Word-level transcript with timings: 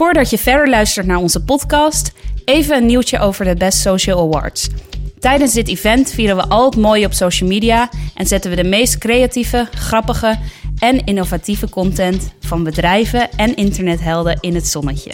Voordat 0.00 0.30
je 0.30 0.38
verder 0.38 0.68
luistert 0.68 1.06
naar 1.06 1.16
onze 1.16 1.44
podcast, 1.44 2.12
even 2.44 2.76
een 2.76 2.86
nieuwtje 2.86 3.18
over 3.18 3.44
de 3.44 3.54
Best 3.54 3.78
Social 3.78 4.20
Awards. 4.20 4.68
Tijdens 5.18 5.52
dit 5.52 5.68
event 5.68 6.10
vieren 6.10 6.36
we 6.36 6.46
al 6.46 6.64
het 6.64 6.76
mooie 6.76 7.06
op 7.06 7.12
social 7.12 7.48
media 7.48 7.88
en 8.14 8.26
zetten 8.26 8.50
we 8.50 8.56
de 8.56 8.68
meest 8.68 8.98
creatieve, 8.98 9.68
grappige 9.70 10.38
en 10.78 11.04
innovatieve 11.04 11.68
content 11.68 12.32
van 12.40 12.64
bedrijven 12.64 13.30
en 13.36 13.56
internethelden 13.56 14.38
in 14.40 14.54
het 14.54 14.66
zonnetje. 14.66 15.12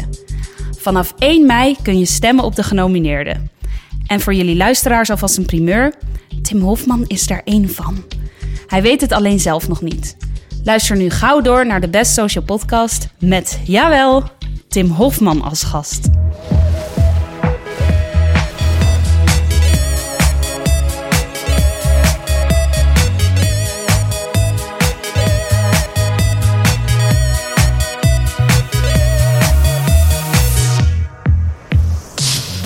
Vanaf 0.79 1.15
1 1.19 1.47
mei 1.47 1.77
kun 1.83 1.99
je 1.99 2.07
stemmen 2.07 2.45
op 2.45 2.57
de 2.57 2.63
genomineerden. 2.63 3.51
En 4.07 4.21
voor 4.21 4.35
jullie 4.35 4.57
luisteraars 4.57 5.11
alvast 5.11 5.37
een 5.37 5.47
primeur: 5.47 5.95
Tim 6.43 6.61
Hofman 6.61 7.05
is 7.07 7.27
daar 7.27 7.43
één 7.45 7.71
van. 7.71 8.05
Hij 8.67 8.83
weet 8.83 9.01
het 9.01 9.13
alleen 9.13 9.41
zelf 9.41 9.69
nog 9.69 9.83
niet. 9.83 10.17
Luister 10.65 10.97
nu 10.97 11.11
gauw 11.11 11.41
door 11.41 11.67
naar 11.67 11.81
de 11.81 11.89
Best 11.89 12.13
Social 12.13 12.45
Podcast 12.45 13.09
met, 13.19 13.61
jawel, 13.65 14.25
Tim 14.69 14.91
Hofman 14.91 15.43
als 15.43 15.63
gast. 15.63 16.09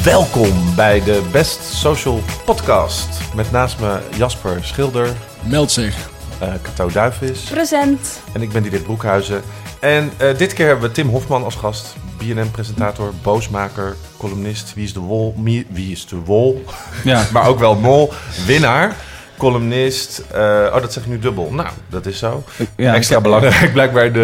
Welkom 0.05 0.75
bij 0.77 1.03
de 1.05 1.23
Best 1.33 1.63
Social 1.63 2.21
Podcast. 2.45 3.09
Met 3.35 3.51
naast 3.51 3.79
me 3.81 3.99
Jasper 4.17 4.59
Schilder, 4.65 5.13
Meld 5.43 5.71
zich. 5.73 6.11
uh, 6.43 6.49
Kato 6.63 6.89
Duivis 6.91 7.41
Present. 7.41 8.21
en 8.33 8.43
ik 8.43 8.53
ben 8.53 8.63
Diederik 8.63 8.85
Broekhuizen. 8.87 9.43
En 9.81 10.13
eh, 10.17 10.37
dit 10.39 10.53
keer 10.53 10.67
hebben 10.67 10.89
we 10.89 10.95
Tim 10.95 11.09
Hofman 11.09 11.45
als 11.45 11.55
gast. 11.55 11.95
BNN-presentator, 12.19 13.13
boosmaker, 13.23 13.97
columnist. 14.17 14.75
Wie 14.75 14.85
is 14.85 14.93
de 14.93 15.01
wol? 15.01 15.35
Wie 15.69 15.91
is 15.91 16.07
de 16.07 16.17
wol? 16.17 16.65
Ja. 17.05 17.25
maar 17.33 17.47
ook 17.49 17.59
wel 17.59 17.75
mol. 17.75 18.13
Winnaar. 18.47 18.95
Columnist. 19.37 20.23
eh, 20.33 20.41
oh, 20.75 20.81
dat 20.81 20.93
zeg 20.93 21.03
ik 21.03 21.09
nu 21.09 21.19
dubbel. 21.19 21.53
Nou, 21.53 21.69
dat 21.89 22.07
is 22.07 22.19
zo. 22.19 22.45
Ja, 22.77 22.95
Extra 22.95 23.17
ik- 23.17 23.23
belangrijk 23.23 23.73
blijkbaar 23.73 24.05
in, 24.05 24.13
de, 24.13 24.21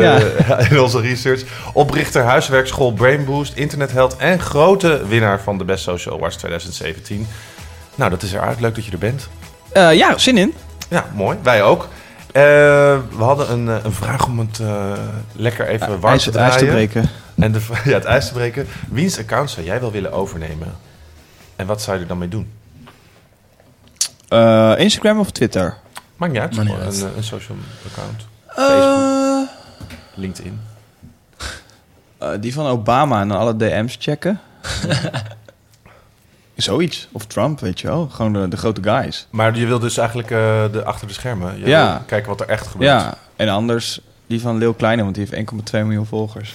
Ja. 0.48 0.59
in 0.71 0.81
onze 0.81 1.01
research. 1.01 1.43
Oprichter 1.73 2.23
huiswerkschool 2.23 2.93
Brain 2.93 3.25
Boost, 3.25 3.55
internetheld 3.55 4.17
en 4.17 4.41
grote 4.41 5.03
winnaar 5.09 5.41
van 5.41 5.59
de 5.59 5.65
Best 5.65 5.83
Social 5.85 6.15
Awards 6.17 6.37
2017. 6.37 7.27
Nou, 7.95 8.11
dat 8.11 8.23
is 8.23 8.33
eruit. 8.33 8.61
Leuk 8.61 8.75
dat 8.75 8.85
je 8.85 8.93
er 8.93 8.98
bent. 8.98 9.29
Eh, 9.73 9.95
ja, 9.95 10.19
zin 10.19 10.39
in. 10.39 10.55
Ja, 10.89 11.07
mooi. 11.15 11.37
Wij 11.43 11.63
ook. 11.63 11.89
Eh, 12.37 12.42
we 13.17 13.23
hadden 13.25 13.51
een, 13.51 13.69
eh, 13.69 13.84
een 13.84 13.92
vraag 13.92 14.27
om 14.27 14.39
het 14.39 14.59
eh, 14.59 14.92
lekker 15.33 15.67
even 15.67 15.89
warm 15.89 16.12
ijs, 16.12 16.23
te 16.23 16.29
het 16.29 16.39
ijs 16.39 16.56
draaien. 16.56 16.69
te 16.69 16.75
breken. 16.75 17.11
En 17.34 17.53
de, 17.53 17.61
ja, 17.84 17.92
het 17.92 18.05
ijs 18.05 18.27
te 18.27 18.33
breken. 18.33 18.67
Wiens 18.89 19.19
account 19.19 19.51
zou 19.51 19.67
jij 19.67 19.81
wel 19.81 19.91
willen 19.91 20.12
overnemen? 20.12 20.75
En 21.57 21.67
wat 21.67 21.83
zou 21.83 21.97
je 21.97 22.03
er 22.03 22.09
dan 22.09 22.19
mee 22.19 22.29
doen? 22.29 22.53
Eh, 24.29 24.75
Instagram 24.77 25.19
of 25.19 25.31
Twitter? 25.31 25.77
Maakt 26.17 26.33
niet 26.33 26.42
uit. 26.42 26.57
Maakt 26.57 26.69
niet 26.69 26.77
gewoon 26.77 26.92
uit. 26.92 27.01
Een, 27.03 27.17
een 27.17 27.25
social 27.25 27.57
account. 27.87 28.27
Facebook, 28.47 29.48
LinkedIn. 30.14 30.61
Eh, 32.19 32.29
die 32.41 32.55
van 32.55 32.67
Obama 32.67 33.20
en 33.20 33.29
dan 33.29 33.39
alle 33.39 33.57
DM's 33.57 33.97
checken. 33.98 34.41
Zoiets. 36.57 37.09
Of 37.12 37.27
Trump, 37.27 37.61
weet 37.61 37.81
je 37.81 37.87
wel. 37.87 38.09
Gewoon 38.12 38.33
de, 38.33 38.49
de 38.49 38.57
grote 38.57 38.83
guys. 38.83 39.27
Maar 39.31 39.59
je 39.59 39.67
wil 39.67 39.79
dus 39.79 39.97
eigenlijk 39.97 40.31
eh, 40.31 40.39
de, 40.73 40.85
achter 40.85 41.07
de 41.07 41.13
schermen. 41.13 41.59
Je 41.59 41.67
Ja. 41.69 42.03
kijken 42.07 42.29
wat 42.29 42.41
er 42.41 42.48
echt 42.48 42.67
gebeurt. 42.67 42.91
Ja, 42.91 43.19
en 43.37 43.48
anders 43.48 44.01
die 44.27 44.41
van 44.41 44.59
Leeuw 44.59 44.73
Kleine, 44.73 45.03
want 45.03 45.15
die 45.15 45.27
heeft 45.31 45.51
1,2 45.73 45.79
miljoen 45.81 46.07
volgers. 46.07 46.55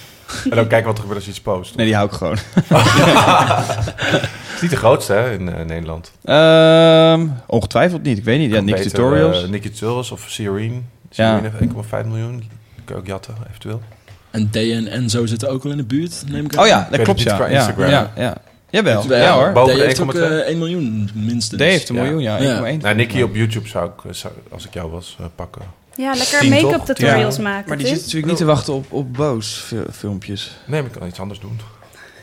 En 0.50 0.56
dan 0.56 0.66
kijken 0.66 0.84
wat 0.86 0.94
er 0.94 1.00
gebeurt 1.00 1.14
als 1.16 1.24
je 1.24 1.30
iets 1.30 1.40
post. 1.40 1.76
Nee, 1.76 1.86
die 1.86 1.94
hou 1.94 2.06
ik 2.08 2.12
gewoon. 2.14 2.36
Het 2.64 4.24
is 4.54 4.60
niet 4.60 4.70
de 4.70 4.76
grootste 4.76 5.12
hè, 5.12 5.32
in 5.32 5.52
eh, 5.54 5.64
Nederland. 5.64 6.12
Ehm, 6.24 7.26
ongetwijfeld 7.46 8.02
niet, 8.02 8.18
ik 8.18 8.24
weet 8.24 8.38
niet. 8.38 8.50
Ja, 8.50 8.56
Kan 8.56 8.64
Nick 8.64 8.74
beter, 8.74 8.90
Tutorials. 8.90 9.42
eh, 9.42 9.48
Nicky 9.48 9.70
Tutorials 9.70 10.10
of 10.10 10.24
Sirene. 10.28 10.80
Ja. 11.10 11.36
Sirene 11.38 11.50
heeft 11.58 11.72
1,5 12.04 12.06
miljoen. 12.06 12.50
Kun 12.84 12.94
je 12.94 13.00
ook 13.00 13.06
jatten, 13.06 13.34
eventueel. 13.50 13.82
En 14.30 14.48
DN 14.50 14.86
en 14.90 15.10
zo 15.10 15.26
zitten 15.26 15.50
ook 15.50 15.62
wel 15.62 15.72
in 15.72 15.78
de 15.78 15.84
buurt, 15.84 16.22
neem 16.28 16.44
ik 16.44 16.56
aan. 16.56 16.62
oh 16.62 16.66
ja, 16.68 16.88
dat 16.90 17.02
klopt 17.02 17.20
ja. 17.22 17.34
qua 17.36 17.46
ja. 17.46 17.56
Instagram. 17.58 17.88
Ja, 17.90 18.10
ja. 18.16 18.36
Jawel, 18.72 19.04
Ja, 19.08 19.16
ja, 19.16 19.32
hoor. 19.34 19.52
boven 19.52 19.76
de 19.76 19.82
heeft 19.84 20.00
ook 20.00 20.14
1,2. 20.14 20.20
eh, 20.22 20.48
1 20.48 20.58
miljoen 20.58 21.10
minstens. 21.14 21.60
D 21.60 21.64
heeft 21.64 21.88
een 21.88 21.94
miljoen, 21.94 22.20
ja. 22.22 22.38
Ja. 22.38 22.56
1,1. 22.64 22.78
Nou, 22.82 22.94
Nicky 22.94 23.22
op 23.22 23.34
YouTube 23.34 23.68
zou 23.68 23.86
ik, 23.90 24.04
eh, 24.04 24.12
zou- 24.12 24.32
als 24.50 24.66
ik 24.66 24.74
jou 24.74 24.90
was, 24.90 25.16
eh, 25.20 25.26
pakken. 25.34 25.62
Ja, 25.96 26.14
lekker 26.14 26.48
make-up 26.48 26.84
tutorials 26.84 27.36
Ja. 27.36 27.42
maken. 27.42 27.68
Maar 27.68 27.76
die 27.78 27.86
zit 27.86 27.96
natuurlijk 28.00 28.26
niet 28.26 28.36
te 28.36 28.44
wachten 28.44 28.74
op, 28.74 28.92
op 28.92 29.12
boos 29.14 29.62
fi- 29.66 29.84
filmpjes. 29.92 30.56
Nee, 30.66 30.82
maar 30.82 30.90
ik 30.90 30.98
kan 30.98 31.08
iets 31.08 31.20
anders 31.20 31.40
doen. 31.40 31.60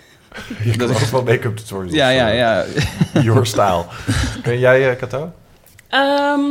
Je 0.64 0.76
kan 0.78 0.88
altijd 0.90 1.12
wel 1.12 1.24
make-up 1.24 1.58
tutorials. 1.58 1.96
Ja, 1.96 2.10
ja, 2.10 2.28
ja. 2.28 2.66
Your 3.24 3.46
style. 3.46 3.84
Ben 4.44 4.60
jij, 4.60 4.90
eh, 4.92 4.98
Kato? 4.98 5.32
Ehm, 5.90 6.42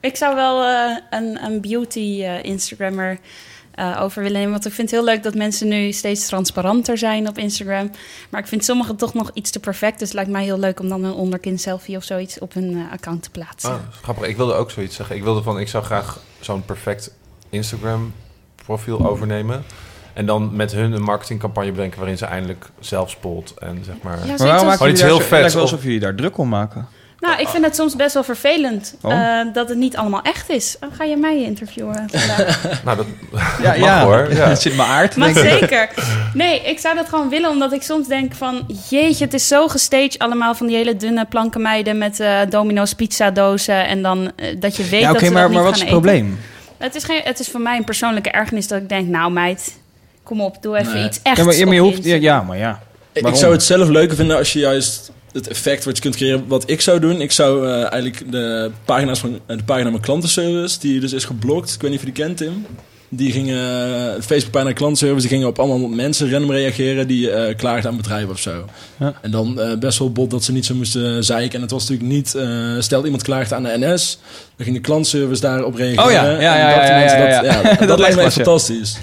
ik 0.00 0.16
zou 0.16 0.34
wel 0.34 0.64
eh, 0.64 0.96
een, 1.10 1.38
een 1.44 1.60
beauty 1.60 2.22
eh, 2.22 2.42
Instagrammer 2.44 3.18
eh, 3.80 4.02
over 4.02 4.22
willen 4.22 4.36
nemen. 4.38 4.52
Want 4.52 4.66
ik 4.66 4.72
vind 4.72 4.90
het 4.90 5.00
heel 5.00 5.08
leuk 5.08 5.22
dat 5.22 5.34
mensen 5.34 5.68
nu 5.68 5.92
steeds 5.92 6.26
transparanter 6.26 6.98
zijn 6.98 7.28
op 7.28 7.38
Instagram. 7.38 7.90
Maar 8.30 8.40
ik 8.40 8.46
vind 8.46 8.64
sommigen 8.64 8.96
toch 8.96 9.14
nog 9.14 9.30
iets 9.34 9.50
te 9.50 9.60
perfect. 9.60 9.98
Dus 9.98 10.08
het 10.08 10.16
lijkt 10.16 10.30
mij 10.30 10.44
heel 10.44 10.58
leuk 10.58 10.80
om 10.80 10.88
dan 10.88 11.04
een 11.04 11.12
onderkin 11.12 11.58
selfie 11.58 11.96
of 11.96 12.04
zoiets 12.04 12.38
op 12.38 12.52
hun 12.54 12.76
eh, 12.76 12.92
account 12.92 13.22
te 13.22 13.30
plaatsen. 13.30 13.70
Ah, 13.70 13.76
grappig. 14.02 14.26
Ik 14.26 14.36
wilde 14.36 14.52
ook 14.54 14.70
zoiets 14.70 14.96
zeggen. 14.96 15.16
Ik 15.16 15.22
wilde 15.22 15.42
van, 15.42 15.58
ik 15.60 15.68
zou 15.68 15.84
graag 15.84 16.18
zo'n 16.40 16.64
perfect 16.64 17.14
Instagram 17.50 18.12
profiel 18.64 19.06
overnemen. 19.08 19.64
En 20.12 20.26
dan 20.26 20.56
met 20.56 20.72
hun 20.72 20.92
een 20.92 21.02
marketingcampagne 21.02 21.70
bedenken 21.72 21.98
waarin 21.98 22.18
ze 22.18 22.24
eindelijk 22.24 22.66
zelf 22.80 23.10
spoelt. 23.10 23.54
En 23.58 23.82
zeg 23.84 23.94
maar... 24.02 24.18
Ja, 24.18 24.24
Maar 24.26 24.36
waarom 24.38 24.66
maken 24.66 24.78
jullie 24.78 24.92
iets 24.92 25.00
daar 25.00 25.10
heel 25.10 25.20
zo- 25.20 25.24
vets 25.26 25.30
Het 25.30 25.40
lijkt 25.40 25.54
wel 25.54 25.62
of- 25.64 25.70
alsof 25.70 25.84
jullie 25.84 26.00
daar 26.00 26.14
druk 26.14 26.38
om 26.38 26.48
maken. 26.48 26.86
Nou, 27.20 27.40
ik 27.40 27.48
vind 27.48 27.64
het 27.64 27.74
soms 27.76 27.96
best 27.96 28.14
wel 28.14 28.22
vervelend 28.24 28.94
Oh. 29.02 29.12
eh, 29.12 29.46
dat 29.52 29.68
het 29.68 29.78
niet 29.78 29.96
allemaal 29.96 30.22
echt 30.22 30.50
is. 30.50 30.76
Oh, 30.80 30.88
ga 30.96 31.04
je 31.04 31.16
mij 31.16 31.42
interviewen 31.42 32.08
vandaag? 32.12 32.62
Nou, 32.84 32.96
dat 32.96 33.06
Ja, 33.62 33.76
mag 33.78 34.02
hoor. 34.02 34.28
Ja. 34.34 34.48
Het 34.48 34.60
zit 34.60 34.70
in 34.72 34.78
mijn 34.78 34.88
aard. 34.88 35.16
maar 35.16 35.32
zeker. 35.34 35.88
Nee, 36.34 36.60
ik 36.60 36.78
zou 36.78 36.94
dat 36.96 37.08
gewoon 37.08 37.28
willen, 37.28 37.50
omdat 37.50 37.72
ik 37.72 37.82
soms 37.82 38.06
denk 38.08 38.34
van... 38.34 38.66
Jeetje, 38.90 39.24
het 39.24 39.34
is 39.34 39.48
zo 39.48 39.68
gestaged 39.68 40.18
allemaal 40.18 40.54
van 40.54 40.66
die 40.66 40.76
hele 40.76 40.96
dunne 40.96 41.24
plankenmeiden... 41.24 41.98
met 41.98 42.20
eh, 42.20 42.38
Domino's 42.48 42.92
pizzadozen 42.94 43.86
en 43.86 44.02
dan 44.02 44.32
eh, 44.36 44.60
dat 44.60 44.76
je 44.76 44.84
weet 44.88 45.00
Ja, 45.00 45.06
dat 45.06 45.16
oké, 45.16 45.26
ze 45.26 45.32
maar, 45.32 45.42
dat 45.42 45.50
maar 45.52 45.60
niet 45.62 45.70
wat 45.70 45.74
is 45.74 45.80
het 45.80 45.88
eten. 45.88 46.00
probleem? 46.00 46.38
Het 46.78 46.94
is, 46.94 47.04
geen, 47.04 47.20
het 47.24 47.38
is 47.38 47.48
voor 47.48 47.60
mij 47.60 47.76
een 47.76 47.84
persoonlijke 47.84 48.30
ergernis 48.30 48.66
dat 48.68 48.80
ik 48.82 48.88
denk... 48.88 49.08
Nou 49.08 49.32
meid, 49.32 49.78
kom 50.22 50.40
op, 50.40 50.62
doe 50.62 50.76
even 50.78 50.94
Nee. 50.94 51.04
iets 51.04 51.20
echt 51.22 51.36
Ja, 51.36 51.44
maar, 51.44 51.54
ja, 51.56 51.64
maar 51.64 51.74
je 51.74 51.80
hoeft... 51.80 52.04
Ja, 52.04 52.14
ja, 52.16 52.42
maar 52.42 52.58
ja. 52.58 52.80
Ik, 53.12 53.28
zou 53.36 53.52
het 53.52 53.62
zelf 53.62 53.88
leuker 53.88 54.16
vinden 54.16 54.36
als 54.36 54.52
je 54.52 54.58
juist 54.58 55.10
het 55.32 55.48
effect 55.48 55.84
wat 55.84 55.96
je 55.96 56.02
kunt 56.02 56.16
creëren, 56.16 56.44
wat 56.46 56.70
ik 56.70 56.80
zou 56.80 57.00
doen. 57.00 57.20
Ik 57.20 57.32
zou 57.32 57.66
eh, 57.68 57.72
eigenlijk 57.92 58.30
de 58.32 58.70
pagina's 58.84 59.18
van 59.18 59.38
eh, 59.46 59.56
de 59.56 59.64
pagina 59.64 59.90
van 59.90 60.00
klantenservice, 60.00 60.78
die 60.78 61.00
dus 61.00 61.12
is 61.12 61.24
geblokt. 61.24 61.74
Ik 61.74 61.80
weet 61.80 61.90
niet 61.90 62.00
of 62.00 62.06
je 62.06 62.12
die 62.12 62.24
kent, 62.24 62.36
Tim. 62.36 62.66
Die 63.12 63.32
gingen, 63.32 63.58
eh, 63.58 64.22
Facebookpagina 64.22 64.72
klantenservice, 64.72 65.20
die 65.20 65.28
gingen 65.36 65.48
op 65.48 65.58
allemaal 65.58 65.88
mensen 65.88 66.30
random 66.30 66.50
reageren 66.50 67.06
die 67.06 67.30
eh 67.30 67.56
klaagden 67.56 67.90
aan 67.90 67.96
bedrijven 67.96 68.30
of 68.30 68.38
zo. 68.38 68.64
Ja. 68.96 69.12
En 69.22 69.30
dan 69.30 69.60
eh, 69.60 69.78
best 69.78 69.98
wel 69.98 70.12
bot 70.12 70.30
dat 70.30 70.44
ze 70.44 70.52
niet 70.52 70.66
zo 70.66 70.74
moesten 70.74 71.24
zeiken. 71.24 71.54
En 71.54 71.60
het 71.60 71.70
was 71.70 71.88
natuurlijk 71.88 72.10
niet, 72.12 72.34
eh, 72.34 72.48
stel 72.78 73.04
iemand 73.04 73.22
klaagde 73.22 73.54
aan 73.54 73.62
de 73.62 73.76
NS, 73.78 74.18
dan 74.56 74.64
ging 74.64 74.76
de 74.76 74.82
klantenservice 74.82 75.40
daarop 75.40 75.74
reageren. 75.74 76.04
Oh 76.04 76.10
ja, 76.10 76.24
ja, 76.24 76.30
En 76.36 76.40
ja, 76.42 76.56
ja, 76.56 76.84
ja, 76.84 76.98
mensen 76.98 77.18
ja, 77.18 77.42
dat, 77.42 77.62
ja. 77.62 77.62
dat, 77.78 77.88
Dat 77.88 77.98
lijkt 77.98 78.16
mij 78.16 78.30
fantastisch. 78.30 78.96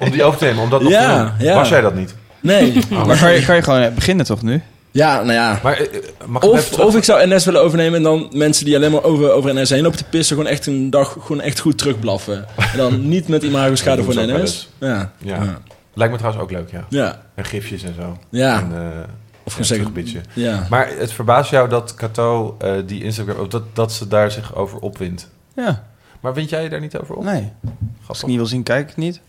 Om 0.00 0.10
die 0.10 0.22
over 0.22 0.38
te 0.38 0.44
nemen, 0.44 0.62
om 0.62 0.70
dat 0.70 0.82
nog 0.82 0.92
Ja, 0.92 1.24
te 1.24 1.36
doen. 1.38 1.46
ja. 1.46 1.54
Was 1.54 1.68
jij 1.68 1.80
dat 1.80 1.94
niet? 1.94 2.14
Nee. 2.40 2.72
Maar 3.06 3.18
kan 3.18 3.32
je, 3.32 3.44
kan 3.44 3.56
je 3.56 3.62
gewoon 3.62 3.94
beginnen 3.94 4.26
toch 4.26 4.42
nu? 4.42 4.62
Ja, 4.90 5.14
nou 5.16 5.32
ja. 5.32 5.60
Maar 5.62 5.76
eh, 5.78 5.86
mag 6.26 6.42
ik 6.42 6.52
even 6.52 6.84
Of, 6.84 6.96
ik 6.96 7.04
zou 7.04 7.26
NS 7.34 7.44
willen 7.44 7.62
overnemen 7.62 7.96
en 7.96 8.02
dan 8.02 8.28
mensen 8.32 8.64
die 8.64 8.76
alleen 8.76 8.90
maar 8.90 9.02
over, 9.04 9.30
over 9.32 9.54
NS 9.54 9.70
heen 9.70 9.82
lopen 9.82 9.98
te 9.98 10.04
pissen, 10.04 10.36
gewoon 10.36 10.50
echt 10.50 10.66
een 10.66 10.90
dag 10.90 11.16
gewoon 11.20 11.40
echt 11.40 11.58
goed 11.58 11.78
terugblaffen. 11.78 12.46
En 12.56 12.76
dan 12.78 13.08
niet 13.08 13.28
met 13.28 13.42
imago-schade 13.42 14.04
Dat 14.04 14.14
voor 14.14 14.24
NS. 14.24 14.68
Ja. 14.78 15.12
Ja. 15.18 15.42
Ja. 15.42 15.58
Lijkt 15.94 16.12
me 16.12 16.18
trouwens 16.18 16.44
ook 16.44 16.50
leuk, 16.50 16.70
ja. 16.70 16.84
Ja. 16.88 17.22
En 17.34 17.44
gifjes 17.44 17.82
en 17.82 17.94
zo. 17.94 18.18
Ja. 18.28 18.58
En, 18.58 18.72
eh, 18.72 18.98
Of 19.44 19.52
gewoon 19.52 19.66
zeggen... 19.66 19.92
terugbitchen. 19.92 20.22
Ja. 20.32 20.66
Maar 20.70 20.88
het 20.98 21.12
verbaast 21.12 21.50
jou 21.50 21.68
dat 21.68 21.94
Cato 21.94 22.56
eh, 22.58 22.72
die 22.86 23.02
Instagram... 23.04 23.38
Of 23.38 23.48
dat, 23.48 23.62
dat 23.72 23.92
ze 23.92 24.08
daar 24.08 24.30
zich 24.30 24.54
over 24.54 24.78
opwint. 24.78 25.28
Ja, 25.56 25.84
Maar 26.20 26.34
wind 26.34 26.50
jij 26.50 26.62
je 26.62 26.68
daar 26.68 26.80
niet 26.80 26.98
over 26.98 27.14
op? 27.14 27.24
nee. 27.24 27.52
Als 28.06 28.20
ik 28.20 28.26
niet 28.26 28.36
wil 28.36 28.46
zien, 28.46 28.62
kijk 28.62 28.90
ik 28.90 28.96
niet. 28.96 29.20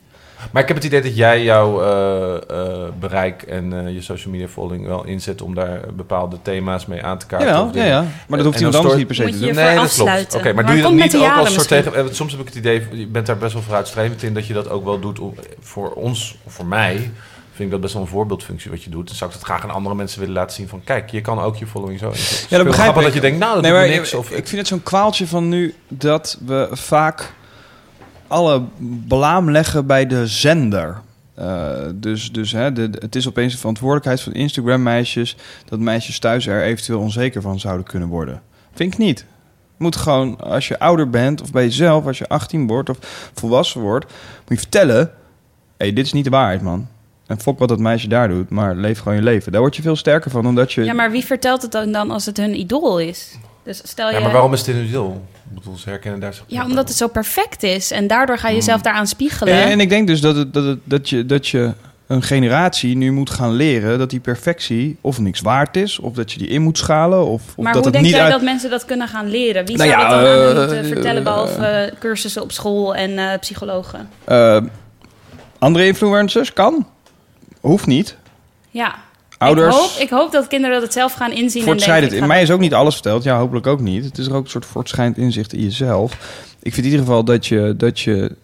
Maar 0.51 0.61
ik 0.61 0.67
heb 0.67 0.77
het 0.77 0.85
idee 0.85 1.01
dat 1.01 1.15
jij 1.15 1.43
jouw 1.43 1.81
eh, 1.83 2.35
eh, 2.35 2.89
bereik 2.99 3.41
en 3.41 3.85
eh, 3.88 3.93
je 3.93 4.01
social 4.01 4.31
media 4.31 4.47
following 4.47 4.85
wel 4.88 5.05
inzet 5.05 5.41
om 5.41 5.55
daar 5.55 5.79
bepaalde 5.93 6.38
thema's 6.41 6.85
mee 6.85 7.03
aan 7.03 7.17
te 7.17 7.25
kaarten. 7.25 7.47
Jawel, 7.49 7.69
ja, 7.73 7.83
ja. 7.85 8.05
Maar 8.27 8.38
dat 8.38 8.45
hoeft 8.47 8.57
iemand 8.57 8.75
anders 8.75 8.95
niet 8.95 9.07
per 9.07 9.15
se 9.15 9.23
te 9.23 9.39
doen. 9.39 9.55
Nee, 9.55 9.75
dat 9.75 9.93
klopt. 9.93 10.35
Oké, 10.35 10.43
maar 10.43 10.53
Maar 10.53 10.65
doe 10.65 10.75
je 10.75 10.81
dat 10.81 10.91
niet 10.91 11.15
ook 11.17 11.21
als 11.38 11.53
soort 11.53 11.69
misschien. 11.69 11.91
tegen... 11.91 12.15
Soms 12.15 12.31
heb 12.31 12.41
ik 12.41 12.47
het 12.47 12.55
idee, 12.55 12.88
je 12.91 13.07
bent 13.07 13.25
daar 13.25 13.38
best 13.38 13.53
wel 13.53 13.61
vooruitstrevend 13.61 14.23
in, 14.23 14.33
dat 14.33 14.47
je 14.47 14.53
dat 14.53 14.69
ook 14.69 14.85
wel 14.85 14.99
doet 14.99 15.19
om- 15.19 15.35
voor 15.59 15.91
ons, 15.91 16.38
of 16.43 16.53
voor 16.53 16.65
mij. 16.65 17.11
Vind 17.53 17.63
ik 17.63 17.71
dat 17.71 17.81
best 17.81 17.93
wel 17.93 18.01
een 18.01 18.07
voorbeeldfunctie 18.07 18.71
wat 18.71 18.83
je 18.83 18.89
doet. 18.89 19.07
Dan 19.07 19.15
zou 19.15 19.29
ik 19.31 19.35
dat 19.38 19.45
graag 19.45 19.63
aan 19.63 19.69
andere 19.71 19.95
mensen 19.95 20.19
willen 20.19 20.35
laten 20.35 20.55
zien 20.55 20.67
van... 20.67 20.81
Kijk, 20.83 21.09
je 21.09 21.21
kan 21.21 21.39
ook 21.39 21.55
je 21.55 21.67
following 21.67 21.99
zo 21.99 22.09
inzetten. 22.09 22.47
Ja, 22.49 22.57
dat 22.57 22.65
begrijp 22.67 22.95
ik. 22.95 23.01
dat 23.03 23.13
je 23.13 23.19
denkt, 23.19 23.39
nou, 23.39 23.53
dat 23.53 23.61
Nee, 23.63 23.71
maar 23.71 23.81
me 23.81 23.88
niks. 23.88 24.13
ik, 24.13 24.19
Of, 24.19 24.29
ik 24.31 24.47
vind 24.47 24.57
het 24.57 24.67
zo'n 24.67 24.83
kwaaltje 24.83 25.27
van 25.27 25.49
nu 25.49 25.73
dat 25.88 26.38
we 26.45 26.67
vaak 26.71 27.33
alle 28.31 28.63
belaam 29.07 29.51
leggen 29.51 29.85
bij 29.85 30.07
de 30.07 30.27
zender. 30.27 31.01
Eh, 31.33 31.73
dus 31.95 32.31
dus 32.31 32.51
hè, 32.51 32.63
het 32.91 33.15
is 33.15 33.27
opeens 33.27 33.53
de 33.53 33.59
verantwoordelijkheid 33.59 34.21
van 34.21 34.33
Instagram-meisjes... 34.33 35.37
dat 35.65 35.79
meisjes 35.79 36.19
thuis 36.19 36.47
er 36.47 36.63
eventueel 36.63 36.99
onzeker 36.99 37.41
van 37.41 37.59
zouden 37.59 37.85
kunnen 37.85 38.09
worden. 38.09 38.41
Vind 38.73 38.93
ik 38.93 38.99
niet. 38.99 39.25
Moet 39.77 39.95
gewoon, 39.95 40.39
als 40.39 40.67
je 40.67 40.79
ouder 40.79 41.09
bent 41.09 41.41
of 41.41 41.51
bij 41.51 41.63
jezelf... 41.63 42.05
als 42.05 42.17
je 42.17 42.27
18 42.27 42.67
wordt 42.67 42.89
of 42.89 42.97
volwassen 43.33 43.81
wordt... 43.81 44.05
moet 44.05 44.13
je 44.47 44.57
vertellen... 44.57 44.97
hé, 44.97 45.11
hey, 45.77 45.93
dit 45.93 46.05
is 46.05 46.13
niet 46.13 46.23
de 46.23 46.29
waarheid, 46.29 46.61
man. 46.61 46.87
En 47.31 47.39
fok 47.39 47.59
wat 47.59 47.69
dat 47.69 47.79
meisje 47.79 48.07
daar 48.07 48.27
doet, 48.27 48.49
maar 48.49 48.75
leef 48.75 48.99
gewoon 48.99 49.15
je 49.15 49.23
leven. 49.23 49.51
Daar 49.51 49.61
word 49.61 49.75
je 49.75 49.81
veel 49.81 49.95
sterker 49.95 50.31
van, 50.31 50.45
omdat 50.45 50.73
je... 50.73 50.83
Ja, 50.83 50.93
maar 50.93 51.11
wie 51.11 51.25
vertelt 51.25 51.61
het 51.61 51.71
dan, 51.71 51.91
dan 51.91 52.11
als 52.11 52.25
het 52.25 52.37
hun 52.37 52.59
idool 52.59 52.99
is? 52.99 53.37
Dus 53.63 53.81
stel 53.83 54.09
je... 54.09 54.15
Ja, 54.15 54.21
maar 54.21 54.31
waarom 54.31 54.53
is 54.53 54.63
dit 54.63 54.75
een 54.75 55.21
bedoel, 55.53 55.77
ze 55.77 55.89
herkennen 55.89 56.19
daar 56.19 56.33
zich 56.33 56.43
Ja, 56.47 56.65
omdat 56.65 56.87
het 56.87 56.97
zo 56.97 57.07
perfect 57.07 57.63
is. 57.63 57.91
En 57.91 58.07
daardoor 58.07 58.37
ga 58.37 58.47
je 58.47 58.53
Hmm. 58.53 58.59
jezelf 58.59 58.81
daaraan 58.81 59.07
spiegelen. 59.07 59.53
Ja, 59.53 59.69
en 59.69 59.79
ik 59.79 59.89
denk 59.89 60.07
dus 60.07 60.21
dat, 60.21 60.35
het, 60.35 60.53
dat, 60.53 60.65
het, 60.65 60.79
dat, 60.83 61.09
je, 61.09 61.25
dat 61.25 61.47
je 61.47 61.73
een 62.07 62.21
generatie 62.23 62.97
nu 62.97 63.11
moet 63.11 63.29
gaan 63.29 63.51
leren 63.53 63.99
dat 63.99 64.09
die 64.09 64.19
perfectie 64.19 64.97
of 65.01 65.19
niks 65.19 65.41
waard 65.41 65.77
is, 65.77 65.99
of 65.99 66.13
dat 66.13 66.31
je 66.31 66.37
die 66.37 66.47
in 66.47 66.61
moet 66.61 66.77
schalen, 66.77 67.25
of, 67.25 67.41
of 67.55 67.63
maar 67.63 67.73
dat 67.73 67.73
hoe 67.73 67.83
het 67.83 67.93
denk 67.93 68.05
niet 68.05 68.13
jij 68.13 68.23
uit... 68.23 68.31
dat 68.31 68.41
mensen 68.41 68.69
dat 68.69 68.85
kunnen 68.85 69.07
gaan 69.07 69.29
leren? 69.29 69.65
Wie 69.65 69.77
Nou 69.77 69.89
zou 69.89 70.01
ja, 70.01 70.09
dat 70.09 70.21
dan 70.21 70.29
aan 70.29 70.49
eh, 70.49 70.59
moeten 70.59 70.85
vertellen, 70.85 71.17
eh, 71.17 71.23
behalve 71.23 71.65
eh, 71.65 71.99
cursussen 71.99 72.41
op 72.41 72.51
school 72.51 72.95
en 72.95 73.17
eh, 73.17 73.39
psychologen? 73.39 74.09
Andere 75.59 75.85
influencers 75.85 76.53
kan, 76.53 76.87
hoeft 77.61 77.87
niet. 77.87 78.15
Ja. 78.69 78.95
Ouders. 79.37 79.75
Ik 79.75 79.81
hoop, 79.81 80.01
ik 80.01 80.09
hoop 80.09 80.31
dat 80.31 80.47
kinderen 80.47 80.81
dat 80.81 80.93
zelf 80.93 81.13
gaan 81.13 81.31
inzien. 81.31 81.41
En 81.43 81.51
denken, 81.51 81.65
Voortschrijdend. 81.65 82.13
In 82.13 82.27
mij 82.27 82.41
is 82.41 82.51
ook 82.51 82.59
niet 82.59 82.73
alles 82.73 82.93
verteld. 82.93 83.23
Ja, 83.23 83.37
hopelijk 83.37 83.67
ook 83.67 83.79
niet. 83.79 84.05
Het 84.05 84.17
is 84.17 84.27
er 84.27 84.35
ook 84.35 84.43
een 84.43 84.49
soort 84.49 84.65
voortschrijdend 84.65 85.17
inzicht 85.17 85.53
in 85.53 85.63
jezelf. 85.63 86.11
Ik 86.61 86.73
vind 86.73 86.85
in 86.85 86.91
ieder 86.91 86.99
geval 86.99 87.23
dat 87.23 87.47
je, 87.47 87.73
dat 87.77 87.99
je 87.99 88.35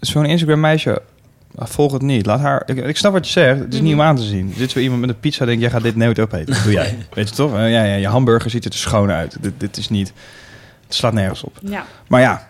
zo'n 0.00 0.24
Instagram 0.24 0.60
meisje 0.60 1.02
ah, 1.54 1.66
volg 1.66 1.92
het 1.92 2.02
niet. 2.02 2.26
Laat 2.26 2.40
haar. 2.40 2.62
Ik, 2.66 2.76
ik 2.76 2.96
snap 2.96 3.12
wat 3.12 3.26
je 3.26 3.32
zegt. 3.32 3.60
Het 3.60 3.74
is 3.74 3.80
niet 3.80 3.94
om 3.94 4.00
aan 4.00 4.16
te 4.16 4.22
zien. 4.22 4.52
Dit 4.56 4.68
is 4.68 4.74
weer 4.74 4.82
iemand 4.82 5.00
met 5.00 5.10
een 5.10 5.20
pizza. 5.20 5.44
Denk 5.44 5.60
jij 5.60 5.70
gaat 5.70 5.82
dit 5.82 5.96
nooit 5.96 6.18
opeten? 6.18 6.54
Dat 6.54 6.62
doe 6.62 6.72
jij. 6.72 6.96
Weet 7.14 7.28
je 7.28 7.34
toch? 7.34 7.54
Eh, 7.54 7.72
ja, 7.72 7.84
ja, 7.84 7.94
je 7.94 8.08
hamburger 8.08 8.50
ziet 8.50 8.64
er 8.64 8.70
te 8.70 8.78
schoon 8.78 9.10
uit. 9.10 9.36
Dit, 9.40 9.52
dit 9.56 9.76
is 9.76 9.88
niet. 9.88 10.12
Het 10.84 10.94
slaat 10.94 11.12
nergens 11.12 11.42
op. 11.42 11.58
Ja. 11.62 11.86
Maar 12.06 12.20
ja, 12.20 12.46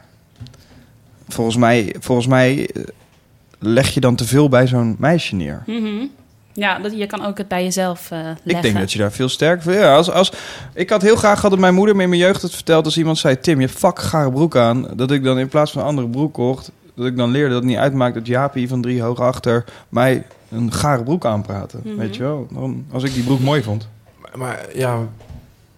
volgens 1.28 1.56
mij, 1.56 1.94
volgens 1.98 2.26
mij 2.26 2.70
eh, 2.74 2.82
leg 3.58 3.88
je 3.88 4.00
dan 4.00 4.14
te 4.14 4.24
veel 4.24 4.48
bij 4.48 4.66
zo'n 4.66 4.96
meisje 4.98 5.34
neer. 5.34 5.62
Mhm. 5.66 6.06
Ja, 6.52 6.78
dat, 6.78 6.98
je 6.98 7.06
kan 7.06 7.24
ook 7.24 7.38
het 7.38 7.48
bij 7.48 7.62
jezelf 7.62 8.10
eh 8.10 8.18
leggen. 8.18 8.40
Ik 8.44 8.62
denk 8.62 8.78
dat 8.78 8.92
je 8.92 8.98
daar 8.98 9.12
veel 9.12 9.28
sterker 9.28 9.62
voor... 9.62 9.72
Ja, 9.72 9.94
als, 9.94 10.10
als, 10.10 10.32
ik 10.74 10.90
had 10.90 11.02
heel 11.02 11.16
graag 11.16 11.34
gehad 11.34 11.50
dat 11.50 11.60
mijn 11.60 11.74
moeder 11.74 11.96
me 11.96 12.02
in 12.02 12.08
mijn 12.08 12.20
jeugd 12.20 12.42
had 12.42 12.50
verteld... 12.50 12.84
als 12.84 12.98
iemand 12.98 13.18
zei, 13.18 13.40
Tim, 13.40 13.60
je 13.60 13.66
hebt 13.66 13.78
fuck 13.78 13.98
gare 13.98 14.30
broek 14.30 14.56
aan... 14.56 14.88
dat 14.94 15.10
ik 15.10 15.24
dan 15.24 15.38
in 15.38 15.48
plaats 15.48 15.72
van 15.72 15.82
een 15.82 15.88
andere 15.88 16.08
broek 16.08 16.32
kocht... 16.32 16.70
dat 16.94 17.06
ik 17.06 17.16
dan 17.16 17.30
leerde 17.30 17.48
dat 17.48 17.58
het 17.58 17.70
niet 17.70 17.78
uitmaakt 17.78 18.14
dat 18.14 18.26
Jaapie 18.26 18.68
van 18.68 18.82
drie 18.82 19.02
hoog 19.02 19.20
achter... 19.20 19.64
mij 19.88 20.26
een 20.50 20.72
gare 20.72 21.02
broek 21.02 21.24
aanpraten. 21.24 21.80
Mhm. 21.84 21.96
Weet 21.96 22.16
je 22.16 22.22
wel? 22.22 22.46
Dan, 22.50 22.86
als 22.92 23.02
ik 23.02 23.14
die 23.14 23.24
broek 23.24 23.40
mooi 23.40 23.62
vond. 23.62 23.88
Maar, 24.20 24.38
maar 24.38 24.66
ja, 24.74 24.98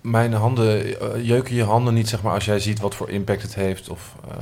mijn 0.01 0.33
handen, 0.33 1.01
eh, 1.01 1.27
jeuken 1.27 1.55
je 1.55 1.65
handen 1.65 1.95
niet, 1.95 2.09
zeg 2.09 2.23
maar, 2.23 2.35
als 2.35 2.45
jij 2.45 2.61
ziet 2.61 2.81
wat 2.81 2.95
voor 2.95 3.11
impact 3.11 3.43
het 3.43 3.55
heeft 3.55 3.89
of 3.89 4.15
eh, 4.29 4.37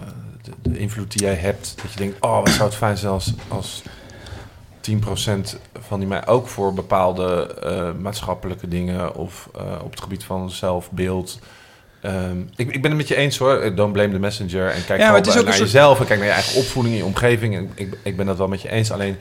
de, 0.63 0.71
de 0.71 0.79
invloed 0.79 1.13
die 1.13 1.23
jij 1.27 1.35
hebt. 1.35 1.75
Dat 1.83 1.93
je 1.93 1.99
denkt, 1.99 2.17
oh, 2.21 2.39
wat 2.39 2.49
zou 2.49 2.65
het 2.69 2.75
fijn 2.79 2.97
zijn 2.97 3.13
als, 3.13 3.33
als 3.49 3.83
10% 4.91 4.95
van 5.89 5.99
die 5.99 6.09
mij 6.09 6.27
ook 6.27 6.49
voor 6.49 6.75
bepaalde 6.75 7.55
eh, 7.63 7.91
maatschappelijke 8.01 8.69
dingen 8.69 9.15
of 9.15 9.49
eh, 9.57 9.63
op 9.85 9.91
het 9.91 10.01
gebied 10.01 10.25
van 10.25 10.51
zelfbeeld. 10.51 11.39
Ehm, 12.03 12.41
ik, 12.57 12.71
ik 12.75 12.83
ben 12.83 12.91
het 12.91 13.01
met 13.01 13.09
je 13.09 13.17
eens 13.17 13.39
hoor. 13.39 13.75
Don't 13.75 13.93
blame 13.93 14.13
the 14.13 14.19
messenger. 14.19 14.71
En 14.71 14.85
kijk 14.85 15.01
een 15.01 15.07
naar 15.45 15.55
soort- 15.55 15.57
jezelf 15.57 16.01
en 16.01 16.07
kijk 16.07 16.19
naar 16.19 16.29
je 16.29 16.35
eigen 16.35 16.59
opvoeding 16.59 16.97
je 16.97 17.05
omgeving. 17.05 17.57
En 17.57 17.71
ik, 17.75 17.99
ik 18.03 18.17
ben 18.17 18.27
dat 18.27 18.37
wel 18.37 18.49
met 18.49 18.63
je 18.63 18.71
eens. 18.71 18.91
Alleen 18.91 19.17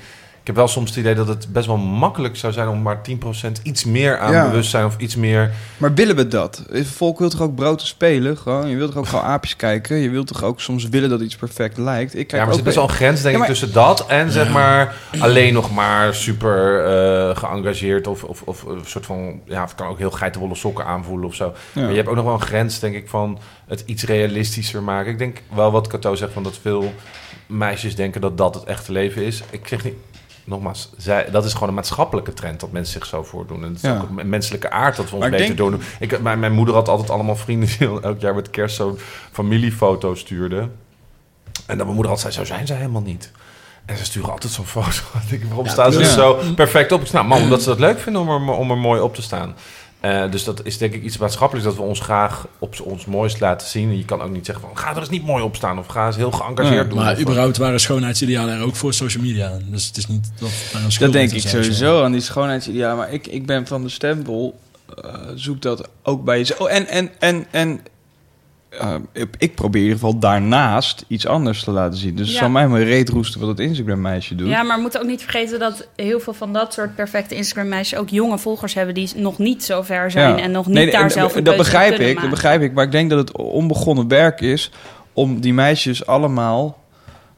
ik 0.46 0.52
heb 0.52 0.60
wel 0.60 0.70
soms 0.74 0.90
het 0.90 1.00
idee 1.00 1.16
dat 1.16 1.28
het 1.28 1.48
best 1.54 1.66
wel 1.68 1.78
makkelijk 1.78 2.36
zou 2.36 2.54
zijn 2.54 2.68
om 2.68 2.82
maar 2.82 3.02
10% 3.02 3.62
iets 3.64 3.84
meer 3.86 4.18
aan 4.20 4.32
Ja. 4.32 4.50
bewustzijn 4.50 4.86
of 4.86 4.98
iets 4.98 5.16
meer. 5.16 5.52
Maar 5.78 5.94
willen 5.94 6.16
we 6.16 6.28
dat? 6.28 6.64
Het 6.72 6.88
volk 6.88 7.20
wil 7.20 7.30
toch 7.30 7.42
ook 7.42 7.56
brood 7.56 7.80
te 7.80 7.86
spelen? 7.86 8.38
Gewoon? 8.38 8.68
Je 8.68 8.76
wilt 8.76 8.90
toch 8.92 9.00
ook 9.00 9.08
gewoon 9.08 9.26
aapjes 9.26 9.56
kijken? 9.56 9.96
Je 9.98 10.10
wilt 10.10 10.28
toch 10.28 10.44
ook 10.44 10.62
soms 10.62 10.90
willen 10.90 11.10
dat 11.10 11.22
iets 11.22 11.36
perfect 11.36 11.78
lijkt? 11.78 12.16
Ik 12.16 12.28
kijk 12.28 12.32
ja, 12.32 12.38
maar 12.38 12.46
er 12.48 12.50
ook 12.52 12.56
zit 12.56 12.64
best 12.64 12.76
wel 12.76 12.86
een 12.86 12.96
grens, 12.96 13.22
denk 13.22 13.34
Ja, 13.34 13.40
maar- 13.40 13.50
ik, 13.50 13.54
tussen 13.56 13.74
dat 13.74 14.06
en 14.08 14.32
zeg 14.32 14.52
maar 14.52 14.96
alleen 15.20 15.54
nog 15.54 15.72
maar 15.72 16.14
super 16.14 16.86
eh, 16.86 17.38
geëngageerd 17.38 18.08
of, 18.08 18.24
of, 18.24 18.42
of 18.42 18.64
een 18.64 18.82
soort 18.86 19.06
van, 19.06 19.40
ja, 19.46 19.62
het 19.62 19.76
kan 19.76 19.88
ook 19.88 19.98
heel 19.98 20.12
geitenwolle 20.12 20.56
sokken 20.56 20.86
aanvoelen 20.86 21.28
of 21.28 21.36
zo. 21.36 21.54
Ja. 21.74 21.82
Maar 21.82 21.90
je 21.90 21.96
hebt 21.96 22.08
ook 22.10 22.16
nog 22.16 22.26
wel 22.26 22.34
een 22.34 22.42
grens, 22.42 22.80
denk 22.80 22.96
ik, 22.96 23.10
van 23.10 23.40
het 23.68 23.84
iets 23.86 24.04
realistischer 24.04 24.84
maken. 24.84 25.12
Ik 25.12 25.18
denk 25.18 25.42
wel 25.56 25.72
wat 25.72 25.88
Cato 25.88 26.16
zegt, 26.16 26.34
van 26.34 26.44
dat 26.44 26.58
veel 26.62 26.94
meisjes 27.48 27.96
denken 27.96 28.22
dat 28.22 28.38
dat 28.38 28.56
het 28.56 28.64
echte 28.64 28.92
leven 28.92 29.24
is. 29.26 29.44
Ik 29.50 29.68
zeg 29.68 29.84
niet, 29.84 29.94
nogmaals, 30.46 30.90
zij, 30.98 31.28
dat 31.32 31.46
is 31.46 31.54
gewoon 31.54 31.70
een 31.70 31.74
maatschappelijke 31.76 32.34
trend 32.34 32.60
dat 32.60 32.72
mensen 32.72 32.94
zich 32.94 33.06
zo 33.06 33.24
voordoen. 33.24 33.64
En 33.64 33.68
het 33.68 33.76
is 33.76 33.82
Ja. 33.82 33.98
ook 34.12 34.18
een 34.20 34.30
menselijke 34.30 34.70
aard 34.70 34.96
dat 34.96 35.06
we 35.06 35.12
ons 35.16 35.20
Maar 35.20 35.34
ik 35.34 35.38
beter 35.48 35.56
denk- 35.56 35.70
doen. 35.72 35.82
Ik, 36.00 36.22
mijn, 36.22 36.40
mijn 36.40 36.54
moeder 36.54 36.76
had 36.76 36.88
altijd 36.88 37.10
allemaal 37.10 37.36
vrienden 37.36 37.70
die 37.78 38.02
elk 38.02 38.20
jaar 38.20 38.36
met 38.36 38.50
kerst 38.50 38.76
zo'n 38.76 38.98
familiefoto 39.32 40.16
stuurden. 40.16 40.62
En 41.66 41.78
dan 41.78 41.86
mijn 41.86 41.94
moeder 41.98 42.12
altijd 42.12 42.34
zei, 42.34 42.46
zo 42.48 42.54
zijn 42.54 42.68
ze 42.68 42.74
helemaal 42.74 43.02
niet. 43.02 43.32
En 43.86 43.98
ze 43.98 44.04
sturen 44.06 44.32
altijd 44.32 44.54
zo'n 44.54 44.66
foto. 44.66 44.88
Ik 45.24 45.30
denk, 45.30 45.44
waarom 45.44 45.66
Ja, 45.66 45.72
staan 45.72 45.92
ze 45.92 46.00
ja. 46.00 46.06
zo 46.06 46.40
perfect 46.56 46.92
op? 46.92 47.00
Ik 47.02 47.06
zeg, 47.08 47.16
nou, 47.16 47.28
man, 47.28 47.42
omdat 47.42 47.62
ze 47.62 47.70
het 47.70 47.80
leuk 47.80 48.00
vinden 48.00 48.22
om 48.22 48.30
er, 48.50 48.56
om 48.56 48.72
er 48.72 48.78
mooi 48.78 49.02
op 49.02 49.16
te 49.16 49.22
staan. 49.22 49.56
Eh, 50.06 50.32
dus 50.32 50.44
dat 50.44 50.66
is 50.66 50.78
denk 50.78 50.94
ik 50.94 51.04
iets 51.04 51.18
maatschappelijks 51.18 51.68
dat 51.70 51.78
we 51.78 51.84
ons 51.84 52.00
graag 52.00 52.48
op 52.60 52.82
ons 52.84 53.06
mooist 53.06 53.40
laten 53.40 53.68
zien. 53.68 53.90
En 53.90 53.98
je 53.98 54.06
kan 54.06 54.22
ook 54.22 54.30
niet 54.30 54.46
zeggen 54.46 54.66
van, 54.68 54.78
ga 54.78 54.92
er 54.92 54.98
eens 54.98 55.10
niet 55.10 55.26
mooi 55.26 55.44
op 55.44 55.56
staan. 55.56 55.80
Of 55.80 55.88
ga 55.88 56.06
eens 56.08 56.16
heel 56.16 56.32
geëngageerd 56.32 56.90
doen. 56.90 56.98
Maar 56.98 57.20
überhaupt 57.20 57.58
waren 57.58 57.80
schoonheidsidealen 57.80 58.56
er 58.56 58.64
ook 58.64 58.76
voor 58.76 58.94
social 58.94 59.24
media. 59.24 59.58
Dus 59.66 59.88
het 59.88 59.98
is 59.98 60.08
niet 60.08 60.32
dat 60.40 60.50
daar 60.74 60.84
een 60.84 60.92
schuld 60.92 61.12
Dat 61.14 61.22
denk 61.22 61.32
ik 61.34 61.48
zijn. 61.48 61.64
sowieso 61.64 62.04
aan 62.04 62.12
die 62.12 62.22
schoonheidsidealen. 62.22 62.98
Maar 62.98 63.14
ik, 63.14 63.28
ik 63.28 63.46
ben 63.46 63.68
van 63.68 63.84
de 63.84 63.90
stempel. 63.90 64.60
eh, 65.04 65.14
zoek 65.36 65.62
dat 65.62 65.90
ook 66.04 66.24
bij 66.24 66.38
jezelf. 66.38 66.60
Oh, 66.60 66.72
en 66.72 66.88
en, 66.88 67.12
en, 67.20 67.46
en 67.52 67.80
eh, 68.80 68.96
ik, 69.38 69.56
probeer 69.56 69.82
in 69.82 69.88
ieder 69.88 70.00
geval 70.04 70.20
daarnaast 70.20 71.06
iets 71.08 71.28
anders 71.28 71.64
te 71.64 71.72
laten 71.72 72.00
zien. 72.00 72.16
Dus 72.16 72.26
het 72.26 72.34
Ja. 72.36 72.40
zal 72.42 72.50
mij 72.50 72.68
maar 72.68 72.84
reet 72.84 73.10
roesten 73.10 73.40
wat 73.40 73.50
het 73.50 73.60
Instagram-meisje 73.60 74.36
doet. 74.36 74.48
Ja, 74.48 74.64
maar 74.64 74.76
we 74.76 74.82
moeten 74.82 75.02
ook 75.02 75.08
niet 75.08 75.22
vergeten 75.22 75.60
dat 75.60 75.88
heel 75.96 76.20
veel 76.20 76.34
van 76.34 76.54
dat 76.54 76.74
soort 76.74 76.96
perfecte 76.96 77.36
Instagram-meisjes 77.36 78.00
ook 78.00 78.10
jonge 78.10 78.38
volgers 78.38 78.74
hebben 78.74 78.94
die 78.94 79.10
nog 79.16 79.38
niet 79.38 79.64
zo 79.64 79.82
ver 79.82 80.12
zijn 80.12 80.38
Ja. 80.38 80.44
en 80.44 80.52
nog 80.52 80.66
niet 80.66 80.76
Nee, 80.76 80.92
daar 80.92 81.02
en- 81.04 81.12
zelf 81.12 81.36
een 81.36 81.44
Dat 81.44 81.58
begrijp 81.58 82.00
ik, 82.00 82.22
dat 82.22 82.30
begrijp 82.30 82.62
ik. 82.62 82.74
Maar 82.74 82.86
ik 82.86 82.92
denk 82.92 83.10
dat 83.10 83.20
het 83.20 83.38
onbegonnen 83.38 84.08
werk 84.08 84.42
is 84.42 84.72
om 85.14 85.40
die 85.42 85.54
meisjes 85.54 86.06
allemaal 86.06 86.84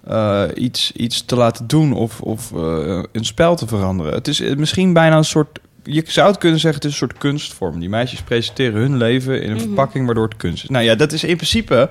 eh, 0.08 0.44
iets, 0.56 0.92
iets 0.92 1.26
te 1.26 1.36
laten 1.36 1.68
doen 1.68 1.94
of, 1.94 2.22
of 2.22 2.52
eh, 2.54 3.04
een 3.12 3.26
spel 3.26 3.56
te 3.56 3.68
veranderen. 3.68 4.14
Het 4.14 4.28
is 4.28 4.40
misschien 4.56 4.94
bijna 4.94 5.18
een 5.18 5.24
soort. 5.26 5.60
Je 5.88 6.04
zou 6.06 6.28
het 6.30 6.38
kunnen 6.38 6.60
zeggen, 6.60 6.82
het 6.82 6.90
is 6.92 7.00
een 7.02 7.08
soort 7.08 7.20
kunstvorm. 7.20 7.80
Die 7.80 7.90
meisjes 7.90 8.22
presenteren 8.22 8.82
hun 8.82 8.98
leven 8.98 9.42
in 9.42 9.50
een 9.50 9.56
Mhm. 9.56 9.66
verpakking 9.66 10.06
waardoor 10.06 10.28
het 10.28 10.38
kunst 10.38 10.64
is. 10.64 10.70
Nou 10.70 10.84
ja, 10.86 10.96
dat 10.96 11.12
is 11.12 11.24
in 11.24 11.36
principe. 11.36 11.90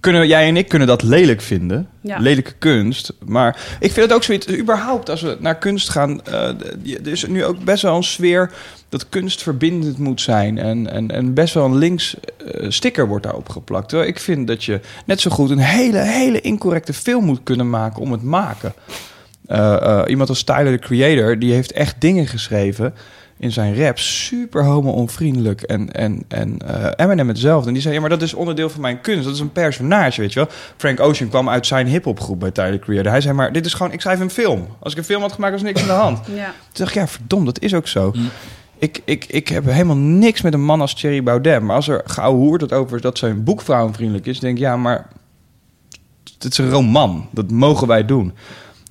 Kunnen, 0.00 0.26
jij 0.26 0.48
en 0.48 0.56
ik 0.56 0.68
kunnen 0.68 0.88
dat 0.88 1.02
lelijk 1.02 1.40
vinden. 1.40 1.88
Ja. 2.00 2.18
Lelijke 2.18 2.52
kunst. 2.58 3.12
Maar 3.26 3.60
ik 3.80 3.92
vind 3.92 4.06
het 4.06 4.12
ook 4.14 4.22
zoiets. 4.22 4.48
Überhaupt, 4.48 5.10
als 5.10 5.22
we 5.22 5.36
naar 5.40 5.58
kunst 5.58 5.88
gaan. 5.88 6.20
d- 6.22 6.26
er 7.06 7.08
is 7.12 7.26
nu 7.26 7.44
ook 7.44 7.64
best 7.64 7.82
wel 7.82 7.96
een 7.96 8.02
sfeer 8.02 8.50
dat 8.88 9.08
kunst 9.08 9.42
verbindend 9.42 9.98
moet 9.98 10.20
zijn. 10.20 10.58
En, 10.58 10.90
en, 10.90 11.10
en 11.10 11.34
best 11.34 11.54
wel 11.54 11.64
een 11.64 11.76
links 11.78 12.16
eh, 12.52 12.70
sticker 12.70 13.08
wordt 13.08 13.24
daarop 13.24 13.48
geplakt. 13.48 13.88
Terwijl 13.88 14.08
ik 14.10 14.18
vind 14.18 14.46
dat 14.46 14.64
je 14.64 14.80
net 15.06 15.20
zo 15.20 15.30
goed 15.30 15.50
een 15.50 15.58
hele, 15.58 15.98
hele 15.98 16.40
incorrecte 16.40 16.92
film 16.92 17.24
moet 17.24 17.40
kunnen 17.42 17.70
maken 17.70 18.02
om 18.02 18.12
het 18.12 18.22
maken. 18.22 18.72
Eh, 19.46 19.82
eh, 19.82 20.02
iemand 20.08 20.28
als 20.28 20.42
Tyler, 20.42 20.78
the 20.78 20.86
Creator, 20.86 21.38
die 21.38 21.52
heeft 21.52 21.72
echt 21.72 22.00
dingen 22.00 22.26
geschreven 22.26 22.94
in 23.38 23.52
zijn 23.52 23.76
rap. 23.76 23.98
Super 23.98 24.64
homo-onvriendelijk. 24.64 25.62
En, 25.62 25.92
en, 25.92 26.24
en 26.28 26.58
eh, 26.58 27.06
Eminem 27.06 27.28
hetzelfde. 27.28 27.66
En 27.66 27.72
die 27.72 27.82
zei, 27.82 27.94
ja, 27.94 28.00
maar 28.00 28.10
dat 28.10 28.22
is 28.22 28.34
onderdeel 28.34 28.70
van 28.70 28.80
mijn 28.80 29.00
kunst. 29.00 29.24
Dat 29.24 29.34
is 29.34 29.40
een 29.40 29.52
personage, 29.52 30.20
weet 30.20 30.32
je 30.32 30.38
wel. 30.38 30.48
Frank 30.76 31.00
Ocean 31.00 31.28
kwam 31.28 31.48
uit 31.48 31.66
zijn 31.66 31.86
hip-hopgroep 31.86 32.40
bij 32.40 32.50
Tyler, 32.50 32.72
the 32.72 32.78
Creator. 32.78 33.10
Hij 33.10 33.20
zei, 33.20 33.34
maar 33.34 33.52
dit 33.52 33.66
is 33.66 33.74
gewoon, 33.74 33.92
ik 33.92 34.00
schrijf 34.00 34.20
een 34.20 34.30
film. 34.30 34.66
Als 34.78 34.92
ik 34.92 34.98
een 34.98 35.04
film 35.04 35.20
had 35.20 35.32
gemaakt, 35.32 35.52
was 35.52 35.62
niks 35.62 35.80
aan 35.80 35.86
de 35.86 35.92
hand. 35.92 36.18
Ja. 36.18 36.44
Toen 36.44 36.54
dacht 36.72 36.90
ik, 36.90 36.96
ja, 36.96 37.08
verdomd, 37.08 37.46
dat 37.46 37.60
is 37.60 37.74
ook 37.74 37.88
zo. 37.88 38.12
Mm. 38.14 38.28
Ik, 38.78 39.00
ik, 39.04 39.24
ik 39.24 39.48
heb 39.48 39.64
helemaal 39.64 39.96
niks 39.96 40.42
met 40.42 40.54
een 40.54 40.64
man 40.64 40.80
als 40.80 40.94
Thierry 40.94 41.22
Baudet. 41.22 41.62
Maar 41.62 41.76
als 41.76 41.88
er 41.88 42.02
geouwehoerd 42.04 42.60
het 42.60 42.72
over 42.72 42.96
is 42.96 43.02
dat 43.02 43.18
zijn 43.18 43.44
boek 43.44 43.62
vrouwenvriendelijk 43.62 44.26
is... 44.26 44.40
denk 44.40 44.56
ik, 44.56 44.62
ja, 44.62 44.76
maar 44.76 45.08
het 46.38 46.52
is 46.52 46.58
een 46.58 46.70
roman. 46.70 47.28
Dat 47.30 47.50
mogen 47.50 47.86
wij 47.86 48.04
doen. 48.04 48.32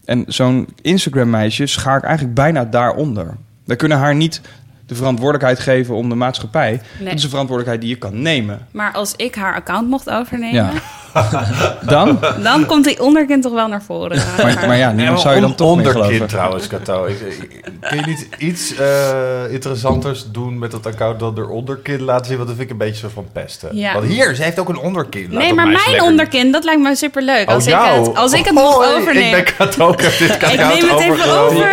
En 0.05 0.23
zo'n 0.27 0.67
Instagram-meisje 0.81 1.65
schaar 1.67 1.97
ik 1.97 2.03
eigenlijk 2.03 2.35
bijna 2.35 2.65
daaronder. 2.65 3.37
We 3.65 3.75
kunnen 3.75 3.97
haar 3.97 4.15
niet 4.15 4.41
de 4.85 4.95
verantwoordelijkheid 4.95 5.59
geven 5.59 5.95
om 5.95 6.09
de 6.09 6.15
maatschappij. 6.15 6.81
Nee. 6.99 7.07
Dat 7.07 7.13
is 7.17 7.23
een 7.23 7.29
verantwoordelijkheid 7.29 7.81
die 7.81 7.89
je 7.89 7.97
kan 7.97 8.21
nemen. 8.21 8.67
Maar 8.71 8.91
als 8.93 9.15
ik 9.15 9.35
haar 9.35 9.55
account 9.55 9.87
mocht 9.89 10.09
overnemen, 10.09 10.63
Ja. 10.63 10.71
Dan? 11.81 12.19
Dan 12.43 12.65
komt 12.65 12.83
die 12.85 13.01
onderkin 13.01 13.41
toch 13.41 13.53
wel 13.53 13.67
naar 13.67 13.81
voren. 13.83 14.17
Maar, 14.41 14.67
maar 14.67 14.77
ja, 14.77 14.91
niemand 14.91 15.19
zou 15.19 15.35
je 15.35 15.41
dan 15.41 15.55
toch 15.55 15.81
geloven. 15.91 16.27
trouwens, 16.27 16.67
Kato. 16.67 17.05
Ik, 17.05 17.19
ik- 17.19 17.63
kun 17.79 17.97
je 17.97 18.05
niet 18.05 18.27
iets 18.37 18.75
eh, 18.75 19.51
interessanters 19.51 20.25
doen 20.31 20.59
met 20.59 20.71
dat 20.71 20.85
account 20.85 21.19
dan 21.19 21.37
er 21.37 21.49
onderkin 21.49 22.01
laten 22.01 22.25
zien? 22.25 22.35
Want 22.35 22.47
dat 22.47 22.57
vind 22.57 22.69
ik 22.69 22.79
een 22.79 22.85
beetje 22.87 22.99
zo 23.01 23.09
van 23.13 23.25
pesten. 23.31 23.75
Ja. 23.77 23.93
Want 23.93 24.05
hier, 24.05 24.35
ze 24.35 24.43
heeft 24.43 24.59
ook 24.59 24.69
een 24.69 24.77
onderkin. 24.77 25.27
Laat 25.33 25.41
Nee, 25.43 25.53
maar 25.53 25.65
mijn 25.67 25.77
lekker- 25.89 26.03
onderkin, 26.03 26.51
dat 26.51 26.63
lijkt 26.63 26.81
me 26.81 26.95
superleuk. 26.95 27.47
Oh, 27.47 27.53
Als, 27.53 27.63
ik 27.65 27.69
jou? 27.73 27.99
het, 28.07 28.15
als 28.17 28.33
ik 28.33 28.45
het 28.45 28.53
nog 28.53 28.73
Hoi, 28.75 28.95
overneem. 28.95 29.35
Ik 29.35 29.45
ben 29.45 29.55
Kato, 29.55 29.91
ik 29.91 29.99
heb 30.01 30.17
dit 30.17 30.31
Ik 30.51 30.57
neem 30.57 30.89
het 30.89 30.99
even 30.99 31.39
over. 31.39 31.69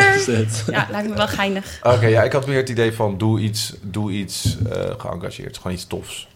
Ja, 0.72 0.86
lijkt 0.90 1.08
me 1.08 1.14
wel 1.14 1.28
geinig. 1.28 1.64
Oké, 1.82 2.06
ja, 2.06 2.22
ik 2.22 2.32
had 2.32 2.46
meer 2.46 2.56
het 2.56 2.68
idee 2.68 2.92
van 2.92 3.18
doe 3.18 3.40
iets, 3.40 3.74
doe 3.82 4.12
iets 4.12 4.56
eh 4.72 4.80
geëngageerd. 4.98 5.56
Gewoon 5.56 5.72
iets 5.72 5.86
tofs. 5.86 6.26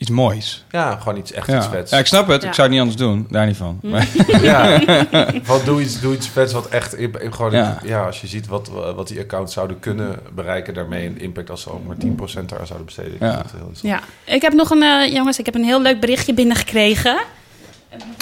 Iets 0.00 0.10
moois. 0.10 0.64
Ja, 0.70 0.96
gewoon 0.96 1.16
iets 1.18 1.32
echt 1.32 1.48
iets 1.48 1.56
Ja. 1.64 1.70
vets. 1.70 1.90
ja, 1.90 1.98
ik 1.98 2.06
snap 2.06 2.28
het. 2.28 2.42
Ja. 2.42 2.48
Ik 2.48 2.54
zou 2.54 2.62
het 2.68 2.70
niet 2.76 2.80
anders 2.80 2.98
doen. 2.98 3.26
Daar 3.30 3.46
niet 3.46 3.56
van. 3.56 3.78
Maar- 3.82 4.08
Ja, 4.42 4.78
doe 5.64 5.80
iets, 5.82 6.00
doe 6.00 6.14
iets 6.14 6.28
vets 6.28 6.52
wat 6.52 6.66
echt... 6.68 6.96
Gewoon, 7.30 7.52
ja. 7.52 7.78
Ja. 7.84 8.06
als 8.06 8.20
je 8.20 8.26
ziet 8.26 8.46
wat, 8.46 8.68
wat 8.94 9.08
die 9.08 9.20
accounts 9.20 9.52
zouden 9.52 9.78
kunnen 9.80 10.18
bereiken... 10.34 10.74
daarmee 10.74 11.06
een 11.06 11.20
impact 11.20 11.50
als 11.50 11.62
ze 11.62 11.70
ook 11.72 11.86
maar 11.86 11.96
10% 11.96 12.46
daar 12.46 12.66
zouden 12.66 12.84
besteden. 12.84 13.16
Ja. 13.20 13.44
heel. 13.56 13.70
Ja, 13.82 14.00
ik 14.24 14.42
heb 14.42 14.52
nog 14.52 14.70
een, 14.70 14.82
eh, 14.82 15.12
jongens, 15.12 15.38
ik 15.38 15.44
heb 15.46 15.54
een 15.54 15.64
heel 15.64 15.82
leuk 15.82 16.00
berichtje 16.00 16.34
binnengekregen. 16.34 17.20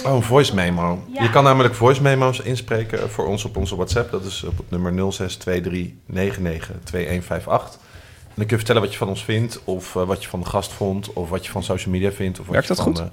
Oh, 0.05 0.15
een 0.15 0.23
voice 0.23 0.55
memo. 0.55 1.05
Ja. 1.13 1.23
Je 1.23 1.31
kan 1.31 1.45
namelijk 1.45 1.75
voice 1.75 2.03
memo's 2.03 2.41
inspreken 2.41 3.11
voor 3.11 3.27
ons 3.27 3.45
op 3.45 3.57
onze 3.57 3.77
WhatsApp. 3.77 4.11
Dat 4.11 4.25
is 4.25 4.45
op 4.45 4.57
het 4.57 4.71
nummer 4.71 5.13
0623992158. 6.53 7.88
En 8.39 8.45
dan 8.45 8.47
kun 8.47 8.57
je 8.59 8.65
vertellen 8.65 8.83
wat 8.83 8.93
je 8.93 8.99
van 8.99 9.09
ons 9.09 9.25
vindt... 9.25 9.61
of 9.65 9.97
eh, 9.97 10.03
wat 10.03 10.23
je 10.23 10.29
van 10.29 10.41
de 10.41 10.47
gast 10.47 10.73
vond... 10.73 11.13
of 11.13 11.29
wat 11.29 11.47
je 11.47 11.53
van 11.53 11.63
social 11.63 11.93
media 11.95 12.11
vindt... 12.13 12.39
of 12.41 12.45
wat 12.47 12.55
Werkt 12.55 12.69
je 12.69 12.75
dat 12.75 12.85
van 12.85 12.97
goed? 12.97 13.05
eh, 13.05 13.11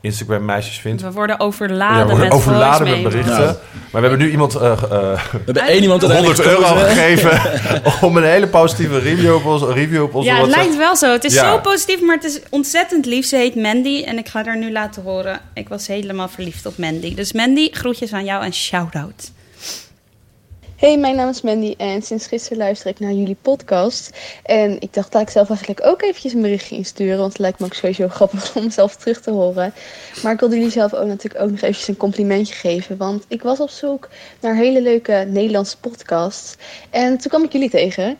Instagram 0.00 0.44
meisjes 0.44 0.78
vindt. 0.78 1.02
We 1.02 1.12
worden 1.12 1.36
Ja, 1.38 1.44
overladen 1.44 1.98
we 1.98 2.04
worden 2.10 2.24
met 2.28 2.32
overladen 2.32 2.90
met 2.90 3.02
berichten. 3.02 3.36
Maar 3.92 4.02
we 4.02 4.08
hebben 4.08 4.18
nu 4.18 4.30
iemand 4.30 4.54
eh, 4.54 4.72
eh, 4.72 4.78
We 4.90 5.38
hebben 5.44 5.62
één 5.62 5.82
iemand 5.82 6.02
100 6.02 6.40
uiteindelijk 6.40 6.60
euro 6.60 6.74
gegeven 6.88 7.40
om 8.08 8.16
een 8.16 8.24
hele 8.24 8.46
positieve 8.48 8.98
review 8.98 9.34
op, 9.34 9.44
ons, 9.44 9.62
review 9.62 10.02
op 10.02 10.14
onze 10.14 10.28
Ja, 10.28 10.34
het 10.36 10.40
WhatsApp. 10.46 10.64
lijkt 10.66 10.78
wel 10.82 10.96
zo. 10.96 11.12
Het 11.12 11.24
is 11.24 11.34
Ja. 11.34 11.52
zo 11.52 11.58
positief, 11.60 12.00
maar 12.00 12.14
het 12.16 12.24
is 12.24 12.40
ontzettend 12.50 13.06
lief. 13.06 13.26
Ze 13.26 13.36
heet 13.36 13.54
Mandy 13.54 14.02
en 14.06 14.18
ik 14.18 14.28
ga 14.28 14.44
haar 14.44 14.58
nu 14.58 14.72
laten 14.72 15.02
horen. 15.02 15.40
Ik 15.54 15.68
was 15.68 15.86
helemaal 15.86 16.28
verliefd 16.28 16.66
op 16.66 16.76
Mandy. 16.78 17.14
Dus 17.14 17.32
Mandy, 17.32 17.68
groetjes 17.72 18.12
aan 18.12 18.24
jou 18.24 18.44
en 18.44 18.52
shout-out. 18.54 19.30
Hey, 20.76 20.98
mijn 20.98 21.16
naam 21.16 21.28
is 21.28 21.40
Mandy 21.40 21.74
en 21.78 22.02
sinds 22.02 22.26
gisteren 22.26 22.58
luister 22.58 22.90
ik 22.90 22.98
naar 22.98 23.12
jullie 23.12 23.36
podcast. 23.42 24.18
En 24.42 24.80
ik 24.80 24.94
dacht 24.94 25.12
dat 25.12 25.22
ik 25.22 25.30
zelf 25.30 25.48
eigenlijk 25.48 25.86
ook 25.86 26.02
eventjes 26.02 26.32
een 26.32 26.40
berichtje 26.40 26.76
insturen, 26.76 27.18
want 27.18 27.32
het 27.32 27.40
lijkt 27.40 27.58
me 27.58 27.64
ook 27.64 27.74
sowieso 27.74 28.08
grappig 28.18 28.56
om 28.56 28.64
mezelf 28.64 28.96
terug 28.96 29.20
te 29.20 29.30
horen. 29.30 29.72
Maar 30.22 30.32
ik 30.32 30.40
wilde 30.40 30.56
jullie 30.56 30.70
zelf 30.70 30.94
ook 30.94 31.06
natuurlijk 31.06 31.44
ook 31.44 31.50
nog 31.50 31.60
eventjes 31.60 31.88
een 31.88 31.96
complimentje 31.96 32.54
geven, 32.54 32.96
want 32.96 33.24
ik 33.28 33.42
was 33.42 33.60
op 33.60 33.70
zoek 33.70 34.08
naar 34.40 34.54
hele 34.54 34.82
leuke 34.82 35.26
Nederlandse 35.28 35.78
podcasts. 35.78 36.56
En 36.90 37.18
toen 37.18 37.30
kwam 37.30 37.44
ik 37.44 37.52
jullie 37.52 37.70
tegen. 37.70 38.18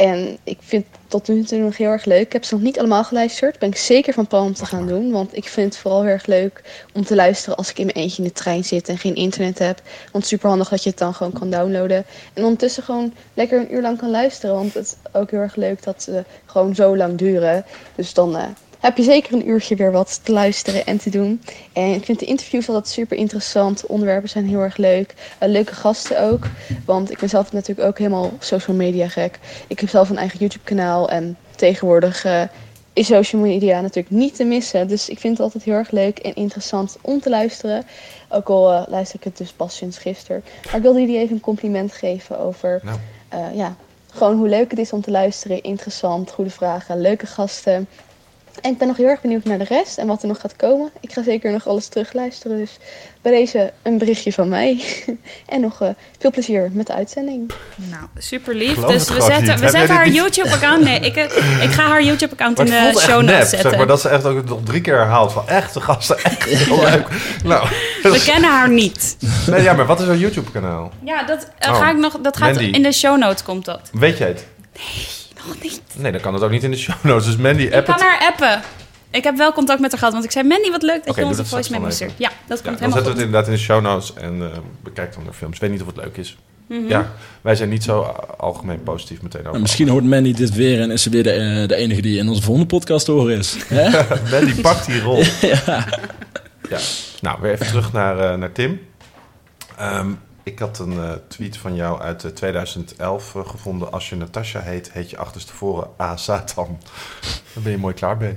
En 0.00 0.38
ik 0.44 0.58
vind 0.60 0.84
het 0.90 1.10
tot 1.10 1.28
nu 1.28 1.44
toe 1.44 1.58
nog 1.58 1.76
heel 1.76 1.90
erg 1.90 2.04
leuk. 2.04 2.20
Ik 2.20 2.32
heb 2.32 2.44
ze 2.44 2.54
nog 2.54 2.62
niet 2.62 2.78
allemaal 2.78 3.04
geluisterd. 3.04 3.58
Ben 3.58 3.68
ik 3.68 3.76
zeker 3.76 4.12
van 4.12 4.26
plan 4.26 4.46
om 4.46 4.54
te 4.54 4.66
gaan 4.66 4.86
doen. 4.86 5.10
Want 5.10 5.36
ik 5.36 5.48
vind 5.48 5.72
het 5.72 5.82
vooral 5.82 6.02
heel 6.02 6.10
erg 6.10 6.26
leuk 6.26 6.84
om 6.92 7.04
te 7.04 7.14
luisteren 7.14 7.56
als 7.56 7.70
ik 7.70 7.78
in 7.78 7.84
mijn 7.84 7.96
eentje 7.96 8.22
in 8.22 8.28
de 8.28 8.34
trein 8.34 8.64
zit 8.64 8.88
en 8.88 8.98
geen 8.98 9.14
internet 9.14 9.58
heb. 9.58 9.82
Want 10.12 10.26
super 10.26 10.48
handig 10.48 10.68
dat 10.68 10.82
je 10.82 10.90
het 10.90 10.98
dan 10.98 11.14
gewoon 11.14 11.32
kan 11.32 11.50
downloaden. 11.50 12.04
En 12.34 12.42
ondertussen 12.42 12.82
gewoon 12.82 13.14
lekker 13.34 13.60
een 13.60 13.74
uur 13.74 13.82
lang 13.82 13.98
kan 13.98 14.10
luisteren. 14.10 14.54
Want 14.54 14.74
het 14.74 14.84
is 14.84 14.94
ook 15.12 15.30
heel 15.30 15.40
erg 15.40 15.56
leuk 15.56 15.82
dat 15.82 16.02
ze 16.02 16.24
gewoon 16.46 16.74
zo 16.74 16.96
lang 16.96 17.18
duren. 17.18 17.64
Dus 17.94 18.14
dan 18.14 18.36
eh, 18.36 18.44
heb 18.80 18.96
je 18.96 19.02
zeker 19.02 19.32
een 19.32 19.48
uurtje 19.48 19.76
weer 19.76 19.92
wat 19.92 20.20
te 20.22 20.32
luisteren 20.32 20.86
en 20.86 20.98
te 20.98 21.10
doen. 21.10 21.42
En 21.72 21.94
ik 21.94 22.04
vind 22.04 22.18
de 22.18 22.26
interviews 22.26 22.68
altijd 22.68 22.88
super 22.88 23.16
interessant. 23.16 23.86
Onderwerpen 23.86 24.28
zijn 24.28 24.46
heel 24.46 24.60
erg 24.60 24.76
leuk. 24.76 25.14
Eh, 25.38 25.48
leuke 25.48 25.74
gasten 25.74 26.22
ook. 26.22 26.46
Want 26.84 27.10
ik 27.10 27.18
ben 27.18 27.28
zelf 27.28 27.52
natuurlijk 27.52 27.88
ook 27.88 27.98
helemaal 27.98 28.32
social 28.38 28.76
media 28.76 29.08
gek. 29.08 29.38
Ik 29.66 29.80
heb 29.80 29.88
zelf 29.88 30.10
een 30.10 30.18
eigen 30.18 30.38
YouTube 30.38 30.64
kanaal. 30.64 31.08
En 31.10 31.36
tegenwoordig 31.56 32.24
eh, 32.24 32.42
is 32.92 33.06
social 33.06 33.42
media 33.42 33.80
natuurlijk 33.80 34.14
niet 34.14 34.36
te 34.36 34.44
missen. 34.44 34.88
Dus 34.88 35.08
ik 35.08 35.18
vind 35.18 35.32
het 35.36 35.42
altijd 35.42 35.64
heel 35.64 35.74
erg 35.74 35.90
leuk 35.90 36.18
en 36.18 36.34
interessant 36.34 36.96
om 37.00 37.20
te 37.20 37.30
luisteren. 37.30 37.86
Ook 38.28 38.48
al 38.48 38.72
eh, 38.72 38.82
luister 38.88 39.16
ik 39.16 39.24
het 39.24 39.36
dus 39.36 39.52
pas 39.52 39.76
sinds 39.76 39.98
gisteren. 39.98 40.44
Maar 40.64 40.76
ik 40.76 40.82
wilde 40.82 41.00
jullie 41.00 41.18
even 41.18 41.34
een 41.34 41.40
compliment 41.40 41.92
geven 41.92 42.38
over 42.38 42.80
Nou. 42.82 43.54
ja, 43.54 43.76
gewoon 44.10 44.36
hoe 44.36 44.48
leuk 44.48 44.70
het 44.70 44.78
is 44.78 44.92
om 44.92 45.00
te 45.00 45.10
luisteren. 45.10 45.62
Interessant, 45.62 46.30
goede 46.30 46.50
vragen, 46.50 47.00
leuke 47.00 47.26
gasten. 47.26 47.88
En 48.60 48.70
ik 48.70 48.78
ben 48.78 48.88
nog 48.88 48.96
heel 48.96 49.06
erg 49.06 49.20
benieuwd 49.20 49.44
naar 49.44 49.58
de 49.58 49.64
rest 49.64 49.98
en 49.98 50.06
wat 50.06 50.22
er 50.22 50.28
nog 50.28 50.40
gaat 50.40 50.56
komen. 50.56 50.90
Ik 51.00 51.12
ga 51.12 51.22
zeker 51.22 51.52
nog 51.52 51.66
alles 51.68 51.86
terugluisteren. 51.88 52.56
Dus 52.58 52.76
bij 53.22 53.32
deze 53.32 53.72
een 53.82 53.98
berichtje 53.98 54.32
van 54.32 54.48
mij. 54.48 54.80
en 55.46 55.60
nog 55.60 55.80
eh, 55.82 55.88
veel 56.18 56.30
plezier 56.30 56.70
met 56.72 56.86
de 56.86 56.92
uitzending. 56.94 57.50
Nou, 57.76 58.02
super 58.18 58.54
lief. 58.54 58.74
Geloof 58.74 58.92
Dus 58.92 59.08
we 59.08 59.20
zetten, 59.20 59.40
niet. 59.40 59.54
we 59.58 59.64
Heb 59.64 59.70
zetten 59.70 59.94
haar 59.96 60.08
YouTube-account. 60.08 60.84
Nee, 60.84 61.00
ik, 61.00 61.16
eh, 61.16 61.62
ik 61.62 61.70
ga 61.70 61.82
haar 61.86 62.02
YouTube-account 62.02 62.58
in 62.58 62.64
de 62.64 62.92
show 62.98 63.08
notes 63.20 63.24
nep, 63.24 63.46
zetten. 63.46 63.60
zeg 63.70 63.76
maar. 63.78 63.86
Dat 63.86 64.00
ze 64.00 64.08
echt 64.08 64.24
ook 64.24 64.44
nog 64.48 64.58
drie 64.64 64.80
keer 64.80 64.96
herhaalt 64.96 65.32
van 65.32 65.48
echt, 65.48 65.74
de 65.74 65.80
gasten, 65.80 66.18
echt 66.22 66.44
heel 66.44 66.80
leuk. 66.80 67.06
Nou, 67.44 67.68
We 68.02 68.22
kennen 68.24 68.50
haar 68.50 68.70
niet. 68.70 69.16
nee, 69.46 69.62
ja, 69.62 69.72
maar 69.72 69.86
wat 69.86 70.00
is 70.00 70.06
haar 70.06 70.16
YouTube-kanaal? 70.16 70.92
Ja, 71.04 71.22
dat, 71.22 71.48
eh, 71.58 71.70
Oh, 71.72 71.78
ga 71.78 71.90
ik 71.90 71.96
nog, 71.96 72.18
dat 72.22 72.36
gaat 72.36 72.54
Mandy. 72.54 72.70
in 72.70 72.82
de 72.82 72.92
show 72.92 73.18
notes 73.18 73.42
komt 73.42 73.64
dat. 73.64 73.80
Weet 73.92 74.18
jij 74.18 74.28
het? 74.28 74.46
Nog 75.46 75.62
niet. 75.62 75.80
Nee, 75.96 76.12
dan 76.12 76.20
kan 76.20 76.34
het 76.34 76.42
ook 76.42 76.50
niet 76.50 76.62
in 76.62 76.70
de 76.70 76.76
show 76.76 76.96
notes. 77.02 77.24
Dus 77.26 77.36
Mandy, 77.36 77.62
Ik 77.62 77.72
app 77.74 77.84
kan 77.84 77.94
het. 77.94 78.04
haar 78.04 78.28
appen. 78.30 78.62
Ik 79.10 79.24
heb 79.24 79.36
wel 79.36 79.52
contact 79.52 79.80
met 79.80 79.90
haar 79.90 79.98
gehad, 79.98 80.12
want 80.14 80.24
ik 80.24 80.30
zei... 80.30 80.48
Mandy, 80.48 80.70
wat 80.70 80.82
leuk 80.82 80.98
dat 81.04 81.08
Oké, 81.08 81.20
je 81.20 81.20
doe 81.20 81.24
onze 81.26 81.40
dat 81.42 81.50
voice 81.50 81.64
straks 81.64 81.68
memo 81.68 81.82
dan 81.82 81.92
stuurt. 81.92 82.12
Ja, 82.16 82.28
dat 82.46 82.58
Ja, 82.58 82.64
komt 82.64 82.64
dan 82.64 82.74
helemaal 82.74 82.92
zetten 82.92 83.02
we 83.02 83.08
goed. 83.10 83.16
het 83.18 83.26
inderdaad 83.26 83.46
in 83.46 83.52
de 83.52 83.58
show 83.60 83.82
notes 83.82 84.14
en 84.14 84.52
eh 84.52 84.58
bekijk 84.82 85.14
dan 85.14 85.24
de 85.24 85.32
films. 85.32 85.54
Ik 85.54 85.60
weet 85.60 85.70
niet 85.70 85.80
of 85.80 85.86
het 85.86 85.96
leuk 85.96 86.16
is. 86.16 86.36
Mhm. 86.68 86.88
Ja, 86.88 87.12
wij 87.40 87.54
zijn 87.54 87.68
niet 87.68 87.82
zo 87.84 88.00
algemeen 88.38 88.82
positief 88.82 89.22
meteen 89.22 89.40
over. 89.40 89.52
Maar 89.52 89.60
misschien 89.60 89.88
hoort 89.88 90.04
Mandy 90.04 90.32
dit 90.34 90.54
weer 90.54 90.80
en 90.80 90.90
is 90.90 91.02
ze 91.02 91.10
weer 91.10 91.22
de, 91.22 91.30
eh, 91.32 91.68
de 91.68 91.74
enige 91.76 92.00
die 92.00 92.18
in 92.18 92.28
onze 92.28 92.42
volgende 92.42 92.68
podcast 92.68 93.04
te 93.04 93.12
horen 93.12 93.38
is. 93.38 93.56
Hè? 93.66 93.90
Mandy 94.32 94.60
pakt 94.60 94.86
die 94.86 95.00
rol. 95.00 95.22
ja. 96.70 96.78
Nou, 97.20 97.38
weer 97.40 97.52
even 97.52 97.66
terug 97.66 97.92
naar, 97.92 98.18
eh, 98.32 98.38
naar 98.38 98.52
Tim. 98.52 98.80
Ehm, 99.76 100.06
ik 100.42 100.58
had 100.58 100.78
een 100.78 100.92
eh, 100.92 101.10
tweet 101.28 101.56
van 101.56 101.74
jou 101.74 102.00
uit 102.00 102.24
eh, 102.24 102.30
2011 102.30 103.34
eh, 103.34 103.48
gevonden. 103.48 103.92
Als 103.92 104.08
je 104.08 104.16
Natasha 104.16 104.60
heet, 104.60 104.90
heet 104.92 105.10
je 105.10 105.16
achterstevoren 105.18 105.88
A. 106.00 106.16
Satan. 106.16 106.78
Dan 107.54 107.62
ben 107.62 107.72
je 107.72 107.78
mooi 107.78 107.94
klaar 107.94 108.16
mee. 108.16 108.36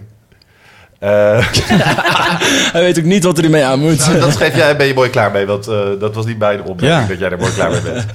Eh, 1.00 1.48
Hij 2.74 2.82
weet 2.82 2.98
ook 3.00 3.04
niet 3.06 3.24
wat 3.24 3.38
er 3.38 3.44
ermee 3.44 3.64
aan 3.64 3.80
moet. 3.80 3.98
nou, 4.08 4.20
dat 4.20 4.34
schreef 4.34 4.56
jij, 4.56 4.78
ben 4.78 4.88
je 4.88 4.94
mooi 4.94 5.10
klaar 5.10 5.32
mee. 5.32 5.46
Want 5.46 5.68
eh, 5.68 5.80
dat 6.00 6.16
was 6.16 6.26
niet 6.26 6.38
bij 6.38 6.58
de 6.58 6.64
opmerking 6.64 7.02
Ja. 7.02 7.08
dat 7.08 7.20
jij 7.20 7.30
er 7.32 7.38
mooi 7.40 7.54
klaar 7.54 7.72
mee 7.72 7.82
bent. 7.82 8.06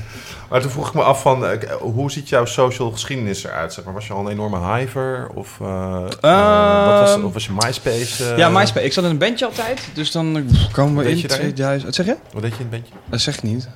Maar 0.49 0.61
toen 0.61 0.71
vroeg 0.71 0.89
ik 0.89 0.95
me 0.95 1.03
af 1.03 1.21
van, 1.21 1.47
eh, 1.47 1.73
hoe 1.73 2.11
ziet 2.11 2.29
jouw 2.29 2.45
social 2.45 2.91
geschiedenis 2.91 3.45
eruit? 3.45 3.73
Zeg 3.73 3.85
maar, 3.85 3.95
was 3.95 4.07
je 4.07 4.13
al 4.13 4.21
een 4.21 4.33
enorme 4.33 4.75
hiver? 4.75 5.29
Of, 5.35 5.59
eh, 5.61 5.67
eh, 6.21 6.87
wat 6.87 7.01
was, 7.01 7.15
Ehm, 7.15 7.25
of 7.25 7.33
was 7.33 7.45
je 7.47 7.53
MySpace? 7.53 8.35
Ja, 8.37 8.49
MySpace. 8.49 8.85
Ik 8.85 8.93
zat 8.93 9.05
in 9.05 9.11
een 9.11 9.19
bandje 9.19 9.45
altijd. 9.47 9.89
Dus 9.95 10.11
dan 10.11 10.47
komen 10.73 11.05
we 11.05 11.11
in 11.11 11.17
je 11.17 11.29
daarin? 11.29 11.47
2000... 11.55 11.85
Wat 11.85 11.95
zeg 11.95 12.07
je? 12.07 12.17
Wat 12.33 12.43
deed 12.43 12.51
je 12.57 12.57
in 12.65 12.67
het 12.71 12.71
bandje? 12.71 12.93
Dat 13.11 13.21
zeg 13.21 13.37
ik 13.37 13.43
niet. 13.43 13.69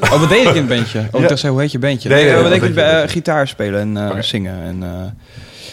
Oh, 0.00 0.20
wat 0.20 0.28
deed 0.28 0.46
ik 0.46 0.54
in 0.54 0.56
het 0.56 0.68
bandje? 0.68 0.98
Oh, 0.98 1.04
Ja. 1.12 1.18
ik 1.18 1.28
dacht, 1.28 1.40
zei, 1.40 1.52
hoe 1.52 1.60
heet 1.60 1.72
je 1.72 1.78
bandje? 1.78 2.08
Nee, 2.08 2.24
nee, 2.24 2.32
nee, 2.32 2.42
wat 2.42 2.52
deed 2.52 2.62
ik 2.62 2.74
bij 2.74 3.08
gitaar 3.08 3.48
spelen 3.48 3.96
en 3.96 4.24
zingen. 4.24 4.62
En, 4.62 4.82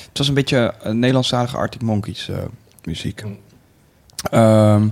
het 0.07 0.17
was 0.17 0.27
een 0.27 0.33
beetje 0.33 0.73
Nederlandstalige 0.83 1.57
Arctic 1.57 1.81
Monkeys 1.81 2.29
muziek. 2.83 3.21
Hm. 3.21 3.27
Ehm, 4.31 4.87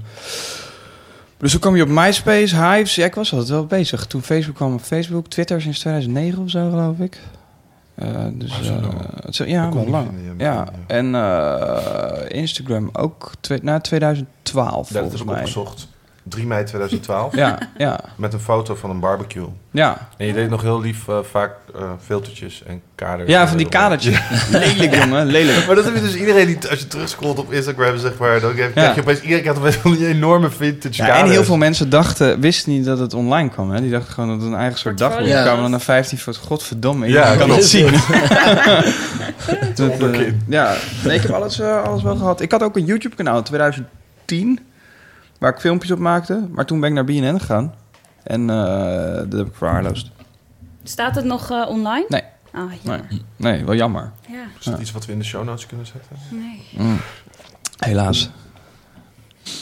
dus 1.37 1.51
toen 1.51 1.59
kwam 1.59 1.75
je 1.75 1.83
op 1.83 1.89
MySpace, 1.89 2.55
Hives. 2.63 2.95
Ja, 2.95 3.05
ik 3.05 3.15
was 3.15 3.31
altijd 3.31 3.49
wel 3.49 3.65
bezig. 3.65 4.05
Toen 4.05 4.21
Facebook 4.21 4.55
kwam 4.55 4.73
op 4.73 4.81
Facebook. 4.81 5.27
Twitter 5.27 5.61
sinds 5.61 5.79
2009 5.79 6.43
of 6.43 6.49
zo, 6.49 6.69
geloof 6.69 6.97
ik. 6.99 7.19
Eh, 7.95 8.25
dus, 8.33 8.61
zo 8.61 8.73
lang. 8.73 8.93
het 9.25 9.37
ja, 9.37 9.71
wel 9.73 9.87
lang. 9.87 10.09
vinden, 10.15 10.35
ja, 10.37 10.67
en 10.87 11.15
eh, 11.15 12.39
Instagram 12.39 12.89
ook 12.93 13.31
na 13.61 13.79
2012 13.79 14.87
Ja, 14.89 14.93
dat 14.93 15.01
volgens 15.01 15.13
is 15.13 15.21
ook 15.21 15.25
mij. 15.33 15.35
opgezocht. 15.39 15.87
3 16.29 16.45
mei 16.47 16.63
2012. 16.63 17.35
Ja, 17.35 17.57
ja, 17.77 17.99
Met 18.15 18.33
een 18.33 18.39
foto 18.39 18.75
van 18.75 18.89
een 18.89 18.99
barbecue. 18.99 19.47
ja. 19.71 20.07
En 20.17 20.25
je 20.27 20.33
deed 20.33 20.49
nog 20.49 20.61
heel 20.61 20.81
lief 20.81 21.07
eh, 21.07 21.17
vaak 21.31 21.51
eh, 21.75 21.81
filtertjes 22.05 22.63
en 22.67 22.81
kaders. 22.95 23.29
Ja, 23.29 23.47
van 23.47 23.57
die 23.57 23.69
kadertjes. 23.69 24.19
Lelijk, 24.51 24.95
jongen. 24.95 25.25
Lelijk. 25.25 25.65
Maar 25.65 25.75
dat 25.75 25.85
heb 25.85 25.95
je 25.95 26.01
dus 26.01 26.15
iedereen 26.15 26.45
die, 26.45 26.69
als 26.69 26.79
je 26.79 26.87
terugscrollt 26.87 27.39
op 27.39 27.51
Instagram, 27.51 27.97
zeg 27.97 28.17
maar, 28.17 28.39
dan 28.39 28.53
krijg 28.53 28.95
je 28.95 29.01
opeens, 29.01 29.21
iedereen 29.21 29.41
krijgt 29.41 29.59
opeens 29.59 29.97
die 29.97 30.07
enorme 30.07 30.49
vintage 30.49 31.03
Ja, 31.03 31.17
en 31.17 31.29
heel 31.29 31.43
veel 31.43 31.57
mensen 31.57 31.89
dachten, 31.89 32.39
wisten 32.39 32.71
niet 32.71 32.85
dat 32.85 32.99
het 32.99 33.13
online 33.13 33.49
kwam. 33.49 33.71
Hè? 33.71 33.81
Die 33.81 33.91
dachten 33.91 34.13
gewoon 34.13 34.29
dat 34.29 34.39
het 34.41 34.47
een 34.47 34.57
eigen 34.59 34.79
soort 34.79 34.97
dagboek. 34.97 35.17
Portfolio. 35.17 35.43
Die 35.43 35.51
kwamen 35.51 35.61
dan 35.61 35.71
naar 35.71 35.95
15 35.95 36.17
foto's. 36.17 36.41
Godverdomme, 36.41 37.07
Ja, 37.07 37.25
ik 37.25 37.39
kan 37.39 37.49
het 37.49 37.65
zien. 37.65 37.93
Dat, 39.75 40.11
eh, 40.11 40.31
ja, 40.47 40.75
nee, 41.03 41.15
ik 41.15 41.21
heb 41.21 41.31
alles, 41.31 41.59
eh, 41.59 41.83
alles 41.83 42.03
wel 42.03 42.15
gehad. 42.15 42.41
Ik 42.41 42.51
had 42.51 42.63
ook 42.63 42.75
een 42.75 42.85
YouTube-kanaal 42.85 43.37
in 43.37 43.43
2010, 43.43 44.59
waar 45.39 45.53
ik 45.53 45.59
filmpjes 45.59 45.91
op 45.91 45.99
maakte. 45.99 46.47
Maar 46.51 46.65
toen 46.65 46.79
ben 46.79 46.89
ik 46.89 46.95
naar 46.95 47.05
BNN 47.05 47.39
gegaan. 47.39 47.73
En 48.23 48.49
eh, 48.49 48.55
dat 49.29 49.31
heb 49.39 49.47
ik 49.47 49.55
verwaarloosd. 49.55 50.11
Staat 50.83 51.15
het 51.15 51.25
nog 51.25 51.51
eh, 51.51 51.65
online? 51.69 52.05
Nee. 52.09 52.23
Ah, 52.53 52.71
Nee, 52.83 52.99
nee, 53.35 53.65
wel 53.65 53.75
jammer. 53.75 54.11
Ja, 54.29 54.43
Is 54.59 54.65
dat 54.65 54.79
iets 54.79 54.91
wat 54.91 55.05
we 55.05 55.11
in 55.11 55.19
de 55.19 55.25
show 55.25 55.43
notes 55.43 55.65
kunnen 55.65 55.85
zetten? 55.85 56.15
nee. 56.29 56.63
Mm. 56.85 56.99
Helaas. 57.77 58.29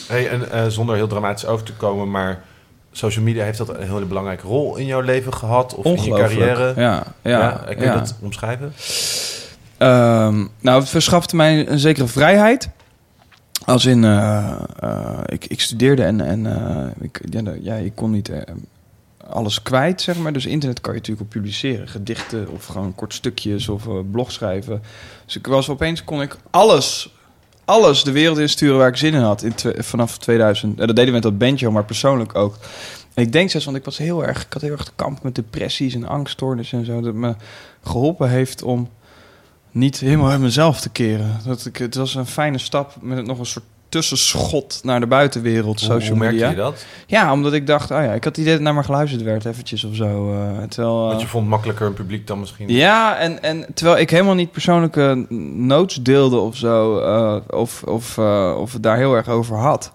Hey, 0.08 0.30
en 0.30 0.52
eh, 0.52 0.66
zonder 0.68 0.96
heel 0.96 1.08
dramatisch 1.08 1.46
over 1.46 1.66
te 1.66 1.74
komen, 1.74 2.12
maar 2.12 2.44
social 2.92 3.24
media 3.24 3.44
heeft 3.44 3.58
dat 3.58 3.70
een 3.70 3.90
hele 3.90 4.06
belangrijke 4.06 4.48
rol 4.48 4.76
in 4.76 4.86
jouw 4.86 5.02
leven 5.02 5.34
gehad 5.34 5.76
of 5.76 5.86
in 5.86 6.04
je 6.04 6.10
carrière. 6.12 6.74
Ja, 6.76 7.04
ja, 7.22 7.40
Ja, 7.40 7.52
kun 7.66 7.78
je 7.80 7.84
ja. 7.86 7.94
dat 7.98 8.16
omschrijven? 8.22 8.74
Ehm, 9.78 10.46
nou, 10.60 10.80
het 10.80 10.90
verschafte 10.90 11.36
mij 11.36 11.68
een 11.68 11.80
zekere 11.80 12.08
vrijheid. 12.08 12.70
Als 13.66 13.86
in, 13.86 14.04
eh, 14.04 14.54
eh, 14.80 15.20
ik, 15.26 15.46
ik 15.46 15.60
studeerde 15.62 16.04
en, 16.04 16.22
en 16.22 16.46
eh, 16.46 16.88
ik, 17.00 17.22
ja, 17.30 17.42
de- 17.42 17.60
ja, 17.62 17.76
ik 17.76 17.96
kon 17.96 18.12
niet 18.12 18.32
alles 19.28 19.62
kwijt, 19.62 20.02
zeg 20.02 20.18
maar. 20.18 20.34
Dus 20.34 20.46
internet 20.46 20.82
kan 20.82 20.94
je 20.94 21.00
natuurlijk 21.00 21.26
op 21.28 21.34
publiceren. 21.34 21.88
Gedichten 21.88 22.50
of 22.50 22.66
gewoon 22.66 22.96
kort 22.96 23.14
stukjes 23.14 23.70
of 23.70 23.88
blog 24.12 24.32
schrijven. 24.32 24.82
Dus 25.26 25.36
ik 25.36 25.48
was 25.48 25.70
opeens, 25.70 26.04
kon 26.04 26.22
ik 26.22 26.38
alles, 26.50 27.14
alles 27.66 28.04
de 28.04 28.12
wereld 28.12 28.38
insturen 28.38 28.78
waar 28.78 28.88
ik 28.88 28.96
zin 28.96 29.14
in 29.14 29.22
had. 29.22 29.44
In 29.44 29.54
vanaf 29.84 30.18
2000. 30.18 30.80
En 30.80 30.88
dat 30.88 30.96
deden 30.96 31.06
we 31.06 31.12
met 31.20 31.24
dat 31.24 31.38
bandje, 31.38 31.70
maar 31.70 31.86
persoonlijk 31.86 32.36
ook. 32.36 32.58
En 33.14 33.24
ik 33.24 33.32
denk 33.32 33.50
zelfs, 33.50 33.66
want 33.66 33.78
ik 33.78 33.86
was 33.86 33.98
heel 33.98 34.26
erg, 34.26 34.46
ik 34.46 34.54
had 34.54 34.62
heel 34.62 34.72
erg 34.72 34.84
te 34.84 34.92
kamp 34.96 35.24
met 35.24 35.36
depressies 35.36 35.96
en 35.96 36.08
angststoornissen 36.08 36.80
en 36.80 36.86
zo. 36.86 37.02
Dat 37.02 37.14
me 37.14 37.36
geholpen 37.84 38.30
heeft 38.30 38.64
om 38.64 38.90
niet 39.74 40.00
helemaal 40.00 40.30
uit 40.30 40.40
mezelf 40.40 40.82
te 40.82 40.90
keren. 40.90 41.40
Dat 41.46 41.66
ik, 41.66 41.78
het 41.78 41.96
was 41.96 42.16
een 42.16 42.26
fijne 42.26 42.58
stap 42.58 42.94
met 43.02 43.26
nog 43.26 43.40
een 43.40 43.46
soort 43.46 43.66
tussenschot 43.90 44.80
naar 44.84 45.00
de 45.00 45.08
buitenwereld, 45.08 45.80
Hoe, 45.80 45.90
social 45.90 46.10
hoe 46.10 46.20
merkte 46.20 46.46
je 46.48 46.56
dat? 46.56 46.86
Ja, 47.08 47.32
omdat 47.32 47.54
ik 47.54 47.68
dacht, 47.68 47.92
oh 47.92 47.98
ja, 47.98 48.14
ik 48.14 48.24
had 48.24 48.36
het 48.36 48.38
idee 48.38 48.54
dat 48.54 48.62
naar 48.62 48.74
me 48.74 48.84
geluisterd 48.84 49.22
werd 49.24 49.46
eventjes 49.46 49.84
of 49.84 49.96
zo. 49.96 50.34
eh, 50.34 50.64
terwijl, 50.70 51.02
eh, 51.02 51.08
Want 51.08 51.22
je 51.22 51.28
vond 51.28 51.44
het 51.44 51.52
makkelijker 51.52 51.86
een 51.88 51.94
publiek 51.94 52.28
dan 52.28 52.40
misschien. 52.40 52.70
ja, 52.70 53.18
en, 53.18 53.44
en 53.44 53.66
terwijl 53.74 53.98
ik 54.00 54.10
helemaal 54.10 54.36
niet 54.36 54.52
persoonlijke 54.52 55.26
notes 55.56 56.02
deelde 56.04 56.38
of 56.38 56.56
zo, 56.56 57.00
eh, 57.00 57.36
of, 57.60 57.84
of, 57.84 58.18
eh, 58.18 58.56
of 58.60 58.74
het 58.74 58.84
daar 58.84 58.98
heel 58.98 59.16
erg 59.16 59.28
over 59.30 59.58
had. 59.58 59.92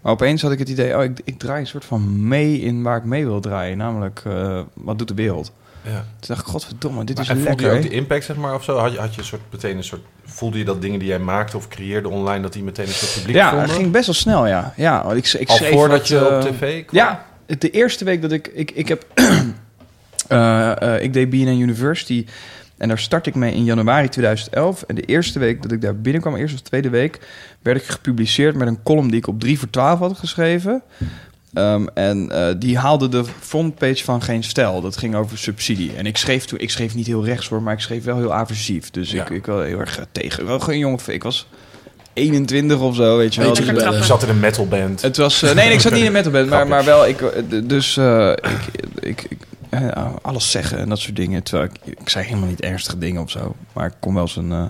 Maar 0.00 0.12
opeens 0.12 0.42
had 0.42 0.52
ik 0.52 0.58
het 0.58 0.68
idee, 0.68 0.96
oh, 0.96 1.02
ik, 1.02 1.20
ik 1.24 1.38
draai 1.38 1.60
een 1.60 1.66
soort 1.66 1.84
van 1.84 2.28
mee 2.28 2.60
in 2.60 2.82
waar 2.82 2.96
ik 2.96 3.04
mee 3.04 3.26
wil 3.26 3.40
draaien. 3.40 3.76
Namelijk, 3.78 4.22
eh, 4.26 4.60
wat 4.74 4.98
doet 4.98 5.08
de 5.08 5.14
wereld? 5.14 5.52
Ja. 5.82 5.90
Toen 5.92 6.04
dacht 6.20 6.40
ik, 6.40 6.46
godverdomme, 6.46 7.04
dit 7.04 7.16
Maar 7.16 7.24
is 7.24 7.30
en 7.30 7.36
voelde 7.36 7.62
lekker. 7.62 7.70
je 7.70 7.84
ook 7.84 7.90
de 7.90 7.96
impact, 7.96 8.24
zeg 8.24 8.36
maar, 8.36 8.54
of 8.54 8.64
zo? 8.64 8.76
Had 8.76 8.92
je, 8.92 8.98
had 8.98 9.14
je 9.14 9.20
een 9.20 9.26
soort, 9.26 9.42
meteen 9.50 9.76
een 9.76 9.84
soort... 9.84 10.00
Voelde 10.24 10.58
je 10.58 10.64
dat 10.64 10.82
dingen 10.82 10.98
die 10.98 11.08
jij 11.08 11.18
maakte 11.18 11.56
of 11.56 11.68
creëerde 11.68 12.08
online... 12.08 12.42
dat 12.42 12.52
die 12.52 12.62
meteen 12.62 12.86
een 12.86 12.92
soort 12.92 13.14
publiek 13.14 13.36
Ja, 13.36 13.48
vonden? 13.50 13.68
het 13.68 13.78
ging 13.78 13.90
best 13.92 14.06
wel 14.06 14.14
snel, 14.14 14.46
ja. 14.46 14.72
ja 14.76 15.04
want 15.04 15.16
ik, 15.16 15.40
ik 15.40 15.48
Al 15.48 15.56
schreef 15.56 15.72
voordat 15.72 15.98
wat, 15.98 16.08
je 16.08 16.36
op 16.36 16.40
tv 16.40 16.84
kwam? 16.84 17.02
Ja, 17.02 17.26
de 17.58 17.70
eerste 17.70 18.04
week 18.04 18.22
dat 18.22 18.32
ik... 18.32 18.46
Ik, 18.46 18.70
ik 18.70 18.88
heb... 18.88 19.06
eh, 20.28 20.82
eh, 20.82 21.02
ik 21.02 21.12
deed 21.12 21.30
BNN 21.30 21.60
University... 21.60 22.26
En 22.78 22.88
daar 22.88 22.98
start 22.98 23.26
ik 23.26 23.34
mee 23.34 23.54
in 23.54 23.64
januari 23.64 24.08
2011. 24.08 24.82
En 24.82 24.94
de 24.94 25.02
eerste 25.02 25.38
week 25.38 25.62
dat 25.62 25.72
ik 25.72 25.80
daar 25.80 25.96
binnenkwam, 25.96 26.36
eerste 26.36 26.56
of 26.56 26.62
tweede 26.62 26.88
week... 26.88 27.18
werd 27.62 27.76
ik 27.76 27.84
gepubliceerd 27.84 28.56
met 28.56 28.68
een 28.68 28.82
column 28.82 29.08
die 29.08 29.18
ik 29.18 29.26
op 29.26 29.40
3 29.40 29.58
voor 29.58 29.70
12 29.70 29.98
had 29.98 30.18
geschreven. 30.18 30.82
Ehm, 31.54 31.86
en 31.94 32.30
eh, 32.30 32.54
die 32.58 32.78
haalde 32.78 33.08
de 33.08 33.24
frontpage 33.40 34.04
van 34.04 34.22
Geen 34.22 34.44
Stijl. 34.44 34.80
Dat 34.80 34.96
ging 34.96 35.14
over 35.14 35.38
subsidie. 35.38 35.92
En 35.96 36.06
ik 36.06 36.16
schreef 36.16 36.44
toen... 36.44 36.58
Ik 36.58 36.70
schreef 36.70 36.94
niet 36.94 37.06
heel 37.06 37.24
rechts 37.24 37.48
hoor, 37.48 37.62
maar 37.62 37.72
ik 37.74 37.80
schreef 37.80 38.04
wel 38.04 38.16
heel 38.16 38.32
aversief. 38.34 38.90
Dus 38.90 39.10
Ja. 39.10 39.22
ik, 39.22 39.30
ik 39.30 39.46
wel 39.46 39.60
heel 39.60 39.78
erg 39.78 39.98
eh, 39.98 40.04
tegen. 40.12 40.46
Wel 40.46 40.60
geen 40.60 40.78
jongen... 40.78 40.98
Ik 41.06 41.22
was 41.22 41.46
21 42.12 42.78
of 42.80 42.94
zo, 42.96 43.16
weet 43.16 43.34
je 43.34 43.40
wel. 43.40 43.48
Beetje 43.52 43.72
Dus-. 43.72 43.96
Je 43.98 44.04
zat 44.04 44.22
in 44.22 44.28
een 44.28 44.40
metalband. 44.40 45.02
het 45.02 45.16
was... 45.16 45.42
eh, 45.42 45.54
nee, 45.54 45.64
nee, 45.64 45.74
ik 45.74 45.80
zat 45.80 45.92
niet 45.92 46.00
in 46.00 46.06
de 46.06 46.12
metalband, 46.12 46.48
maar, 46.48 46.66
maar 46.66 46.84
wel... 46.84 47.06
Ik, 47.06 47.20
eh, 47.20 47.42
dus 47.64 47.96
eh, 47.96 48.30
ik, 48.30 48.80
ik, 49.00 49.22
ik 49.30 49.38
eh, 49.70 50.14
alles 50.22 50.50
zeggen 50.50 50.78
en 50.78 50.88
dat 50.88 50.98
soort 50.98 51.16
dingen. 51.16 51.42
Terwijl 51.42 51.68
ik, 51.84 51.96
ik 51.98 52.08
zei 52.08 52.24
helemaal 52.24 52.48
niet 52.48 52.60
ernstige 52.60 52.98
dingen 52.98 53.22
of 53.22 53.30
zo. 53.30 53.54
Maar 53.72 53.86
ik 53.86 53.94
kon 54.00 54.14
wel 54.14 54.22
eens 54.22 54.36
een, 54.36 54.52
eh, 54.52 54.64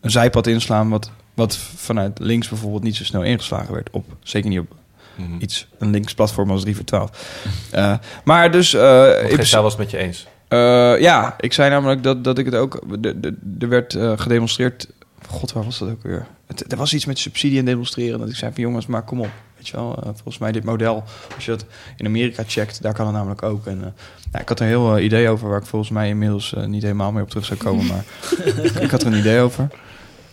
een 0.00 0.10
zijpad 0.10 0.46
inslaan... 0.46 0.88
Wat, 0.88 1.10
wat 1.34 1.56
vanuit 1.76 2.18
links 2.18 2.48
bijvoorbeeld 2.48 2.82
niet 2.82 2.96
zo 2.96 3.04
snel 3.04 3.22
ingeslagen 3.22 3.74
werd. 3.74 3.88
Op, 3.90 4.04
zeker 4.22 4.50
niet 4.50 4.58
op 4.58 4.74
Mhm. 5.28 5.42
iets, 5.42 5.66
een 5.78 5.90
links 5.90 6.14
platform 6.14 6.50
als 6.50 6.62
3 6.62 6.76
voor 6.76 6.84
12. 6.84 7.10
Eh, 7.70 7.94
maar 8.24 8.50
dus... 8.50 8.74
eh, 8.74 9.02
Geen 9.10 9.16
principe- 9.18 9.44
Stijl 9.44 9.62
was 9.62 9.72
het 9.72 9.80
met 9.80 9.90
je 9.90 9.96
eens. 9.96 10.26
eh, 10.48 11.00
ja, 11.00 11.34
ik 11.40 11.52
zei 11.52 11.70
namelijk 11.70 12.02
dat, 12.02 12.24
dat 12.24 12.38
ik 12.38 12.44
het 12.44 12.54
ook... 12.54 12.80
de- 13.02 13.20
de- 13.20 13.36
Er 13.60 13.68
werd 13.68 13.94
eh, 13.94 14.12
gedemonstreerd... 14.16 14.88
God, 15.28 15.52
waar 15.52 15.64
was 15.64 15.78
dat 15.78 15.88
ook 15.90 16.02
weer? 16.02 16.26
Het, 16.46 16.72
er 16.72 16.78
was 16.78 16.94
iets 16.94 17.04
met 17.04 17.18
subsidie 17.18 17.58
en 17.58 17.64
demonstreren. 17.64 18.18
Dat 18.18 18.28
ik 18.28 18.34
zei 18.36 18.52
van 18.52 18.62
jongens, 18.62 18.86
maar 18.86 19.02
kom 19.02 19.20
op. 19.20 19.28
Weet 19.56 19.68
je 19.68 19.76
wel, 19.76 19.96
eh, 19.96 20.02
volgens 20.04 20.38
mij 20.38 20.52
dit 20.52 20.64
model... 20.64 21.04
Als 21.34 21.44
je 21.44 21.50
dat 21.50 21.64
in 21.96 22.06
Amerika 22.06 22.42
checkt, 22.46 22.82
daar 22.82 22.92
kan 22.94 23.06
het 23.06 23.14
namelijk 23.14 23.42
ook. 23.42 23.66
En, 23.66 23.76
eh, 23.76 23.80
nou, 24.30 24.42
ik 24.42 24.48
had 24.48 24.58
er 24.60 24.64
een 24.64 24.70
heel 24.72 24.96
eh, 24.96 25.04
idee 25.04 25.28
over... 25.28 25.48
waar 25.48 25.60
ik 25.60 25.66
volgens 25.66 25.90
mij 25.90 26.08
inmiddels 26.08 26.54
eh, 26.54 26.64
niet 26.64 26.82
helemaal 26.82 27.12
mee 27.12 27.22
op 27.22 27.28
terug 27.30 27.44
zou 27.44 27.58
komen. 27.58 27.86
Maar 27.86 28.04
ik, 28.44 28.54
ik 28.84 28.90
had 28.90 29.00
er 29.02 29.06
een 29.12 29.18
idee 29.18 29.40
over. 29.40 29.68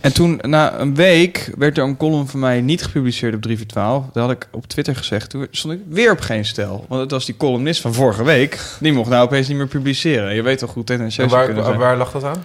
En 0.08 0.14
toen, 0.14 0.40
na 0.42 0.80
een 0.80 0.96
week, 0.96 1.52
werd 1.58 1.78
er 1.78 1.84
een 1.84 1.98
column 1.98 2.28
van 2.28 2.40
mij 2.40 2.62
niet 2.62 2.84
gepubliceerd 2.84 3.36
op 3.36 3.42
3 3.42 3.58
voor 3.58 3.66
12. 3.66 4.06
Dat 4.14 4.24
had 4.24 4.32
ik 4.32 4.48
op 4.52 4.68
Twitter 4.68 4.96
gezegd. 4.96 5.30
Toen 5.30 5.48
stond 5.52 5.74
ik 5.74 5.80
weer 5.90 6.12
op 6.12 6.20
geen 6.20 6.46
stel. 6.46 6.86
Want 6.88 7.02
het 7.02 7.12
was 7.12 7.26
die 7.26 7.38
columnist 7.38 7.82
van 7.82 7.94
vorige 7.94 8.24
week. 8.24 8.60
Die 8.80 8.94
mocht 8.94 9.10
nou 9.10 9.24
opeens 9.26 9.48
niet 9.48 9.58
meer 9.58 9.68
publiceren. 9.68 10.36
Je 10.36 10.42
weet 10.42 10.58
toch 10.58 10.72
goed 10.72 10.86
tendentieus 10.86 11.32
waar, 11.32 11.54
waar, 11.56 11.78
waar 11.78 11.98
lag 11.98 12.12
dat 12.12 12.24
aan? 12.24 12.44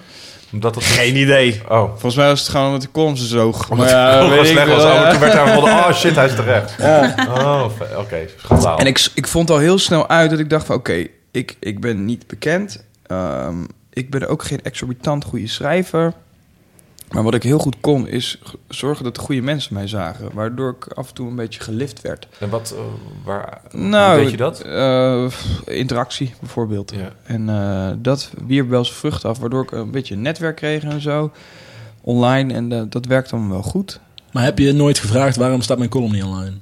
Omdat 0.53 0.75
het... 0.75 0.85
Geen 0.85 1.17
idee. 1.17 1.61
Oh. 1.69 1.89
Volgens 1.91 2.15
mij 2.15 2.27
was 2.29 2.41
het 2.41 2.49
gewoon 2.49 2.67
omdat 2.67 2.83
de 2.83 2.91
column 2.93 3.17
zo 3.17 3.25
zoog. 3.25 3.71
Omdat 3.71 3.87
Maar 3.91 3.97
ja, 3.97 4.29
weet 4.29 4.41
ik 4.41 4.47
slecht 4.47 4.69
was. 4.69 4.83
wel, 4.83 4.87
Oh, 4.93 4.95
ja. 4.97 5.01
maar 5.03 5.11
toen 5.11 5.21
werd 5.21 5.33
daar 5.33 5.47
gevonden, 5.47 5.73
oh 5.85 5.93
shit, 5.93 6.15
hij 6.15 6.27
is 6.27 6.35
terecht. 6.35 6.75
Oh, 6.81 7.69
fe- 7.77 7.99
oké, 7.99 8.19
schandaal. 8.37 8.79
En 8.79 8.87
ik, 8.87 9.09
ik 9.15 9.27
vond 9.27 9.51
al 9.51 9.59
heel 9.59 9.79
snel 9.79 10.09
uit 10.09 10.31
dat 10.31 10.39
ik 10.39 10.51
dacht 10.51 10.67
van... 10.67 10.77
oké, 10.77 11.07
ik, 11.31 11.57
ik 11.61 11.81
ben 11.81 12.05
niet 12.05 12.27
bekend. 12.27 12.85
Ehm, 13.07 13.57
ik 13.93 14.11
ben 14.11 14.29
ook 14.29 14.43
geen 14.45 14.61
exorbitant 14.63 15.25
goede 15.25 15.49
schrijver. 15.49 16.13
Maar 17.13 17.23
wat 17.23 17.35
ik 17.35 17.43
heel 17.43 17.59
goed 17.59 17.77
kon, 17.81 18.09
is 18.09 18.39
zorgen 18.69 19.05
dat 19.05 19.15
de 19.15 19.21
goede 19.21 19.41
mensen 19.43 19.75
mij 19.75 19.87
zagen. 19.89 20.31
Waardoor 20.33 20.71
ik 20.81 20.87
af 20.87 21.09
en 21.09 21.15
toe 21.15 21.29
een 21.29 21.37
beetje 21.37 21.61
gelift 21.61 22.01
werd. 22.01 22.29
En 22.39 22.51
wat, 22.51 22.75
eh, 22.77 22.83
waar, 23.25 23.61
Nou, 23.73 24.21
weet 24.21 24.31
je 24.31 24.37
dat? 24.37 24.61
eh, 24.61 25.27
interactie 25.65 26.35
bijvoorbeeld. 26.41 26.93
Ja. 26.97 27.13
En 27.23 27.49
eh, 27.49 27.91
dat 27.99 28.31
wierp 28.47 28.69
wel 28.69 28.85
zijn 28.85 28.97
vrucht 28.99 29.25
af, 29.25 29.39
waardoor 29.39 29.63
ik 29.63 29.71
een 29.71 29.91
beetje 29.91 30.15
een 30.15 30.23
netwerk 30.23 30.57
kreeg 30.57 30.83
en 30.83 31.01
zo. 31.01 31.31
Online. 32.01 32.55
En 32.55 32.89
dat 32.89 33.07
werkte 33.07 33.31
dan 33.37 33.49
wel 33.51 33.63
goed. 33.63 34.01
Maar 34.33 34.45
heb 34.45 34.59
je 34.59 34.73
nooit 34.73 34.99
gevraagd 34.99 35.37
waarom 35.37 35.63
staat 35.63 35.79
mijn 35.79 35.91
column 35.91 36.13
niet 36.13 36.23
online? 36.25 36.53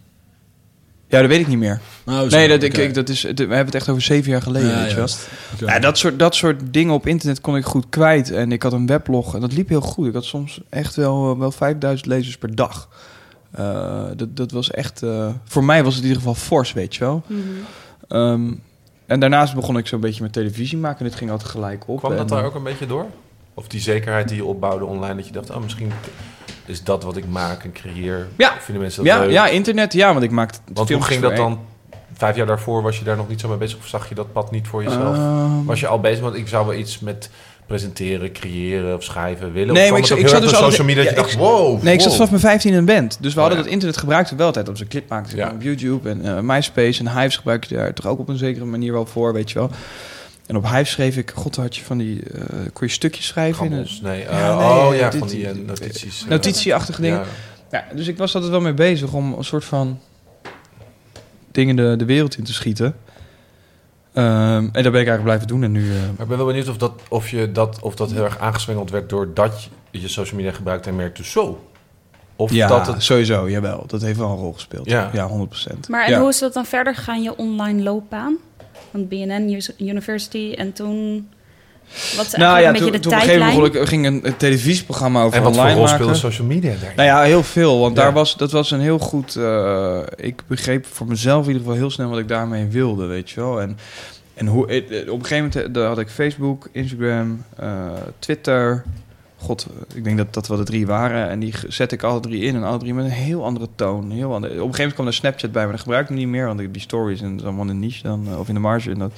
Ja, 1.10 1.20
dat 1.20 1.28
weet 1.28 1.40
ik 1.40 1.46
niet 1.46 1.58
meer. 1.58 1.80
Oh, 2.06 2.20
zo, 2.20 2.26
nee, 2.36 2.48
dat, 2.48 2.62
ik, 2.62 2.94
dat 2.94 3.08
is, 3.08 3.22
we 3.22 3.34
hebben 3.36 3.56
het 3.58 3.74
echt 3.74 3.88
over 3.88 4.02
zeven 4.02 4.30
jaar 4.30 4.42
geleden. 4.42 4.68
Ja, 4.68 4.80
weet 4.80 4.90
je 4.90 4.96
wel. 4.96 5.08
Ja, 5.58 5.78
dat 5.78 5.98
soort, 5.98 6.18
dat 6.18 6.34
soort 6.34 6.60
dingen 6.72 6.94
op 6.94 7.06
internet 7.06 7.40
kon 7.40 7.56
ik 7.56 7.64
goed 7.64 7.88
kwijt. 7.88 8.30
En 8.30 8.52
ik 8.52 8.62
had 8.62 8.72
een 8.72 8.86
weblog 8.86 9.34
en 9.34 9.40
dat 9.40 9.52
liep 9.52 9.68
heel 9.68 9.80
goed. 9.80 10.06
Ik 10.06 10.14
had 10.14 10.24
soms 10.24 10.60
echt 10.68 10.96
wel, 10.96 11.38
wel 11.38 11.50
5000 11.50 12.08
lezers 12.08 12.38
per 12.38 12.54
dag. 12.54 12.88
Eh, 13.50 14.04
dat, 14.16 14.36
dat 14.36 14.50
was 14.50 14.70
echt... 14.70 15.02
eh, 15.02 15.28
voor 15.44 15.64
mij 15.64 15.84
was 15.84 15.94
het 15.94 16.02
in 16.02 16.08
ieder 16.08 16.22
geval 16.22 16.40
fors, 16.42 16.72
weet 16.72 16.94
je 16.94 17.00
wel. 17.00 17.22
Mhm. 17.26 17.40
Ehm, 18.08 18.52
en 19.06 19.20
daarnaast 19.20 19.54
begon 19.54 19.78
ik 19.78 19.86
zo'n 19.86 20.00
beetje 20.00 20.22
met 20.22 20.32
televisie 20.32 20.78
maken. 20.78 20.98
En 20.98 21.04
dit 21.04 21.14
ging 21.14 21.30
altijd 21.30 21.50
gelijk 21.50 21.88
op. 21.88 21.98
Kwam 21.98 22.10
dat 22.10 22.20
En, 22.20 22.26
daar 22.26 22.44
ook 22.44 22.54
een 22.54 22.62
beetje 22.62 22.86
door? 22.86 23.06
Of 23.54 23.68
die 23.68 23.80
zekerheid 23.80 24.28
die 24.28 24.36
je 24.36 24.44
opbouwde 24.44 24.84
online, 24.84 25.14
dat 25.14 25.26
je 25.26 25.32
dacht, 25.32 25.50
oh, 25.50 25.62
misschien 25.62 25.92
is 26.70 26.82
dat 26.84 27.02
wat 27.02 27.16
ik 27.16 27.24
maak 27.28 27.64
en 27.64 27.72
creëer. 27.72 28.28
Ja. 28.36 28.52
Vinden 28.60 28.82
mensen 28.82 29.04
dat 29.04 29.12
Ja, 29.14 29.20
leuk? 29.20 29.30
ja, 29.30 29.46
internet. 29.48 29.92
Ja, 29.92 30.12
want 30.12 30.24
ik 30.24 30.30
maakte 30.30 30.58
Want 30.72 30.88
hoe 30.92 31.02
ging 31.02 31.22
dat 31.22 31.36
dan? 31.36 31.60
Vijf 32.14 32.36
jaar 32.36 32.46
daarvoor 32.46 32.82
was 32.82 32.98
je 32.98 33.04
daar 33.04 33.16
nog 33.16 33.28
niet 33.28 33.40
zo 33.40 33.48
mee 33.48 33.56
bezig? 33.56 33.78
Of 33.78 33.86
zag 33.86 34.08
je 34.08 34.14
dat 34.14 34.32
pad 34.32 34.50
niet 34.50 34.66
voor 34.68 34.82
jezelf? 34.82 35.16
Ehm, 35.16 35.64
was 35.64 35.80
je 35.80 35.86
al 35.86 36.00
bezig? 36.00 36.20
Want 36.20 36.34
ik 36.34 36.48
zou 36.48 36.66
wel 36.66 36.74
iets 36.76 36.98
met 36.98 37.30
presenteren, 37.66 38.32
creëren 38.32 38.96
of 38.96 39.02
schrijven 39.02 39.52
willen. 39.52 39.74
Nee, 39.74 39.84
Of 39.84 39.90
maar 39.90 39.98
ik 39.98 40.24
ik 40.24 40.28
zat 40.28 40.42
dus 40.42 40.50
social 40.56 40.86
media 40.86 41.02
dat 41.02 41.10
je 41.12 41.18
dacht, 41.18 41.34
wow. 41.36 41.82
Nee, 41.82 41.94
ik 41.94 42.00
zat 42.00 42.12
vanaf 42.14 42.28
mijn 42.30 42.40
15 42.42 42.70
in 42.72 42.76
een 42.78 42.84
band. 42.84 43.18
Dus 43.20 43.34
we 43.34 43.40
hadden 43.40 43.58
Oh, 43.58 43.64
ja. 43.64 43.70
dat 43.70 43.72
internet 43.72 43.98
gebruikten 43.98 44.30
we 44.32 44.36
wel 44.38 44.46
altijd. 44.46 44.68
Als 44.68 44.80
een 44.80 44.88
clip 44.88 45.08
maakte 45.08 45.36
Ja. 45.36 45.50
op 45.54 45.62
YouTube 45.62 46.08
en 46.10 46.36
eh, 46.36 46.42
MySpace 46.42 47.00
en 47.04 47.18
Hives 47.18 47.36
gebruik 47.36 47.64
je 47.64 47.74
daar 47.74 47.94
toch 47.94 48.06
ook 48.06 48.18
op 48.18 48.28
een 48.28 48.36
zekere 48.36 48.64
manier 48.64 48.92
wel 48.92 49.06
voor, 49.06 49.32
weet 49.32 49.50
je 49.50 49.58
wel. 49.58 49.70
En 50.50 50.56
op 50.56 50.64
Hives 50.70 50.90
schreef 50.90 51.16
ik, 51.16 51.30
god 51.34 51.56
had 51.56 51.76
je 51.76 51.84
van 51.84 51.98
die, 51.98 52.22
eh 52.22 52.42
kon 52.72 52.86
je 52.86 52.92
stukjes 52.92 53.26
schrijven 53.26 53.66
in 53.66 53.72
een. 53.72 53.88
Ja, 54.02 54.12
eh, 54.12 54.58
nee, 54.58 54.66
oh 54.66 54.94
ja, 54.94 55.10
dit- 55.10 55.18
van 55.18 55.28
die 55.28 55.48
eh, 55.48 55.54
notities. 55.66 56.22
eh, 56.22 56.28
notitieachtige 56.28 57.00
dingen. 57.02 57.18
ja. 57.18 57.24
Ja, 57.88 57.94
dus 57.94 58.06
ik 58.06 58.18
was 58.18 58.34
altijd 58.34 58.52
wel 58.52 58.60
mee 58.60 58.74
bezig 58.74 59.12
om 59.12 59.32
een 59.32 59.44
soort 59.44 59.64
van 59.64 60.00
dingen 61.50 61.76
de, 61.76 61.94
de 61.98 62.04
wereld 62.04 62.36
in 62.38 62.44
te 62.44 62.52
schieten. 62.52 62.96
Ehm, 64.12 64.26
en 64.72 64.82
dat 64.82 64.92
ben 64.92 65.00
ik 65.00 65.08
eigenlijk 65.08 65.22
blijven 65.22 65.46
doen. 65.46 65.62
En 65.62 65.72
nu, 65.72 65.90
eh, 65.90 66.00
Maar 66.02 66.20
ik 66.20 66.28
ben 66.28 66.36
wel 66.36 66.46
benieuwd 66.46 66.68
of 66.68 66.76
dat, 66.76 66.92
of 67.08 67.28
je 67.30 67.52
dat, 67.52 67.80
of 67.80 67.94
dat 67.94 68.12
heel 68.12 68.24
erg 68.24 68.38
aangeswengeld 68.38 68.90
werd 68.90 69.08
doordat 69.08 69.68
je 69.90 70.08
social 70.08 70.36
media 70.36 70.52
gebruikt 70.52 70.86
en 70.86 70.96
merkte 70.96 71.24
zo. 71.24 71.64
Of 72.40 72.52
ja, 72.52 72.68
dat 72.68 72.86
het... 72.86 73.02
sowieso, 73.02 73.50
jawel. 73.50 73.84
Dat 73.86 74.02
heeft 74.02 74.18
wel 74.18 74.30
een 74.30 74.36
rol 74.36 74.52
gespeeld. 74.52 74.90
Ja. 74.90 75.10
Ja, 75.12 75.28
100%. 75.28 75.32
Maar 75.88 76.04
en 76.04 76.10
ja. 76.10 76.20
hoe 76.20 76.28
is 76.28 76.38
dat 76.38 76.52
dan 76.52 76.64
verder 76.66 76.94
gegaan, 76.94 77.22
je 77.22 77.36
online 77.36 77.82
loopbaan? 77.82 78.36
Want 78.90 79.08
BNN 79.08 79.60
University 79.78 80.54
en 80.56 80.72
toen... 80.72 81.28
Wat 82.16 82.26
is 82.26 82.32
Nou 82.32 82.54
eigenlijk 82.54 82.60
ja, 82.62 82.68
een 82.68 82.74
toen, 82.74 82.92
de 82.92 82.98
toen 83.00 83.12
op 83.12 83.18
een 83.18 83.24
gegeven 83.24 83.46
tijdlijn? 83.46 83.72
moment 83.72 83.88
ging 83.88 84.06
een, 84.06 84.26
een 84.26 84.36
televisieprogramma 84.36 85.22
over 85.22 85.36
En 85.38 85.42
wat 85.42 85.52
voor 85.52 85.60
online 85.60 85.80
rol 85.80 85.88
maken. 85.88 86.04
speelde 86.04 86.20
social 86.32 86.46
media 86.46 86.74
daar? 86.82 86.92
Nou 86.96 87.08
ja, 87.08 87.22
heel 87.22 87.42
veel. 87.42 87.78
Want 87.80 87.96
Ja. 87.96 88.02
daar 88.02 88.12
was, 88.12 88.36
dat 88.36 88.50
was 88.52 88.70
een 88.70 88.80
heel 88.80 88.98
goed... 88.98 89.36
eh, 89.36 89.98
ik 90.16 90.42
begreep 90.46 90.86
voor 90.86 91.06
mezelf 91.06 91.42
in 91.42 91.46
ieder 91.52 91.62
geval 91.62 91.78
heel 91.78 91.90
snel 91.90 92.08
wat 92.08 92.18
ik 92.18 92.28
daarmee 92.28 92.66
wilde, 92.66 93.06
weet 93.06 93.30
je 93.30 93.40
wel. 93.40 93.60
En, 93.60 93.78
en 94.34 94.46
hoe, 94.46 94.66
eh, 94.66 95.12
op 95.12 95.18
een 95.18 95.26
gegeven 95.26 95.50
moment 95.54 95.76
eh, 95.76 95.86
had 95.86 95.98
ik 95.98 96.08
Facebook, 96.08 96.68
Instagram, 96.72 97.44
eh, 97.56 97.68
Twitter, 98.18 98.84
God, 99.40 99.66
ik 99.94 100.04
denk 100.04 100.16
dat 100.16 100.34
dat 100.34 100.48
wel 100.48 100.56
de 100.56 100.64
drie 100.64 100.86
waren. 100.86 101.28
En 101.28 101.40
die 101.40 101.54
zet 101.68 101.92
ik 101.92 102.02
alle 102.02 102.20
drie 102.20 102.42
in. 102.42 102.54
En 102.54 102.62
alle 102.62 102.78
drie 102.78 102.94
met 102.94 103.04
een 103.04 103.10
heel 103.10 103.44
andere 103.44 103.68
toon. 103.74 104.10
Heel 104.10 104.34
andere. 104.34 104.52
Op 104.52 104.58
een 104.58 104.62
gegeven 104.62 104.76
moment 104.78 104.94
kwam 104.94 105.06
er 105.06 105.14
Snapchat 105.14 105.52
bij, 105.52 105.62
maar 105.62 105.72
dat 105.72 105.80
gebruik 105.80 106.08
ik 106.10 106.16
niet 106.16 106.28
meer. 106.28 106.46
Want 106.46 106.58
die 106.58 106.82
stories 106.82 107.20
en 107.20 107.30
dat 107.30 107.38
is 107.40 107.44
allemaal 107.44 107.62
in 107.68 107.80
de 107.80 107.86
niche 107.86 108.02
dan. 108.02 108.26
eh, 108.30 108.38
Of 108.38 108.48
in 108.48 108.54
de 108.54 108.60
marge. 108.60 108.94
Dat, 108.94 109.12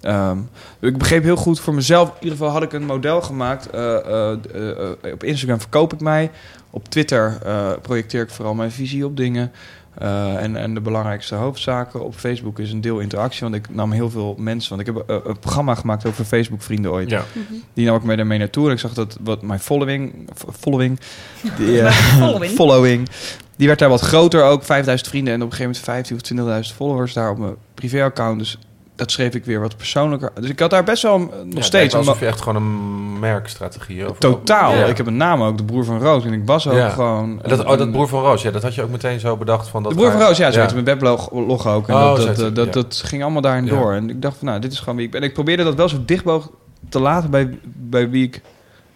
Ehm, 0.00 0.38
ik 0.80 0.98
begreep 0.98 1.22
heel 1.22 1.36
goed 1.36 1.60
voor 1.60 1.74
mezelf. 1.74 2.08
In 2.08 2.14
ieder 2.20 2.38
geval 2.38 2.52
had 2.52 2.62
ik 2.62 2.72
een 2.72 2.84
model 2.86 3.22
gemaakt. 3.22 3.70
Eh, 3.70 4.30
eh, 4.32 5.12
op 5.12 5.24
Instagram 5.24 5.60
verkoop 5.60 5.92
ik 5.92 6.00
mij. 6.00 6.30
Op 6.70 6.88
Twitter 6.88 7.38
projecteer 7.82 8.22
ik 8.22 8.30
vooral 8.30 8.54
mijn 8.54 8.70
visie 8.70 9.04
op 9.04 9.16
dingen. 9.16 9.52
Eh, 9.98 10.42
en, 10.42 10.56
en 10.56 10.74
de 10.74 10.80
belangrijkste 10.80 11.34
hoofdzaken. 11.34 12.04
Op 12.04 12.14
Facebook 12.14 12.58
is 12.58 12.72
een 12.72 12.80
deel 12.80 12.98
interactie. 12.98 13.40
Want 13.40 13.54
ik 13.54 13.74
nam 13.74 13.92
heel 13.92 14.10
veel 14.10 14.34
mensen. 14.38 14.76
Want 14.76 14.88
ik 14.88 14.94
heb 14.94 15.08
eh, 15.08 15.16
een 15.24 15.38
programma 15.38 15.74
gemaakt 15.74 16.06
over 16.06 16.24
Facebook 16.24 16.62
vrienden 16.62 16.90
ooit. 16.90 17.10
Ja. 17.10 17.24
Die 17.72 17.86
nam 17.86 17.96
ik 17.96 18.02
mee 18.02 18.16
daarmee 18.16 18.38
naartoe. 18.38 18.66
En 18.66 18.72
ik 18.72 18.78
zag 18.78 18.94
dat 18.94 19.18
wat 19.20 19.42
mijn 19.42 19.60
following. 19.60 20.30
Following. 20.58 21.00
Die, 21.56 21.80
eh, 21.80 21.92
Following. 22.18 22.52
following. 22.60 23.08
Die 23.56 23.66
werd 23.66 23.78
daar 23.78 23.88
wat 23.88 24.00
groter 24.00 24.42
ook. 24.42 24.64
5000 24.64 25.08
vrienden. 25.08 25.34
En 25.34 25.42
op 25.42 25.50
een 25.50 25.56
gegeven 25.56 25.82
moment 25.86 26.08
15 26.08 26.46
of 26.46 26.62
20.000 26.70 26.76
followers 26.76 27.12
daar 27.12 27.30
op 27.30 27.38
mijn 27.38 27.54
privéaccount. 27.74 28.38
Dus 28.38 28.58
dat 28.96 29.10
schreef 29.10 29.34
ik 29.34 29.44
weer 29.44 29.60
wat 29.60 29.76
persoonlijker. 29.76 30.30
Dus 30.40 30.50
ik 30.50 30.58
had 30.60 30.70
daar 30.70 30.84
best 30.84 31.02
wel 31.02 31.14
eh, 31.14 31.20
nog 31.20 31.54
Ja, 31.54 31.60
steeds. 31.62 31.94
alsof 31.94 32.20
je 32.20 32.26
echt 32.26 32.40
gewoon 32.40 32.62
een 32.62 33.18
merkstrategie 33.18 34.04
over 34.04 34.18
Totaal. 34.18 34.74
Ja. 34.74 34.84
Ik 34.84 34.96
heb 34.96 35.06
een 35.06 35.16
naam 35.16 35.42
ook, 35.42 35.56
de 35.58 35.64
broer 35.64 35.84
van 35.84 35.98
Roos. 35.98 36.24
En 36.24 36.32
ik 36.32 36.42
was 36.46 36.68
ook 36.68 36.74
Ja. 36.74 36.88
gewoon... 36.88 37.40
En 37.42 37.48
Dat, 37.48 37.64
oh, 37.64 37.78
dat 37.78 37.92
broer 37.92 38.08
van 38.08 38.22
Roos, 38.22 38.42
ja, 38.42 38.50
dat 38.50 38.62
had 38.62 38.74
je 38.74 38.82
ook 38.82 38.90
meteen 38.90 39.20
zo 39.20 39.36
bedacht 39.36 39.68
van 39.68 39.82
dat. 39.82 39.92
de 39.92 39.98
broer 39.98 40.10
van 40.10 40.20
Roos, 40.20 40.36
ja, 40.36 40.50
zo 40.50 40.58
heette 40.60 40.74
mijn 40.74 40.86
weblog 40.86 41.32
log 41.32 41.66
ook. 41.66 41.88
En 41.88 41.94
Oh, 41.94 42.14
dat, 42.36 42.54
dat, 42.56 42.72
dat, 42.72 43.02
ging 43.04 43.22
allemaal 43.22 43.42
daarin 43.42 43.66
door. 43.66 43.92
En 43.92 44.10
ik 44.10 44.22
dacht 44.22 44.36
van, 44.38 44.46
nou, 44.46 44.60
dit 44.60 44.72
is 44.72 44.78
gewoon 44.78 44.96
wie 44.96 45.04
ik 45.04 45.10
ben. 45.10 45.20
En 45.20 45.26
ik 45.26 45.34
probeerde 45.34 45.64
dat 45.64 45.74
wel 45.74 45.88
zo 45.88 45.96
dicht 46.06 46.24
mogelijk 46.24 46.56
te 46.88 47.00
laten 47.00 47.30
bij, 47.30 47.58
bij 47.64 48.10
wie 48.10 48.24
ik 48.24 48.40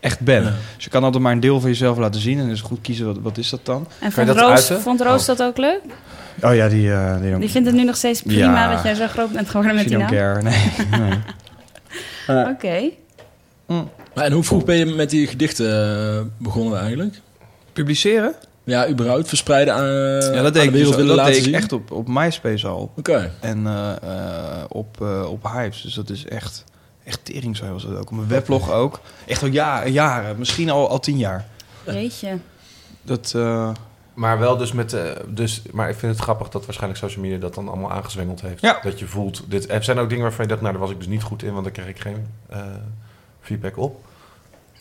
echt 0.01 0.21
ben. 0.21 0.43
Ja. 0.43 0.53
Dus 0.75 0.85
je 0.85 0.91
kan 0.91 1.05
altijd 1.05 1.23
maar 1.23 1.33
een 1.33 1.41
deel 1.41 1.61
van 1.61 1.69
jezelf 1.71 1.99
laten 1.99 2.21
zien. 2.21 2.39
En 2.39 2.49
dus 2.49 2.61
goed 2.61 2.81
kiezen, 2.81 3.07
wat, 3.07 3.17
wat 3.23 3.39
is 3.39 3.51
dat 3.51 3.61
dan? 3.63 3.87
En 3.99 4.13
vond 4.13 4.29
Roos, 4.29 4.41
uiten? 4.51 4.81
vond 4.81 5.01
Roos 5.01 5.21
Oh. 5.21 5.27
dat 5.27 5.43
ook 5.43 5.57
leuk? 5.57 5.81
Oh 6.43 6.55
ja, 6.55 6.69
die... 6.69 6.93
eh 6.93 7.21
die, 7.21 7.39
Die 7.39 7.51
vindt 7.51 7.67
het 7.69 7.77
nu 7.77 7.85
nog 7.85 7.97
steeds 7.97 8.23
prima 8.23 8.43
Ja. 8.69 8.75
dat 8.75 8.83
jij 8.83 8.95
zo 8.95 9.07
groot 9.07 9.33
bent 9.33 9.47
geworden 9.51 9.75
met 9.75 9.83
she 9.83 9.89
die 9.89 9.99
don't 9.99 10.11
naam? 10.11 10.21
care. 10.21 10.43
Nee, 10.43 11.01
nee. 12.27 12.47
Oké. 12.47 12.91
Maar 14.15 14.25
en 14.25 14.33
hoe 14.33 14.43
vroeg 14.45 14.65
ben 14.65 14.77
je 14.77 14.87
met 14.87 15.11
die 15.11 15.27
gedichten 15.27 15.71
eh, 16.17 16.21
begonnen 16.39 16.79
eigenlijk? 16.81 17.21
Publiceren? 17.73 18.35
Ja, 18.65 18.89
überhaupt 18.89 19.29
verspreiden 19.29 19.75
aan, 19.75 19.87
ja, 19.87 20.37
aan 20.37 20.43
dat 20.43 20.55
de 20.55 20.63
ik, 20.63 20.71
wereld 20.71 20.87
dus, 20.97 20.97
willen 21.03 21.17
dat 21.17 21.27
laten 21.27 21.33
deed 21.43 21.47
ik 21.47 21.55
echt 21.55 21.73
op, 21.73 21.91
op 21.91 22.09
MySpace 22.09 22.67
al. 22.67 22.93
Oké. 22.97 23.31
En 23.41 23.67
eh, 23.67 23.91
eh, 24.03 24.65
op, 24.69 24.97
eh 25.01 25.31
op 25.31 25.51
Hypes. 25.53 25.83
Dus 25.83 25.95
dat 25.95 26.11
is 26.11 26.27
echt, 26.27 26.65
echt 27.09 27.25
tering 27.25 27.57
zo 27.57 27.73
was 27.73 27.83
dat 27.83 27.93
ook. 27.97 28.11
Op 28.11 28.17
mijn 28.17 28.29
weblog 28.29 28.71
ook. 28.71 29.01
Echt 29.27 29.43
al 29.43 29.49
jaren, 29.49 29.93
jaren. 29.93 30.39
Misschien 30.39 30.71
al, 30.71 30.89
al 30.89 31.01
tien 31.01 31.17
jaar. 31.19 31.47
Jeetje. 31.87 32.39
Dat, 33.03 33.33
eh, 33.37 33.71
Maar 34.15 34.39
wel 34.39 34.57
dus 34.57 34.73
met. 34.73 34.93
eh, 34.93 35.11
dus, 35.29 35.63
maar 35.73 35.89
ik 35.89 35.97
vind 35.97 36.13
het 36.13 36.23
grappig 36.23 36.49
dat 36.49 36.65
waarschijnlijk 36.65 37.01
social 37.01 37.23
media 37.25 37.39
dat 37.39 37.55
dan 37.55 37.69
allemaal 37.69 37.91
aangezwengeld 37.93 38.41
heeft. 38.41 38.61
Ja. 38.61 38.79
Dat 38.83 38.99
je 38.99 39.07
voelt. 39.07 39.43
Dit, 39.49 39.71
er 39.71 39.85
zijn 39.85 39.99
ook 39.99 40.09
dingen 40.09 40.25
waarvan 40.25 40.43
je 40.45 40.49
dacht, 40.51 40.61
nou, 40.61 40.73
daar 40.73 40.83
was 40.83 40.91
ik 40.91 40.99
dus 40.99 41.07
niet 41.07 41.23
goed 41.23 41.43
in, 41.43 41.53
want 41.53 41.65
daar 41.65 41.73
kreeg 41.73 41.89
ik 41.89 42.01
geen 42.01 42.27
eh, 42.49 42.61
feedback 43.41 43.77
op. 43.77 44.05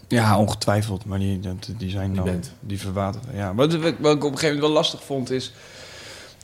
ja, 0.08 0.38
ongetwijfeld. 0.38 1.06
Maar 1.06 1.20
die, 1.20 1.40
dat- 1.40 1.70
die 1.78 1.90
zijn 1.90 2.08
Die 2.08 2.16
dan... 2.16 2.26
bent. 2.26 2.52
Die 2.60 2.80
verwateren. 2.80 3.36
Ja. 3.36 3.54
Wat, 3.56 3.74
wat 3.76 3.86
ik 3.86 4.00
op 4.00 4.06
een 4.06 4.20
gegeven 4.22 4.42
moment 4.44 4.60
wel 4.60 4.70
lastig 4.72 5.04
vond 5.04 5.32
is... 5.32 5.54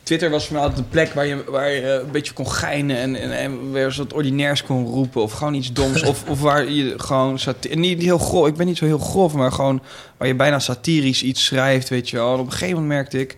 Twitter 0.04 0.30
was 0.30 0.46
voor 0.46 0.56
mij 0.56 0.64
altijd 0.64 0.84
de 0.84 0.90
plek 0.90 1.14
waar 1.14 1.26
je, 1.26 1.44
waar 1.48 1.70
je 1.70 1.82
eh, 1.82 2.06
een 2.06 2.12
beetje 2.12 2.34
kon 2.34 2.52
geinen 2.52 2.98
en, 2.98 3.16
en, 3.16 3.38
en 3.38 3.72
weer 3.72 3.94
wat 3.98 4.14
ordinairs 4.14 4.64
kon 4.64 4.86
roepen. 4.86 5.22
Of 5.22 5.32
gewoon 5.32 5.54
iets 5.54 5.74
doms. 5.74 6.04
of, 6.12 6.30
of 6.30 6.42
waar 6.42 6.70
je 6.70 6.94
gewoon... 6.98 7.40
en 7.70 7.80
Niet, 7.80 8.02
heel 8.02 8.18
grof, 8.18 8.48
ik 8.48 8.56
ben 8.56 8.66
niet 8.66 8.78
zo 8.78 8.86
heel 8.86 8.98
grof, 8.98 9.34
maar 9.34 9.52
gewoon 9.52 9.82
waar 10.18 10.28
je 10.28 10.36
bijna 10.36 10.60
satirisch 10.60 11.24
iets 11.24 11.46
schrijft, 11.46 11.90
weet 11.90 12.10
je 12.10 12.18
wel. 12.18 12.34
En 12.34 12.40
op 12.40 12.46
een 12.46 12.52
gegeven 12.52 12.74
moment 12.74 12.94
merkte 12.94 13.20
ik... 13.20 13.38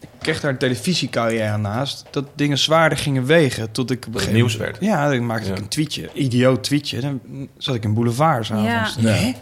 Ik 0.00 0.30
kreeg 0.30 0.40
daar 0.40 0.50
een 0.50 0.58
televisiecarrière 0.58 1.56
naast. 1.56 2.04
Dat 2.10 2.24
dingen 2.34 2.58
zwaarder 2.58 2.98
gingen 2.98 3.24
wegen. 3.24 3.72
Tot 3.72 3.90
ik 3.90 3.98
op 3.98 4.06
een 4.06 4.12
gegeven 4.12 4.34
nieuws 4.34 4.56
werd. 4.56 4.76
Ja, 4.80 5.10
dan 5.10 5.26
maakte 5.26 5.50
ik 5.50 5.58
een 5.58 5.68
tweetje. 5.68 6.10
Idioot 6.12 6.62
tweetje. 6.62 7.00
Dan 7.00 7.20
zat 7.58 7.74
ik 7.74 7.84
in 7.84 7.94
Boulevard 7.94 8.46
s'avonds. 8.46 8.96
Ja. 9.00 9.10
Hè? 9.10 9.32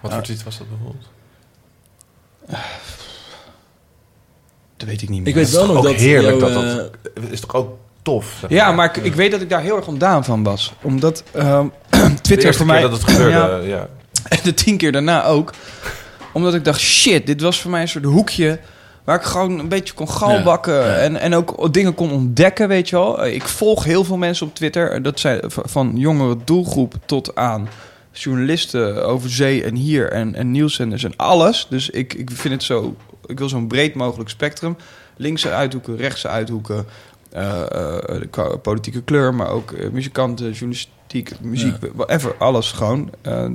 Wat 0.00 0.12
voor 0.12 0.22
tweet 0.22 0.42
was 0.42 0.58
dat 0.58 0.68
bijvoorbeeld? 0.68 1.08
Dat 4.82 4.90
weet 4.90 5.02
ik 5.02 5.08
niet 5.08 5.18
meer. 5.18 5.28
Ik 5.28 5.34
weet 5.34 5.44
Het 5.44 5.54
wel 5.54 5.62
is 5.62 5.68
nog 5.68 5.76
toch 5.76 5.86
ook 5.86 5.92
dat 5.92 6.02
heerlijk 6.02 6.40
jouw, 6.40 6.48
dat 6.48 6.64
eh, 6.64 6.76
dat. 6.76 7.30
Is 7.30 7.40
toch 7.40 7.54
ook 7.54 7.78
tof? 8.02 8.36
zeg 8.40 8.50
Ja, 8.50 8.72
maar. 8.72 8.96
ik, 8.96 9.04
ik 9.04 9.14
weet 9.14 9.30
dat 9.30 9.40
ik 9.40 9.48
daar 9.48 9.60
heel 9.60 9.76
erg 9.76 9.86
ontdaan 9.86 10.24
van 10.24 10.42
was. 10.42 10.72
Omdat 10.82 11.22
ehm, 11.32 11.66
Twitter 12.22 12.54
voor 12.54 12.66
mij... 12.66 12.80
dat 12.80 12.92
het 12.92 13.04
gebeurde, 13.04 13.30
Ja, 13.30 13.56
ja. 13.56 13.88
en 14.28 14.38
de 14.42 14.54
tien 14.54 14.76
keer 14.76 14.92
daarna 14.92 15.24
ook. 15.24 15.52
Omdat 16.32 16.54
ik 16.54 16.64
dacht, 16.64 16.80
shit, 16.80 17.26
dit 17.26 17.40
was 17.40 17.60
voor 17.60 17.70
mij 17.70 17.80
een 17.80 17.88
soort 17.88 18.04
hoekje... 18.04 18.58
waar 19.04 19.16
ik 19.16 19.22
gewoon 19.22 19.58
een 19.58 19.68
beetje 19.68 19.94
kon 19.94 20.08
galbakken... 20.08 20.74
Ja, 20.74 20.86
ja. 20.86 20.94
En, 20.94 21.16
en 21.16 21.34
ook 21.34 21.72
dingen 21.72 21.94
kon 21.94 22.10
ontdekken, 22.10 22.68
weet 22.68 22.88
je 22.88 22.96
wel. 22.96 23.26
Ik 23.26 23.48
volg 23.48 23.84
heel 23.84 24.04
veel 24.04 24.16
mensen 24.16 24.46
op 24.46 24.54
Twitter. 24.54 25.02
Dat 25.02 25.20
zijn 25.20 25.40
van 25.46 25.92
jongere 25.94 26.36
doelgroep 26.44 26.94
tot 27.06 27.34
aan 27.34 27.68
journalisten 28.12 29.06
over 29.06 29.30
zee 29.30 29.64
en 29.64 29.74
hier... 29.74 30.12
en, 30.12 30.34
en 30.34 30.50
nieuwszenders 30.50 31.04
en 31.04 31.16
alles. 31.16 31.66
Dus 31.70 31.90
ik, 31.90 32.14
ik 32.14 32.30
vind 32.30 32.54
het 32.54 32.62
zo... 32.62 32.96
Ik 33.26 33.38
wil 33.38 33.48
zo'n 33.48 33.66
breed 33.66 33.94
mogelijk 33.94 34.30
spectrum. 34.30 34.76
Linkse 35.16 35.50
uithoeken, 35.50 35.96
rechtse 35.96 36.28
uithoeken... 36.28 36.86
eh, 37.30 37.62
eh, 38.14 38.22
qua 38.30 38.56
politieke 38.56 39.02
kleur, 39.02 39.34
maar 39.34 39.48
ook 39.48 39.72
eh, 39.72 39.90
muzikanten, 39.90 40.50
journalistiek, 40.50 41.40
muziek, 41.40 41.74
whatever, 41.94 42.34
alles 42.38 42.72
gewoon. 42.72 43.10
Eh, 43.22 43.48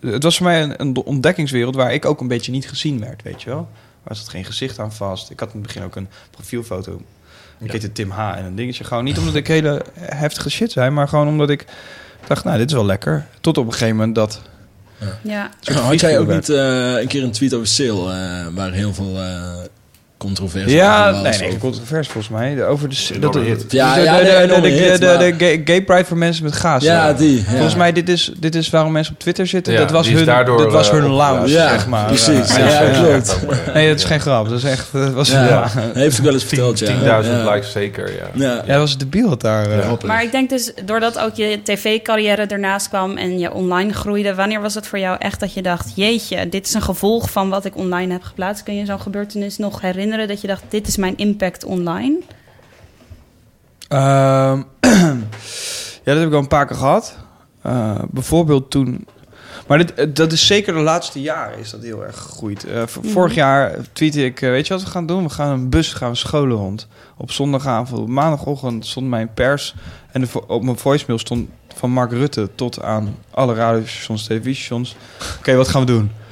het 0.00 0.22
was 0.22 0.36
voor 0.36 0.46
mij 0.46 0.62
een, 0.62 0.80
een 0.80 0.96
ontdekkingswereld 0.96 1.74
waar 1.74 1.92
ik 1.94 2.04
ook 2.04 2.20
een 2.20 2.28
beetje 2.28 2.52
niet 2.52 2.68
gezien 2.68 3.00
werd, 3.00 3.22
weet 3.22 3.42
je 3.42 3.50
wel. 3.50 3.68
Waar 4.02 4.16
zat 4.16 4.28
geen 4.28 4.44
gezicht 4.44 4.78
aan 4.78 4.92
vast. 4.92 5.30
Ik 5.30 5.40
had 5.40 5.48
in 5.48 5.58
het 5.58 5.66
begin 5.66 5.82
ook 5.82 5.96
een 5.96 6.08
profielfoto. 6.30 6.92
Ik 7.58 7.66
Ja. 7.66 7.72
heette 7.72 7.92
Tim 7.92 8.10
H. 8.10 8.36
en 8.36 8.44
een 8.44 8.54
dingetje. 8.54 8.84
Gewoon 8.84 9.04
niet 9.04 9.18
omdat 9.18 9.34
ik 9.34 9.46
hele 9.46 9.84
heftige 10.00 10.50
shit 10.50 10.72
zei, 10.72 10.90
maar 10.90 11.08
gewoon 11.08 11.28
omdat 11.28 11.50
ik 11.50 11.64
dacht, 12.26 12.44
nou, 12.44 12.58
dit 12.58 12.66
is 12.68 12.74
wel 12.74 12.84
lekker. 12.86 13.26
Tot 13.40 13.58
op 13.58 13.66
een 13.66 13.72
gegeven 13.72 13.96
moment 13.96 14.14
dat... 14.14 14.40
Ja. 15.22 15.50
Had 15.62 16.00
jij 16.00 16.18
ook 16.18 16.28
niet 16.28 16.48
eh, 16.48 17.00
een 17.00 17.06
keer 17.06 17.22
een 17.22 17.32
tweet 17.32 17.54
over 17.54 17.66
sale 17.66 18.12
eh, 18.12 18.46
waar 18.54 18.72
heel 18.72 18.94
veel 18.94 19.18
controversie 20.18 20.76
Ja, 20.76 21.10
nee, 21.10 21.38
nee, 21.38 21.58
controverse 21.58 22.10
volgens 22.10 22.32
mij. 22.34 22.66
Over 22.66 22.88
de... 22.88 23.18
Dat, 23.18 23.32
de, 23.32 23.40
de, 23.40 23.64
Ja, 23.68 23.94
de, 23.94 24.00
ja, 24.00 24.18
de, 24.18 24.60
de, 24.60 24.60
de, 24.60 24.98
de, 24.98 25.34
de 25.36 25.60
gay, 25.64 25.82
pride 25.82 26.04
voor 26.04 26.16
mensen 26.16 26.44
met 26.44 26.54
gaas. 26.54 26.82
Ja, 26.82 27.12
die. 27.12 27.36
ja. 27.36 27.44
Volgens 27.50 27.74
mij, 27.74 27.92
dit 27.92 28.08
is, 28.08 28.32
dit 28.38 28.54
is 28.54 28.70
waarom 28.70 28.92
mensen 28.92 29.12
op 29.14 29.20
Twitter 29.20 29.46
zitten. 29.46 29.72
Ja, 29.72 29.78
dat 29.78 29.90
was 29.90 30.08
hun, 30.08 30.24
daardoor, 30.24 30.58
dat 30.58 30.72
was 30.72 30.88
eh, 30.90 30.94
hun 30.94 31.10
lounge, 31.10 31.48
Ja, 31.48 31.68
zeg 31.68 31.86
maar. 31.86 32.06
precies. 32.06 32.56
Ja, 32.56 32.58
Ja, 32.68 32.82
ja, 32.82 33.00
klopt. 33.02 33.38
Nee, 33.74 33.88
dat 33.88 33.98
is 33.98 34.04
geen 34.04 34.20
grap. 34.20 34.48
Dat 34.48 34.58
is 34.58 34.64
echt... 34.64 34.92
Dat 34.92 35.12
was, 35.12 35.30
Ja, 35.30 35.44
ja. 35.46 35.68
heeft 35.94 36.18
ik 36.18 36.24
wel 36.24 36.32
eens 36.32 36.44
verteld, 36.44 36.78
ja. 36.78 37.22
10.000 37.22 37.28
ja. 37.28 37.50
likes 37.52 37.72
zeker, 37.72 38.12
ja. 38.12 38.26
Ja, 38.46 38.52
Ja, 38.54 38.62
dat 38.66 38.76
was 38.78 38.98
debiel 38.98 39.28
dat 39.28 39.40
daar... 39.40 39.70
eh, 39.70 39.78
Ja. 39.78 39.96
Maar 40.06 40.22
ik 40.22 40.30
denk 40.32 40.50
dus, 40.50 40.72
doordat 40.84 41.18
ook 41.18 41.34
je 41.34 41.58
tv-carrière 41.62 42.46
ernaast 42.46 42.88
kwam 42.88 43.16
en 43.16 43.38
je 43.38 43.52
online 43.52 43.92
groeide, 43.92 44.34
wanneer 44.34 44.60
was 44.60 44.74
het 44.74 44.86
voor 44.86 44.98
jou 44.98 45.16
echt 45.18 45.40
dat 45.40 45.52
je 45.54 45.62
dacht, 45.62 45.92
jeetje, 45.94 46.48
dit 46.48 46.66
is 46.66 46.74
een 46.74 46.82
gevolg 46.82 47.30
van 47.30 47.48
wat 47.48 47.64
ik 47.64 47.76
online 47.76 48.12
heb 48.12 48.22
geplaatst? 48.22 48.62
Kun 48.62 48.74
je 48.76 48.84
zo'n 48.84 49.00
gebeurtenis 49.00 49.58
nog 49.58 49.80
herinneren 49.80 50.04
dat 50.10 50.40
je 50.40 50.46
dacht, 50.46 50.62
dit 50.68 50.86
is 50.86 50.96
mijn 50.96 51.16
impact 51.16 51.64
online? 51.64 52.18
Ehm, 53.88 54.62
ja, 56.04 56.12
dat 56.12 56.16
heb 56.18 56.26
ik 56.26 56.32
al 56.32 56.38
een 56.38 56.48
paar 56.48 56.66
keer 56.66 56.76
gehad. 56.76 57.16
Eh, 57.62 57.98
bijvoorbeeld 58.10 58.70
toen... 58.70 59.06
Maar 59.66 59.78
dit, 59.78 59.94
eh, 59.94 60.06
dat 60.14 60.32
is 60.32 60.46
zeker 60.46 60.74
de 60.74 60.80
laatste 60.80 61.20
jaren 61.20 61.58
is 61.58 61.70
dat 61.70 61.82
heel 61.82 62.04
erg 62.04 62.16
gegroeid. 62.18 62.64
Eh, 62.64 62.74
Mhm. 62.74 63.08
Vorig 63.08 63.34
jaar 63.34 63.76
tweette 63.92 64.24
ik, 64.24 64.38
weet 64.38 64.66
je 64.66 64.72
wat 64.74 64.82
we 64.82 64.90
gaan 64.90 65.06
doen? 65.06 65.22
We 65.22 65.30
gaan 65.30 65.50
een 65.50 65.68
bus, 65.70 65.92
gaan 65.92 66.10
we 66.10 66.16
scholen 66.16 66.56
rond. 66.56 66.88
Op 67.16 67.30
zondagavond, 67.30 68.00
op 68.00 68.08
maandagochtend 68.08 68.86
stond 68.86 69.06
mijn 69.08 69.34
pers... 69.34 69.74
en 70.12 70.20
de, 70.20 70.46
op 70.46 70.62
mijn 70.62 70.78
voicemail 70.78 71.18
stond 71.18 71.48
van 71.76 71.90
Mark 71.90 72.10
Rutte 72.10 72.48
tot 72.54 72.82
aan 72.82 73.16
alle 73.30 73.54
radiostations, 73.54 74.26
televisiestations. 74.26 74.96
Oké, 75.38 75.54
wat 75.54 75.68
gaan 75.68 75.80
we 75.80 75.86
doen? 75.86 76.10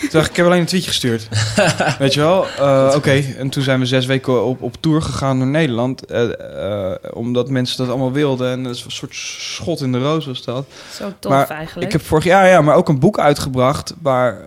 toen 0.00 0.08
dacht 0.10 0.24
ik, 0.24 0.30
ik 0.30 0.36
heb 0.36 0.46
alleen 0.46 0.60
een 0.60 0.66
tweetje 0.66 0.88
gestuurd. 0.88 1.28
Weet 1.98 2.14
je 2.14 2.20
wel? 2.20 2.46
Eh, 2.48 2.92
Oké, 2.94 3.24
en 3.38 3.48
toen 3.48 3.62
zijn 3.62 3.80
we 3.80 3.86
zes 3.86 4.06
weken 4.06 4.44
op, 4.44 4.62
op 4.62 4.76
tour 4.80 5.02
gegaan 5.02 5.38
door 5.38 5.46
Nederland. 5.46 6.04
eh, 6.04 6.90
eh, 6.92 6.96
omdat 7.12 7.48
mensen 7.48 7.78
dat 7.78 7.88
allemaal 7.88 8.12
wilden. 8.12 8.50
En 8.50 8.62
dat 8.62 8.74
is 8.74 8.84
een 8.84 8.90
soort 8.90 9.14
schot 9.14 9.80
in 9.80 9.92
de 9.92 9.98
roos 9.98 10.26
was 10.26 10.44
dat. 10.44 10.66
Zo 10.92 11.12
tof 11.18 11.32
Maar 11.32 11.48
eigenlijk. 11.48 11.86
Ik 11.86 11.92
heb 11.92 12.02
vorig 12.02 12.24
jaar 12.24 12.48
ja, 12.48 12.60
maar 12.60 12.76
ook 12.76 12.88
een 12.88 12.98
boek 12.98 13.18
uitgebracht 13.18 13.94
waar, 14.02 14.38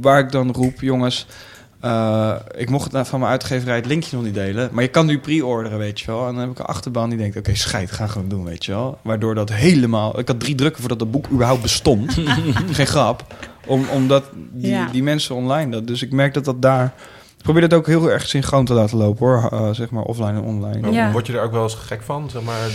waar 0.00 0.18
ik 0.18 0.32
dan 0.32 0.52
roep, 0.52 0.80
jongens, 0.80 1.26
eh, 1.86 2.34
ik 2.56 2.70
mocht 2.70 2.84
het 2.84 2.92
nou 2.92 3.06
van 3.06 3.18
mijn 3.20 3.30
uitgeverij 3.32 3.76
het 3.76 3.86
linkje 3.86 4.16
nog 4.16 4.24
niet 4.24 4.34
delen, 4.34 4.68
maar 4.72 4.82
je 4.82 4.88
kan 4.88 5.06
nu 5.06 5.18
pre-orderen, 5.18 5.78
weet 5.78 6.00
je 6.00 6.06
wel. 6.06 6.20
En 6.26 6.32
dan 6.32 6.40
heb 6.42 6.50
ik 6.50 6.58
een 6.58 6.64
achterban 6.64 7.08
die 7.08 7.18
denkt, 7.18 7.36
oké, 7.36 7.54
scheid, 7.54 7.90
ga 7.90 8.06
gewoon 8.06 8.28
doen, 8.28 8.44
weet 8.44 8.64
je 8.64 8.72
wel. 8.72 8.98
Waardoor 9.02 9.34
dat 9.34 9.52
helemaal, 9.52 10.18
ik 10.18 10.28
had 10.28 10.40
drie 10.40 10.54
drukken 10.54 10.80
voordat 10.80 10.98
dat 10.98 11.10
boek 11.10 11.26
überhaupt 11.30 11.62
bestond, 11.62 12.12
geen 12.72 12.86
grap, 12.86 13.24
om, 13.66 13.86
omdat 13.92 14.24
die, 14.52 14.70
Ja. 14.70 14.88
die 14.92 15.02
mensen 15.02 15.34
online 15.34 15.70
dat. 15.70 15.86
Dus 15.86 16.02
ik 16.02 16.12
merk 16.12 16.34
dat 16.34 16.44
dat 16.44 16.62
daar 16.62 16.92
probeer 17.42 17.62
het 17.62 17.74
ook 17.74 17.86
heel 17.86 18.10
erg 18.10 18.28
synchroon 18.28 18.64
te 18.64 18.72
laten 18.74 18.96
lopen 18.98 19.26
hoor. 19.26 19.48
Eh, 19.52 19.70
zeg 19.70 19.90
maar 19.90 20.02
offline 20.02 20.32
en 20.32 20.42
online. 20.42 20.90
Ja. 20.92 21.12
Word 21.12 21.26
je 21.26 21.32
er 21.32 21.42
ook 21.42 21.52
wel 21.52 21.62
eens 21.62 21.74
gek 21.74 22.02
van? 22.02 22.30
Zeg 22.30 22.42
maar, 22.42 22.66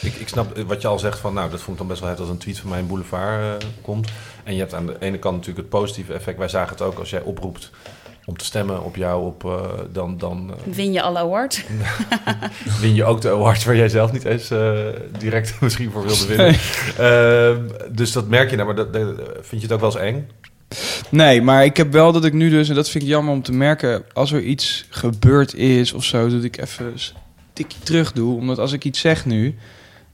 ik, 0.00 0.14
ik 0.14 0.28
snap 0.28 0.58
wat 0.66 0.82
je 0.82 0.88
al 0.88 0.98
zegt 0.98 1.18
van, 1.18 1.34
nou, 1.34 1.50
dat 1.50 1.60
vond 1.60 1.70
ik 1.72 1.78
dan 1.78 1.86
best 1.86 2.00
wel 2.00 2.10
het 2.10 2.20
als 2.20 2.28
een 2.28 2.36
tweet 2.38 2.58
van 2.58 2.70
mij 2.70 2.78
in 2.78 2.86
Boulevard 2.86 3.62
eh, 3.62 3.68
komt. 3.82 4.08
En 4.44 4.52
je 4.54 4.60
hebt 4.60 4.74
aan 4.74 4.86
de 4.86 4.96
ene 5.00 5.18
kant 5.18 5.36
natuurlijk 5.36 5.66
het 5.66 5.80
positieve 5.80 6.12
effect. 6.12 6.38
Wij 6.38 6.48
zagen 6.48 6.70
het 6.72 6.82
ook 6.82 6.98
als 6.98 7.10
jij 7.10 7.22
oproept 7.22 7.70
om 8.30 8.36
te 8.36 8.44
stemmen 8.44 8.82
op 8.84 8.96
jou, 8.96 9.24
op, 9.26 9.44
eh, 9.44 9.60
dan, 9.92 10.18
dan 10.18 10.50
eh, 10.66 10.74
Win 10.74 10.92
je 10.92 11.02
alle 11.02 11.18
awards? 11.18 11.64
win 12.80 12.94
je 12.94 13.04
ook 13.04 13.20
de 13.20 13.30
awards 13.30 13.64
waar 13.64 13.76
jij 13.76 13.88
zelf 13.88 14.12
niet 14.12 14.24
eens 14.24 14.50
eh, 14.50 14.70
direct 15.18 15.54
misschien 15.60 15.90
voor 15.90 16.02
wilde 16.06 16.26
winnen. 16.26 16.54
Ehm, 16.98 17.92
dus 17.96 18.12
dat 18.12 18.28
merk 18.28 18.50
je 18.50 18.56
nou, 18.56 18.66
maar 18.66 18.76
dat, 18.76 18.92
dat- 18.92 19.14
vind 19.40 19.60
je 19.62 19.66
het 19.66 19.72
ook 19.72 19.80
wel 19.80 19.90
eens 20.02 20.14
eng? 20.14 20.28
Nee, 21.08 21.42
maar 21.42 21.64
ik 21.64 21.76
heb 21.76 21.92
wel 21.92 22.12
dat 22.12 22.24
ik 22.24 22.32
nu 22.32 22.50
dus, 22.50 22.68
en 22.68 22.74
dat 22.74 22.88
vind 22.90 23.04
ik 23.04 23.10
jammer 23.10 23.32
om 23.34 23.42
te 23.42 23.52
merken, 23.52 24.02
als 24.12 24.32
er 24.32 24.42
iets 24.42 24.86
gebeurd 24.90 25.54
is 25.54 25.92
of 25.92 26.04
zo, 26.04 26.28
dat 26.28 26.44
ik 26.44 26.58
even 26.60 26.84
een 26.86 26.98
tikje 27.52 27.78
terug 27.82 28.12
doe. 28.12 28.36
Omdat 28.36 28.58
als 28.58 28.72
ik 28.72 28.84
iets 28.84 29.00
zeg 29.00 29.26
nu, 29.26 29.54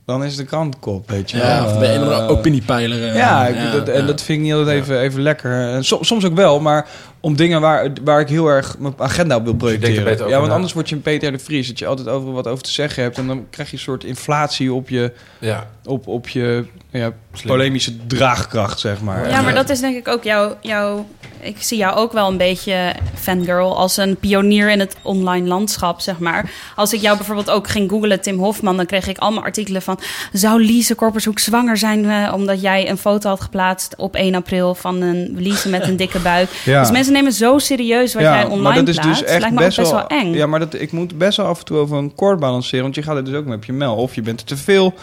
dan 0.06 0.24
is 0.24 0.36
de 0.36 0.44
krant 0.44 0.78
kop, 0.78 1.10
weet 1.10 1.30
je 1.30 1.36
Ja, 1.36 1.64
of 1.64 2.28
opiniepeiler. 2.28 3.14
Ja, 3.14 3.46
ik, 3.46 3.72
dat, 3.72 3.88
en 3.88 4.00
ja. 4.00 4.06
dat 4.06 4.22
vind 4.22 4.38
ik 4.38 4.44
niet 4.44 4.54
altijd 4.54 4.80
even, 4.82 5.00
even 5.00 5.22
lekker. 5.22 5.68
En 5.68 5.84
so- 5.84 6.02
soms 6.02 6.24
ook 6.24 6.34
wel, 6.34 6.60
maar 6.60 6.88
om 7.26 7.36
dingen 7.36 7.60
waar, 7.60 7.90
waar 8.04 8.20
ik 8.20 8.28
heel 8.28 8.46
erg 8.46 8.78
mijn 8.78 8.94
agenda 8.96 9.36
op 9.36 9.44
wil 9.44 9.56
Dus 9.56 9.72
er 9.72 9.78
projecteren. 9.78 10.12
over 10.12 10.28
Ja, 10.28 10.36
want 10.36 10.48
na. 10.48 10.54
anders 10.54 10.72
word 10.72 10.88
je 10.88 10.94
een 10.94 11.02
Peter 11.02 11.32
de 11.32 11.38
Vries. 11.38 11.68
Dat 11.68 11.78
je 11.78 11.86
altijd 11.86 12.08
overal 12.08 12.34
wat 12.34 12.46
over 12.46 12.64
te 12.64 12.70
zeggen 12.70 13.02
hebt. 13.02 13.18
En 13.18 13.26
dan 13.26 13.46
krijg 13.50 13.70
je 13.70 13.76
een 13.76 13.82
soort 13.82 14.04
inflatie 14.04 14.72
op 14.72 14.88
je, 14.88 15.12
Ja, 15.38 15.66
op, 15.84 16.06
op 16.06 16.28
je 16.28 16.64
ja, 16.90 17.12
polemische 17.46 18.06
draagkracht, 18.06 18.80
zeg 18.80 19.00
maar. 19.00 19.28
Ja, 19.28 19.40
maar 19.40 19.54
dat 19.54 19.70
is 19.70 19.80
denk 19.80 19.96
ik 19.96 20.08
ook 20.08 20.22
jouw... 20.22 20.56
jouw 20.60 21.06
ik 21.40 21.56
zie 21.62 21.78
jou 21.78 21.96
ook 21.96 22.12
wel 22.12 22.28
een 22.28 22.36
beetje 22.36 22.94
fangirl 23.14 23.76
als 23.76 23.96
een 23.96 24.16
pionier 24.16 24.70
in 24.70 24.80
het 24.80 24.96
online 25.02 25.46
landschap, 25.46 26.00
zeg 26.00 26.18
maar. 26.18 26.50
Als 26.74 26.92
ik 26.92 27.00
jou 27.00 27.16
bijvoorbeeld 27.16 27.50
ook 27.50 27.68
ging 27.68 27.90
googlen, 27.90 28.20
Tim 28.20 28.38
Hofman, 28.38 28.76
dan 28.76 28.86
kreeg 28.86 29.08
ik 29.08 29.18
allemaal 29.18 29.42
artikelen 29.42 29.82
van... 29.82 30.00
Zou 30.32 30.64
Lise 30.64 30.94
Korpershoek 30.94 31.38
zwanger 31.38 31.76
zijn 31.76 32.10
eh, 32.10 32.32
omdat 32.34 32.60
jij 32.60 32.90
een 32.90 32.98
foto 32.98 33.28
had 33.28 33.40
geplaatst 33.40 33.94
op 33.96 34.14
1 34.14 34.34
april 34.34 34.74
van 34.74 35.00
een 35.00 35.34
Lise 35.38 35.68
met 35.68 35.86
een 35.86 35.96
dikke 35.96 36.18
buik? 36.18 36.50
Ja. 36.64 36.80
Dus 36.80 36.90
mensen 36.90 37.12
nemen 37.16 37.32
zo 37.32 37.58
serieus 37.58 38.14
wat 38.14 38.22
jij 38.22 38.44
online 38.44 38.62
maar 38.62 38.74
dat 38.74 38.88
is 38.88 38.96
plaatst. 38.98 39.20
dus 39.20 39.28
echt 39.30 39.40
Lijkt 39.40 39.54
me 39.56 39.60
best, 39.64 39.76
wel, 39.76 39.92
wel 39.92 40.06
eng. 40.06 40.32
Ja, 40.34 40.46
maar 40.46 40.58
dat, 40.60 40.74
ik 40.74 40.92
moet 40.92 41.18
best 41.18 41.36
wel 41.36 41.46
af 41.46 41.58
en 41.58 41.64
toe 41.64 41.78
over 41.78 41.96
een 41.96 42.14
koord 42.14 42.38
balanceren. 42.40 42.82
Want 42.82 42.94
je 42.94 43.02
gaat 43.02 43.16
het 43.16 43.24
dus 43.26 43.34
ook 43.34 43.44
met 43.46 43.66
je 43.66 43.72
mel. 43.72 43.94
Of 43.96 44.14
je 44.14 44.22
bent 44.22 44.40
er 44.40 44.46
te 44.46 44.56
veel. 44.56 44.94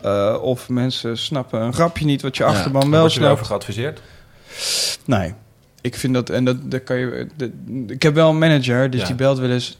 eh, 0.00 0.36
of 0.42 0.68
mensen 0.68 1.18
snappen 1.18 1.60
een 1.60 1.72
grapje 1.74 2.04
niet 2.04 2.22
wat 2.22 2.36
je 2.36 2.42
Ja, 2.42 2.48
achterban 2.48 2.90
wel 2.90 3.00
word 3.00 3.12
je 3.12 3.20
erover 3.20 3.44
snapt. 3.46 3.64
geadviseerd? 3.64 4.00
Nee. 5.04 5.34
Ik 5.80 5.96
vind 5.96 6.14
dat... 6.14 6.30
En 6.30 6.44
dat, 6.44 6.56
dat 6.70 6.82
kan 6.84 6.96
je... 6.98 7.28
dat- 7.36 7.48
ik 7.86 8.02
heb 8.02 8.14
wel 8.14 8.28
een 8.30 8.38
manager, 8.38 8.90
dus 8.90 9.00
Ja. 9.00 9.06
die 9.06 9.14
belt 9.14 9.38
wel 9.38 9.50
eens... 9.50 9.78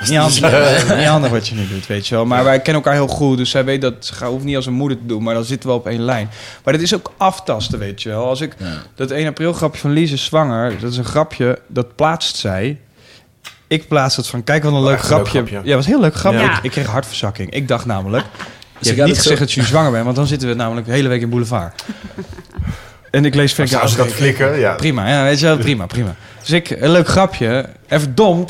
Niet 0.00 0.16
handig, 0.18 0.96
niet 0.98 1.06
handig 1.06 1.30
wat 1.30 1.48
je 1.48 1.54
nu 1.54 1.68
doet, 1.68 1.86
weet 1.86 2.06
je 2.08 2.14
wel. 2.14 2.26
Maar 2.26 2.44
wij 2.44 2.56
kennen 2.60 2.74
elkaar 2.82 2.92
heel 2.94 3.06
goed, 3.14 3.36
dus 3.36 3.50
zij 3.50 3.64
weet 3.64 3.80
dat 3.80 3.94
ze 4.00 4.24
hoeft 4.24 4.44
niet 4.44 4.56
als 4.56 4.66
een 4.66 4.72
moeder 4.72 4.98
te 4.98 5.06
doen, 5.06 5.22
maar 5.22 5.34
dan 5.34 5.44
zitten 5.44 5.68
we 5.68 5.74
op 5.74 5.86
één 5.86 6.00
lijn. 6.00 6.30
Maar 6.64 6.72
dat 6.72 6.82
is 6.82 6.94
ook 6.94 7.12
aftasten, 7.16 7.78
weet 7.78 8.02
je 8.02 8.08
wel. 8.08 8.26
Als 8.28 8.40
ik 8.40 8.54
Ja. 8.58 8.66
dat 8.94 9.10
1 9.10 9.26
april 9.26 9.52
grapje 9.52 9.80
van 9.80 9.90
Lies 9.90 10.12
is 10.12 10.24
zwanger, 10.24 10.80
dat 10.80 10.90
is 10.92 10.98
een 10.98 11.04
grapje, 11.04 11.58
dat 11.66 11.96
plaatst 11.96 12.36
zij. 12.36 12.78
Ik 13.66 13.88
plaats 13.88 14.16
het 14.16 14.26
van, 14.26 14.44
kijk 14.44 14.62
wat 14.62 14.72
een 14.72 14.78
leuk 14.78 14.86
een 14.88 14.94
leuk 14.94 15.04
grapje. 15.04 15.30
grapje. 15.46 15.60
Ja, 15.68 15.74
was 15.76 15.84
een 15.84 15.90
heel 15.92 16.00
leuk 16.00 16.14
grapje. 16.14 16.38
Ja. 16.40 16.56
Ik, 16.56 16.62
ik 16.64 16.70
kreeg 16.70 16.86
hartverzakking. 16.86 17.50
Ik 17.50 17.68
dacht 17.68 17.86
namelijk, 17.86 18.24
je 18.24 18.38
Ze 18.80 18.86
hebt 18.86 18.98
gaat 18.98 19.06
niet 19.06 19.16
gezegd 19.16 19.38
zo- 19.38 19.44
dat 19.44 19.52
je 19.52 19.60
nu 19.60 19.66
zwanger 19.66 19.90
bent, 19.90 20.04
want 20.04 20.16
dan 20.16 20.26
zitten 20.26 20.48
we 20.48 20.54
namelijk 20.54 20.86
de 20.86 20.92
hele 20.92 21.08
week 21.08 21.20
in 21.20 21.28
Boulevard. 21.30 21.84
en 23.10 23.24
ik 23.24 23.34
lees 23.34 23.58
Als, 23.58 23.70
vind 23.70 23.82
als 23.82 23.90
ze 23.90 23.96
dat 23.96 24.06
flikken, 24.12 24.58
ja. 24.58 24.74
Prima, 24.74 25.08
ja, 25.08 25.22
weet 25.22 25.40
je 25.40 25.46
wel, 25.46 25.56
prima, 25.56 25.86
prima. 25.86 26.14
Dus 26.40 26.50
ik, 26.50 26.70
een 26.70 26.90
leuk 26.90 27.08
grapje, 27.08 27.68
even 27.88 28.14
dom. 28.14 28.44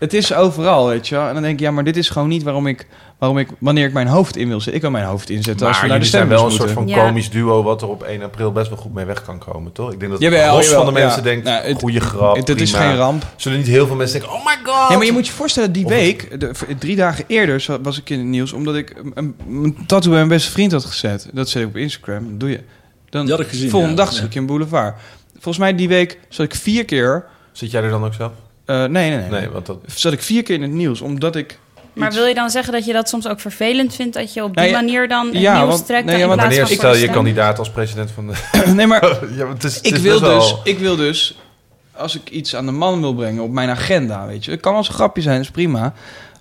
Het 0.00 0.14
is 0.14 0.34
overal, 0.34 0.86
weet 0.88 1.08
je 1.08 1.14
wel. 1.14 1.26
En 1.26 1.32
dan 1.34 1.42
denk 1.42 1.54
ik, 1.54 1.60
ja, 1.60 1.70
maar 1.70 1.84
dit 1.84 1.96
is 1.96 2.08
gewoon 2.08 2.28
niet 2.28 2.42
waarom 2.42 2.66
ik, 2.66 2.86
waarom 3.18 3.38
ik 3.38 3.48
wanneer 3.58 3.86
ik 3.86 3.92
mijn 3.92 4.06
hoofd 4.06 4.36
in 4.36 4.48
wil 4.48 4.56
zetten. 4.56 4.74
Ik 4.74 4.80
wil 4.80 4.90
mijn 4.90 5.04
hoofd 5.04 5.30
inzetten 5.30 5.66
als 5.66 5.76
Maar 5.76 5.84
we 5.84 5.90
naar 5.90 6.00
de 6.00 6.04
jullie 6.06 6.18
zijn 6.28 6.38
wel 6.38 6.46
een 6.46 6.56
soort 6.56 6.70
van 6.70 6.88
Ja. 6.88 7.04
komisch 7.04 7.30
duo... 7.30 7.62
wat 7.62 7.82
er 7.82 7.88
op 7.88 8.02
1 8.02 8.22
april 8.22 8.52
best 8.52 8.68
wel 8.68 8.78
goed 8.78 8.94
mee 8.94 9.04
weg 9.04 9.22
kan 9.22 9.38
komen, 9.38 9.72
toch? 9.72 9.92
Ik 9.92 10.00
denk 10.00 10.12
dat 10.12 10.20
Jawel, 10.20 10.60
jawel, 10.60 10.76
van 10.84 10.86
de 10.86 11.00
mensen 11.00 11.18
ja. 11.18 11.24
denkt... 11.24 11.44
Nou, 11.44 11.64
het- 11.64 11.78
goede 11.78 12.00
grap, 12.00 12.36
Het, 12.36 12.48
het 12.48 12.60
is 12.60 12.72
geen 12.72 12.96
ramp. 12.96 13.24
Zullen 13.36 13.58
niet 13.58 13.66
heel 13.66 13.86
veel 13.86 13.96
mensen 13.96 14.20
denken... 14.20 14.36
Oh 14.38 14.44
my 14.44 14.56
god! 14.62 14.90
Ja, 14.90 14.96
maar 14.96 15.06
je 15.06 15.12
moet 15.12 15.26
je 15.26 15.32
voorstellen, 15.32 15.72
die 15.72 15.84
Of- 15.84 15.90
week, 15.90 16.40
de, 16.40 16.50
drie 16.78 16.96
dagen 16.96 17.24
eerder 17.26 17.78
was 17.82 17.98
ik 17.98 18.10
in 18.10 18.18
het 18.18 18.26
nieuws... 18.28 18.52
omdat 18.52 18.74
ik 18.76 18.94
een, 19.14 19.34
een, 19.48 19.76
tattoo 19.86 20.10
bij 20.10 20.18
mijn 20.18 20.28
beste 20.28 20.50
vriend 20.50 20.72
had 20.72 20.84
gezet. 20.84 21.28
Dat 21.32 21.48
zet 21.48 21.62
ik 21.62 21.68
op 21.68 21.76
Instagram, 21.76 22.28
dat 22.30 22.40
doe 22.40 22.50
je. 22.50 22.60
Dan, 23.10 23.30
had 23.30 23.40
ik 23.40 23.48
gezien, 23.48 23.70
Volgende 23.70 23.96
ja. 23.96 24.04
dag 24.04 24.16
Ja. 24.18 24.24
ik 24.24 24.34
in 24.34 24.46
Boulevard. 24.46 24.94
Volgens 25.32 25.58
mij 25.58 25.74
die 25.74 25.88
week 25.88 26.18
zat 26.28 26.46
ik 26.46 26.54
vier 26.54 26.84
keer... 26.84 27.24
Zit 27.52 27.70
jij 27.70 27.82
er 27.82 27.90
dan 27.90 28.04
ook 28.04 28.14
zelf? 28.14 28.32
Eh, 28.70 28.84
nee, 28.84 29.10
nee, 29.10 29.18
nee, 29.18 29.30
Nee, 29.40 29.48
want 29.48 29.66
dat... 29.66 29.78
Zat 29.86 30.12
ik 30.12 30.22
vier 30.22 30.42
keer 30.42 30.54
in 30.54 30.62
het 30.62 30.70
nieuws, 30.70 31.00
omdat 31.00 31.36
ik... 31.36 31.58
Maar 31.92 32.12
wil 32.12 32.24
je 32.26 32.34
dan 32.34 32.50
zeggen 32.50 32.72
dat 32.72 32.84
je 32.84 32.92
dat 32.92 33.08
soms 33.08 33.28
ook 33.28 33.40
vervelend 33.40 33.94
vindt... 33.94 34.14
dat 34.14 34.34
je 34.34 34.42
op 34.44 34.56
die 34.56 34.70
Nou 34.70 34.84
manier 34.84 35.08
dan 35.08 35.26
het 35.26 35.36
ja, 35.38 35.56
nieuws 35.58 35.68
want- 35.74 35.86
trekt 35.86 36.04
nee, 36.04 36.18
ja, 36.18 36.26
want 36.26 36.40
plaats 36.40 36.56
Wanneer 36.56 36.76
van 36.76 36.86
stel 36.90 37.02
je 37.02 37.08
kandidaat 37.08 37.58
als 37.58 37.70
president 37.70 38.10
van 38.10 38.26
de... 38.26 38.34
nee, 38.74 38.86
maar 38.86 39.18
ja, 39.38 39.48
het 39.48 39.64
is, 39.64 39.74
het 39.76 39.86
ik 39.86 39.94
is 39.94 40.00
wil, 40.00 40.20
dus, 40.20 40.28
wel- 40.28 40.60
ik 40.64 40.78
wil 40.78 40.96
dus, 40.96 41.38
als 41.96 42.16
ik 42.16 42.30
iets 42.30 42.56
aan 42.56 42.66
de 42.66 42.72
man 42.72 43.00
wil 43.00 43.14
brengen 43.14 43.42
op 43.42 43.50
mijn 43.50 43.68
agenda, 43.68 44.26
weet 44.26 44.44
je. 44.44 44.50
Het 44.50 44.60
kan 44.60 44.70
wel 44.72 44.80
eens 44.80 44.88
een 44.90 44.94
grapje 44.94 45.22
zijn, 45.22 45.40
is 45.40 45.50
prima. 45.50 45.94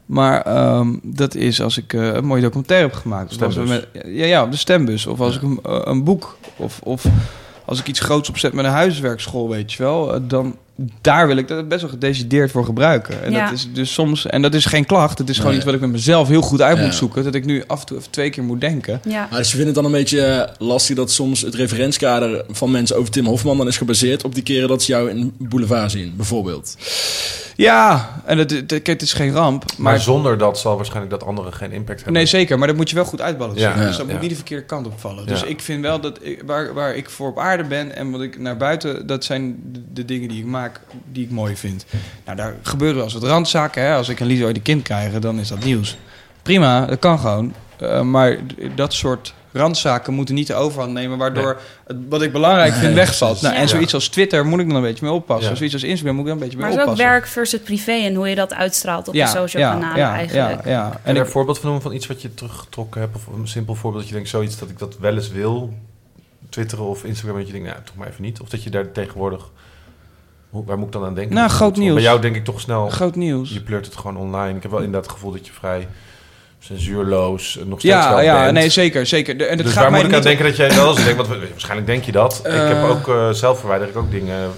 Maar 0.06 0.42
ehm, 0.42 0.94
dat 1.04 1.36
is 1.36 1.62
als 1.62 1.78
ik 1.78 1.94
eh, 1.94 2.14
een 2.14 2.26
mooie 2.26 2.42
documentaire 2.42 2.88
heb 2.88 2.96
gemaakt. 2.96 3.36
Of 3.36 3.42
als 3.42 3.56
we 3.56 3.64
met, 3.64 3.88
ja, 4.06 4.26
ja, 4.26 4.44
op 4.44 4.52
de 4.52 4.58
stembus. 4.58 5.06
Of 5.06 5.20
als 5.20 5.36
ik 5.36 5.42
een, 5.42 5.60
eh, 5.66 5.82
een 5.84 6.04
boek. 6.04 6.38
Of, 6.56 6.80
of 6.84 7.06
als 7.66 7.80
ik 7.80 7.88
iets 7.88 8.00
groots 8.00 8.30
opzet 8.30 8.54
met 8.54 8.66
een 8.66 8.72
huiswerkschool, 8.72 9.50
weet 9.50 9.74
je 9.74 9.84
wel. 9.84 10.28
Dan, 10.28 10.56
daar 11.02 11.28
wil 11.28 11.38
ik 11.38 11.48
dat 11.48 11.68
best 11.68 11.82
wel 11.82 11.90
gedecideerd 11.90 12.52
voor 12.52 12.66
gebruiken. 12.66 13.24
En 13.24 13.32
Ja. 13.32 13.44
dat 13.46 13.54
is 13.54 13.68
dus 13.74 13.94
soms, 13.94 14.26
en 14.26 14.42
dat 14.42 14.54
is 14.54 14.66
geen 14.66 14.86
klacht. 14.86 15.18
Het 15.18 15.30
is 15.30 15.36
gewoon 15.36 15.52
Nee. 15.52 15.58
iets 15.58 15.66
wat 15.66 15.76
ik 15.76 15.82
met 15.82 15.92
mezelf 15.92 16.28
heel 16.28 16.42
goed 16.42 16.62
uit 16.62 16.78
Ja. 16.78 16.84
moet 16.84 16.94
zoeken. 16.96 17.24
Dat 17.24 17.36
ik 17.36 17.46
nu 17.46 17.64
af 17.68 17.80
en 17.80 17.86
toe 17.86 17.98
even 17.98 18.12
twee 18.12 18.30
keer 18.30 18.44
moet 18.44 18.62
denken. 18.62 19.02
Ja. 19.04 19.28
Maar 19.30 19.40
dus 19.40 19.48
je 19.52 19.54
vindt 19.58 19.66
het 19.66 19.76
dan 19.76 19.86
een 19.86 19.92
beetje 20.00 20.22
eh, 20.22 20.50
lastig 20.68 20.96
dat 20.96 21.12
soms 21.12 21.42
het 21.42 21.56
referentiekader 21.56 22.44
van 22.50 22.72
mensen 22.72 22.98
over 22.98 23.12
Tim 23.12 23.26
Hofman 23.26 23.58
dan 23.58 23.68
is 23.68 23.78
gebaseerd 23.78 24.24
op 24.24 24.34
die 24.34 24.44
keren 24.44 24.68
dat 24.68 24.84
ze 24.84 24.92
jou 24.92 25.10
in 25.10 25.34
Boulevard 25.38 25.92
zien, 25.92 26.14
bijvoorbeeld. 26.16 26.76
Ja, 27.56 28.22
en 28.26 28.38
het, 28.38 28.52
het, 28.68 29.02
is 29.02 29.14
geen 29.14 29.32
ramp. 29.32 29.64
Maar, 29.66 29.78
Maar, 29.94 30.00
zonder 30.02 30.38
dat 30.38 30.60
zal 30.60 30.76
waarschijnlijk 30.76 31.12
dat 31.12 31.24
anderen 31.26 31.54
geen 31.54 31.72
impact 31.72 31.96
hebben. 31.96 32.14
nee, 32.14 32.26
zeker. 32.26 32.58
Maar 32.58 32.68
dat 32.68 32.76
moet 32.78 32.90
je 32.90 32.96
wel 32.96 33.06
goed 33.06 33.22
uitbalanceren. 33.22 33.80
Ja, 33.80 33.88
dus 33.88 33.98
dat 33.98 34.06
ja. 34.06 34.12
moet 34.12 34.22
niet 34.22 34.30
de 34.30 34.36
verkeerde 34.36 34.66
kant 34.66 34.86
opvallen. 34.86 35.28
Dus 35.28 35.40
Ja. 35.40 35.46
ik 35.46 35.62
vind 35.62 35.82
wel 35.82 36.00
dat 36.02 36.18
ik, 36.22 36.44
waar, 36.46 36.74
waar 36.74 36.96
ik 36.96 37.10
voor 37.10 37.30
op 37.30 37.40
aarde 37.40 37.64
ben 37.64 37.96
en 37.96 38.12
wat 38.12 38.22
ik 38.22 38.40
naar 38.40 38.58
buiten, 38.58 39.08
dat 39.08 39.24
zijn 39.24 39.60
de, 39.72 39.82
de 39.94 40.06
dingen 40.06 40.30
die 40.30 40.40
ik 40.40 40.46
maak, 40.46 40.69
die 41.12 41.24
ik 41.24 41.32
mooi 41.32 41.56
vind. 41.56 41.86
Nou, 42.26 42.38
daar 42.38 42.54
gebeuren 42.62 42.96
wel 42.96 43.06
eens 43.06 43.14
wat 43.14 43.24
randzaken. 43.24 43.84
Hè? 43.84 43.96
Als 43.96 44.10
ik 44.10 44.20
een 44.20 44.28
Liso 44.28 44.46
uit 44.46 44.56
de 44.56 44.62
kind 44.62 44.84
krijg, 44.84 45.20
dan 45.20 45.40
is 45.40 45.48
dat 45.48 45.64
nieuws. 45.64 45.98
Prima, 46.42 46.86
dat 46.86 47.00
kan 47.00 47.20
gewoon. 47.20 47.54
Eh, 47.80 48.02
maar 48.02 48.38
dat 48.76 48.94
soort 48.94 49.34
randzaken 49.52 50.14
moeten 50.14 50.36
niet 50.36 50.48
de 50.48 50.54
overhand 50.54 50.94
nemen, 50.94 51.18
waardoor 51.18 51.60
het, 51.88 51.98
wat 52.10 52.22
ik 52.22 52.32
belangrijk 52.32 52.74
vind 52.74 52.94
wegvalt. 52.94 53.42
Nou, 53.42 53.56
en 53.56 53.62
Ja. 53.62 53.68
zoiets 53.68 53.94
als 53.94 54.08
Twitter 54.08 54.46
moet 54.46 54.60
ik 54.60 54.68
dan 54.68 54.76
een 54.76 54.82
beetje 54.82 55.06
mee 55.06 55.14
oppassen. 55.14 55.50
Ja. 55.50 55.56
Zoiets 55.56 55.74
als 55.74 55.84
Instagram 55.84 56.16
moet 56.16 56.26
ik 56.26 56.32
dan 56.32 56.38
een 56.42 56.44
beetje 56.44 56.60
Maar 56.60 56.70
mee 56.70 56.78
het 56.78 56.88
is 56.88 56.92
ook 56.94 57.00
oppassen. 57.00 57.20
werk 57.20 57.32
versus 57.34 57.60
privé 57.60 57.92
en 57.92 58.16
hoe 58.16 58.30
je 58.30 58.36
dat 58.36 58.54
uitstraalt 58.54 59.08
op 59.08 59.14
de 59.14 59.28
social 59.28 59.72
kanalen 59.72 60.04
eigenlijk. 60.06 60.64
Ja, 60.66 60.72
ja. 60.72 60.86
En 60.92 61.00
En 61.04 61.16
er 61.16 61.20
ik, 61.22 61.26
een 61.26 61.32
voorbeeld 61.32 61.58
van 61.58 61.66
noemen 61.66 61.84
van 61.84 61.94
iets 61.94 62.08
wat 62.08 62.22
je 62.22 62.34
teruggetrokken 62.34 63.02
hebt? 63.02 63.16
Of 63.16 63.28
een 63.28 63.48
simpel 63.48 63.76
voorbeeld 63.76 64.02
dat 64.02 64.08
je 64.10 64.16
denkt, 64.16 64.30
zoiets 64.30 64.60
dat 64.60 64.70
ik 64.70 64.80
dat 64.80 64.98
wel 65.00 65.16
eens 65.16 65.30
wil, 65.32 65.74
twitteren 66.50 66.86
of 66.86 67.04
Instagram, 67.04 67.38
dat 67.38 67.46
je 67.48 67.54
denkt, 67.54 67.68
nou, 67.68 67.80
toch 67.84 67.96
maar 67.96 68.08
even 68.08 68.24
niet. 68.24 68.42
Of 68.42 68.50
dat 68.50 68.64
je 68.64 68.70
daar 68.70 68.92
tegenwoordig, 68.92 69.50
waar 70.50 70.78
moet 70.78 70.86
ik 70.88 70.92
dan 70.94 71.06
aan 71.06 71.14
denken? 71.14 71.36
Nou, 71.36 71.50
groot 71.50 71.76
nieuws. 71.78 71.94
Bij 71.94 72.04
jou 72.04 72.22
denk 72.22 72.36
ik 72.36 72.44
toch 72.46 72.60
snel, 72.60 72.90
groot 72.90 73.16
nieuws. 73.16 73.50
je 73.54 73.62
pleurt 73.62 73.86
het 73.86 73.96
gewoon 73.96 74.18
online. 74.18 74.56
Ik 74.56 74.62
heb 74.62 74.72
wel 74.72 74.80
inderdaad 74.80 75.04
het 75.06 75.14
gevoel 75.14 75.32
dat 75.32 75.46
je 75.48 75.54
vrij 75.54 75.88
censuurloos 76.60 77.58
eh, 77.58 77.66
nog 77.66 77.80
steeds 77.80 77.94
Ja, 77.94 78.10
wel 78.10 78.22
ja 78.22 78.42
bent. 78.44 78.54
nee, 78.54 78.70
zeker, 78.70 79.06
zeker. 79.06 79.42
En 79.42 79.48
het 79.58 79.66
dus 79.66 79.74
gaat 79.74 79.82
waar 79.82 79.92
mij 79.92 80.00
moet 80.02 80.10
ik 80.10 80.16
aan 80.18 80.22
denken 80.24 80.46
dat 80.46 80.56
jij 80.56 80.76
wel 80.76 80.88
eens 80.90 81.04
denkt? 81.04 81.28
Want 81.28 81.28
waarschijnlijk 81.50 81.88
denk 81.88 82.04
je 82.04 82.12
dat. 82.12 82.38
ik 82.46 82.52
heb 82.52 82.72
Eh. 82.84 82.90
ook 82.90 83.08
eh, 83.08 83.30
zelf 83.30 83.60
verwijder 83.60 83.88
ik 83.88 83.98
ook 83.98 84.12
dingen 84.12 84.52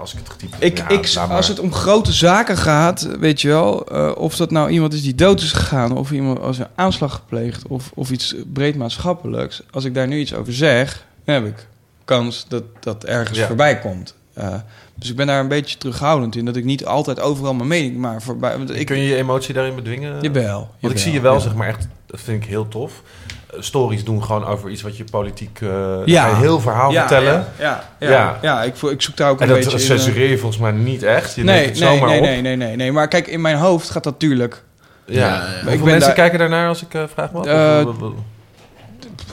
als 0.00 0.12
ik 0.12 0.18
het 0.18 0.28
getypt 0.30 0.52
heb. 0.52 0.62
Ik, 0.62 0.78
Ja, 0.78 0.88
ik, 0.88 1.16
als 1.30 1.48
het 1.48 1.58
om 1.60 1.72
grote 1.72 2.12
zaken 2.12 2.56
gaat, 2.56 3.08
weet 3.18 3.40
je 3.40 3.48
wel, 3.48 3.74
of 4.16 4.36
dat 4.36 4.50
nou 4.50 4.70
iemand 4.70 4.92
is 4.92 5.02
die 5.02 5.14
dood 5.14 5.40
is 5.40 5.52
gegaan, 5.52 5.96
of 5.96 6.10
iemand 6.10 6.40
als 6.40 6.58
een 6.58 6.66
aanslag 6.74 7.12
gepleegd, 7.14 7.66
of, 7.68 7.90
of 7.94 8.10
iets 8.10 8.34
breed 8.52 8.76
maatschappelijks, 8.76 9.62
als 9.70 9.84
ik 9.84 9.94
daar 9.94 10.06
nu 10.06 10.18
iets 10.18 10.34
over 10.34 10.52
zeg, 10.54 11.04
dan 11.24 11.34
heb 11.34 11.46
ik 11.46 11.66
kans 12.04 12.44
dat 12.48 12.62
dat 12.80 13.04
ergens 13.04 13.38
Ja. 13.38 13.46
voorbij 13.46 13.78
komt. 13.78 14.14
Eh, 14.36 14.54
dus 14.94 15.10
ik 15.10 15.16
ben 15.16 15.26
daar 15.26 15.40
een 15.40 15.48
beetje 15.48 15.78
terughoudend 15.78 16.36
in, 16.36 16.44
dat 16.44 16.56
ik 16.56 16.64
niet 16.64 16.86
altijd 16.86 17.20
overal 17.20 17.54
mijn 17.54 17.68
mening 17.68 17.96
maar 17.96 18.22
voorbij. 18.22 18.56
Want 18.56 18.74
ik, 18.74 18.86
Kun 18.86 18.96
je 18.98 19.06
je 19.08 19.16
emotie 19.16 19.54
daarin 19.54 19.74
bedwingen? 19.74 20.20
jawel, 20.20 20.70
Want 20.80 20.94
ik 20.94 21.00
zie 21.00 21.10
je 21.10 21.16
jawel, 21.16 21.32
wel, 21.32 21.40
ja. 21.40 21.46
zeg 21.46 21.56
maar, 21.56 21.68
echt, 21.68 21.88
dat 22.06 22.20
vind 22.20 22.42
ik 22.42 22.48
heel 22.48 22.68
tof. 22.68 23.02
eh, 23.50 23.56
stories 23.62 24.04
doen 24.04 24.24
gewoon 24.24 24.44
over 24.44 24.70
iets 24.70 24.82
wat 24.82 24.96
je 24.96 25.04
politiek... 25.04 25.58
eh 25.60 25.96
Ja. 26.04 26.36
heel 26.36 26.60
verhaal 26.60 26.92
ja, 26.92 27.00
vertellen. 27.00 27.32
Ja, 27.58 27.84
ja, 27.98 28.08
ja, 28.08 28.10
Ja. 28.10 28.38
ja, 28.42 28.62
ik, 28.62 28.76
ik 28.82 29.02
zoek 29.02 29.16
daar 29.16 29.30
ook 29.30 29.40
En 29.40 29.48
een 29.48 29.54
dat 29.54 29.64
beetje 29.64 29.78
in, 29.78 29.82
eh, 29.82 29.96
censureer 29.98 30.30
je 30.30 30.38
volgens 30.38 30.60
mij 30.62 30.70
niet 30.72 31.02
echt. 31.02 31.34
Je 31.34 31.44
nee, 31.44 31.64
het 31.66 31.78
nee, 31.78 31.88
zomaar 31.88 32.08
nee, 32.08 32.18
op. 32.18 32.24
nee, 32.24 32.40
nee, 32.42 32.56
nee, 32.56 32.76
nee. 32.76 32.92
Maar 32.92 33.08
kijk, 33.08 33.26
in 33.26 33.40
mijn 33.40 33.56
hoofd 33.56 33.90
gaat 33.90 34.04
dat 34.04 34.12
natuurlijk 34.12 34.62
Ja. 35.06 35.18
Ja, 35.20 35.26
ja. 35.34 35.40
Hoeveel 35.40 35.72
Ik 35.72 35.78
ben 35.78 35.84
mensen 35.84 36.00
daar- 36.00 36.14
kijken 36.14 36.38
daarnaar 36.38 36.68
als 36.68 36.82
ik 36.82 36.98
vraag 37.14 37.32
mag? 37.32 37.46
Oh, 37.46 38.02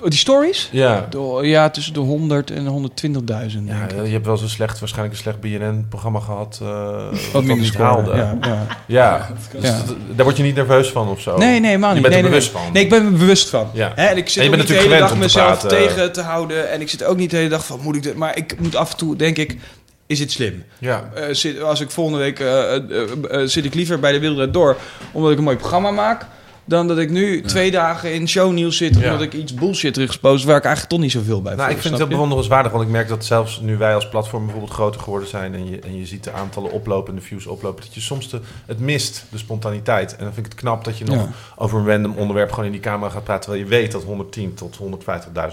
die 0.09 0.19
stories? 0.19 0.69
Ja. 0.71 1.07
De- 1.09 1.39
ja, 1.41 1.69
tussen 1.69 1.93
de 1.93 1.99
100 1.99 2.51
en 2.51 2.63
de 2.63 2.69
120.000. 2.69 3.67
Ja, 3.67 3.79
denk 3.87 3.91
ik. 3.91 4.05
je 4.05 4.11
hebt 4.11 4.25
wel 4.25 4.37
zo'n 4.37 4.47
slecht, 4.47 4.79
waarschijnlijk 4.79 5.15
een 5.15 5.21
slecht 5.21 5.39
BNN-programma 5.39 6.19
gehad. 6.19 6.59
eh 6.61 7.05
wat 7.33 7.43
minder 7.43 7.77
haalde. 7.81 8.15
Ja, 8.15 8.37
ja. 8.41 8.65
Ja, 8.87 9.29
dus 9.51 9.69
Ja. 9.69 9.77
dat- 9.85 9.95
daar 10.15 10.25
word 10.25 10.37
je 10.37 10.43
niet 10.43 10.55
nerveus 10.55 10.89
van 10.89 11.07
of 11.09 11.21
zo. 11.21 11.37
Nee, 11.37 11.59
nee, 11.59 11.77
man 11.77 11.89
Je 11.89 11.93
niet. 11.93 12.03
bent 12.09 12.13
nee, 12.13 12.23
er 12.23 12.29
nee, 12.29 12.39
bewust 12.39 12.53
nee. 12.53 12.63
van. 12.63 12.73
Nee, 12.73 12.83
ik 12.83 12.89
ben 12.89 13.03
me 13.11 13.17
bewust 13.17 13.49
van. 13.49 13.69
Ja. 13.73 13.91
Hè, 13.95 14.05
en 14.05 14.17
ik 14.17 14.29
zit 14.29 14.37
En 14.37 14.43
je 14.43 14.49
ook 14.49 14.55
bent 14.55 14.69
niet 14.69 14.77
de 14.77 14.83
hele 14.83 14.89
natuurlijk 14.89 14.99
dag 14.99 15.09
gewend 15.09 15.11
om 15.11 15.57
te 15.57 15.57
mezelf 15.57 15.93
tegen 15.93 16.11
te 16.11 16.21
houden. 16.21 16.71
En 16.71 16.81
ik 16.81 16.89
zit 16.89 17.03
ook 17.03 17.17
niet 17.17 17.29
de 17.29 17.37
hele 17.37 17.49
dag 17.49 17.65
van, 17.65 17.79
moet 17.81 17.95
ik 17.95 18.03
dit... 18.03 18.15
Maar 18.15 18.37
ik 18.37 18.59
moet 18.59 18.75
af 18.75 18.91
en 18.91 18.97
toe, 18.97 19.15
denk 19.15 19.37
ik, 19.37 19.57
is 20.07 20.17
dit 20.19 20.31
slim? 20.31 20.63
Ja. 20.79 21.09
Eh, 21.15 21.23
zit, 21.33 21.61
als 21.61 21.79
ik 21.81 21.91
volgende 21.91 22.19
week 22.19 22.39
eh, 22.39 23.39
zit 23.45 23.65
ik 23.65 23.73
liever 23.73 23.99
bij 23.99 24.11
de 24.11 24.19
Wereld 24.19 24.53
Door, 24.53 24.77
omdat 25.11 25.31
ik 25.31 25.37
een 25.37 25.43
mooi 25.43 25.57
programma 25.57 25.91
maak, 25.91 26.25
dan 26.65 26.87
dat 26.87 26.97
ik 26.97 27.09
nu 27.09 27.41
twee 27.41 27.71
dagen 27.71 28.13
in 28.13 28.27
shownieuws 28.27 28.77
zit, 28.77 28.95
Ja. 28.99 29.05
omdat 29.05 29.21
ik 29.21 29.33
iets 29.33 29.53
bullshit 29.53 29.93
teruggespost 29.93 30.43
waar 30.45 30.57
ik 30.57 30.63
eigenlijk 30.63 30.93
toch 30.93 31.03
niet 31.03 31.11
zoveel 31.11 31.41
bij 31.41 31.53
Nou, 31.55 31.65
voel, 31.67 31.75
ik 31.75 31.81
vind 31.81 31.93
het 31.93 32.01
heel 32.03 32.11
bewonderenswaardig, 32.11 32.71
want 32.71 32.83
ik 32.83 32.89
merk 32.89 33.07
dat 33.07 33.25
zelfs 33.25 33.59
nu 33.59 33.77
wij 33.77 33.95
als 33.95 34.09
platform 34.09 34.43
bijvoorbeeld 34.43 34.73
groter 34.73 35.01
geworden 35.01 35.27
zijn 35.29 35.53
en 35.53 35.69
je, 35.69 35.79
en 35.79 35.97
je 35.97 36.05
ziet 36.05 36.23
de 36.23 36.31
aantallen 36.31 36.71
oplopen 36.71 37.13
en 37.13 37.19
de 37.19 37.25
views 37.25 37.45
oplopen, 37.47 37.83
dat 37.83 37.93
je 37.93 38.01
soms 38.01 38.29
de, 38.29 38.39
het 38.65 38.79
mist, 38.79 39.25
de 39.29 39.37
spontaniteit. 39.37 40.11
En 40.15 40.23
dan 40.23 40.33
vind 40.33 40.45
ik 40.45 40.51
het 40.51 40.61
knap 40.61 40.83
dat 40.83 40.97
je 40.97 41.05
nog 41.05 41.15
Ja. 41.15 41.29
over 41.55 41.79
een 41.79 41.87
random 41.87 42.13
onderwerp 42.17 42.49
gewoon 42.49 42.65
in 42.65 42.71
die 42.71 42.81
camera 42.81 43.09
gaat 43.11 43.23
praten, 43.23 43.43
terwijl 43.43 43.63
je 43.63 43.69
weet 43.69 43.91
dat 43.91 44.03
110 44.03 44.53
tot 44.53 44.77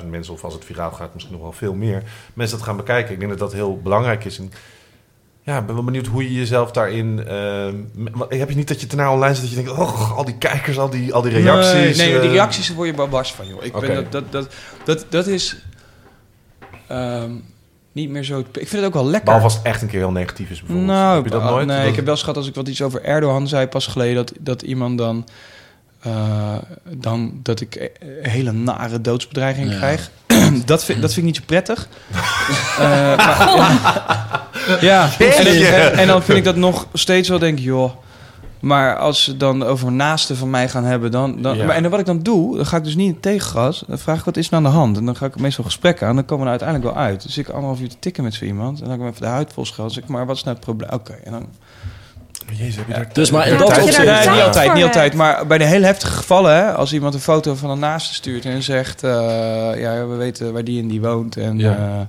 150.000 0.03 0.11
mensen, 0.11 0.33
of 0.33 0.45
als 0.45 0.55
het 0.55 0.65
viraal 0.65 0.91
gaat, 0.93 1.11
misschien 1.15 1.35
nog 1.35 1.43
wel 1.45 1.53
veel 1.53 1.75
meer, 1.75 2.03
mensen 2.35 2.57
dat 2.57 2.67
gaan 2.67 2.77
bekijken. 2.77 3.13
Ik 3.13 3.19
denk 3.19 3.31
dat 3.31 3.41
dat 3.41 3.53
heel 3.53 3.81
belangrijk 3.83 4.25
is. 4.25 4.39
En 4.39 4.53
ja, 5.43 5.59
ik 5.59 5.67
ben 5.67 5.75
wel 5.75 5.85
benieuwd 5.85 6.07
hoe 6.07 6.23
je 6.23 6.33
jezelf 6.35 6.71
daarin... 6.71 7.27
ehm, 7.27 7.75
m- 7.95 8.25
heb 8.29 8.49
je 8.51 8.57
niet 8.57 8.69
dat 8.69 8.81
je 8.81 8.87
daarna 8.87 9.13
online 9.13 9.35
zit 9.35 9.43
dat 9.43 9.51
je 9.51 9.57
denkt, 9.65 9.71
oh, 9.81 10.17
al 10.17 10.25
die 10.25 10.39
kijkers, 10.39 10.79
al 10.79 10.91
die, 10.91 11.15
al 11.15 11.23
die 11.23 11.33
reacties. 11.33 11.73
Nee, 11.97 12.09
nee, 12.11 12.21
die 12.21 12.29
eh, 12.29 12.35
reacties 12.35 12.67
daar 12.67 12.77
word 12.77 12.89
je 12.89 12.95
bars 13.09 13.33
van, 13.33 13.47
joh. 13.47 13.65
Ik 13.65 13.73
ben 13.73 13.95
dat, 13.95 14.13
dat, 14.13 14.33
dat, 14.33 14.55
dat, 14.85 15.07
dat 15.09 15.27
is 15.27 15.57
ehm, 16.89 17.31
niet 17.93 18.11
meer 18.11 18.25
zo... 18.25 18.39
Ik 18.39 18.47
vind 18.53 18.71
het 18.73 18.85
ook 18.85 18.95
wel 18.95 19.07
lekker. 19.07 19.33
Het 19.33 19.43
echt 19.63 19.83
een 19.83 19.89
keer 19.89 19.99
heel 19.99 20.11
negatief 20.11 20.51
is 20.51 20.59
bijvoorbeeld. 20.59 20.87
Nou, 20.89 21.15
heb 21.17 21.25
je 21.25 21.31
dat 21.31 21.43
nooit? 21.43 21.67
Nee, 21.67 21.79
Dat- 21.79 21.89
ik 21.89 21.97
heb 21.97 22.05
wel 22.05 22.17
schat 22.17 22.37
als 22.37 22.49
ik 22.49 22.55
wat 22.55 22.69
iets 22.69 22.83
over 22.83 23.03
Erdogan 23.05 23.49
zei 23.49 23.67
pas 23.67 23.87
geleden, 23.87 24.15
dat, 24.17 24.33
dat 24.41 24.63
iemand 24.63 24.99
dan, 24.99 25.29
eh, 26.01 26.57
dan 26.89 27.41
dat 27.43 27.61
ik 27.61 27.75
eh, 27.75 27.89
hele 28.23 28.53
nare 28.53 29.01
doodsbedreigingen 29.01 29.71
Ja. 29.71 29.77
krijg. 29.77 30.11
dat, 30.65 30.85
vind, 30.85 31.01
dat 31.01 31.13
vind 31.13 31.27
ik 31.27 31.33
niet 31.33 31.37
zo 31.37 31.43
prettig. 31.47 31.89
Eh, 32.79 33.17
maar- 33.17 34.43
ja, 34.81 35.11
en, 35.19 35.47
en, 35.47 35.93
en 35.93 36.07
dan 36.07 36.23
vind 36.23 36.39
ik 36.39 36.45
dat 36.45 36.57
nog 36.57 36.87
steeds 36.93 37.29
wel 37.29 37.39
denk, 37.39 37.59
joh. 37.59 37.91
Maar 38.61 38.97
als 38.97 39.25
ze 39.25 39.37
dan 39.37 39.63
over 39.63 39.93
naasten 39.93 40.37
van 40.37 40.51
mij 40.51 40.69
gaan 40.69 40.85
hebben, 40.85 41.11
dan. 41.11 41.43
dan 41.43 41.57
Ja. 41.57 41.65
maar, 41.65 41.77
en 41.77 41.83
dan 41.83 41.91
wat 41.91 42.01
ik 42.01 42.07
dan 42.07 42.23
doe, 42.23 42.57
dan 42.57 42.67
ga 42.67 42.77
ik 42.77 42.85
dus 42.85 42.95
niet 42.95 43.07
in 43.07 43.13
het 43.13 43.23
tegengas. 43.23 43.85
Dan 43.87 43.99
vraag 43.99 44.19
ik 44.19 44.25
wat 44.25 44.37
is 44.37 44.49
er 44.49 44.55
aan 44.55 44.63
de 44.63 44.69
hand. 44.69 44.97
En 44.97 45.05
dan 45.05 45.17
ga 45.17 45.27
ik 45.27 45.39
meestal 45.39 45.65
gesprekken 45.65 46.07
aan. 46.07 46.15
Dan 46.15 46.25
komen 46.25 46.45
we 46.47 46.53
er 46.53 46.59
uiteindelijk 46.59 46.95
wel 46.95 47.05
uit. 47.05 47.23
Dus 47.23 47.39
ik 47.39 47.49
anderhalf 47.49 47.81
uur 47.81 47.89
te 47.89 47.99
tikken 48.01 48.25
met 48.25 48.35
zo 48.35 48.45
iemand. 48.45 48.81
En 48.81 48.89
dan 48.89 48.91
heb 48.91 48.99
ik 48.99 49.05
hem 49.05 49.15
even 49.15 49.27
de 49.27 49.33
huid 49.33 49.53
vol 49.53 49.65
scheld. 49.65 49.87
Dan 49.87 49.91
zeg 49.91 50.03
ik, 50.03 50.09
maar 50.09 50.27
wat 50.27 50.37
is 50.37 50.43
nou 50.43 50.57
het 50.57 50.65
probleem? 50.65 50.91
Oké, 50.93 51.13
en 51.25 51.33
dan 51.33 51.47
Jezus, 52.53 52.77
heb 52.77 52.87
je 52.87 52.93
daar 52.93 53.09
Dus 53.13 53.31
maar 53.31 53.47
in 53.47 53.53
Ja, 53.53 53.59
dat 53.59 53.69
opzicht... 53.69 53.99
Nee, 53.99 54.29
niet 54.29 54.43
altijd, 54.43 54.75
niet 54.75 54.85
altijd. 54.85 55.15
Maar 55.15 55.47
bij 55.47 55.59
de 55.59 55.65
heel 55.65 55.83
heftige 55.83 56.13
gevallen, 56.13 56.55
hè, 56.55 56.73
als 56.73 56.93
iemand 56.93 57.15
een 57.15 57.21
foto 57.21 57.55
van 57.55 57.71
een 57.71 57.79
naaste 57.79 58.15
stuurt 58.15 58.45
en 58.45 58.63
zegt: 58.63 59.03
eh, 59.03 59.11
Ja, 59.77 60.07
we 60.07 60.15
weten 60.17 60.53
waar 60.53 60.65
die 60.65 60.83
en 60.83 60.89
die 60.89 61.01
woont. 61.01 61.37
En, 61.37 61.59
Ja. 61.59 62.09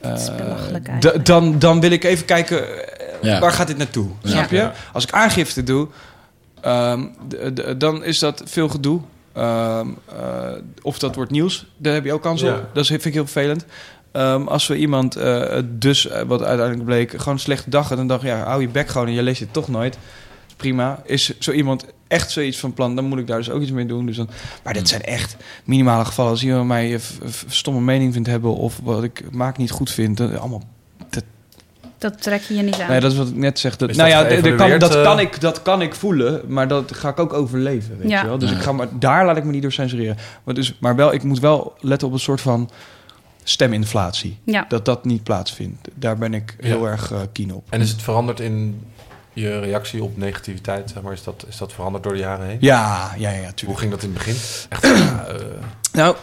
Dat 0.00 0.18
is 0.18 0.28
eh, 0.28 0.36
belachelijk 0.36 0.88
eigenlijk. 0.88 1.26
dan, 1.26 1.58
dan 1.58 1.80
wil 1.80 1.90
ik 1.90 2.04
even 2.04 2.24
kijken, 2.24 2.88
eh, 2.88 3.06
Ja. 3.22 3.40
waar 3.40 3.52
gaat 3.52 3.66
dit 3.66 3.76
naartoe? 3.76 4.08
Ja. 4.22 4.30
Snap 4.30 4.50
je? 4.50 4.56
Ja. 4.56 4.72
Als 4.92 5.04
ik 5.04 5.12
aangifte 5.12 5.62
doe, 5.62 5.88
ehm, 6.60 7.04
dan 7.78 8.04
is 8.04 8.18
dat 8.18 8.42
veel 8.44 8.68
gedoe. 8.68 9.00
Ehm, 9.32 9.86
eh, 10.18 10.48
of 10.82 10.98
dat 10.98 11.14
wordt 11.14 11.30
nieuws, 11.30 11.66
daar 11.76 11.94
heb 11.94 12.04
je 12.04 12.12
ook 12.12 12.22
kans 12.22 12.40
Ja. 12.40 12.54
op. 12.54 12.64
Dat 12.72 12.82
is- 12.82 12.88
vind 12.88 13.04
ik 13.04 13.12
heel 13.12 13.26
vervelend. 13.26 13.64
Ehm, 14.12 14.46
als 14.46 14.66
we 14.66 14.76
iemand 14.76 15.16
dus, 15.64 16.08
wat 16.26 16.42
uiteindelijk 16.42 16.84
bleek, 16.84 17.10
gewoon 17.10 17.34
een 17.34 17.40
slechte 17.40 17.70
dag 17.70 17.88
had... 17.88 17.96
dan 17.98 18.06
dacht 18.06 18.22
ik, 18.22 18.28
ja, 18.28 18.42
hou 18.44 18.60
je 18.60 18.68
bek 18.68 18.88
gewoon 18.88 19.06
en 19.06 19.12
je 19.12 19.22
leest 19.22 19.40
het 19.40 19.52
toch 19.52 19.68
nooit. 19.68 19.98
Prima. 20.56 21.00
Is 21.04 21.38
zo 21.38 21.50
iemand 21.52 21.84
echt 22.10 22.30
zoiets 22.30 22.58
van 22.58 22.72
plan, 22.74 22.94
dan 22.96 23.04
moet 23.04 23.18
ik 23.18 23.26
daar 23.26 23.36
dus 23.38 23.50
ook 23.50 23.62
iets 23.62 23.70
mee 23.70 23.86
doen. 23.86 24.06
Dus 24.06 24.16
dan, 24.16 24.28
maar 24.64 24.74
dat 24.74 24.88
zijn 24.88 25.02
echt 25.02 25.36
minimale 25.64 26.04
gevallen. 26.04 26.30
Als 26.30 26.42
iemand 26.44 26.66
mij 26.68 26.98
f- 26.98 27.44
stomme 27.48 27.80
mening 27.80 28.12
vindt 28.12 28.28
hebben... 28.28 28.54
of 28.56 28.80
wat 28.82 29.02
ik 29.02 29.22
maak 29.32 29.56
niet 29.56 29.70
goed 29.70 29.90
vind, 29.90 30.16
dan, 30.16 30.38
allemaal 30.40 30.62
Dat 31.98 32.22
trek 32.22 32.42
je 32.42 32.54
je 32.54 32.62
niet 32.62 32.80
aan. 32.80 32.90
Nee, 32.90 33.00
dat 33.00 33.12
is 33.12 33.18
wat 33.18 33.28
ik 33.28 33.36
net 33.36 33.58
zeg. 33.58 33.76
Dat, 33.76 33.90
Is 33.90 33.96
nou 33.96 34.10
dat 34.10 34.30
ja, 34.30 34.36
d- 34.40 34.42
d- 34.42 34.56
kan, 34.56 34.78
dat, 34.78 34.94
eh? 34.96 35.02
kan 35.02 35.18
ik, 35.20 35.40
dat 35.40 35.62
kan 35.62 35.82
ik 35.82 35.94
voelen, 35.94 36.40
maar 36.48 36.68
dat 36.68 36.94
ga 36.94 37.08
ik 37.08 37.18
ook 37.18 37.32
overleven, 37.32 37.98
weet 37.98 38.10
Ja. 38.10 38.20
je 38.20 38.26
wel. 38.26 38.38
Dus 38.38 38.50
Ja. 38.50 38.56
ik 38.56 38.62
ga 38.62 38.72
maar, 38.72 38.88
daar 38.98 39.24
laat 39.26 39.36
ik 39.36 39.44
me 39.44 39.50
niet 39.50 39.62
door 39.62 39.72
censureren. 39.72 40.16
Maar, 40.44 40.54
dus, 40.54 40.76
maar 40.80 40.96
wel, 40.96 41.12
ik 41.12 41.22
moet 41.22 41.38
wel 41.38 41.74
letten 41.80 42.08
op 42.08 42.14
een 42.14 42.20
soort 42.20 42.40
van 42.40 42.70
steminflatie. 43.44 44.38
ja. 44.44 44.64
Dat 44.68 44.84
dat 44.84 45.04
niet 45.04 45.22
plaatsvindt. 45.22 45.88
Daar 45.94 46.18
ben 46.18 46.34
ik 46.34 46.56
heel 46.60 46.84
Ja. 46.84 46.90
erg 46.90 47.12
eh, 47.12 47.18
keen 47.32 47.54
op. 47.54 47.64
En 47.68 47.80
is 47.80 47.90
het 47.90 48.02
veranderd 48.02 48.40
in 48.40 48.82
je 49.40 49.58
reactie 49.60 50.02
op 50.02 50.16
negativiteit? 50.16 50.90
Zeg 50.94 51.02
maar, 51.02 51.12
is, 51.12 51.24
dat, 51.24 51.44
is 51.48 51.56
dat 51.56 51.72
veranderd 51.72 52.04
door 52.04 52.12
de 52.12 52.18
jaren 52.18 52.46
heen? 52.46 52.56
Ja, 52.60 53.10
ja, 53.18 53.30
ja, 53.30 53.40
Hoe 53.42 53.54
tuurlijk. 53.54 53.78
ging 53.78 53.90
dat 53.90 54.02
in 54.02 54.08
het 54.08 54.18
begin? 54.18 54.36
Echt, 54.68 54.82
ja, 54.82 55.26
eh, 55.28 55.34
Nou, 55.92 56.16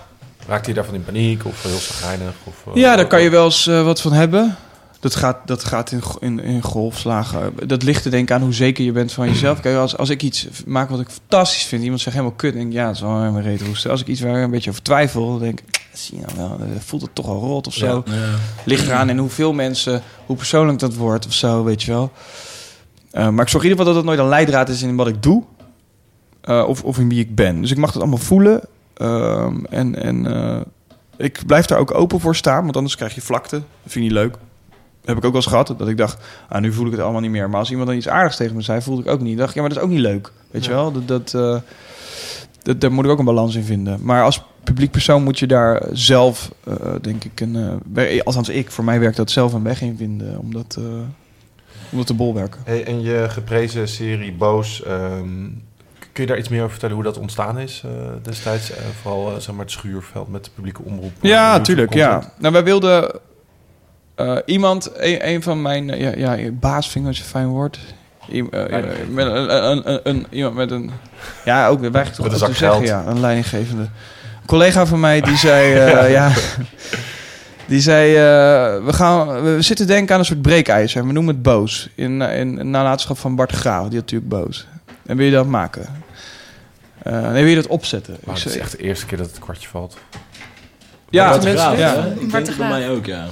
raakte 0.47 0.69
je 0.69 0.75
daarvan 0.75 0.95
in 0.95 1.03
paniek 1.05 1.45
of 1.45 1.63
heel 1.63 1.77
zagrijnig? 1.77 2.33
Of, 2.43 2.73
eh, 2.73 2.81
ja, 2.81 2.95
daar 2.95 3.07
kan 3.07 3.21
je 3.21 3.29
wel 3.29 3.45
eens 3.45 3.67
eh, 3.67 3.83
wat 3.83 4.01
van 4.01 4.13
hebben. 4.13 4.55
Dat 4.99 5.15
gaat, 5.15 5.37
dat 5.45 5.63
gaat 5.63 5.91
in, 5.91 6.01
in, 6.19 6.39
in 6.39 6.61
golfslagen. 6.61 7.53
Dat 7.65 7.83
ligt 7.83 8.05
er 8.05 8.11
denk 8.11 8.29
ik 8.29 8.35
aan 8.35 8.41
hoe 8.41 8.53
zeker 8.53 8.83
je 8.85 8.91
bent 8.91 9.11
van 9.11 9.27
jezelf. 9.27 9.59
Kijk, 9.59 9.77
als, 9.77 9.97
als 9.97 10.09
ik 10.09 10.23
iets 10.23 10.47
maak 10.65 10.89
wat 10.89 10.99
ik 10.99 11.09
fantastisch 11.09 11.63
vind, 11.63 11.83
iemand 11.83 12.01
zegt 12.01 12.15
helemaal 12.15 12.37
kut, 12.37 12.53
denk 12.53 12.67
ik, 12.67 12.73
ja, 12.73 12.85
dat 12.85 12.95
is 12.95 13.01
wel 13.01 13.11
een 13.11 13.41
reet 13.41 13.61
hoesten. 13.61 13.91
Als 13.91 14.01
ik 14.01 14.07
iets 14.07 14.21
waar 14.21 14.37
ik 14.37 14.43
een 14.43 14.51
beetje 14.51 14.69
over 14.69 14.81
twijfel, 14.81 15.27
dan 15.27 15.39
denk 15.39 15.59
ik, 15.59 15.87
zie 15.93 16.17
je 16.17 16.25
nou 16.35 16.49
wel, 16.49 16.67
voelt 16.85 17.01
het 17.01 17.15
toch 17.15 17.25
wel 17.25 17.39
rot 17.39 17.67
of 17.67 17.73
zo. 17.73 18.03
Ja. 18.05 18.13
Ja. 18.13 18.21
Ligt 18.65 18.87
eraan 18.87 19.09
in 19.09 19.17
hoeveel 19.17 19.53
mensen, 19.53 20.01
hoe 20.25 20.35
persoonlijk 20.35 20.79
dat 20.79 20.95
wordt 20.95 21.25
of 21.25 21.33
zo, 21.33 21.63
weet 21.63 21.83
je 21.83 21.91
wel. 21.91 22.11
Eh, 23.11 23.29
maar 23.29 23.43
ik 23.43 23.49
zorg 23.49 23.63
in 23.63 23.69
ieder 23.69 23.85
geval 23.85 23.85
dat 23.85 23.95
het 23.95 24.05
nooit 24.05 24.19
een 24.19 24.27
leidraad 24.27 24.69
is 24.69 24.81
in 24.81 24.95
wat 24.95 25.07
ik 25.07 25.23
doe. 25.23 25.43
eh, 26.41 26.63
of, 26.67 26.83
of 26.83 26.97
in 26.97 27.09
wie 27.09 27.19
ik 27.19 27.35
ben. 27.35 27.61
Dus 27.61 27.71
ik 27.71 27.77
mag 27.77 27.91
dat 27.91 28.01
allemaal 28.01 28.19
voelen. 28.19 28.61
Ehm, 28.93 29.65
en 29.69 30.03
en 30.03 30.35
eh, 30.35 30.61
ik 31.17 31.41
blijf 31.45 31.65
daar 31.65 31.79
ook 31.79 31.93
open 31.93 32.19
voor 32.19 32.35
staan, 32.35 32.63
want 32.63 32.75
anders 32.75 32.95
krijg 32.95 33.15
je 33.15 33.21
vlakte. 33.21 33.55
Dat 33.55 33.65
vind 33.91 33.95
ik 33.95 34.01
niet 34.01 34.11
leuk. 34.11 34.31
Dat 34.31 35.15
heb 35.15 35.17
ik 35.17 35.25
ook 35.25 35.31
wel 35.31 35.41
eens 35.41 35.51
gehad, 35.51 35.73
dat 35.77 35.87
ik 35.87 35.97
dacht, 35.97 36.23
ah, 36.49 36.61
nu 36.61 36.73
voel 36.73 36.85
ik 36.85 36.91
het 36.91 37.01
allemaal 37.01 37.21
niet 37.21 37.31
meer. 37.31 37.49
Maar 37.49 37.59
als 37.59 37.69
iemand 37.69 37.87
dan 37.87 37.97
iets 37.97 38.07
aardigs 38.07 38.35
tegen 38.35 38.55
me 38.55 38.61
zei, 38.61 38.81
voelde 38.81 39.01
ik 39.01 39.07
ook 39.07 39.21
niet. 39.21 39.37
Dacht, 39.37 39.53
ja, 39.53 39.59
maar 39.61 39.69
dat 39.69 39.77
is 39.77 39.83
ook 39.83 39.89
niet 39.89 39.99
leuk. 39.99 40.31
Weet 40.51 40.65
je 40.65 40.71
wel, 40.71 40.91
dat, 40.91 41.07
dat, 41.07 41.33
eh, 41.33 41.57
dat, 42.61 42.81
daar 42.81 42.91
moet 42.91 43.05
ik 43.05 43.11
ook 43.11 43.19
een 43.19 43.25
balans 43.25 43.55
in 43.55 43.63
vinden. 43.63 43.99
Maar 44.01 44.23
als 44.23 44.43
publiek 44.63 44.91
persoon 44.91 45.23
moet 45.23 45.39
je 45.39 45.47
daar 45.47 45.83
zelf, 45.91 46.51
eh, 46.63 46.75
denk 47.01 47.23
ik, 47.23 47.39
een, 47.41 47.81
eh, 47.95 48.21
althans 48.23 48.49
ik, 48.49 48.71
voor 48.71 48.83
mij 48.83 48.99
werkt 48.99 49.17
dat 49.17 49.31
zelf 49.31 49.53
een 49.53 49.63
weg 49.63 49.81
in 49.81 49.97
vinden. 49.97 50.39
Om 50.39 50.53
dat, 51.87 51.91
eh, 51.91 51.91
om 51.91 51.97
dat 51.97 52.07
te 52.07 52.13
bolwerken. 52.13 52.59
Hey, 52.63 52.85
en 52.85 53.01
je 53.01 53.25
geprezen 53.29 53.87
serie 53.87 54.31
Boos, 54.33 54.83
ehm, 54.83 55.45
kun 56.13 56.23
je 56.25 56.25
daar 56.25 56.37
iets 56.37 56.49
meer 56.49 56.59
over 56.59 56.71
vertellen 56.71 56.95
hoe 56.95 57.03
dat 57.03 57.17
ontstaan 57.17 57.59
is 57.59 57.81
eh, 57.85 57.91
destijds? 58.21 58.71
Eh, 58.71 58.77
vooral 59.01 59.31
eh, 59.35 59.39
zeg 59.39 59.55
maar 59.55 59.63
het 59.65 59.73
schuurveld 59.73 60.31
met 60.31 60.43
de 60.45 60.49
publieke 60.55 60.81
omroep. 60.83 61.11
Ja, 61.21 61.53
content. 61.55 61.93
Ja. 61.93 62.31
Nou, 62.39 62.53
wij 62.53 62.63
wilden 62.63 63.19
eh, 64.15 64.37
iemand, 64.45 64.91
een, 64.95 65.27
een 65.27 65.43
van 65.43 65.61
mijn 65.61 65.87
ja, 65.87 66.11
ja, 66.15 66.51
baas 66.51 66.85
vind 66.85 66.95
ik 66.95 67.01
nooit 67.03 67.15
zo'n 67.15 67.25
fijn 67.25 67.47
woord. 67.47 67.79
I- 68.31 68.41
met 68.41 69.25
een, 69.25 69.55
een, 69.65 69.89
een, 69.91 69.99
een- 70.03 70.25
iemand 70.29 70.55
met 70.55 70.71
een, 70.71 70.91
ja, 71.45 71.67
ook 71.67 71.81
ook 71.85 72.37
zak 72.37 72.49
te 72.49 72.55
zeggen, 72.57 72.81
ja, 72.85 73.03
een 73.07 73.19
leidinggevende. 73.19 73.81
Een 73.81 74.45
collega 74.45 74.85
van 74.85 74.99
mij 74.99 75.21
die 75.21 75.37
zei, 75.37 75.73
eh, 75.73 76.11
ja. 76.17 76.31
Die 77.67 77.81
zei, 77.81 78.15
eh, 78.15 78.85
we, 78.85 78.93
gaan, 78.93 79.41
we 79.43 79.61
zitten 79.61 79.87
denken 79.87 80.13
aan 80.13 80.19
een 80.19 80.25
soort 80.25 80.41
breekijzer. 80.41 81.07
We 81.07 81.13
noemen 81.13 81.33
het 81.33 81.43
boos. 81.43 81.89
In, 81.95 82.21
eh, 82.21 82.39
in, 82.39 82.59
in 82.59 82.69
nalatenschap 82.69 83.17
van 83.17 83.35
Bart 83.35 83.51
Graaf. 83.51 83.87
Die 83.87 83.99
had 83.99 84.11
natuurlijk 84.11 84.29
boos. 84.29 84.67
En 85.05 85.17
wil 85.17 85.25
je 85.25 85.31
dat 85.31 85.47
maken? 85.47 85.85
Eh 87.03 87.21
nee, 87.21 87.41
wil 87.43 87.49
je 87.49 87.55
dat 87.55 87.67
opzetten? 87.67 88.17
Maar 88.25 88.35
het 88.35 88.45
is 88.45 88.57
echt 88.57 88.71
de 88.71 88.77
eerste 88.77 89.05
keer 89.05 89.17
dat 89.17 89.27
het 89.27 89.39
kwartje 89.39 89.67
valt. 89.67 89.97
ja, 91.09 91.29
Bart 91.29 91.41
de 91.41 91.51
Graaf, 91.57 91.77
ja. 91.77 91.93
Ik 91.93 92.19
denk 92.19 92.31
bij 92.31 92.43
Graaf. 92.45 92.69
mij 92.69 92.89
ook, 92.89 93.05
ja. 93.05 93.25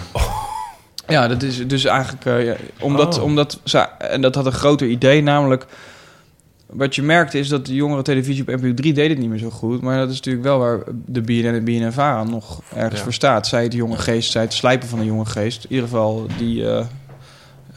Ja, 1.08 1.28
dat 1.28 1.44
is 1.44 1.68
dus 1.68 1.86
eigenlijk... 1.86 2.26
eh, 2.26 2.46
ja, 2.46 2.56
omdat, 2.80 3.18
Oh. 3.18 3.24
omdat 3.24 3.60
ze, 3.64 3.78
en 3.98 4.22
dat 4.22 4.36
had 4.36 4.46
een 4.46 4.52
groter 4.52 4.88
idee, 4.88 5.22
namelijk... 5.24 5.66
Wat 6.70 6.96
je 6.96 7.02
merkte 7.02 7.40
is 7.40 7.48
dat 7.48 7.66
de 7.66 7.74
jongere 7.76 8.02
televisie 8.02 8.42
op 8.42 8.48
NPO 8.62 8.74
3 8.74 8.94
deed 8.94 9.10
het 9.10 9.18
niet 9.18 9.30
meer 9.30 9.40
zo 9.40 9.50
goed. 9.50 9.82
Maar 9.82 9.98
dat 9.98 10.10
is 10.10 10.16
natuurlijk 10.16 10.46
wel 10.46 10.58
waar 10.60 10.80
de 11.06 11.22
BNN 11.22 11.46
en 11.54 11.64
BNNVARA 11.64 12.24
nog 12.24 12.62
ergens 12.76 12.98
Ja. 12.98 13.04
voor 13.04 13.14
staat. 13.14 13.48
Zij 13.48 13.64
het 13.64 13.74
jonge 13.74 13.98
geest, 13.98 14.32
zij 14.32 14.42
het 14.42 14.54
slijpen 14.54 14.88
van 14.88 15.00
de 15.00 15.06
jonge 15.06 15.26
geest. 15.26 15.64
In 15.64 15.70
ieder 15.72 15.86
geval, 15.90 16.28
die... 16.38 16.70
eh, 16.70 16.86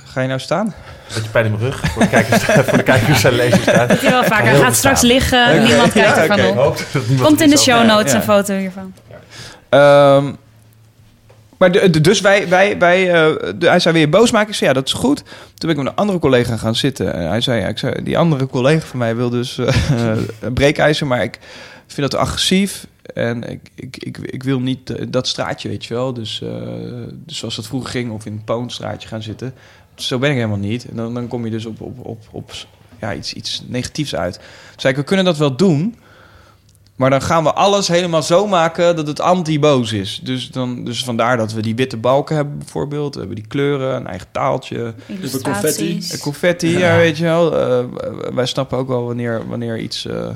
ga 0.04 0.20
je 0.20 0.28
nou 0.28 0.40
staan? 0.40 0.74
Beetje 1.14 1.30
pijn 1.30 1.44
in 1.44 1.50
mijn 1.50 1.62
rug 1.64 1.80
voor 1.90 2.02
de 2.02 2.08
kijkers, 2.08 2.42
voor 2.68 2.76
de 2.78 2.82
kijkers 2.84 3.24
en 3.24 3.32
lezers 3.32 3.64
hij 3.64 3.98
wel 4.10 4.24
vaker. 4.24 4.46
Hij 4.48 4.58
gaat 4.60 4.76
straks 4.76 5.00
liggen. 5.00 5.62
Niemand 5.64 5.92
kijkt 5.92 6.16
Ja, 6.16 6.22
ervan 6.22 6.66
op. 6.66 6.76
dat 6.92 7.02
Komt 7.22 7.40
in 7.40 7.50
de 7.50 7.58
show 7.58 7.86
notes 7.86 8.10
Ja. 8.12 8.16
een 8.18 8.22
foto 8.24 8.54
hiervan. 8.56 8.92
Ehm, 9.68 10.32
maar 11.58 11.72
de, 11.72 12.00
dus 12.00 12.20
wij, 12.20 12.48
wij, 12.48 12.78
wij 12.78 13.12
eh, 13.12 13.52
hij 13.58 13.80
zei 13.80 13.94
weer 13.94 14.08
boos 14.08 14.30
maken. 14.30 14.48
Ik 14.48 14.54
zei 14.54 14.70
ja, 14.70 14.76
dat 14.76 14.86
is 14.86 14.92
goed. 14.92 15.16
Toen 15.24 15.68
ben 15.68 15.70
ik 15.70 15.76
met 15.76 15.86
een 15.86 15.94
andere 15.94 16.18
collega 16.18 16.56
gaan 16.56 16.74
zitten. 16.74 17.14
En 17.14 17.28
hij 17.28 17.40
zei, 17.40 17.60
ja, 17.60 17.68
ik 17.68 17.78
zei, 17.78 18.02
die 18.02 18.18
andere 18.18 18.46
collega 18.46 18.86
van 18.86 18.98
mij 18.98 19.16
wil 19.16 19.30
dus 19.30 19.58
eh, 19.58 20.16
een 20.40 20.52
breekijzer, 20.52 21.06
maar 21.06 21.22
ik 21.22 21.38
vind 21.86 22.10
dat 22.10 22.20
agressief. 22.20 22.86
En 23.14 23.42
ik, 23.50 23.60
ik, 23.74 23.96
ik, 23.96 24.18
ik 24.18 24.42
wil 24.42 24.60
niet 24.60 24.90
eh, 24.90 25.06
dat 25.08 25.28
straatje, 25.28 25.68
weet 25.68 25.84
je 25.84 25.94
wel. 25.94 26.12
Dus, 26.12 26.42
eh, 26.42 26.50
dus 27.10 27.38
zoals 27.38 27.56
dat 27.56 27.66
vroeger 27.66 27.90
ging, 27.90 28.10
of 28.10 28.26
in 28.26 28.32
het 28.32 28.44
Poonstraatje 28.44 29.08
gaan 29.08 29.22
zitten. 29.22 29.54
Zo 29.94 30.18
ben 30.18 30.30
ik 30.30 30.36
helemaal 30.36 30.58
niet. 30.58 30.88
En 30.88 30.96
dan, 30.96 31.14
dan 31.14 31.28
kom 31.28 31.44
je 31.44 31.50
dus 31.50 31.66
op, 31.66 31.80
op, 31.80 32.06
op, 32.06 32.24
op 32.30 32.52
ja, 33.00 33.14
iets, 33.14 33.32
iets 33.32 33.62
negatiefs 33.66 34.14
uit. 34.14 34.34
Toen 34.34 34.80
zei 34.80 34.92
ik, 34.92 34.98
we 34.98 35.06
kunnen 35.06 35.24
dat 35.24 35.36
wel 35.36 35.56
doen... 35.56 35.96
Maar 36.98 37.10
dan 37.10 37.22
gaan 37.22 37.44
we 37.44 37.52
alles 37.52 37.88
helemaal 37.88 38.22
zo 38.22 38.46
maken 38.46 38.96
dat 38.96 39.06
het 39.06 39.20
anti-boos 39.20 39.92
is. 39.92 40.20
Dus, 40.22 40.50
dan, 40.50 40.84
dus 40.84 41.04
vandaar 41.04 41.36
dat 41.36 41.52
we 41.52 41.62
die 41.62 41.74
witte 41.74 41.96
balken 41.96 42.36
hebben 42.36 42.58
bijvoorbeeld. 42.58 43.12
We 43.14 43.18
hebben 43.20 43.36
die 43.36 43.46
kleuren, 43.46 43.96
een 43.96 44.06
eigen 44.06 44.26
taaltje. 44.32 44.94
Illustraties. 45.06 46.12
Eh, 46.12 46.20
Confetti, 46.20 46.78
ja. 46.78 46.96
weet 46.96 47.18
je 47.18 47.24
wel. 47.24 47.56
Eh, 47.58 47.84
wij 48.34 48.46
snappen 48.46 48.78
ook 48.78 48.88
wel 48.88 49.04
wanneer, 49.04 49.48
wanneer 49.48 49.78
iets... 49.78 50.06
eh, 50.06 50.28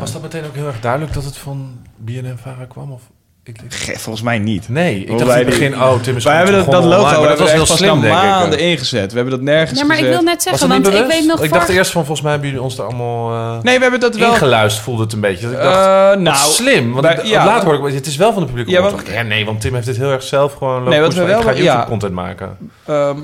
Was 0.00 0.12
dat 0.12 0.22
meteen 0.22 0.44
ook 0.44 0.54
heel 0.54 0.66
erg 0.66 0.80
duidelijk 0.80 1.12
dat 1.12 1.24
het 1.24 1.36
van 1.36 1.78
BNN-Vara 1.96 2.64
kwam? 2.64 2.92
Of 2.92 3.02
ik, 3.44 3.58
ik- 3.62 3.74
ge- 3.74 3.98
volgens 3.98 4.24
mij 4.24 4.38
niet. 4.38 4.68
Nee, 4.68 5.00
ik 5.00 5.08
dacht 5.18 5.20
in 5.30 5.36
het 5.36 5.44
begin, 5.46 5.74
oh, 5.74 6.00
Tim 6.02 6.16
is 6.16 6.24
Wij 6.24 6.36
hebben 6.36 6.54
dat, 6.54 6.70
dat 6.70 6.84
logo 6.84 7.20
maar 7.20 7.28
dat 7.28 7.38
was 7.38 7.52
heel 7.52 7.66
slim, 7.66 8.00
denk 8.00 8.14
ik. 8.14 8.20
maanden 8.20 8.58
ingezet. 8.58 9.10
We 9.10 9.16
hebben 9.18 9.34
dat 9.38 9.42
nergens 9.44 9.78
Ja, 9.80 9.86
maar 9.86 9.98
ik 9.98 10.04
wil 10.04 10.22
net 10.22 10.42
zeggen, 10.42 10.68
want 10.68 10.86
ik 10.86 11.06
weet 11.06 11.26
nog 11.26 11.42
Ik 11.42 11.52
dacht 11.52 11.68
eerst 11.68 11.90
van, 11.90 12.00
volgens 12.04 12.20
mij 12.20 12.30
hebben 12.32 12.48
jullie 12.50 12.64
ons 12.64 12.78
er 12.78 12.84
allemaal 12.84 13.32
eh 13.32 13.62
Nee, 13.62 13.74
we 13.76 13.82
hebben 13.82 14.00
dat 14.00 14.16
wel... 14.16 14.32
ingeluisterd, 14.32 14.84
voelde 14.84 15.02
het 15.02 15.12
een 15.12 15.20
beetje. 15.20 15.42
Dat 15.46 15.52
ik 15.54 15.58
Eh, 15.58 15.64
dacht, 15.64 16.18
nou, 16.18 16.24
wat 16.24 16.36
slim. 16.52 16.92
Want 16.92 17.06
ik- 17.06 17.24
ja, 17.24 17.44
later 17.44 17.68
hoorde 17.68 17.88
ik, 17.88 17.94
het 17.94 18.06
is 18.06 18.16
wel 18.16 18.32
van 18.32 18.40
de 18.42 18.46
publieke 18.48 18.70
Ja, 18.70 18.76
omroep. 18.78 18.92
want- 18.94 19.06
Dacht 19.06 19.18
ik, 19.18 19.22
ja, 19.22 19.28
nee, 19.34 19.44
want 19.44 19.60
Tim 19.60 19.74
heeft 19.74 19.86
dit 19.86 19.96
heel 19.96 20.10
erg 20.10 20.22
zelf 20.22 20.52
gewoon 20.54 20.74
lopen 20.74 20.90
Nee, 20.90 21.00
wat 21.00 21.14
we 21.14 21.20
van, 21.20 21.28
ik 21.28 21.34
wel- 21.34 21.42
ga 21.42 21.48
YouTube 21.48 21.64
ja. 21.78 21.84
content 21.88 22.12
maken. 22.12 22.56
Ehm, 22.86 22.96
er 22.96 23.14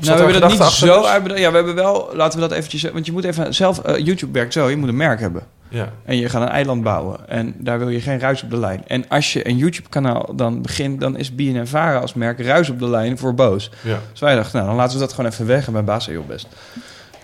nou, 0.00 0.16
we 0.16 0.22
hebben 0.24 0.40
dat 0.40 0.50
niet 0.50 0.62
zo 0.62 1.00
dus? 1.00 1.04
uitbedacht. 1.10 1.40
Ja, 1.40 1.50
we 1.50 1.56
hebben 1.56 1.74
wel... 1.74 2.10
Laten 2.12 2.40
we 2.40 2.48
dat 2.48 2.56
eventjes... 2.58 2.82
Want 2.92 3.06
je 3.06 3.12
moet 3.12 3.24
even 3.24 3.54
zelf... 3.54 3.78
eh, 3.78 4.04
YouTube 4.04 4.32
werkt 4.32 4.52
zo. 4.52 4.68
Je 4.70 4.76
moet 4.76 4.88
een 4.88 4.96
merk 4.96 5.20
hebben. 5.20 5.42
Ja. 5.70 5.92
En 6.04 6.16
je 6.16 6.28
gaat 6.28 6.42
een 6.42 6.48
eiland 6.48 6.82
bouwen. 6.82 7.28
En 7.28 7.54
daar 7.58 7.78
wil 7.78 7.88
je 7.88 8.00
geen 8.00 8.18
ruis 8.20 8.42
op 8.42 8.50
de 8.50 8.58
lijn. 8.58 8.82
En 8.86 9.08
als 9.08 9.32
je 9.32 9.48
een 9.48 9.56
YouTube-kanaal 9.56 10.32
dan 10.36 10.62
begint... 10.62 11.00
dan 11.00 11.16
is 11.16 11.34
BNN-Vara 11.34 11.98
als 11.98 12.14
merk 12.14 12.40
ruis 12.40 12.68
op 12.70 12.78
de 12.78 12.88
lijn 12.88 13.18
voor 13.18 13.34
boos. 13.34 13.70
ja. 13.82 13.98
Dus 14.10 14.20
wij 14.20 14.34
dachten, 14.34 14.54
nou, 14.56 14.66
dan 14.68 14.76
laten 14.76 14.94
we 14.94 15.00
dat 15.04 15.12
gewoon 15.12 15.30
even 15.30 15.46
weg. 15.46 15.66
En 15.66 15.72
mijn 15.72 15.84
baas 15.84 16.04
zei, 16.04 16.16
joh, 16.16 16.26
best. 16.26 16.46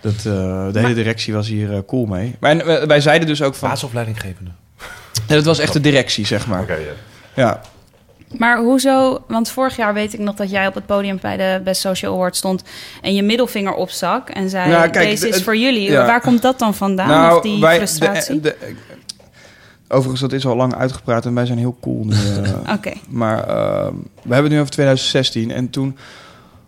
Dat, 0.01 0.15
eh, 0.15 0.23
de 0.73 0.79
hele 0.81 0.95
directie 0.95 1.35
was 1.35 1.49
hier 1.49 1.73
eh, 1.73 1.79
cool 1.87 2.07
mee. 2.07 2.37
Maar 2.41 2.51
en, 2.51 2.87
wij- 2.89 3.01
zeiden 3.01 3.29
dus 3.29 3.43
ook 3.43 3.55
van... 3.55 3.69
Baasopleidinggevende. 3.69 4.51
Nee, 5.29 5.37
dat 5.37 5.45
was 5.45 5.59
echt 5.59 5.73
de 5.73 5.81
directie, 5.81 6.27
zeg 6.27 6.47
maar. 6.47 6.61
Oké. 6.63 6.77
Ja. 7.35 7.61
Maar 8.39 8.59
hoezo? 8.59 9.23
Want 9.29 9.49
vorig 9.51 9.77
jaar 9.77 9.95
weet 9.95 10.13
ik 10.13 10.21
nog 10.21 10.35
dat 10.35 10.51
jij 10.51 10.67
op 10.67 10.75
het 10.75 10.87
podium 10.87 11.19
bij 11.23 11.37
de 11.37 11.61
Best 11.65 11.81
Social 11.81 12.15
Award 12.15 12.37
stond 12.37 12.63
en 13.03 13.15
je 13.15 13.23
middelvinger 13.23 13.75
opstak 13.75 14.29
en 14.31 14.51
zei: 14.51 14.71
Nou, 14.71 14.89
kijk, 14.91 15.09
Deze 15.09 15.29
is 15.29 15.43
voor 15.43 15.57
jullie. 15.57 15.91
ja. 15.91 16.07
Waar 16.07 16.21
komt 16.21 16.43
dat 16.43 16.59
dan 16.59 16.75
vandaan? 16.75 17.09
Nou, 17.09 17.37
of 17.37 17.43
die 17.43 17.61
wij- 17.61 17.77
frustratie? 17.77 18.41
de- 18.41 18.57
de- 18.61 18.75
overigens, 19.89 20.21
dat 20.21 20.33
is 20.33 20.47
al 20.47 20.57
lang 20.57 20.75
uitgepraat 20.75 21.27
en 21.27 21.35
wij 21.35 21.47
zijn 21.47 21.59
heel 21.59 21.77
cool 21.81 22.05
nu. 22.05 22.15
eh, 22.15 22.75
Oké. 22.77 22.93
Maar 23.09 23.39
eh, 23.39 23.87
we 24.23 24.33
hebben 24.35 24.43
het 24.45 24.53
nu 24.53 24.59
over 24.61 24.71
2016. 24.73 25.51
En 25.51 25.71
toen... 25.71 25.97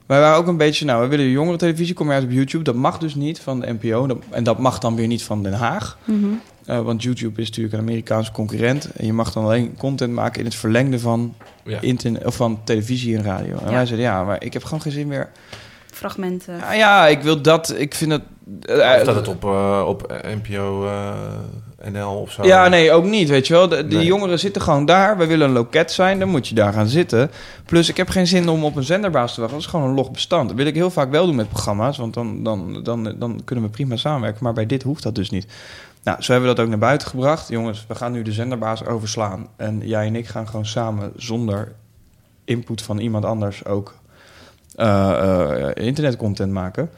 Wij 0.07 0.21
waren 0.21 0.37
ook 0.37 0.47
een 0.47 0.57
beetje... 0.57 0.85
Nou, 0.85 1.03
we 1.03 1.09
willen 1.09 1.29
jongere 1.31 1.57
televisie. 1.57 1.95
Kom 1.95 2.07
je 2.09 2.13
uit 2.15 2.25
op 2.25 2.31
YouTube. 2.31 2.65
Dat 2.65 2.75
mag 2.75 2.99
dus 2.99 3.15
niet 3.15 3.41
van 3.41 3.61
de 3.61 3.77
NPO. 3.81 4.21
En 4.31 4.45
dat 4.45 4.59
mag 4.59 4.79
dan 4.79 4.97
weer 4.97 5.07
niet 5.07 5.23
van 5.23 5.43
Den 5.43 5.53
Haag. 5.53 5.99
Mhm. 6.05 6.27
Eh, 6.67 6.81
want 6.81 7.03
YouTube 7.03 7.41
is 7.41 7.47
natuurlijk 7.49 7.75
een 7.75 7.81
Amerikaanse 7.81 8.33
concurrent. 8.33 8.91
En 8.97 9.07
je 9.07 9.13
mag 9.13 9.33
dan 9.33 9.45
alleen 9.45 9.75
content 9.79 10.13
maken 10.13 10.39
in 10.39 10.45
het 10.47 10.55
verlengde 10.55 10.99
van, 10.99 11.35
Ja. 11.65 11.81
internet, 11.81 12.25
of 12.25 12.37
van 12.37 12.61
televisie 12.65 13.17
en 13.17 13.23
radio. 13.23 13.57
En 13.57 13.67
Ja. 13.67 13.73
wij 13.73 13.87
zeiden, 13.87 14.07
ja, 14.07 14.25
maar 14.25 14.45
ik 14.45 14.53
heb 14.53 14.65
gewoon 14.65 14.81
geen 14.81 14.93
zin 14.93 15.07
meer. 15.09 15.29
Fragmenten. 15.93 16.63
Ah, 16.63 16.77
ja, 16.77 17.07
ik 17.07 17.21
wil 17.23 17.43
dat... 17.43 17.75
Ik 17.79 17.95
vind 17.95 18.11
dat... 18.11 18.21
eh, 18.63 18.95
Of 18.99 19.03
dat 19.05 19.15
het 19.15 19.29
op, 19.29 19.45
eh, 19.45 19.85
op 19.87 20.23
NPO 20.43 20.87
eh, 20.87 21.13
NL 21.93 22.09
of 22.21 22.33
zo. 22.33 22.45
Ja, 22.45 22.69
nee, 22.69 22.93
ook 22.93 23.05
niet, 23.05 23.29
weet 23.29 23.47
je 23.47 23.53
wel. 23.53 23.69
De, 23.69 23.83
Nee. 23.83 24.05
jongeren 24.05 24.39
zitten 24.39 24.63
gewoon 24.63 24.85
daar. 24.87 25.19
We 25.19 25.27
willen 25.27 25.47
een 25.49 25.53
loket 25.55 25.93
zijn, 25.93 26.19
dan 26.19 26.29
moet 26.29 26.49
je 26.49 26.55
daar 26.55 26.73
gaan 26.73 26.87
zitten. 26.89 27.31
Plus, 27.67 27.89
ik 27.89 27.97
heb 27.97 28.09
geen 28.09 28.27
zin 28.27 28.49
om 28.49 28.65
op 28.65 28.77
een 28.77 28.83
zenderbaas 28.85 29.35
te 29.35 29.41
wachten. 29.41 29.59
Dat 29.59 29.67
is 29.67 29.73
gewoon 29.73 29.89
een 29.89 29.95
log 29.95 30.11
bestand. 30.11 30.49
Dat 30.49 30.57
wil 30.57 30.67
ik 30.67 30.75
heel 30.75 30.91
vaak 30.91 31.11
wel 31.11 31.27
doen 31.27 31.35
met 31.35 31.49
programma's, 31.49 31.97
want 31.99 32.15
dan, 32.15 32.43
dan, 32.43 32.81
dan, 32.83 33.15
dan 33.19 33.41
kunnen 33.45 33.65
we 33.65 33.71
prima 33.71 33.97
samenwerken. 33.97 34.45
Maar 34.45 34.53
bij 34.53 34.67
dit 34.67 34.83
hoeft 34.83 35.03
dat 35.03 35.15
dus 35.15 35.31
niet. 35.31 35.47
Nou, 36.07 36.23
zo 36.23 36.33
hebben 36.33 36.51
we 36.51 36.57
dat 36.57 36.65
ook 36.65 36.71
naar 36.71 36.81
buiten 36.81 37.09
gebracht. 37.09 37.49
Jongens, 37.49 37.85
we 37.89 37.95
gaan 37.95 38.13
nu 38.13 38.23
de 38.23 38.33
zenderbaas 38.33 38.85
overslaan. 38.85 39.49
En 39.57 39.81
jij 39.85 40.07
en 40.07 40.17
ik 40.17 40.27
gaan 40.27 40.49
gewoon 40.49 40.67
samen, 40.67 41.13
zonder 41.17 41.73
input 42.45 42.83
van 42.83 42.99
iemand 42.99 43.25
anders 43.25 43.65
ook, 43.65 43.95
eh, 44.75 45.69
eh, 45.69 45.87
internetcontent 45.87 46.53
maken. 46.53 46.91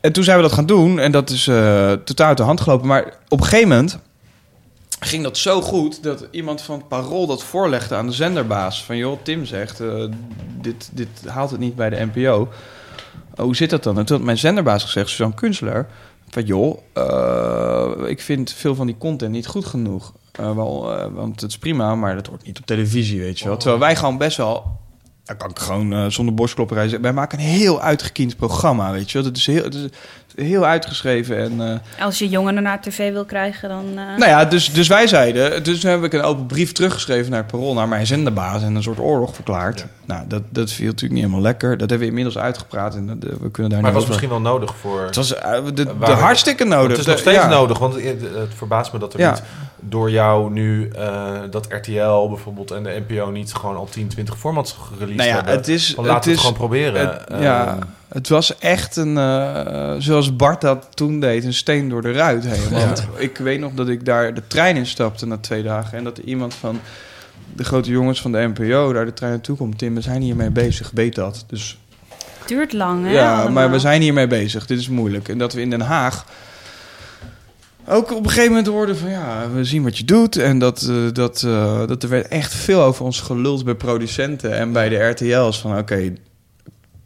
En 0.00 0.12
toen 0.12 0.24
zijn 0.24 0.36
we 0.36 0.42
dat 0.42 0.52
gaan 0.52 0.66
doen 0.66 0.98
en 0.98 1.12
dat 1.12 1.30
is 1.30 1.46
eh, 1.46 1.92
totaal 1.92 2.28
uit 2.28 2.36
de 2.36 2.42
hand 2.42 2.60
gelopen. 2.60 2.86
Maar 2.86 3.04
op 3.28 3.38
een 3.40 3.46
gegeven 3.46 3.68
moment 3.68 3.98
ging 5.00 5.22
dat 5.22 5.38
zo 5.38 5.62
goed 5.62 6.02
dat 6.02 6.26
iemand 6.30 6.62
van 6.62 6.78
het 6.78 6.88
Parool 6.88 7.26
dat 7.26 7.42
voorlegde 7.42 7.94
aan 7.94 8.06
de 8.06 8.12
zenderbaas. 8.12 8.84
Van 8.84 8.96
joh, 8.96 9.18
Tim 9.22 9.44
zegt, 9.44 9.82
dit, 10.60 10.90
dit 10.92 11.08
haalt 11.26 11.50
het 11.50 11.60
niet 11.60 11.76
bij 11.76 11.90
de 11.90 12.08
NPO. 12.12 12.48
Oh, 13.34 13.44
hoe 13.44 13.56
zit 13.56 13.70
dat 13.70 13.82
dan? 13.82 13.98
En 13.98 14.04
toen 14.04 14.16
had 14.16 14.26
mijn 14.26 14.38
zenderbaas 14.38 14.82
gezegd, 14.82 15.08
Suzanne 15.08 15.34
Kunstler... 15.34 15.86
van 16.30 16.44
joh, 16.44 16.78
eh, 16.92 18.08
ik 18.08 18.20
vind 18.20 18.52
veel 18.52 18.74
van 18.74 18.86
die 18.86 18.98
content 18.98 19.32
niet 19.32 19.46
goed 19.46 19.64
genoeg. 19.64 20.12
Eh, 20.32 20.54
wel, 20.54 20.98
eh, 20.98 21.06
want 21.12 21.40
het 21.40 21.50
is 21.50 21.58
prima, 21.58 21.94
maar 21.94 22.14
dat 22.14 22.26
hoort 22.26 22.46
niet 22.46 22.58
op 22.58 22.66
televisie, 22.66 23.20
weet 23.20 23.38
je 23.38 23.44
wel. 23.44 23.56
Terwijl 23.56 23.80
wij 23.80 23.96
gewoon 23.96 24.18
best 24.18 24.36
wel... 24.36 24.78
Dan 25.24 25.36
kan 25.36 25.50
ik 25.50 25.58
gewoon 25.58 26.12
zonder 26.12 26.34
borstklopperij 26.34 27.00
wij 27.00 27.12
maken 27.12 27.38
een 27.38 27.44
heel 27.44 27.80
uitgekiend 27.80 28.36
programma, 28.36 28.92
weet 28.92 29.10
je 29.10 29.18
wel. 29.18 29.26
Het 29.26 29.36
is 29.36 29.46
heel, 29.46 29.62
het 29.62 29.74
is 29.74 29.88
heel 30.42 30.64
uitgeschreven 30.66 31.36
en... 31.38 31.80
eh, 31.98 32.04
Als 32.04 32.18
je 32.18 32.28
jongeren 32.28 32.62
naar 32.62 32.80
tv 32.80 33.12
wil 33.12 33.24
krijgen, 33.24 33.68
dan. 33.68 33.84
eh, 33.88 33.94
nou 33.94 34.24
ja, 34.30 34.44
dus, 34.44 34.72
dus 34.72 34.88
wij 34.88 35.06
zeiden... 35.06 35.62
Dus 35.62 35.80
toen 35.80 35.90
heb 35.90 36.04
ik 36.04 36.12
een 36.12 36.22
open 36.22 36.46
brief 36.46 36.72
teruggeschreven 36.72 37.30
naar 37.30 37.40
het 37.42 37.50
parool... 37.50 37.74
naar 37.74 37.88
mijn 37.88 38.06
zenderbaas 38.06 38.62
en 38.62 38.74
een 38.74 38.82
soort 38.82 38.98
oorlog 38.98 39.34
verklaard. 39.34 39.86
Nou, 40.04 40.24
dat, 40.28 40.42
dat 40.48 40.70
viel 40.72 40.86
natuurlijk 40.86 41.12
niet 41.12 41.22
helemaal 41.22 41.42
lekker. 41.42 41.70
Dat 41.70 41.80
hebben 41.80 41.98
we 41.98 42.06
inmiddels 42.06 42.38
uitgepraat 42.38 42.94
en 42.94 43.06
dat, 43.06 43.16
eh, 43.30 43.36
we 43.40 43.50
kunnen 43.50 43.72
daar 43.72 43.80
Maar 43.82 43.92
het 43.92 43.92
was 43.92 43.94
over- 43.94 44.08
misschien 44.08 44.28
wel 44.28 44.40
nodig 44.52 44.74
voor... 44.76 45.02
Het 45.02 45.16
was 45.16 45.28
de, 45.28 45.70
de, 45.74 45.94
Waar- 45.98 46.10
hartstikke 46.10 46.64
nodig. 46.64 46.90
Het 46.90 46.98
is 46.98 47.06
nog 47.06 47.18
steeds 47.18 47.36
ja. 47.42 47.48
nodig, 47.48 47.78
want 47.78 47.94
het 47.94 48.04
het 48.20 48.54
verbaast 48.56 48.92
me 48.92 48.98
dat 48.98 49.12
er 49.14 49.20
Ja. 49.20 49.30
niet 49.30 49.42
door 49.80 50.10
jou 50.10 50.52
nu 50.52 50.88
eh, 50.88 51.32
dat 51.50 51.66
RTL 51.68 52.28
bijvoorbeeld 52.28 52.70
en 52.70 52.82
de 52.82 53.02
NPO 53.08 53.30
niet 53.30 53.52
gewoon 53.54 53.76
al 53.76 53.88
10, 53.90 54.08
20 54.08 54.38
formats 54.38 54.72
gereleased 54.88 55.16
Nou 55.16 55.28
ja, 55.28 55.34
hebben. 55.34 55.54
het 55.54 55.68
is... 55.68 55.92
Van, 55.94 56.04
laten 56.06 56.16
het 56.16 56.24
we 56.24 56.30
het 56.30 56.38
is 56.38 56.44
gewoon 56.46 56.58
proberen. 56.58 57.08
het- 57.08 57.42
ja, 57.42 57.66
Ehm, 57.68 57.78
het 58.08 58.28
was 58.28 58.58
echt 58.58 58.96
een... 58.96 59.18
eh, 59.18 59.94
zoals 59.98 60.36
Bart 60.36 60.60
dat 60.60 60.86
toen 60.94 61.20
deed, 61.20 61.44
een 61.44 61.54
steen 61.54 61.88
door 61.88 62.02
de 62.02 62.12
ruit 62.12 62.44
heen. 62.46 62.70
Want 62.86 63.06
ik 63.16 63.36
weet 63.38 63.60
nog 63.60 63.72
dat 63.72 63.88
ik 63.88 64.04
daar 64.04 64.34
de 64.34 64.42
trein 64.46 64.76
in 64.76 64.86
stapte 64.86 65.26
na 65.26 65.36
twee 65.38 65.62
dagen... 65.62 65.98
en 65.98 66.04
dat 66.04 66.18
er 66.18 66.24
iemand 66.24 66.54
van 66.54 66.80
de 67.54 67.64
grote 67.64 67.90
jongens 67.90 68.20
van 68.20 68.32
de 68.32 68.38
NPO 68.54 68.92
daar 68.92 69.04
de 69.04 69.12
trein 69.12 69.32
naartoe 69.32 69.56
komt. 69.56 69.78
Tim, 69.78 69.94
we 69.94 70.00
zijn 70.00 70.22
hiermee 70.22 70.50
bezig, 70.50 70.90
weet 70.94 71.14
dat. 71.14 71.44
Dus 71.46 71.78
duurt 72.46 72.72
lang, 72.72 73.04
hè? 73.04 73.12
Ja, 73.12 73.32
allemaal. 73.34 73.52
maar 73.52 73.70
we 73.70 73.78
zijn 73.78 74.02
hiermee 74.02 74.26
bezig. 74.26 74.66
Dit 74.66 74.78
is 74.78 74.88
moeilijk. 74.88 75.28
En 75.28 75.38
dat 75.38 75.52
we 75.52 75.60
in 75.60 75.70
Den 75.70 75.80
Haag 75.80 76.24
ook 77.88 78.10
op 78.12 78.24
een 78.24 78.28
gegeven 78.30 78.48
moment 78.48 78.66
hoorden 78.66 78.96
van 78.96 79.10
ja, 79.10 79.50
we 79.54 79.64
zien 79.64 79.82
wat 79.82 79.98
je 79.98 80.04
doet. 80.04 80.36
En 80.36 80.58
dat, 80.58 80.82
eh, 80.82 80.94
dat, 81.12 81.42
eh, 81.42 81.86
dat 81.86 82.02
er 82.02 82.08
werd 82.08 82.28
echt 82.28 82.54
veel 82.54 82.82
over 82.82 83.04
ons 83.04 83.20
geluld 83.20 83.64
bij 83.64 83.74
producenten 83.74 84.56
en 84.56 84.72
bij 84.72 84.88
de 84.88 84.96
RTL's. 84.96 85.60
Van 85.60 85.78
oké, 85.78 86.12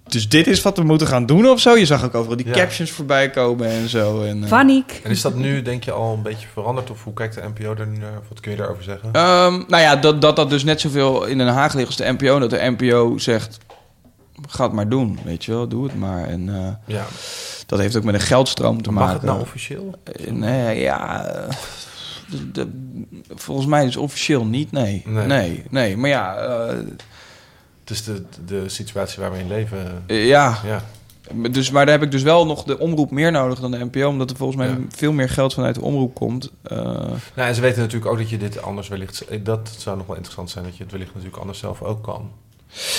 dus 0.09 0.29
dit 0.29 0.47
is 0.47 0.63
wat 0.63 0.77
we 0.77 0.83
moeten 0.85 1.07
gaan 1.07 1.27
doen 1.27 1.49
of 1.49 1.61
zo. 1.61 1.77
Je 1.77 1.87
zag 1.87 2.05
ook 2.05 2.15
overal 2.15 2.37
die 2.37 2.47
Ja. 2.47 2.53
captions 2.53 2.91
voorbij 2.91 3.31
komen 3.31 3.69
en 3.69 3.89
zo. 3.89 4.23
En, 4.23 4.43
eh, 4.43 4.49
Paniek. 4.49 5.01
En 5.05 5.11
is 5.11 5.23
dat 5.23 5.35
nu, 5.35 5.63
denk 5.63 5.85
je, 5.85 5.93
al 5.93 6.15
een 6.15 6.23
beetje 6.23 6.47
veranderd? 6.53 6.91
Of 6.91 7.05
hoe 7.05 7.13
kijkt 7.15 7.35
de 7.35 7.41
NPO 7.55 7.75
er 7.75 7.87
nu 7.87 7.99
naar? 7.99 8.21
Wat 8.29 8.41
kun 8.41 8.51
je 8.51 8.57
daarover 8.57 8.83
zeggen? 8.83 9.09
Ehm, 9.13 9.63
nou 9.69 9.83
ja, 9.83 9.97
dat, 9.97 10.21
dat 10.21 10.37
dat 10.37 10.51
dus 10.51 10.65
net 10.65 10.81
zoveel 10.81 11.25
in 11.25 11.39
Den 11.39 11.47
Haag 11.47 11.75
ligt 11.75 11.87
als 11.87 11.97
de 11.97 12.15
NPO. 12.19 12.39
Dat 12.39 12.51
de 12.51 12.75
NPO 12.79 13.19
zegt, 13.19 13.59
ga 14.49 14.65
het 14.65 14.73
maar 14.73 14.89
doen, 14.89 15.19
weet 15.25 15.45
je 15.45 15.53
wel, 15.53 15.69
doe 15.69 15.85
het 15.85 15.99
maar. 15.99 16.25
En 16.29 16.49
eh, 16.57 16.73
ja. 16.97 17.05
dat 17.67 17.79
heeft 17.79 17.97
ook 17.97 18.05
met 18.05 18.15
een 18.15 18.21
geldstroom 18.21 18.83
te 18.83 18.91
Mag 18.93 19.03
maken. 19.03 19.19
het 19.21 19.29
nou 19.29 19.41
officieel? 19.41 19.95
Eh, 20.03 20.31
Nee, 20.33 20.81
ja. 20.81 21.25
eh, 21.27 21.49
de- 22.31 22.51
de- 22.53 22.71
volgens 23.35 23.67
mij 23.67 23.87
is 23.87 23.97
officieel 23.97 24.45
niet, 24.45 24.73
nee. 24.73 25.03
Nee. 25.07 25.27
Nee, 25.27 25.65
nee. 25.71 25.97
Maar 25.97 26.11
ja, 26.11 26.37
eh, 26.37 26.77
Het 27.81 27.91
is 27.93 28.05
de, 28.05 28.23
de 28.47 28.69
situatie 28.69 29.21
waar 29.23 29.33
we 29.33 29.39
in 29.39 29.49
leven. 29.49 30.03
eh, 30.07 30.27
ja. 30.27 30.59
Ja. 30.65 30.83
Dus, 31.51 31.71
maar 31.71 31.85
daar 31.87 31.95
heb 31.95 32.05
ik 32.05 32.11
dus 32.11 32.23
wel 32.23 32.47
nog 32.47 32.63
de 32.65 32.79
omroep 32.79 33.11
meer 33.11 33.33
nodig 33.33 33.61
dan 33.61 33.71
de 33.71 33.85
NPO. 33.85 34.07
Omdat 34.09 34.31
er 34.31 34.37
volgens 34.37 34.59
mij 34.59 34.69
Ja. 34.69 34.77
veel 34.89 35.13
meer 35.13 35.29
geld 35.29 35.55
vanuit 35.55 35.75
de 35.75 35.81
omroep 35.83 36.15
komt. 36.15 36.51
Eh, 36.63 36.77
Nou, 36.79 37.19
en 37.35 37.55
ze 37.55 37.61
weten 37.61 37.81
natuurlijk 37.81 38.11
ook 38.11 38.19
dat 38.19 38.31
je 38.31 38.39
dit 38.39 38.63
anders 38.63 38.89
wellicht... 38.89 39.25
Dat 39.45 39.75
zou 39.79 39.97
nog 39.97 40.07
wel 40.07 40.15
interessant 40.17 40.51
zijn, 40.51 40.65
dat 40.65 40.77
je 40.77 40.83
het 40.83 40.93
wellicht 40.93 41.11
natuurlijk 41.15 41.41
anders 41.41 41.59
zelf 41.59 41.83
ook 41.83 42.03
kan. 42.03 42.31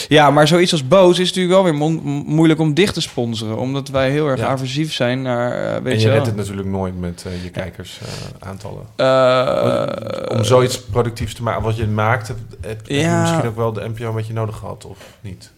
Ja, 0.07 0.31
maar 0.31 0.47
zoiets 0.47 0.71
als 0.71 0.87
Boos 0.87 1.19
is 1.19 1.27
natuurlijk 1.27 1.53
wel 1.55 1.63
weer 1.63 1.75
mo- 1.75 1.89
mo- 1.89 2.23
moeilijk 2.25 2.59
om 2.59 2.73
dicht 2.73 2.93
te 2.93 3.01
sponsoren. 3.01 3.57
Omdat 3.57 3.87
wij 3.89 4.11
heel 4.11 4.27
erg 4.27 4.39
Ja. 4.39 4.47
aversief 4.47 4.93
zijn 4.93 5.21
naar, 5.21 5.51
eh, 5.75 5.81
weet 5.83 5.93
en 5.93 5.99
je, 5.99 6.05
je 6.05 6.11
redt 6.13 6.25
het 6.25 6.35
natuurlijk 6.35 6.67
nooit 6.67 6.99
met 6.99 7.23
eh, 7.27 7.43
je 7.43 7.49
kijkersaantallen. 7.49 8.85
Eh, 8.95 10.37
Om 10.37 10.43
zoiets 10.43 10.81
productiefs 10.81 11.33
te 11.33 11.43
maken, 11.43 11.61
wat 11.63 11.75
je 11.77 11.87
maakt, 11.87 12.27
heb, 12.27 12.37
heb 12.61 12.69
heb 12.77 12.87
je 12.87 13.17
misschien 13.21 13.47
ook 13.49 13.55
wel 13.55 13.73
de 13.73 13.87
NPO 13.89 14.07
een 14.09 14.15
beetje 14.15 14.33
nodig 14.33 14.55
gehad, 14.57 14.85
of 14.85 14.97
niet? 15.21 15.51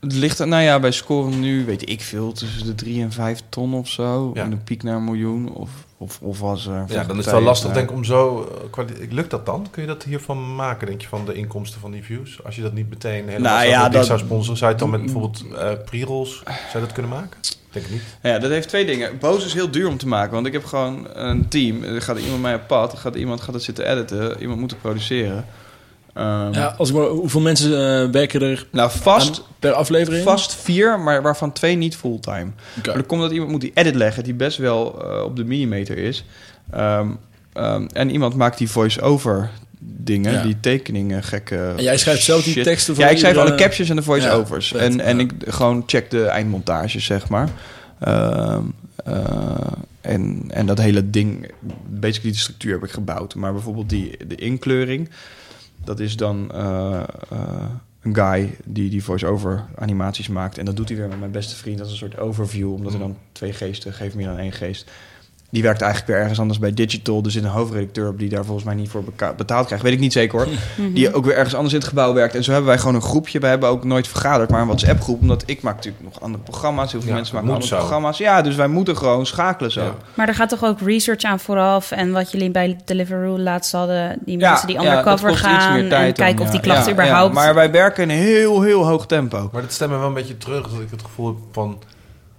Het 0.00 0.12
ligt 0.12 0.38
er, 0.38 0.48
nou 0.48 0.62
ja, 0.62 0.80
bij 0.80 0.90
scoren 0.90 1.40
nu, 1.40 1.64
weet 1.64 1.88
ik 1.90 2.00
veel, 2.00 2.32
tussen 2.32 2.66
de 2.66 2.74
3 2.74 3.02
en 3.02 3.12
5 3.12 3.40
ton 3.48 3.74
of 3.74 3.88
zo. 3.88 4.30
Ja. 4.34 4.42
En 4.42 4.52
een 4.52 4.64
piek 4.64 4.82
naar 4.82 4.96
een 4.96 5.04
miljoen. 5.04 5.52
Of 5.52 5.70
Of, 5.98 6.18
of 6.22 6.40
was 6.40 6.66
er... 6.66 6.84
Ja, 6.88 7.04
dan 7.04 7.18
is 7.18 7.24
het 7.24 7.34
wel 7.34 7.42
lastig 7.42 7.66
daar. 7.66 7.76
denk 7.76 7.90
ik 7.90 7.96
om 7.96 8.04
zo... 8.04 8.48
eh, 8.54 8.70
kwali- 8.70 9.08
Lukt 9.10 9.30
dat 9.30 9.46
dan? 9.46 9.66
Kun 9.70 9.82
je 9.82 9.88
dat 9.88 10.02
hiervan 10.02 10.54
maken, 10.54 10.86
denk 10.86 11.00
je, 11.00 11.08
van 11.08 11.24
de 11.26 11.34
inkomsten 11.34 11.80
van 11.80 11.90
die 11.90 12.04
views? 12.04 12.44
Als 12.44 12.56
je 12.56 12.62
dat 12.62 12.72
niet 12.72 12.88
meteen 12.90 13.28
helemaal 13.28 13.40
Nou 13.40 13.60
zelf 13.60 13.72
ja, 13.72 13.88
dat- 13.88 14.06
zou 14.06 14.18
sponsoren, 14.18 14.56
zou 14.58 14.70
je 14.74 14.76
het 14.76 14.90
dan 14.90 14.90
met 15.00 15.02
bijvoorbeeld 15.12 15.44
eh 15.58 15.70
pre-rolls, 15.84 16.42
zou 16.44 16.56
je 16.72 16.80
dat 16.80 16.92
kunnen 16.92 17.10
maken? 17.12 17.40
Denk 17.70 17.86
ik 17.86 17.92
niet. 17.92 18.02
Ja, 18.22 18.38
dat 18.38 18.50
heeft 18.50 18.68
twee 18.68 18.86
dingen. 18.86 19.18
Boos 19.18 19.44
is 19.44 19.54
heel 19.54 19.70
duur 19.70 19.88
om 19.88 19.96
te 19.98 20.06
maken, 20.08 20.32
want 20.32 20.46
ik 20.46 20.52
heb 20.52 20.64
gewoon 20.64 21.06
een 21.12 21.48
team. 21.48 21.82
Er 21.82 22.02
gaat 22.02 22.18
iemand 22.18 22.42
mij 22.42 22.54
op 22.54 22.66
pad, 22.66 22.92
er 22.92 22.98
gaat 22.98 23.14
iemand 23.14 23.40
gaat 23.40 23.54
het 23.54 23.62
zitten 23.62 23.90
editen, 23.90 24.40
iemand 24.40 24.60
moet 24.60 24.70
het 24.70 24.80
produceren. 24.80 25.44
Ehm, 26.16 26.52
Ja, 26.52 26.74
als 26.78 26.88
ik 26.88 26.94
maar, 26.94 27.06
hoeveel 27.06 27.40
mensen 27.40 27.70
eh, 28.02 28.10
werken 28.10 28.40
er 28.42 28.66
Nou, 28.70 28.90
vast, 28.90 29.38
aan 29.38 29.44
per 29.58 29.72
aflevering? 29.72 30.24
vast 30.24 30.54
vier, 30.54 31.00
maar 31.00 31.22
waarvan 31.22 31.52
twee 31.52 31.76
niet 31.76 31.96
fulltime. 31.96 32.50
Maar 32.86 32.94
er 32.96 33.02
komt 33.02 33.20
dat 33.20 33.30
iemand 33.30 33.50
moet 33.50 33.60
die 33.60 33.70
edit 33.74 33.94
leggen, 33.94 34.24
die 34.24 34.34
best 34.34 34.58
wel 34.58 35.02
eh, 35.04 35.22
op 35.24 35.36
de 35.36 35.44
millimeter 35.44 35.98
is. 35.98 36.24
Ehm, 36.70 37.08
ehm, 37.52 37.86
en 37.92 38.10
iemand 38.10 38.34
maakt 38.34 38.58
die 38.58 38.70
voice-over 38.70 39.50
dingen, 39.80 40.32
Ja. 40.32 40.42
die 40.42 40.56
tekeningen, 40.60 41.22
gekke 41.22 41.72
En 41.76 41.82
jij 41.82 41.96
schrijft 41.98 42.22
zelf 42.22 42.42
die 42.44 42.62
teksten 42.62 42.94
voor 42.94 43.04
Ja, 43.04 43.10
ik 43.10 43.18
schrijf 43.18 43.36
alle 43.36 43.54
captions 43.54 43.90
en 43.90 43.96
de 43.96 44.02
voice-overs. 44.02 44.68
Ja, 44.68 44.78
en 44.78 45.00
en 45.00 45.20
ik 45.20 45.32
gewoon 45.46 45.82
check 45.86 46.10
de 46.10 46.24
eindmontage, 46.24 47.00
zeg 47.00 47.28
maar. 47.28 47.48
Eh, 47.98 48.58
en, 50.00 50.44
en 50.48 50.66
dat 50.66 50.78
hele 50.78 51.10
ding, 51.10 51.50
basically 51.88 52.32
de 52.32 52.38
structuur 52.38 52.72
heb 52.72 52.84
ik 52.84 52.90
gebouwd. 52.90 53.34
Maar 53.34 53.52
bijvoorbeeld 53.52 53.88
die, 53.88 54.16
de 54.26 54.34
inkleuring, 54.34 55.08
dat 55.86 56.00
is 56.00 56.16
dan 56.16 56.52
eh, 56.52 57.02
eh, 57.30 57.70
een 58.00 58.14
guy 58.14 58.56
die 58.64 58.90
die 58.90 59.04
voice-over 59.04 59.64
animaties 59.74 60.28
maakt. 60.28 60.58
En 60.58 60.64
dat 60.64 60.76
doet 60.76 60.88
hij 60.88 60.98
weer 60.98 61.08
met 61.08 61.18
mijn 61.18 61.30
beste 61.30 61.56
vriend. 61.56 61.78
Dat 61.78 61.86
is 61.86 61.92
een 61.92 61.98
soort 61.98 62.18
overview, 62.18 62.72
omdat 62.72 62.92
er 62.92 62.98
dan 62.98 63.16
twee 63.32 63.52
geesten, 63.52 63.92
geeft 63.92 64.14
meer 64.14 64.26
dan 64.26 64.38
één 64.38 64.52
geest. 64.52 64.90
Die 65.56 65.64
werkt 65.64 65.80
eigenlijk 65.80 66.12
weer 66.12 66.20
ergens 66.20 66.40
anders 66.40 66.58
bij 66.58 66.74
Digital. 66.74 67.22
Er 67.24 67.30
zit 67.30 67.44
een 67.44 67.50
hoofdredacteur 67.50 68.08
op 68.08 68.18
die 68.18 68.28
daar 68.28 68.44
volgens 68.44 68.64
mij 68.66 68.74
niet 68.74 68.88
voor 68.88 69.04
betaald 69.36 69.66
krijgt. 69.66 69.84
Weet 69.84 69.92
ik 69.92 69.98
niet 69.98 70.12
zeker 70.12 70.38
hoor. 70.38 70.48
Die 70.94 71.14
ook 71.14 71.24
weer 71.24 71.34
ergens 71.36 71.54
anders 71.54 71.72
in 71.74 71.78
het 71.80 71.88
gebouw 71.88 72.12
werkt. 72.12 72.34
En 72.34 72.44
zo 72.44 72.50
hebben 72.50 72.68
wij 72.68 72.78
gewoon 72.78 72.94
een 72.94 73.02
groepje. 73.02 73.38
We 73.38 73.46
hebben 73.46 73.68
ook 73.68 73.84
nooit 73.84 74.08
vergaderd, 74.08 74.50
maar 74.50 74.60
een 74.60 74.66
WhatsApp 74.66 75.00
groep. 75.02 75.20
Omdat 75.20 75.42
ik 75.46 75.62
maak 75.62 75.74
natuurlijk 75.74 76.04
nog 76.04 76.20
andere 76.20 76.42
programma's. 76.44 76.92
Heel 76.92 77.00
veel 77.00 77.10
Ja, 77.10 77.16
mensen 77.16 77.34
maken 77.34 77.50
andere 77.50 77.68
zo. 77.68 77.76
programma's. 77.76 78.18
Ja, 78.18 78.42
dus 78.42 78.54
wij 78.56 78.66
moeten 78.68 78.96
gewoon 78.96 79.26
schakelen 79.26 79.72
zo. 79.72 79.82
Ja. 79.82 79.94
Maar 80.14 80.28
er 80.28 80.34
gaat 80.34 80.48
toch 80.48 80.64
ook 80.64 80.80
research 80.80 81.22
aan 81.22 81.40
vooraf. 81.40 81.90
En 81.90 82.12
wat 82.12 82.30
jullie 82.32 82.50
bij 82.50 82.76
Deliveroo 82.84 83.38
laatst 83.38 83.72
hadden, 83.72 84.18
die 84.24 84.38
Ja, 84.38 84.50
mensen 84.50 84.66
die 84.68 84.78
undercover 84.78 85.36
gaan 85.36 85.78
en 85.78 85.88
dan, 85.88 86.12
kijken 86.12 86.44
of 86.44 86.50
die 86.50 86.60
klachten 86.60 86.94
Ja, 86.94 87.02
ja, 87.02 87.04
überhaupt. 87.04 87.34
maar 87.34 87.54
wij 87.54 87.70
werken 87.70 88.02
in 88.02 88.10
een 88.10 88.22
heel, 88.24 88.62
heel 88.62 88.86
hoog 88.86 89.06
tempo. 89.06 89.48
Maar 89.52 89.62
dat 89.62 89.72
stemt 89.72 89.90
me 89.90 89.98
wel 89.98 90.06
een 90.08 90.14
beetje 90.14 90.38
terug, 90.38 90.68
dat 90.70 90.80
ik 90.80 90.90
het 90.90 91.02
gevoel 91.02 91.26
heb 91.26 91.36
van... 91.52 91.78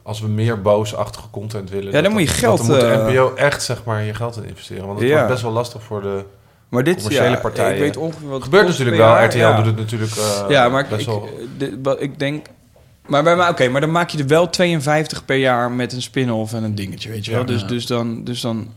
Als 0.08 0.22
we 0.22 0.28
meer 0.28 0.62
boosachtige 0.62 1.30
content 1.30 1.70
willen... 1.70 1.92
Ja, 1.92 2.02
dan 2.02 2.12
moet 2.12 2.22
je 2.22 2.28
geld, 2.28 2.58
Dat 2.58 2.68
moet 2.68 2.80
de 2.80 2.88
eh, 2.88 3.08
NPO 3.08 3.34
echt, 3.36 3.64
zeg 3.64 3.84
maar, 3.84 4.04
je 4.04 4.14
geld 4.14 4.38
in 4.38 4.46
investeren. 4.46 4.86
Want 4.88 5.00
het 5.00 5.08
Ja. 5.08 5.14
wordt 5.14 5.30
best 5.30 5.42
wel 5.42 5.52
lastig 5.52 5.84
voor 5.84 6.02
de... 6.02 6.24
Maar 6.70 6.84
dit 6.84 6.96
Commerciële 6.96 7.30
ja, 7.30 7.36
partijen. 7.36 7.74
Ik 7.76 7.80
weet 7.80 7.98
ongeveer 7.98 8.28
wat 8.30 8.44
gebeurt 8.44 8.68
natuurlijk 8.68 8.98
wel. 8.98 9.24
RTL 9.24 9.38
ja. 9.38 9.56
doet 9.56 9.66
het 9.66 9.76
natuurlijk 9.76 10.12
eh, 10.16 10.46
ja, 10.50 10.70
maar 10.70 10.84
ik, 10.84 10.90
best 10.90 11.02
ik, 11.02 11.08
wel... 11.08 11.30
dit- 11.58 11.74
wat 11.84 12.02
ik 12.02 12.20
denk. 12.20 12.46
Maar, 13.06 13.24
bij 13.24 13.36
mij- 13.36 13.50
oké, 13.50 13.68
maar 13.68 13.82
dan 13.82 13.92
maak 13.92 14.10
je 14.10 14.18
er 14.18 14.28
wel 14.28 14.50
52 14.50 15.26
per 15.26 15.36
jaar 15.38 15.72
met 15.72 15.94
een 15.94 16.02
spin-off 16.02 16.54
en 16.54 16.64
een 16.64 16.76
dingetje, 16.76 17.10
weet 17.10 17.26
je 17.26 17.32
wel. 17.32 17.40
Ja. 17.40 17.46
dus, 17.46 17.66
dus, 17.66 17.86
dan, 17.86 18.24
dus 18.24 18.42
dan 18.42 18.68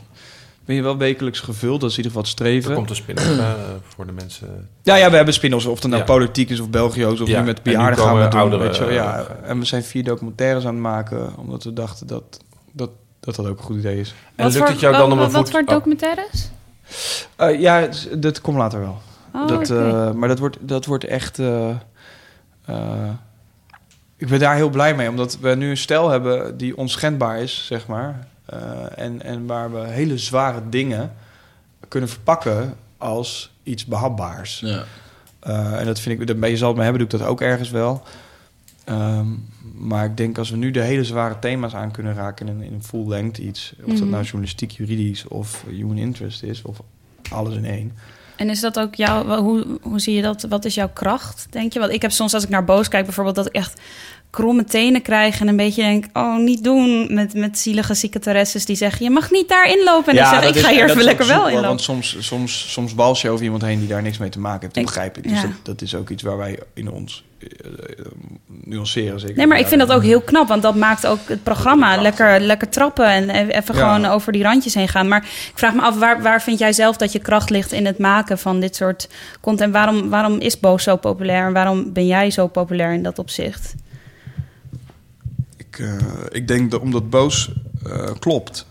ben 0.65 0.75
je 0.75 0.81
wel 0.81 0.97
wekelijks 0.97 1.39
gevuld. 1.39 1.81
Dat 1.81 1.89
is 1.89 1.97
in 1.97 2.03
ieder 2.03 2.19
geval 2.21 2.31
het 2.31 2.39
Er 2.39 2.45
streven. 2.45 2.75
komt 2.75 2.89
een 2.89 2.95
spin-off 2.95 3.27
eh, 3.39 3.53
voor 3.95 4.05
de 4.05 4.11
mensen... 4.11 4.69
Ja, 4.81 4.95
ja, 4.95 5.09
we 5.09 5.15
hebben 5.15 5.33
spin-offs. 5.33 5.65
Of 5.65 5.79
het 5.81 5.87
nou 5.87 5.97
Ja. 6.01 6.07
politiek 6.07 6.49
is 6.49 6.59
of 6.59 6.69
Belgio's. 6.69 7.19
Of 7.21 7.27
Ja, 7.27 7.39
nu 7.39 7.45
met 7.45 7.63
bejaarden 7.63 7.99
gaan 8.05 8.15
we 8.15 8.27
doen, 8.27 8.39
ouderen, 8.39 8.65
weet 8.65 8.75
je. 8.77 8.85
Ja, 8.85 9.19
eh, 9.19 9.49
en 9.49 9.59
we 9.59 9.65
zijn 9.65 9.83
vier 9.83 10.03
documentaires 10.03 10.65
aan 10.65 10.73
het 10.73 10.81
maken. 10.83 11.37
Omdat 11.37 11.63
we 11.63 11.73
dachten 11.73 12.07
dat 12.07 12.39
dat, 12.71 12.89
dat, 13.19 13.35
dat 13.35 13.47
ook 13.47 13.57
een 13.57 13.63
goed 13.63 13.77
idee 13.77 13.99
is. 13.99 14.13
En 14.35 14.43
Wat 14.43 14.53
lukt 14.53 14.57
voor- 14.57 14.67
het 14.67 14.79
jou 14.79 14.93
dan 14.93 15.01
wat- 15.01 15.11
om 15.11 15.17
een 15.23 15.31
Wat 15.31 15.41
voet... 15.41 15.49
voor 15.51 15.59
oh, 15.61 15.67
documentaires? 15.67 16.49
Eh, 17.35 17.59
ja, 17.59 17.87
dat 18.17 18.41
komt 18.41 18.57
later 18.57 18.79
wel. 18.79 19.01
Oh, 19.33 19.47
dat, 19.47 19.69
eh, 19.69 20.11
maar 20.11 20.27
dat 20.27 20.39
wordt, 20.39 20.57
dat 20.61 20.85
wordt 20.85 21.03
echt... 21.03 21.39
ik 24.17 24.27
ben 24.27 24.39
daar 24.39 24.55
heel 24.55 24.69
blij 24.69 24.95
mee, 24.95 25.09
omdat 25.09 25.37
we 25.39 25.55
nu 25.55 25.69
een 25.69 25.77
stijl 25.77 26.09
hebben 26.09 26.57
die 26.57 26.77
onschendbaar 26.77 27.41
is, 27.41 27.65
zeg 27.65 27.87
maar. 27.87 28.27
Eh, 28.51 28.59
en, 29.05 29.21
en 29.21 29.45
waar 29.45 29.73
we 29.73 29.87
hele 29.87 30.17
zware 30.17 30.61
dingen 30.69 31.13
kunnen 31.87 32.09
verpakken 32.09 32.73
als 32.97 33.51
iets 33.63 33.85
behapbaars. 33.85 34.59
Ja. 34.59 34.83
Eh, 35.39 35.79
en 35.79 35.85
dat 35.85 35.99
vind 35.99 36.21
ik, 36.21 36.47
je 36.47 36.57
zal 36.57 36.67
het 36.67 36.75
mee 36.77 36.85
hebben, 36.85 37.07
doe 37.07 37.19
ik 37.19 37.25
dat 37.25 37.29
ook 37.29 37.41
ergens 37.41 37.69
wel. 37.69 38.03
Ehm, 38.83 39.27
maar 39.77 40.05
ik 40.05 40.17
denk 40.17 40.37
als 40.37 40.49
we 40.49 40.57
nu 40.57 40.71
de 40.71 40.81
hele 40.81 41.03
zware 41.03 41.39
thema's 41.39 41.73
aan 41.73 41.91
kunnen 41.91 42.13
raken 42.13 42.47
in 42.47 42.55
een, 42.55 42.61
in 42.61 42.73
een 42.73 42.83
full 42.83 43.07
length 43.07 43.37
iets, 43.37 43.73
of 43.79 43.85
dat 43.85 43.99
Mhm. 43.99 44.09
nou 44.09 44.23
journalistiek, 44.23 44.71
juridisch 44.71 45.27
of 45.27 45.63
human 45.69 45.97
interest 45.97 46.43
is, 46.43 46.61
of 46.61 46.81
alles 47.31 47.55
in 47.55 47.65
één. 47.65 47.91
En 48.35 48.49
is 48.49 48.59
dat 48.59 48.79
ook 48.79 48.95
jouw, 48.95 49.41
hoe, 49.41 49.79
hoe 49.81 49.99
zie 49.99 50.15
je 50.15 50.21
dat? 50.21 50.41
Wat 50.49 50.65
is 50.65 50.75
jouw 50.75 50.89
kracht, 50.93 51.47
denk 51.49 51.73
je? 51.73 51.79
Want 51.79 51.91
ik 51.91 52.01
heb 52.01 52.11
soms 52.11 52.33
als 52.33 52.43
ik 52.43 52.49
naar 52.49 52.65
Boos 52.65 52.87
kijk 52.87 53.05
bijvoorbeeld... 53.05 53.35
dat 53.35 53.45
ik 53.45 53.53
echt 53.53 53.81
kromme 54.31 54.63
tenen 54.63 55.01
krijg 55.01 55.39
en 55.39 55.47
een 55.47 55.55
beetje 55.55 55.81
denk... 55.81 56.05
oh, 56.13 56.37
niet 56.37 56.63
doen 56.63 57.13
met, 57.13 57.33
met 57.33 57.59
zielige 57.59 57.93
secretaresses 57.93 58.65
die 58.65 58.75
zeggen... 58.75 59.05
je 59.05 59.11
mag 59.11 59.31
niet 59.31 59.49
daarin 59.49 59.83
lopen. 59.83 60.17
En 60.17 60.23
ik 60.23 60.29
zeg, 60.29 60.49
ik 60.49 60.55
is- 60.55 60.61
ga 60.61 60.69
hier 60.69 60.95
lekker 60.95 61.05
wel 61.05 61.15
zoek, 61.17 61.27
in 61.27 61.35
hoor, 61.35 61.49
lopen. 61.51 61.67
Want 61.67 61.81
soms, 61.81 62.15
soms, 62.19 62.71
soms 62.71 62.93
wals 62.93 63.21
je 63.21 63.29
over 63.29 63.43
iemand 63.43 63.61
heen 63.61 63.79
die 63.79 63.87
daar 63.87 64.01
niks 64.01 64.17
mee 64.17 64.29
te 64.29 64.39
maken 64.39 64.61
heeft. 64.61 64.75
Dat 64.75 64.83
begrijp. 64.83 65.23
Dus 65.23 65.31
ja. 65.31 65.41
dat, 65.41 65.51
dat 65.63 65.81
is 65.81 65.95
ook 65.95 66.09
iets 66.09 66.23
waar 66.23 66.37
wij 66.37 66.59
in 66.73 66.91
ons 66.91 67.23
eh, 67.39 67.47
eh, 67.99 68.05
nuanceren. 68.63 69.19
Zeker. 69.19 69.35
Nee, 69.35 69.47
maar 69.47 69.59
ik 69.59 69.67
vind 69.67 69.79
dat 69.81 69.91
ook 69.91 70.03
heel 70.03 70.21
knap, 70.21 70.47
want 70.47 70.61
dat 70.61 70.75
maakt 70.75 71.07
ook 71.07 71.19
het 71.27 71.43
programma 71.43 72.01
lekker, 72.01 72.39
lekker 72.39 72.69
trappen 72.69 73.05
en 73.07 73.29
e- 73.29 73.47
even 73.47 73.75
Ja. 73.75 73.81
gewoon 73.81 74.05
over 74.05 74.31
die 74.31 74.43
randjes 74.43 74.73
heen 74.73 74.87
gaan. 74.87 75.07
Maar 75.07 75.21
ik 75.23 75.51
vraag 75.57 75.73
me 75.73 75.81
af, 75.81 75.97
waar, 75.97 76.21
waar 76.21 76.41
vind 76.41 76.59
jij 76.59 76.73
zelf 76.73 76.97
dat 76.97 77.11
je 77.11 77.19
kracht 77.19 77.49
ligt 77.49 77.71
in 77.71 77.85
het 77.85 77.97
maken 77.97 78.37
van 78.37 78.59
dit 78.59 78.75
soort 78.75 79.09
content? 79.41 79.73
Waarom, 79.73 80.09
waarom 80.09 80.39
is 80.39 80.59
Boos 80.59 80.83
zo 80.83 80.95
populair 80.95 81.45
en 81.45 81.53
waarom 81.53 81.93
ben 81.93 82.07
jij 82.07 82.31
zo 82.31 82.47
populair 82.47 82.93
in 82.93 83.03
dat 83.03 83.19
opzicht? 83.19 83.73
Ik, 85.81 85.87
eh, 85.87 86.05
ik 86.29 86.47
denk 86.47 86.71
dat 86.71 86.81
omdat 86.81 87.09
boos 87.09 87.51
eh, 87.85 88.09
klopt. 88.19 88.65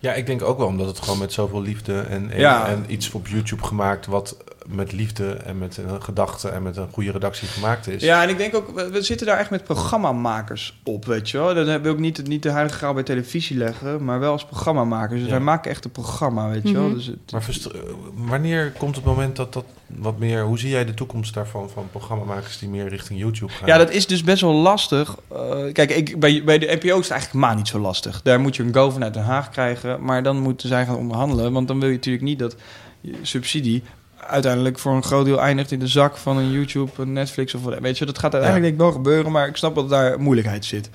Ja, 0.00 0.12
ik 0.12 0.26
denk 0.26 0.42
ook 0.42 0.58
wel 0.58 0.66
omdat 0.66 0.86
het 0.86 0.98
gewoon 1.00 1.18
met 1.18 1.32
zoveel 1.32 1.62
liefde 1.62 2.00
en, 2.00 2.30
en, 2.30 2.38
Ja. 2.40 2.66
en 2.68 2.84
iets 2.88 3.10
op 3.12 3.26
YouTube 3.28 3.62
gemaakt 3.62 4.06
wat 4.06 4.36
met 4.66 4.92
liefde 4.92 5.32
en 5.32 5.58
met 5.58 5.76
een 5.76 6.02
gedachte 6.02 6.48
en 6.48 6.62
met 6.62 6.76
een 6.76 6.88
goede 6.92 7.10
redactie 7.10 7.48
gemaakt 7.48 7.88
is. 7.88 8.02
Ja, 8.02 8.22
en 8.22 8.28
ik 8.28 8.38
denk 8.38 8.54
ook, 8.54 8.90
we, 8.90 9.02
zitten 9.02 9.26
daar 9.26 9.38
echt 9.38 9.50
met 9.50 9.64
programmamakers 9.64 10.80
op, 10.84 11.04
weet 11.04 11.30
je 11.30 11.38
wel. 11.38 11.54
Dan 11.54 11.66
hebben 11.66 11.90
we 11.90 11.96
ook 11.96 12.02
niet, 12.02 12.26
niet 12.26 12.42
de 12.42 12.50
heilige 12.50 12.76
graal 12.76 12.94
bij 12.94 13.02
televisie 13.02 13.56
leggen, 13.56 14.04
maar 14.04 14.20
wel 14.20 14.32
als 14.32 14.44
programmamakers. 14.44 15.18
Dus 15.20 15.28
Ja. 15.28 15.34
wij 15.34 15.44
maken 15.44 15.70
echt 15.70 15.84
een 15.84 15.90
programma, 15.90 16.48
weet 16.48 16.68
je 16.68 16.74
wel. 16.74 16.86
Mhm. 16.86 16.94
Dus 16.94 17.06
het, 17.06 17.72
Maar 18.14 18.30
wanneer 18.30 18.72
komt 18.78 18.96
het 18.96 19.04
moment 19.04 19.36
dat 19.36 19.52
dat 19.52 19.64
wat 19.86 20.18
meer... 20.18 20.44
Hoe 20.44 20.58
zie 20.58 20.70
jij 20.70 20.84
de 20.84 20.94
toekomst 20.94 21.34
daarvan 21.34 21.70
van 21.70 21.88
programmamakers 21.90 22.58
die 22.58 22.68
meer 22.68 22.88
richting 22.88 23.18
YouTube 23.18 23.52
gaan? 23.52 23.68
Ja, 23.68 23.78
dat 23.78 23.90
is 23.90 24.06
dus 24.06 24.22
best 24.22 24.40
wel 24.40 24.52
lastig. 24.52 25.16
Eh, 25.32 25.72
kijk, 25.72 25.90
ik, 25.90 26.20
bij, 26.20 26.44
bij 26.44 26.58
de 26.58 26.66
NPO 26.66 26.98
is 26.98 27.08
het 27.08 27.10
eigenlijk 27.10 27.46
maar 27.46 27.56
niet 27.56 27.68
zo 27.68 27.78
lastig. 27.78 28.22
Daar 28.22 28.40
moet 28.40 28.56
je 28.56 28.62
een 28.62 28.74
go 28.74 28.90
vanuit 28.90 29.14
Den 29.14 29.22
Haag 29.22 29.48
krijgen. 29.50 30.04
Maar 30.04 30.22
dan 30.22 30.36
moeten 30.36 30.68
zij 30.68 30.86
gaan 30.86 30.96
onderhandelen. 30.96 31.52
Want 31.52 31.68
dan 31.68 31.80
wil 31.80 31.88
je 31.88 31.94
natuurlijk 31.94 32.24
niet 32.24 32.38
dat 32.38 32.56
je 33.00 33.14
subsidie 33.22 33.82
uiteindelijk 34.26 34.78
voor 34.78 34.92
een 34.94 35.02
groot 35.02 35.24
deel 35.24 35.40
eindigt 35.40 35.70
in 35.72 35.78
de 35.78 35.86
zak 35.88 36.16
van 36.16 36.36
een 36.36 36.50
YouTube, 36.50 36.90
een 36.96 37.12
Netflix 37.12 37.54
of 37.54 37.62
wat. 37.62 37.78
Weet 37.78 37.98
je, 37.98 38.06
dat 38.06 38.18
gaat 38.18 38.32
uiteindelijk 38.34 38.62
denk 38.62 38.74
ik 38.74 38.92
wel 38.94 39.02
gebeuren. 39.02 39.32
Maar 39.32 39.48
ik 39.48 39.56
snap 39.56 39.74
dat 39.74 39.88
daar 39.88 40.20
moeilijkheid 40.20 40.64
zit. 40.64 40.90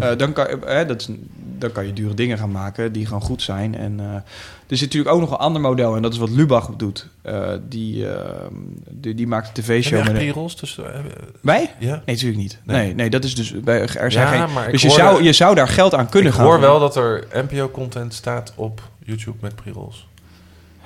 Eh, 0.00 0.10
dan, 0.16 0.32
kan, 0.32 0.46
eh, 0.64 0.88
dat 0.88 1.08
dan 1.58 1.72
kan 1.72 1.86
je 1.86 1.92
dure 1.92 2.14
dingen 2.14 2.38
gaan 2.38 2.50
maken 2.50 2.92
die 2.92 3.06
gewoon 3.06 3.22
goed 3.22 3.42
zijn. 3.42 3.74
En 3.74 4.00
eh, 4.00 4.06
er 4.66 4.76
zit 4.76 4.80
natuurlijk 4.80 5.14
ook 5.14 5.20
nog 5.20 5.30
een 5.30 5.36
ander 5.36 5.60
model. 5.62 5.96
En 5.96 6.02
dat 6.02 6.12
is 6.12 6.18
wat 6.18 6.30
Lubach 6.30 6.70
doet. 6.76 7.06
Eh, 7.22 7.48
die, 7.68 8.08
eh, 8.10 8.30
die, 8.90 9.14
die 9.14 9.26
maakt 9.26 9.46
een 9.46 9.64
Heb 9.64 9.74
je 9.74 9.80
tv-show 9.82 10.14
pre-rolls 10.14 10.54
tussen... 10.54 10.94
eh, 10.94 11.00
Wij? 11.40 11.74
ja? 11.78 11.90
Nee, 12.06 12.14
natuurlijk 12.14 12.40
niet. 12.40 12.58
Nee. 12.64 12.76
Nee, 12.84 12.94
nee, 12.94 13.10
dat 13.10 13.24
is 13.24 13.34
dus 13.34 13.60
bij 13.60 13.80
er 13.80 14.12
zijn 14.12 14.34
Ja, 14.34 14.44
geen. 14.44 14.52
maar 14.54 14.66
ik 14.66 14.72
Dus 14.72 14.82
je 14.82 14.88
hoorde- 14.88 15.02
zou, 15.04 15.22
je 15.22 15.32
zou 15.32 15.54
daar 15.54 15.68
geld 15.68 15.94
aan 15.94 16.08
kunnen 16.08 16.30
ik 16.30 16.36
gaan. 16.36 16.46
hoor 16.46 16.60
wel 16.60 16.80
dat 16.80 16.96
er 16.96 17.26
NPO-content 17.32 18.14
staat 18.14 18.52
op 18.54 18.80
YouTube 19.04 19.36
met 19.40 19.54
pre-rolls. 19.54 20.06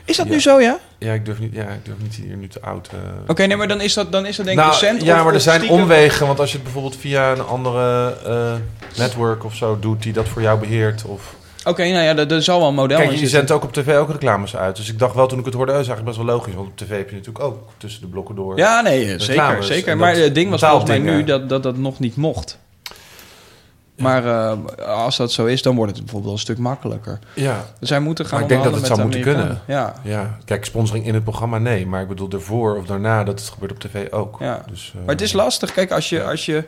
Is 0.04 0.16
dat 0.16 0.26
Ja. 0.26 0.32
nu 0.32 0.40
zo, 0.40 0.60
ja? 0.60 0.72
Oké, 0.72 0.80
Ja, 0.98 1.12
ik 1.12 1.24
durf 1.24 1.38
niet, 1.38 1.54
ja, 1.54 1.62
ik 1.68 1.84
durf 1.84 1.96
niet 2.02 2.14
hier 2.14 2.36
nu 2.36 2.48
te 2.48 2.60
oud... 2.60 2.88
eh, 3.36 3.46
nee, 3.46 3.56
maar 3.56 3.68
dan 3.68 3.80
is 3.80 3.94
dat, 3.94 4.12
dan 4.12 4.26
is 4.26 4.36
dat 4.36 4.46
denk 4.46 4.58
ik 4.58 4.64
nou, 4.64 4.78
recent. 4.80 5.02
ja, 5.02 5.18
of- 5.18 5.24
maar 5.24 5.34
er 5.34 5.40
zijn 5.40 5.60
stiekem- 5.60 5.80
omwegen. 5.80 6.26
Want 6.26 6.40
als 6.40 6.48
je 6.48 6.54
het 6.54 6.64
bijvoorbeeld 6.64 6.96
via 6.96 7.32
een 7.32 7.42
andere 7.44 8.16
eh, 8.26 8.54
network 8.98 9.44
of 9.44 9.54
zo 9.54 9.78
doet... 9.80 10.02
die 10.02 10.12
dat 10.12 10.28
voor 10.28 10.42
jou 10.42 10.58
beheert 10.58 11.04
of... 11.04 11.34
Oké, 11.64 11.82
nou 11.82 12.04
ja, 12.04 12.16
er, 12.16 12.32
er 12.32 12.42
zal 12.42 12.58
wel 12.58 12.68
een 12.68 12.74
model 12.74 12.98
Kijk, 12.98 13.12
je 13.12 13.28
zendt 13.28 13.50
ook 13.50 13.62
op 13.62 13.72
tv 13.72 13.96
ook 13.96 14.10
reclames 14.10 14.56
uit. 14.56 14.76
Dus 14.76 14.88
ik 14.88 14.98
dacht 14.98 15.14
wel 15.14 15.26
toen 15.26 15.38
ik 15.38 15.44
het 15.44 15.54
hoorde, 15.54 15.72
oh, 15.72 15.78
is 15.80 15.86
eigenlijk 15.88 16.16
best 16.16 16.26
wel 16.26 16.36
logisch. 16.36 16.54
Want 16.54 16.68
op 16.68 16.76
tv 16.76 16.88
heb 16.88 17.08
je 17.10 17.16
natuurlijk 17.16 17.44
ook 17.44 17.68
tussen 17.78 18.00
de 18.00 18.06
blokken 18.06 18.34
door. 18.34 18.56
Ja, 18.56 18.80
nee, 18.80 19.04
zeker, 19.08 19.26
Reclames. 19.26 19.66
zeker. 19.66 19.88
En 19.88 19.98
Maar 19.98 20.14
dat 20.14 20.22
het 20.24 20.34
ding 20.34 20.50
was 20.50 20.60
volgens 20.60 20.88
mij 20.90 20.98
nu 20.98 21.24
dat, 21.24 21.48
dat 21.48 21.62
dat 21.62 21.76
nog 21.76 21.98
niet 21.98 22.16
mocht. 22.16 22.58
Maar 24.02 24.26
eh, 24.26 24.86
als 24.86 25.16
dat 25.16 25.32
zo 25.32 25.46
is, 25.46 25.62
dan 25.62 25.76
wordt 25.76 25.92
het 25.92 26.00
bijvoorbeeld 26.00 26.32
een 26.32 26.38
stuk 26.38 26.58
makkelijker. 26.58 27.18
ja. 27.34 27.64
Dus 27.78 27.88
zij 27.88 28.00
moeten 28.00 28.24
gaan 28.26 28.34
Maar 28.34 28.42
ik 28.42 28.48
denk 28.48 28.64
dat 28.64 28.74
het 28.74 28.86
zou 28.86 29.02
moeten 29.02 29.20
Amerikanen. 29.20 29.60
Ja, 29.66 29.94
Ja, 30.02 30.38
kijk, 30.44 30.64
sponsoring 30.64 31.06
in 31.06 31.14
het 31.14 31.24
programma 31.24 31.58
nee. 31.58 31.86
Maar 31.86 32.02
ik 32.02 32.08
bedoel, 32.08 32.30
ervoor 32.30 32.76
of 32.76 32.86
daarna, 32.86 33.24
dat 33.24 33.40
het 33.40 33.48
gebeurt 33.48 33.72
op 33.72 33.80
tv 33.80 34.10
ook. 34.10 34.36
Ja. 34.40 34.62
Dus, 34.70 34.92
eh, 34.94 35.00
Maar 35.00 35.14
het 35.14 35.20
is 35.20 35.32
lastig. 35.32 35.72
Kijk, 35.72 35.90
als 35.92 36.08
je, 36.08 36.24
als 36.24 36.46
je 36.46 36.64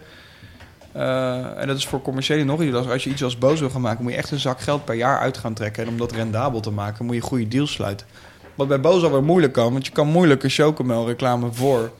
Eh, 0.92 1.60
en 1.60 1.66
dat 1.66 1.76
is 1.76 1.86
voor 1.86 2.02
commerciële 2.02 2.44
nog 2.44 2.62
iets. 2.62 2.76
Als, 2.76 2.88
als 2.88 3.04
je 3.04 3.10
iets 3.10 3.24
als 3.24 3.38
boos 3.38 3.60
wil 3.60 3.70
gaan 3.70 3.80
maken, 3.80 4.02
moet 4.02 4.12
je 4.12 4.18
echt 4.18 4.30
een 4.30 4.40
zak 4.40 4.60
geld 4.60 4.84
per 4.84 4.94
jaar 4.94 5.18
uit 5.18 5.38
gaan 5.38 5.54
trekken. 5.54 5.82
En 5.82 5.88
om 5.88 5.98
dat 5.98 6.12
rendabel 6.12 6.60
te 6.60 6.70
maken, 6.70 7.04
moet 7.04 7.14
je 7.14 7.20
goede 7.20 7.48
deals 7.48 7.72
sluiten. 7.72 8.06
Wat 8.54 8.68
bij 8.68 8.80
boos 8.80 9.02
alweer 9.02 9.22
moeilijk 9.22 9.52
kan, 9.52 9.72
want 9.72 9.86
je 9.86 9.92
kan 9.92 10.06
moeilijk 10.06 10.42
een 10.42 10.50
chocomel 10.50 11.06
reclame 11.06 11.52
voor 11.52 11.90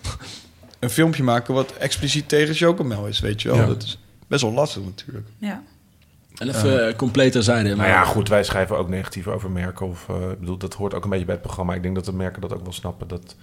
een 0.78 0.90
filmpje 0.90 1.22
maken 1.22 1.54
wat 1.54 1.72
expliciet 1.72 2.28
tegen 2.28 2.54
chocomel 2.54 3.06
is, 3.06 3.20
weet 3.20 3.42
je 3.42 3.48
wel. 3.48 3.56
Ja. 3.56 3.66
Dat 3.66 3.82
is 3.82 3.98
best 4.34 4.42
wel 4.46 4.52
lastig 4.52 4.82
natuurlijk. 4.84 5.26
Ja. 5.38 5.62
En 6.38 6.48
even 6.48 6.88
uh, 6.88 6.94
compleet 6.96 7.32
terzijde. 7.32 7.74
Nou 7.76 7.88
ja, 7.88 8.04
goed, 8.04 8.28
wij 8.28 8.44
schrijven 8.44 8.76
ook 8.78 8.88
negatief 8.88 9.26
over 9.26 9.50
merken. 9.50 9.86
Of, 9.88 10.06
uh, 10.10 10.30
ik 10.30 10.38
bedoel, 10.40 10.56
dat 10.56 10.74
hoort 10.74 10.94
ook 10.94 11.04
een 11.04 11.10
beetje 11.10 11.24
bij 11.24 11.34
het 11.34 11.42
programma. 11.44 11.74
Ik 11.74 11.82
denk 11.82 11.94
dat 11.94 12.04
de 12.04 12.12
merken 12.12 12.40
dat 12.40 12.54
ook 12.54 12.62
wel 12.62 12.72
snappen. 12.72 13.08
Dat 13.08 13.36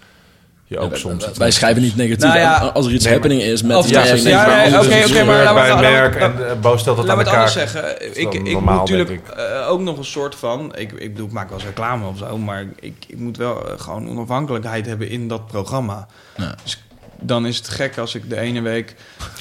je 0.66 0.80
ook 0.80 0.92
Ja, 0.92 0.98
soms... 0.98 1.26
wij- 1.26 1.34
wij 1.38 1.52
schrijven 1.52 1.82
niet 1.82 1.96
negatief. 1.96 2.24
Nou 2.28 2.40
ja, 2.40 2.58
als 2.58 2.86
er 2.86 2.92
iets 2.94 3.04
nee, 3.06 3.14
maar- 3.14 3.22
happening 3.22 3.52
is 3.52 3.62
met 3.64 3.78
Of- 3.78 3.90
ja, 3.90 4.04
merk, 4.04 4.18
ja, 4.18 4.46
maar 4.46 4.80
oké, 4.80 4.94
het 4.94 5.26
maar 5.26 5.44
laten 5.44 5.76
we- 5.76 5.76
we- 5.76 5.82
merk 5.82 6.16
en 6.16 6.34
uh, 6.40 6.54
Bo 6.62 6.78
stelt 6.78 6.98
dat 6.98 7.06
Laat 7.06 7.18
aan 7.18 7.24
me 7.24 7.30
het 7.30 7.40
anders 7.40 7.56
elkaar. 7.56 7.70
zeggen. 7.72 8.20
Ik, 8.22 8.34
ik 8.34 8.40
moet 8.44 8.52
normaal, 8.52 8.78
natuurlijk 8.78 9.10
ik. 9.10 9.28
eh, 9.28 9.70
ook 9.70 9.80
nog 9.82 9.98
een 9.98 10.06
soort 10.06 10.36
van... 10.36 10.76
Ik, 10.76 10.92
ik 10.92 11.12
bedoel, 11.14 11.28
ik 11.28 11.34
maak 11.34 11.50
wel 11.50 11.58
eens 11.58 11.68
reclame 11.68 12.08
of 12.08 12.18
zo... 12.18 12.38
maar 12.38 12.66
ik, 12.80 13.06
ik 13.08 13.18
moet 13.18 13.38
wel 13.38 13.68
eh, 13.70 13.80
gewoon 13.80 14.10
onafhankelijkheid 14.10 14.86
hebben 14.86 15.10
in 15.10 15.28
dat 15.28 15.48
programma. 15.48 16.08
Ja. 16.38 16.56
Dus 16.64 16.84
dan 17.22 17.46
is 17.46 17.58
het 17.58 17.68
gek 17.70 17.98
als 17.98 18.16
ik 18.16 18.30
de 18.30 18.40
ene 18.40 18.62
week 18.62 18.96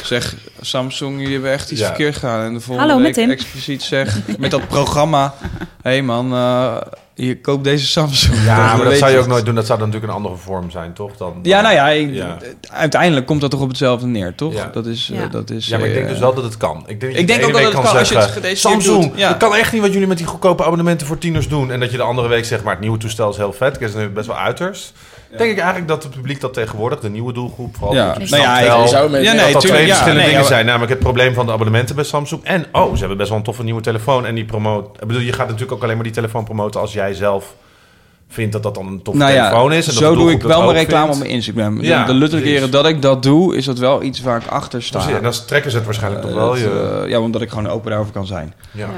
zeg... 0.04 0.34
Samsung, 0.60 1.16
jullie 1.18 1.32
hebben 1.32 1.50
echt 1.52 1.70
iets 1.70 1.80
Ja. 1.80 1.86
verkeerd 1.86 2.14
gedaan. 2.16 2.44
En 2.44 2.54
de 2.54 2.60
volgende 2.60 2.92
Hallo, 2.92 3.04
week 3.04 3.16
expliciet 3.16 3.82
zeg... 3.82 4.18
met 4.38 4.50
dat 4.50 4.68
programma... 4.68 5.34
Hé 5.82 5.90
hey 5.90 6.02
man, 6.02 6.32
eh 6.32 6.76
je 7.26 7.40
koopt 7.40 7.64
deze 7.64 7.86
Samsung. 7.86 8.44
Ja, 8.44 8.76
maar 8.76 8.84
dat 8.84 8.96
zou 8.96 9.10
je 9.10 9.18
ook 9.18 9.26
nooit 9.26 9.44
doen. 9.44 9.54
Dat 9.54 9.66
zou 9.66 9.78
dan 9.78 9.88
natuurlijk 9.88 10.12
een 10.14 10.22
andere 10.24 10.42
vorm 10.42 10.70
zijn, 10.70 10.92
toch? 10.92 11.16
Dan, 11.16 11.38
Ja, 11.42 11.60
nou 11.60 11.74
ja, 11.74 11.88
ik- 11.88 12.14
Ja. 12.14 12.36
uiteindelijk 12.70 13.26
komt 13.26 13.40
dat 13.40 13.50
toch 13.50 13.60
op 13.60 13.68
hetzelfde 13.68 14.06
neer, 14.06 14.34
toch? 14.34 14.52
Ja. 14.54 14.70
Dat 14.72 14.86
is, 14.86 15.10
eh, 15.14 15.20
dat 15.30 15.50
is, 15.50 15.66
Ja, 15.66 15.78
maar 15.78 15.86
ik 15.86 15.92
denk 15.92 16.04
eh, 16.04 16.10
dus 16.10 16.20
wel 16.20 16.34
dat 16.34 16.44
het 16.44 16.56
kan. 16.56 16.78
Ik 16.86 16.86
denk, 16.86 17.00
dat 17.00 17.12
je 17.12 17.18
Ik 17.18 17.26
denk 17.26 17.40
de 17.40 17.46
ook 17.46 17.52
dat 17.52 17.62
het 17.62 17.72
kan 17.72 17.98
als 17.98 18.08
je 18.08 18.18
het 18.18 18.58
Samsung, 18.58 19.02
doet. 19.10 19.18
Ja. 19.18 19.28
dat 19.28 19.36
kan 19.36 19.54
echt 19.54 19.72
niet 19.72 19.82
wat 19.82 19.92
jullie 19.92 20.08
met 20.08 20.16
die 20.16 20.26
goedkope 20.26 20.64
abonnementen 20.64 21.06
voor 21.06 21.18
tieners 21.18 21.48
doen. 21.48 21.70
En 21.70 21.80
dat 21.80 21.90
je 21.90 21.96
de 21.96 22.02
andere 22.02 22.28
week 22.28 22.44
zegt, 22.44 22.62
maar 22.62 22.72
het 22.72 22.80
nieuwe 22.82 22.98
toestel 22.98 23.30
is 23.30 23.36
heel 23.36 23.52
vet. 23.52 23.72
Het 23.78 23.88
is 23.88 23.94
nu 23.94 24.08
best 24.08 24.26
wel 24.26 24.36
uiterst. 24.36 24.92
Denk 25.38 25.50
ik 25.50 25.58
eigenlijk 25.58 25.88
dat 25.88 26.02
het 26.02 26.12
publiek 26.12 26.40
dat 26.40 26.54
tegenwoordig, 26.54 27.00
de 27.00 27.10
nieuwe 27.10 27.32
doelgroep, 27.32 27.76
vooral 27.76 27.94
Ja. 27.94 28.16
Nou 28.18 28.36
ja, 28.42 28.62
wel 28.62 28.82
je 28.82 28.88
zou 28.88 29.10
met- 29.10 29.22
Ja, 29.22 29.32
dat 29.32 29.42
nee, 29.42 29.52
dat 29.52 29.60
twee 29.60 29.72
tuurlijk, 29.72 29.80
ja. 29.80 29.86
verschillende 29.86 30.20
Nee, 30.20 30.28
dingen 30.30 30.42
ja, 30.42 30.48
zijn. 30.48 30.66
Namelijk 30.66 30.90
het 30.90 30.98
probleem 31.00 31.34
van 31.34 31.46
de 31.46 31.52
abonnementen 31.52 31.94
bij 31.94 32.04
Samsung. 32.04 32.44
En, 32.44 32.66
oh, 32.72 32.92
ze 32.92 32.98
hebben 32.98 33.16
best 33.16 33.28
wel 33.28 33.38
een 33.38 33.44
toffe 33.44 33.62
nieuwe 33.62 33.80
telefoon. 33.80 34.26
En 34.26 34.34
die 34.34 34.44
promoot... 34.44 34.96
Ik 35.00 35.06
bedoel, 35.06 35.22
je 35.22 35.32
gaat 35.32 35.46
natuurlijk 35.46 35.72
ook 35.72 35.82
alleen 35.82 35.94
maar 35.94 36.04
die 36.04 36.12
telefoon 36.12 36.44
promoten 36.44 36.80
als 36.80 36.92
jij 36.92 37.14
zelf 37.14 37.54
vindt 38.28 38.52
dat 38.52 38.62
dat 38.62 38.74
dan 38.74 38.86
een 38.86 39.02
toffe 39.02 39.20
Nou 39.20 39.32
ja, 39.32 39.48
telefoon 39.48 39.72
is. 39.72 39.86
En 39.88 39.94
dat 39.94 40.02
zo 40.02 40.14
doe 40.14 40.30
ik 40.30 40.42
wel 40.42 40.62
mijn 40.62 40.76
reclame 40.76 41.12
op 41.12 41.18
mijn 41.18 41.30
Instagram. 41.30 41.80
Ja, 41.82 42.00
de 42.04 42.12
de 42.12 42.18
luttere 42.18 42.42
keren 42.42 42.70
dat 42.70 42.86
ik 42.86 43.02
dat 43.02 43.22
doe, 43.22 43.56
is 43.56 43.64
dat 43.64 43.78
wel 43.78 44.02
iets 44.02 44.20
waar 44.20 44.40
ik 44.40 44.46
achter 44.46 44.82
sta. 44.82 44.98
Precies, 44.98 45.16
En 45.16 45.22
dan 45.22 45.32
trekken 45.46 45.70
ze 45.70 45.76
het 45.76 45.86
waarschijnlijk 45.86 46.22
toch 46.22 46.30
Eh, 46.30 46.36
wel. 46.36 46.48
dat, 46.50 46.58
Je, 46.58 47.00
eh, 47.04 47.10
ja, 47.10 47.20
omdat 47.20 47.42
ik 47.42 47.48
gewoon 47.48 47.68
open 47.68 47.90
daarover 47.90 48.12
kan 48.12 48.26
zijn. 48.26 48.54
ja. 48.72 48.88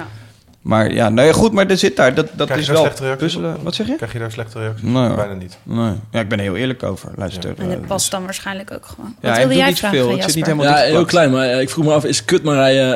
Ja. 0.65 0.69
Maar 0.71 0.93
ja, 0.93 1.09
nou 1.09 1.27
ja, 1.27 1.33
goed, 1.33 1.53
maar 1.53 1.67
er 1.67 1.79
zit 1.79 1.97
daar. 1.97 2.15
Dat, 2.15 2.27
dat 2.35 2.47
Krijg 2.47 2.51
je 2.55 2.57
is 2.61 2.67
daar 2.67 2.75
wel 2.75 2.85
slechte 2.85 3.03
reacties 3.05 3.27
puzzelen. 3.33 3.57
Wat 3.63 3.75
zeg 3.75 3.87
je? 3.87 3.97
Krijg 3.97 4.13
je 4.13 4.19
daar 4.19 4.31
slechte 4.33 4.59
reacties? 4.59 4.89
Nee. 4.89 5.15
Bijna 5.15 5.33
niet. 5.35 5.59
Nee. 5.63 5.93
Ja, 6.11 6.21
ik 6.21 6.29
ben 6.29 6.39
er 6.39 6.45
heel 6.45 6.57
eerlijk 6.57 6.83
over. 6.83 7.11
Luister. 7.17 7.55
En 7.59 7.65
eh, 7.65 7.71
het 7.71 7.87
past 7.87 8.11
dan 8.11 8.25
waarschijnlijk 8.25 8.73
ook 8.73 8.87
gewoon. 8.87 9.15
Ja, 9.21 9.29
Wat 9.29 9.37
ik 9.39 9.43
wilde 9.45 9.57
jij 9.57 9.69
niet 9.69 9.79
vragen, 9.79 9.99
veel. 9.99 10.23
Zit 10.23 10.35
niet 10.35 10.47
helemaal 10.47 10.67
Ja, 10.67 10.77
heel 10.77 11.05
klein. 11.05 11.31
Maar 11.31 11.49
eh, 11.49 11.61
ik 11.61 11.71
vroeg 11.71 11.85
me 11.85 11.93
af, 11.93 12.05
is 12.05 12.25
Kut 12.25 12.43
Marije, 12.43 12.93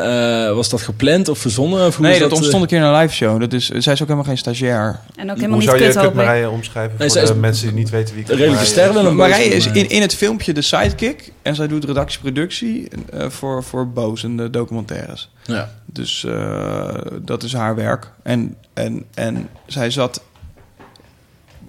eh, 0.48 0.54
was 0.54 0.68
dat 0.68 0.82
gepland 0.82 1.28
of 1.28 1.38
verzonnen? 1.38 1.86
Of 1.86 1.96
hoe 1.96 2.04
Nee, 2.04 2.14
is 2.14 2.20
dat 2.20 2.30
eh, 2.30 2.36
ontstond 2.36 2.62
een 2.62 2.68
keer 2.68 2.78
in 2.78 2.84
een 2.84 2.96
live 3.00 3.14
show. 3.14 3.40
Dat 3.40 3.52
is, 3.52 3.66
zij 3.68 3.92
is 3.92 4.00
ook 4.02 4.08
helemaal 4.08 4.24
geen 4.24 4.38
stagiair. 4.38 5.00
En 5.16 5.30
ook 5.30 5.36
helemaal 5.36 5.48
Hoe 5.48 5.56
niet 5.58 5.68
zou 5.68 5.82
je 5.82 5.88
kut, 5.92 6.00
Kut. 6.00 6.14
Marije 6.14 6.50
omschrijven 6.50 6.94
Nee, 6.98 7.08
voor 7.10 7.20
de 7.20 7.26
is- 7.26 7.34
mensen 7.34 7.66
die 7.66 7.76
niet 7.76 7.90
weten 7.90 8.14
wie 8.14 8.24
Kut 8.24 8.36
redelijke 8.36 8.64
Marije 8.74 8.90
ster 8.92 9.06
een 9.06 9.16
Marije 9.16 9.44
is 9.54 9.66
in, 9.66 9.88
in 9.88 10.00
het 10.00 10.14
filmpje 10.14 10.52
de 10.52 10.62
sidekick. 10.62 11.32
En 11.42 11.54
zij 11.54 11.66
doet 11.66 11.84
redactieproductie 11.84 12.88
eh, 13.10 13.28
voor, 13.28 13.62
voor 13.64 13.88
Boos 13.88 14.24
en 14.24 14.36
de 14.36 14.50
documentaires. 14.50 15.30
Ja. 15.44 15.70
Dus 15.86 16.24
eh, 16.24 16.88
dat 17.22 17.42
is 17.42 17.55
haar 17.56 17.74
werk. 17.74 18.12
En, 18.22 18.56
en, 18.74 19.04
en 19.14 19.48
zij 19.66 19.90
zat 19.90 20.22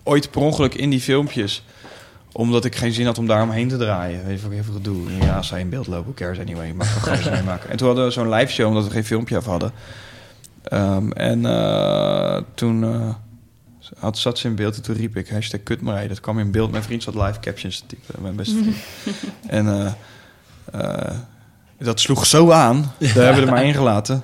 ooit 0.03 0.31
per 0.31 0.41
ongeluk 0.41 0.73
in 0.73 0.89
die 0.89 1.01
filmpjes. 1.01 1.63
Omdat 2.31 2.65
ik 2.65 2.75
geen 2.75 2.93
zin 2.93 3.05
had 3.05 3.17
om 3.17 3.27
daar 3.27 3.41
omheen 3.41 3.67
te 3.67 3.77
draaien. 3.77 4.25
Weet 4.25 4.37
je 4.37 4.43
wat 4.43 4.51
ik 4.51 4.59
even 4.59 4.73
gedoe. 4.73 5.17
Ja, 5.17 5.41
zij 5.41 5.59
in 5.59 5.69
beeld 5.69 5.87
lopen, 5.87 6.13
cares 6.13 6.39
anyway. 6.39 6.73
Maar 6.73 6.85
ik 6.85 6.91
gewoon 6.91 7.17
eens 7.17 7.29
meemaken. 7.39 7.69
En 7.69 7.77
toen 7.77 7.87
hadden 7.87 8.05
we 8.05 8.11
zo'n 8.11 8.29
live 8.29 8.51
show, 8.51 8.67
omdat 8.67 8.83
we 8.83 8.89
geen 8.89 9.05
filmpje 9.05 9.37
af 9.37 9.45
hadden. 9.45 9.71
Ehm, 10.63 11.11
en 11.11 11.45
eh, 11.45 12.41
toen 12.53 12.83
eh, 12.83 13.09
had, 13.99 14.17
zat 14.17 14.37
ze 14.37 14.47
in 14.47 14.55
beeld 14.55 14.75
en 14.75 14.81
toen 14.81 14.95
riep 14.95 15.17
ik 15.17 15.29
hashtag 15.29 15.63
kutmarij. 15.63 16.07
Dat 16.07 16.19
kwam 16.19 16.39
in 16.39 16.51
beeld. 16.51 16.71
Mijn 16.71 16.83
vriend 16.83 17.03
zat 17.03 17.15
live 17.15 17.39
captions 17.39 17.79
te 17.79 17.85
typen. 17.85 18.21
Mijn 18.21 18.35
beste 18.35 18.55
vriend. 18.61 18.77
en 19.47 19.95
eh, 20.71 21.09
dat 21.77 21.99
sloeg 21.99 22.25
zo 22.25 22.51
aan. 22.51 22.77
Daar 22.97 23.09
hebben 23.13 23.35
we 23.35 23.41
er 23.41 23.53
maar 23.53 23.63
één 23.63 23.73
gelaten. 23.73 24.21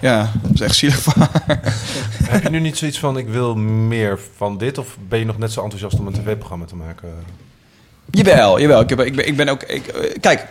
Ja, 0.00 0.30
dat 0.42 0.50
is 0.54 0.60
echt 0.60 0.76
zielig 0.76 0.98
voor 0.98 1.14
haar. 1.16 1.42
Heb 2.28 2.42
je 2.42 2.50
nu 2.50 2.60
niet 2.60 2.78
zoiets 2.78 2.98
van, 2.98 3.18
ik 3.18 3.28
wil 3.28 3.54
meer 3.56 4.18
van 4.36 4.58
dit? 4.58 4.78
Of 4.78 4.96
ben 5.08 5.18
je 5.18 5.24
nog 5.24 5.38
net 5.38 5.52
zo 5.52 5.62
enthousiast 5.62 5.98
om 5.98 6.06
een 6.06 6.12
tv-programma 6.12 6.64
te 6.64 6.76
maken? 6.76 7.08
Jawel, 8.10 8.60
jawel. 8.60 8.80
Ik, 8.80 8.88
heb, 8.88 9.00
ik, 9.00 9.16
ben, 9.16 9.26
ik 9.26 9.36
ben 9.36 9.48
ook... 9.48 9.62
Ik, 9.62 9.86
eh, 9.86 10.14
kijk, 10.20 10.46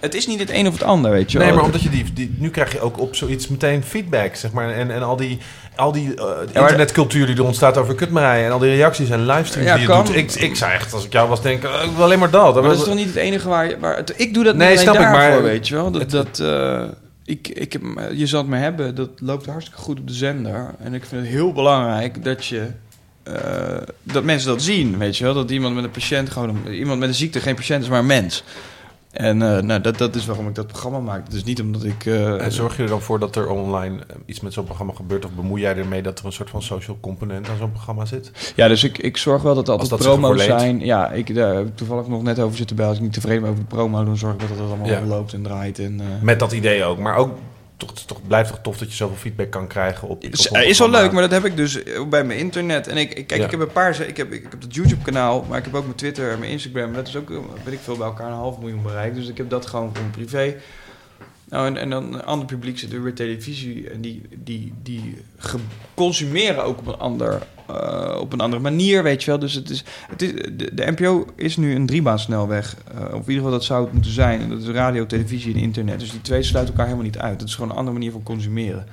het 0.00 0.14
is 0.14 0.26
niet 0.26 0.38
het 0.40 0.50
een 0.50 0.66
of 0.66 0.72
het 0.72 0.82
ander, 0.82 1.10
weet 1.10 1.32
je 1.32 1.38
Nee, 1.38 1.46
wel. 1.46 1.56
maar 1.56 1.64
omdat 1.64 1.82
je 1.82 1.88
die, 1.88 2.12
die... 2.12 2.34
Nu 2.38 2.50
krijg 2.50 2.72
je 2.72 2.80
ook 2.80 2.98
op 3.00 3.14
zoiets 3.16 3.48
meteen 3.48 3.82
feedback, 3.82 4.34
zeg 4.34 4.52
maar. 4.52 4.70
En, 4.70 4.90
en 4.90 5.02
al 5.02 5.16
die, 5.16 5.38
al 5.76 5.92
die 5.92 6.14
eh, 6.14 6.24
internetcultuur 6.52 7.26
die 7.26 7.36
er 7.36 7.44
ontstaat 7.44 7.76
over 7.76 7.94
kutmarij... 7.94 8.44
en 8.44 8.52
al 8.52 8.58
die 8.58 8.74
reacties 8.74 9.10
en 9.10 9.26
livestreams 9.26 9.68
Ja, 9.68 9.74
die 9.76 9.82
je 9.82 9.88
kan. 9.88 10.04
doet. 10.04 10.16
Ik, 10.16 10.32
ik 10.32 10.56
zou 10.56 10.72
echt, 10.72 10.92
als 10.92 11.04
ik 11.04 11.12
jou 11.12 11.28
was, 11.28 11.42
denken, 11.42 11.70
wil 11.94 12.04
alleen 12.04 12.18
maar 12.18 12.30
dat. 12.30 12.54
Maar 12.54 12.62
dat 12.62 12.76
is 12.78 12.84
toch 12.84 12.94
niet 12.94 13.06
het 13.06 13.16
enige 13.16 13.48
waar... 13.48 13.68
je- 13.68 13.78
waar 13.78 13.96
het, 13.96 14.14
ik 14.16 14.34
doe 14.34 14.44
dat 14.44 14.54
Nee, 14.56 14.68
niet 14.70 14.78
alleen 14.78 14.94
snap 14.94 15.06
ik, 15.06 15.12
maar- 15.12 15.20
daarvoor, 15.28 15.42
weet 15.42 15.68
je 15.68 15.74
wel. 15.74 15.90
Dat, 15.90 16.00
het- 16.00 16.10
dat, 16.10 16.38
eh, 16.40 16.82
ik, 17.24 17.48
ik 17.48 17.72
heb, 17.72 17.82
je 18.12 18.26
zal 18.26 18.40
het 18.40 18.48
me 18.48 18.56
hebben, 18.56 18.94
dat 18.94 19.10
loopt 19.20 19.46
hartstikke 19.46 19.80
goed 19.80 19.98
op 20.00 20.06
de 20.08 20.14
zender. 20.14 20.74
En 20.82 20.94
ik 20.94 21.04
vind 21.04 21.22
het 21.22 21.30
heel 21.30 21.52
belangrijk 21.52 22.24
dat 22.24 22.46
je... 22.46 22.66
eh, 23.24 23.76
dat 24.02 24.24
mensen 24.24 24.48
dat 24.48 24.62
zien, 24.62 24.98
weet 24.98 25.16
je 25.16 25.24
wel. 25.24 25.34
Dat 25.34 25.50
iemand 25.50 25.74
met 25.74 25.84
een 25.84 25.90
patiënt 25.90 26.30
gewoon... 26.30 26.66
iemand 26.66 26.98
met 26.98 27.08
een 27.08 27.14
ziekte 27.14 27.40
geen 27.40 27.54
patiënt 27.54 27.82
is, 27.82 27.88
maar 27.88 27.98
een 27.98 28.06
mens. 28.06 28.44
En 29.10 29.42
eh, 29.42 29.62
nou, 29.62 29.80
dat, 29.80 29.98
dat 29.98 30.14
is 30.14 30.26
waarom 30.26 30.48
ik 30.48 30.54
dat 30.54 30.66
programma 30.66 30.98
maak. 30.98 31.30
Dus 31.30 31.44
niet 31.44 31.60
omdat 31.60 31.84
ik... 31.84 32.06
eh, 32.06 32.44
En 32.44 32.52
zorg 32.52 32.76
je 32.76 32.82
er 32.82 32.88
dan 32.88 33.00
voor 33.00 33.18
dat 33.18 33.36
er 33.36 33.48
online 33.48 33.98
iets 34.26 34.40
met 34.40 34.52
zo'n 34.52 34.64
programma 34.64 34.92
gebeurt? 34.92 35.24
Of 35.24 35.30
bemoei 35.30 35.62
jij 35.62 35.76
ermee 35.76 36.02
dat 36.02 36.18
er 36.18 36.24
een 36.26 36.32
soort 36.32 36.50
van 36.50 36.62
social 36.62 36.98
component 37.00 37.48
aan 37.48 37.56
zo'n 37.58 37.72
programma 37.72 38.04
zit? 38.04 38.30
Ja, 38.56 38.68
dus 38.68 38.84
ik, 38.84 38.98
ik 38.98 39.16
zorg 39.16 39.42
wel 39.42 39.54
dat 39.54 39.66
er 39.66 39.72
altijd 39.72 39.90
dat 39.90 39.98
promo's 40.00 40.44
zijn. 40.44 40.80
Ja, 40.80 41.10
ik 41.10 41.34
daar 41.34 41.54
heb 41.54 41.66
ik 41.66 41.76
toevallig 41.76 42.06
nog 42.08 42.22
net 42.22 42.38
over 42.38 42.56
zitten 42.56 42.76
bij. 42.76 42.86
Als 42.86 42.96
ik 42.96 43.02
niet 43.02 43.12
tevreden 43.12 43.40
ben 43.42 43.50
over 43.50 43.62
de 43.62 43.74
promo, 43.74 44.04
dan 44.04 44.16
zorg 44.16 44.34
ik 44.34 44.40
dat 44.40 44.48
het 44.48 44.58
allemaal 44.58 44.86
Ja. 44.86 45.00
loopt 45.00 45.32
en 45.32 45.42
draait. 45.42 45.78
En, 45.78 46.00
Met 46.22 46.38
dat 46.38 46.52
idee 46.52 46.84
ook. 46.84 46.98
Maar 46.98 47.16
ook, 47.16 47.38
toch, 47.84 47.98
toch, 48.06 48.26
blijft 48.26 48.50
toch 48.50 48.58
tof 48.62 48.78
dat 48.78 48.88
je 48.90 48.94
zoveel 48.96 49.16
feedback 49.16 49.50
kan 49.50 49.66
krijgen 49.66 50.08
op, 50.08 50.16
op 50.24 50.32
Is, 50.32 50.50
een 50.50 50.66
is 50.68 50.78
wel 50.78 50.90
leuk, 50.90 51.12
maar 51.12 51.22
dat 51.22 51.30
heb 51.30 51.44
ik 51.44 51.56
dus 51.56 51.86
ook 51.96 52.10
bij 52.10 52.24
mijn 52.24 52.38
internet. 52.38 52.86
En 52.88 52.96
ik, 52.96 53.14
ik- 53.14 53.26
kijk, 53.26 53.40
Ja. 53.40 53.44
ik 53.46 53.50
heb 53.52 53.60
een 53.60 53.72
paar. 53.72 54.00
Ik 54.00 54.16
heb, 54.16 54.32
ik 54.32 54.46
heb 54.50 54.60
dat 54.60 54.74
YouTube-kanaal, 54.74 55.44
maar 55.48 55.58
ik 55.58 55.64
heb 55.64 55.74
ook 55.74 55.84
mijn 55.84 55.96
Twitter 55.96 56.30
en 56.30 56.38
mijn 56.38 56.50
Instagram. 56.50 56.92
Dat 56.92 57.08
is 57.08 57.16
ook, 57.16 57.30
eh, 57.30 57.36
weet 57.64 57.74
ik 57.74 57.80
veel, 57.82 57.96
bij 57.96 58.06
elkaar 58.06 58.26
een 58.26 58.32
half 58.32 58.58
miljoen 58.58 58.82
bereikt. 58.82 59.14
Dus 59.16 59.28
ik 59.28 59.36
heb 59.36 59.50
dat 59.50 59.66
gewoon 59.66 59.90
voor 59.94 60.00
mijn 60.10 60.10
privé. 60.26 60.54
Nou, 61.48 61.66
en, 61.66 61.76
en 61.76 61.90
dan 61.90 62.14
een 62.14 62.24
ander 62.24 62.46
publiek 62.46 62.78
zit 62.78 62.92
er 62.92 63.02
weer 63.02 63.14
televisie. 63.14 63.90
En 63.90 64.00
die, 64.00 64.22
die, 64.36 64.72
die 64.82 65.16
consumeren 65.94 66.64
ook 66.64 66.78
op 66.78 66.86
een, 66.86 66.98
ander, 66.98 67.38
eh, 67.68 68.16
op 68.20 68.32
een 68.32 68.40
andere 68.40 68.62
manier, 68.62 69.02
weet 69.02 69.22
je 69.24 69.30
wel. 69.30 69.38
Dus 69.40 69.52
het 69.54 69.70
is, 69.70 69.84
het 70.08 70.22
is, 70.22 70.32
de, 70.32 70.74
de 70.74 70.90
NPO 70.96 71.26
is 71.36 71.56
nu 71.56 71.74
een 71.74 71.86
driebaansnelweg. 71.86 72.76
eh 72.94 73.00
of 73.04 73.10
in 73.10 73.18
ieder 73.18 73.34
geval, 73.34 73.50
dat 73.50 73.64
zou 73.64 73.84
het 73.84 73.92
moeten 73.92 74.10
zijn. 74.12 74.40
En 74.40 74.48
dat 74.48 74.60
is 74.62 74.68
radio, 74.68 75.06
televisie 75.06 75.54
en 75.54 75.60
internet. 75.60 76.00
Dus 76.00 76.10
die 76.10 76.20
twee 76.20 76.42
sluiten 76.42 76.74
elkaar 76.74 76.90
helemaal 76.90 77.10
niet 77.10 77.18
uit. 77.22 77.38
Dat 77.38 77.48
is 77.48 77.54
gewoon 77.54 77.70
een 77.70 77.76
andere 77.76 77.96
manier 77.96 78.12
van 78.12 78.22
consumeren. 78.22 78.86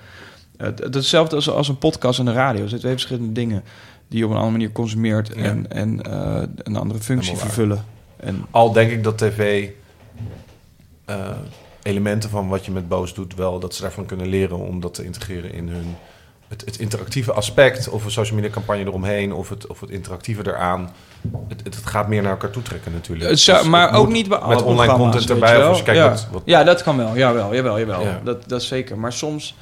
Uh, 0.57 0.67
het 0.67 0.80
is 0.80 0.95
hetzelfde 0.95 1.36
als, 1.36 1.49
als 1.49 1.67
een 1.67 1.78
podcast 1.78 2.19
en 2.19 2.28
een 2.28 2.34
radio. 2.34 2.61
Er 2.63 2.67
zijn 2.69 2.82
twee 2.82 2.91
verschillende 2.93 3.32
dingen 3.32 3.63
die 4.07 4.19
je 4.19 4.26
op 4.26 4.32
een 4.32 4.38
andere 4.38 4.57
manier 4.57 4.72
consumeert 4.72 5.28
Ja. 5.28 5.41
en, 5.43 5.72
en 5.72 6.01
eh, 6.01 6.41
een 6.57 6.76
andere 6.76 6.99
functie 6.99 7.36
vervullen. 7.38 7.86
En 8.17 8.45
Al 8.51 8.72
denk 8.72 8.91
ik 8.91 9.03
dat 9.03 9.17
tv 9.17 9.69
eh, 11.05 11.30
elementen 11.84 12.30
van 12.30 12.47
wat 12.47 12.65
je 12.65 12.72
met 12.72 12.88
Boos 12.88 13.13
doet, 13.13 13.36
wel 13.36 13.59
dat 13.59 13.76
ze 13.76 13.82
daarvan 13.82 14.05
kunnen 14.05 14.28
leren 14.28 14.57
om 14.57 14.80
dat 14.80 14.93
te 14.93 15.03
integreren 15.05 15.53
in 15.53 15.67
hun. 15.69 15.95
Het, 16.52 16.66
het 16.66 16.78
interactieve 16.80 17.32
aspect, 17.32 17.89
of 17.89 18.06
een 18.06 18.12
social 18.12 18.36
media 18.36 18.52
campagne 18.54 18.84
eromheen, 18.86 19.34
of 19.34 19.49
het, 19.49 19.68
of 19.68 19.80
het 19.80 19.89
interactieve 19.89 20.41
eraan. 20.47 20.91
Het, 21.47 21.62
het, 21.64 21.76
het 21.76 21.86
gaat 21.86 22.08
meer 22.08 22.22
naar 22.22 22.32
elkaar 22.32 22.49
toe 22.49 22.62
trekken 22.64 22.91
natuurlijk. 22.91 23.30
Het 23.30 23.39
zou- 23.39 23.60
Dus 23.60 23.68
maar 23.68 23.93
ook 23.93 24.10
niet 24.10 24.28
bij 24.30 24.38
alle 24.38 24.56
Met 24.56 24.64
online 24.64 24.93
content 24.93 25.30
erbij, 25.30 25.58
of 25.58 25.64
als 25.64 25.78
je 25.78 25.84
kijkt 25.84 25.99
ja. 25.99 26.10
wat, 26.10 26.28
wat 26.32 26.41
ja, 26.45 26.64
dat 26.64 26.84
kan 26.84 26.97
wel. 26.97 27.16
Jawel, 27.18 27.56
jawel, 27.56 27.80
jawel. 27.80 28.02
Ja. 28.02 28.22
Dat, 28.24 28.49
dat 28.49 28.62
is 28.62 28.68
zeker. 28.68 28.97
Maar 28.97 29.14
soms, 29.14 29.56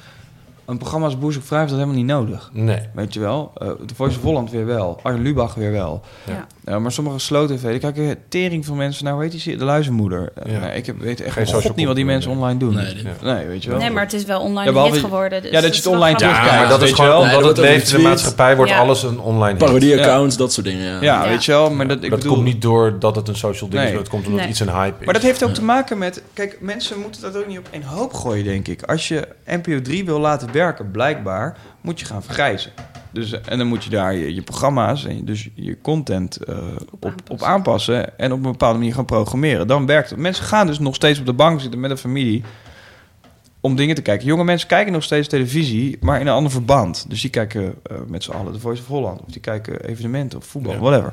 een 0.70 0.78
programma 0.78 1.06
als 1.06 1.18
Boer 1.18 1.32
zoekt 1.32 1.46
vrouw 1.46 1.58
heeft 1.58 1.70
dat 1.70 1.80
helemaal 1.80 2.00
niet 2.02 2.10
nodig. 2.10 2.50
Nee. 2.52 2.78
Weet 2.94 3.14
je 3.14 3.20
wel? 3.20 3.52
Eh 3.54 3.68
de 3.86 3.94
Voice 3.94 4.16
of 4.16 4.22
Holland 4.22 4.50
weer 4.50 4.66
wel. 4.66 5.00
Arjen 5.02 5.22
Lubach 5.22 5.54
weer 5.54 5.72
wel. 5.72 6.00
Ja. 6.26 6.46
Ja, 6.64 6.78
maar 6.78 6.92
sommige 6.92 7.18
slow 7.18 7.48
tv, 7.50 7.74
ik 7.74 7.80
kijk 7.80 7.96
een 7.96 8.16
tering 8.28 8.66
van 8.66 8.76
mensen. 8.76 9.04
Nou, 9.04 9.18
weet 9.18 9.42
je, 9.42 9.56
de 9.56 9.64
luizenmoeder. 9.64 10.32
Ja. 10.46 10.58
nee, 10.58 10.76
ik 10.76 10.86
heb, 10.86 10.98
weet 10.98 11.20
echt 11.20 11.32
Geen 11.32 11.44
god 11.46 11.54
social 11.54 11.72
niet 11.76 11.86
wat 11.86 11.96
die 11.96 12.04
mensen 12.04 12.30
online 12.30 12.58
doen. 12.58 12.74
Nee, 12.74 12.96
Ja. 13.20 13.34
Nee, 13.34 13.46
weet 13.46 13.62
je 13.62 13.70
wel. 13.70 13.78
Nee, 13.78 13.90
maar 13.90 14.02
het 14.02 14.12
is 14.12 14.24
wel 14.24 14.40
online 14.40 14.66
Ja, 14.66 14.72
behalve- 14.72 14.94
hit 14.94 15.04
geworden. 15.04 15.42
Dus 15.42 15.50
Ja, 15.50 15.60
dat 15.60 15.70
je 15.70 15.76
het 15.82 15.86
online 15.90 16.16
terugkijkt. 16.16 16.50
Ja, 16.52 16.58
maar 16.60 16.68
dat 16.68 16.82
is 16.82 16.92
gewoon 16.92 17.10
wel? 17.10 17.20
omdat 17.20 17.44
het 17.44 17.58
leeft 17.58 17.90
in 17.92 17.96
de 17.96 18.02
maatschappij, 18.02 18.56
wordt 18.56 18.70
Ja. 18.70 18.78
alles 18.78 19.02
een 19.02 19.20
online 19.20 19.50
hit. 19.58 19.58
Parodie-accounts, 19.64 20.36
dat 20.36 20.52
soort 20.52 20.66
dingen. 20.66 20.84
Ja. 20.86 21.00
Ja, 21.00 21.22
Ja. 21.24 21.28
weet 21.28 21.44
je 21.44 21.52
wel. 21.52 21.70
Maar 21.70 21.88
dat, 21.88 22.02
ik 22.04 22.10
dat 22.10 22.18
bedoel, 22.18 22.34
komt 22.34 22.44
niet 22.44 22.62
door 22.62 22.98
dat 22.98 23.16
het 23.16 23.28
een 23.28 23.36
social 23.36 23.70
ding 23.70 23.82
Nee. 23.82 23.92
is, 23.92 23.98
dat 23.98 24.08
komt 24.08 24.24
omdat 24.26 24.40
Nee. 24.40 24.48
iets 24.50 24.60
een 24.60 24.70
hype 24.70 24.96
is. 24.98 25.04
Maar 25.04 25.14
dat 25.14 25.22
heeft 25.22 25.44
ook 25.44 25.54
te 25.54 25.62
maken 25.64 25.98
met... 25.98 26.22
Kijk, 26.32 26.56
mensen 26.60 27.00
moeten 27.00 27.22
dat 27.22 27.36
ook 27.36 27.46
niet 27.46 27.58
op 27.58 27.68
één 27.70 27.82
hoop 27.82 28.12
gooien, 28.14 28.44
denk 28.44 28.68
ik. 28.68 28.82
Als 28.82 29.08
je 29.08 29.28
NPO 29.46 29.82
3 29.82 30.04
wil 30.04 30.18
laten 30.20 30.46
werken, 30.46 30.58
blijkbaar, 30.92 31.56
moet 31.80 32.00
je 32.00 32.06
gaan 32.06 32.22
vergrijzen. 32.22 32.70
Dus, 33.12 33.40
en 33.40 33.58
dan 33.58 33.66
moet 33.66 33.84
je 33.84 33.90
daar 33.90 34.14
je, 34.14 34.34
je 34.34 34.42
programma's 34.42 35.04
en 35.06 35.16
je- 35.16 35.24
dus 35.24 35.48
je 35.54 35.80
content 35.80 36.36
eh, 36.36 36.56
op, 36.90 37.04
aanpassen. 37.04 37.30
op 37.34 37.42
aanpassen. 37.42 38.18
En 38.18 38.32
op 38.32 38.44
een 38.44 38.50
bepaalde 38.50 38.78
manier 38.78 38.94
gaan 38.94 39.04
programmeren. 39.04 39.66
Dan 39.66 39.86
werkt 39.86 40.10
het. 40.10 40.18
Mensen 40.18 40.44
gaan 40.44 40.66
dus 40.66 40.78
nog 40.78 40.94
steeds 40.94 41.18
op 41.18 41.26
de 41.26 41.32
bank 41.32 41.60
zitten 41.60 41.80
met 41.80 41.90
een 41.90 41.96
familie 41.96 42.42
om 43.60 43.76
dingen 43.76 43.94
te 43.94 44.02
kijken. 44.02 44.26
Jonge 44.26 44.44
mensen 44.44 44.68
kijken 44.68 44.92
nog 44.92 45.02
steeds 45.02 45.28
televisie, 45.28 45.96
maar 46.00 46.20
in 46.20 46.26
een 46.26 46.32
ander 46.32 46.52
verband. 46.52 47.04
Dus 47.08 47.20
die 47.20 47.30
kijken 47.30 47.74
eh, 47.82 47.96
met 48.06 48.22
z'n 48.22 48.30
allen 48.30 48.52
de 48.52 48.60
Voice 48.60 48.82
of 48.82 48.88
Holland. 48.88 49.20
Of 49.20 49.32
die 49.32 49.40
kijken 49.40 49.84
evenementen 49.84 50.38
of 50.38 50.44
voetbal, 50.44 50.72
Ja. 50.72 50.78
whatever. 50.78 51.12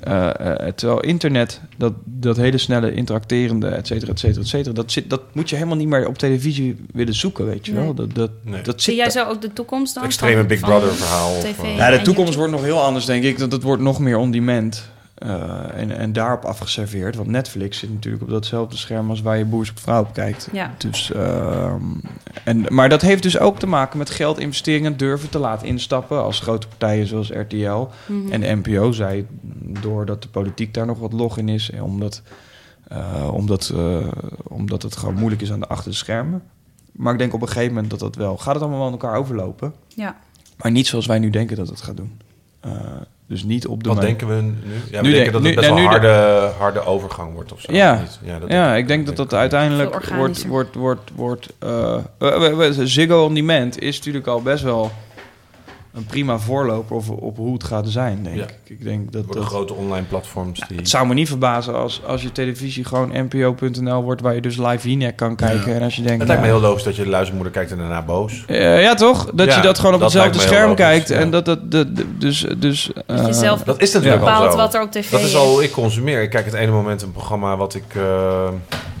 Eh, 0.00 0.28
eh, 0.66 0.72
terwijl 0.74 1.00
internet, 1.00 1.60
dat, 1.76 1.92
dat 2.04 2.36
hele 2.36 2.58
snelle 2.58 2.94
interacterende, 2.94 3.68
et 3.68 3.86
cetera, 3.86 4.10
et 4.12 4.18
cetera, 4.18 4.40
et 4.40 4.48
cetera... 4.48 4.74
Dat, 4.74 4.92
zit, 4.92 5.10
dat 5.10 5.22
moet 5.32 5.48
je 5.50 5.56
helemaal 5.56 5.76
niet 5.76 5.88
meer 5.88 6.06
op 6.06 6.18
televisie 6.18 6.76
willen 6.92 7.14
zoeken, 7.14 7.46
weet 7.46 7.66
je 7.66 7.72
wel. 7.74 7.94
Dat, 7.94 8.14
dat, 8.14 8.30
Nee. 8.44 8.62
dat 8.62 8.82
Zie 8.82 8.94
jij 8.96 9.10
zo 9.10 9.24
ook 9.28 9.40
de 9.42 9.52
toekomst 9.52 9.94
dan? 9.94 10.04
extreme 10.04 10.36
van- 10.36 10.46
Big 10.46 10.60
Brother 10.60 10.92
verhaal. 10.94 11.30
Of, 11.36 11.62
eh, 11.62 11.76
Ja, 11.76 11.90
de 11.90 12.02
toekomst 12.02 12.34
wordt 12.34 12.52
nog 12.52 12.62
heel 12.62 12.82
anders, 12.82 13.04
denk 13.04 13.24
ik. 13.24 13.38
Dat 13.38 13.52
het 13.52 13.62
wordt 13.62 13.82
nog 13.82 13.98
meer 13.98 14.16
on-demand 14.16 14.88
eh, 15.14 15.42
en, 15.76 15.96
en 15.96 16.12
daarop 16.12 16.44
afgeserveerd. 16.44 17.16
Want 17.16 17.28
Netflix 17.28 17.78
zit 17.78 17.92
natuurlijk 17.92 18.22
op 18.22 18.28
datzelfde 18.30 18.76
scherm 18.76 19.10
als 19.10 19.20
waar 19.22 19.38
je 19.38 19.44
Boers 19.44 19.70
op 19.70 19.78
Vrouw 19.78 20.00
op 20.02 20.12
kijkt. 20.14 20.48
Ja. 20.52 20.74
Dus, 20.78 21.12
ehm, 21.12 21.82
en, 22.44 22.64
maar 22.68 22.88
dat 22.88 23.02
heeft 23.02 23.22
dus 23.22 23.38
ook 23.38 23.58
te 23.58 23.66
maken 23.66 23.98
met 23.98 24.10
geldinvesteringen 24.10 24.96
durven 24.96 25.28
te 25.28 25.38
laten 25.38 25.66
instappen 25.66 26.22
als 26.22 26.40
grote 26.40 26.68
partijen 26.68 27.06
zoals 27.06 27.30
RTL 27.30 27.88
Mhm. 28.06 28.32
en 28.32 28.58
NPO. 28.58 28.92
Zij, 28.92 29.26
doordat 29.80 30.22
de 30.22 30.28
politiek 30.28 30.74
daar 30.74 30.86
nog 30.86 30.98
wat 30.98 31.12
log 31.12 31.38
in 31.38 31.48
is, 31.48 31.70
en 31.70 31.82
omdat, 31.82 32.22
eh, 32.88 33.34
omdat, 33.34 33.72
eh, 33.74 34.06
omdat 34.42 34.82
het 34.82 34.96
gewoon 34.96 35.14
moeilijk 35.14 35.42
is 35.42 35.52
aan 35.52 35.60
de 35.60 35.68
achter 35.68 35.90
de 35.90 35.96
schermen. 35.96 36.42
Maar 36.92 37.12
ik 37.12 37.18
denk 37.18 37.34
op 37.34 37.42
een 37.42 37.48
gegeven 37.48 37.72
moment 37.74 37.90
dat 37.90 38.00
dat 38.00 38.14
wel... 38.16 38.36
Gaat 38.36 38.52
het 38.54 38.62
allemaal 38.62 38.78
wel 38.78 38.86
aan 38.86 38.92
elkaar 38.92 39.16
overlopen? 39.16 39.74
Ja. 39.88 40.16
Maar 40.56 40.70
niet 40.70 40.86
zoals 40.86 41.06
wij 41.06 41.18
nu 41.18 41.30
denken 41.30 41.56
dat 41.56 41.68
het 41.68 41.80
gaat 41.80 41.96
doen. 41.96 42.20
Eh, 42.60 42.70
dus 43.26 43.42
niet 43.44 43.66
op 43.66 43.82
de 43.82 43.88
Wat 43.88 43.98
manier- 43.98 44.18
denken 44.18 44.36
we 44.36 44.42
nu? 44.42 44.54
Ja, 44.90 45.00
we 45.00 45.06
Nu 45.06 45.12
denken 45.12 45.12
denk- 45.12 45.32
dat 45.32 45.42
nu- 45.42 45.46
het 45.46 45.56
best 45.56 45.68
wel 45.68 45.78
nu 45.78 45.84
harde, 45.84 46.50
harde 46.58 46.80
overgang 46.84 47.32
wordt 47.34 47.52
of 47.52 47.60
zo. 47.60 47.72
Ja. 47.72 48.02
Ja, 48.22 48.38
dat 48.38 48.50
Ja, 48.50 48.74
ik 48.76 48.88
denk 48.88 49.06
dat 49.06 49.16
dat 49.16 49.34
uiteindelijk 49.34 49.90
wordt, 50.14 50.46
wordt, 50.46 50.74
wordt, 50.74 51.10
wordt 51.14 51.48
eh, 51.58 51.94
eh, 51.94 52.02
eh, 52.18 52.66
eh, 52.68 52.74
Ziggo 52.84 53.24
On 53.24 53.34
Demand 53.34 53.78
is 53.82 53.96
natuurlijk 53.96 54.26
al 54.26 54.42
best 54.42 54.62
wel 54.62 54.90
een 55.94 56.04
prima 56.04 56.38
voorloper 56.38 56.96
op, 56.96 57.22
op 57.22 57.36
hoe 57.36 57.52
het 57.52 57.64
gaat 57.64 57.88
zijn, 57.88 58.22
denk 58.22 58.36
Ja. 58.36 58.42
ik. 58.42 58.54
Ik 58.64 58.84
denk 58.84 59.12
dat 59.12 59.32
dat... 59.32 59.44
grote 59.44 59.74
online 59.74 60.06
platforms 60.06 60.60
die... 60.68 60.76
Het 60.76 60.88
zou 60.88 61.06
me 61.06 61.14
niet 61.14 61.28
verbazen 61.28 61.74
als, 61.74 62.00
als 62.06 62.22
je 62.22 62.32
televisie 62.32 62.84
gewoon 62.84 63.12
npo.nl 63.24 64.02
wordt... 64.02 64.20
waar 64.20 64.34
je 64.34 64.40
dus 64.40 64.56
live 64.56 64.88
Winek 64.88 65.16
kan 65.16 65.36
kijken. 65.36 65.70
Ja. 65.70 65.76
En 65.76 65.82
als 65.82 65.96
je 65.96 66.02
denkt... 66.02 66.18
Het 66.18 66.28
lijkt 66.28 66.42
me 66.42 66.48
nou, 66.48 66.60
heel 66.60 66.68
logisch 66.68 66.84
dat 66.84 66.96
je 66.96 67.02
de 67.02 67.08
luizenmoeder 67.08 67.52
kijkt 67.52 67.70
en 67.70 67.78
daarna 67.78 68.02
boos. 68.02 68.44
eh, 68.46 68.82
ja, 68.82 68.94
toch? 68.94 69.30
Dat 69.34 69.46
Ja, 69.46 69.56
je 69.56 69.62
dat 69.62 69.78
gewoon 69.78 69.94
op 69.94 70.00
dat 70.00 70.12
hetzelfde 70.12 70.40
scherm 70.40 70.74
kijkt. 70.74 71.08
ja. 71.08 71.16
En 71.16 71.30
dat 71.30 71.44
dat... 71.44 71.70
dat- 71.70 71.96
dat- 71.96 72.06
dus, 72.18 72.46
dus, 72.58 72.90
Dat 73.06 73.18
je 73.20 73.26
eh, 73.26 73.32
zelf 73.32 73.62
Dat 73.62 73.82
is 73.82 73.92
natuurlijk 73.92 74.22
al 74.22 74.28
bepaalt 74.28 74.50
zo. 74.52 74.56
wat 74.58 74.74
er 74.74 74.82
op 74.82 74.90
tv 74.92 75.10
Dat 75.10 75.20
is 75.20 75.36
al 75.36 75.48
hoe 75.48 75.62
ik 75.64 75.70
consumeer. 75.72 76.22
Ik 76.22 76.30
kijk 76.30 76.44
het 76.44 76.54
ene 76.54 76.70
moment 76.72 77.02
een 77.02 77.12
programma 77.12 77.56
wat 77.56 77.74
ik 77.74 77.84
eh, 77.94 78.48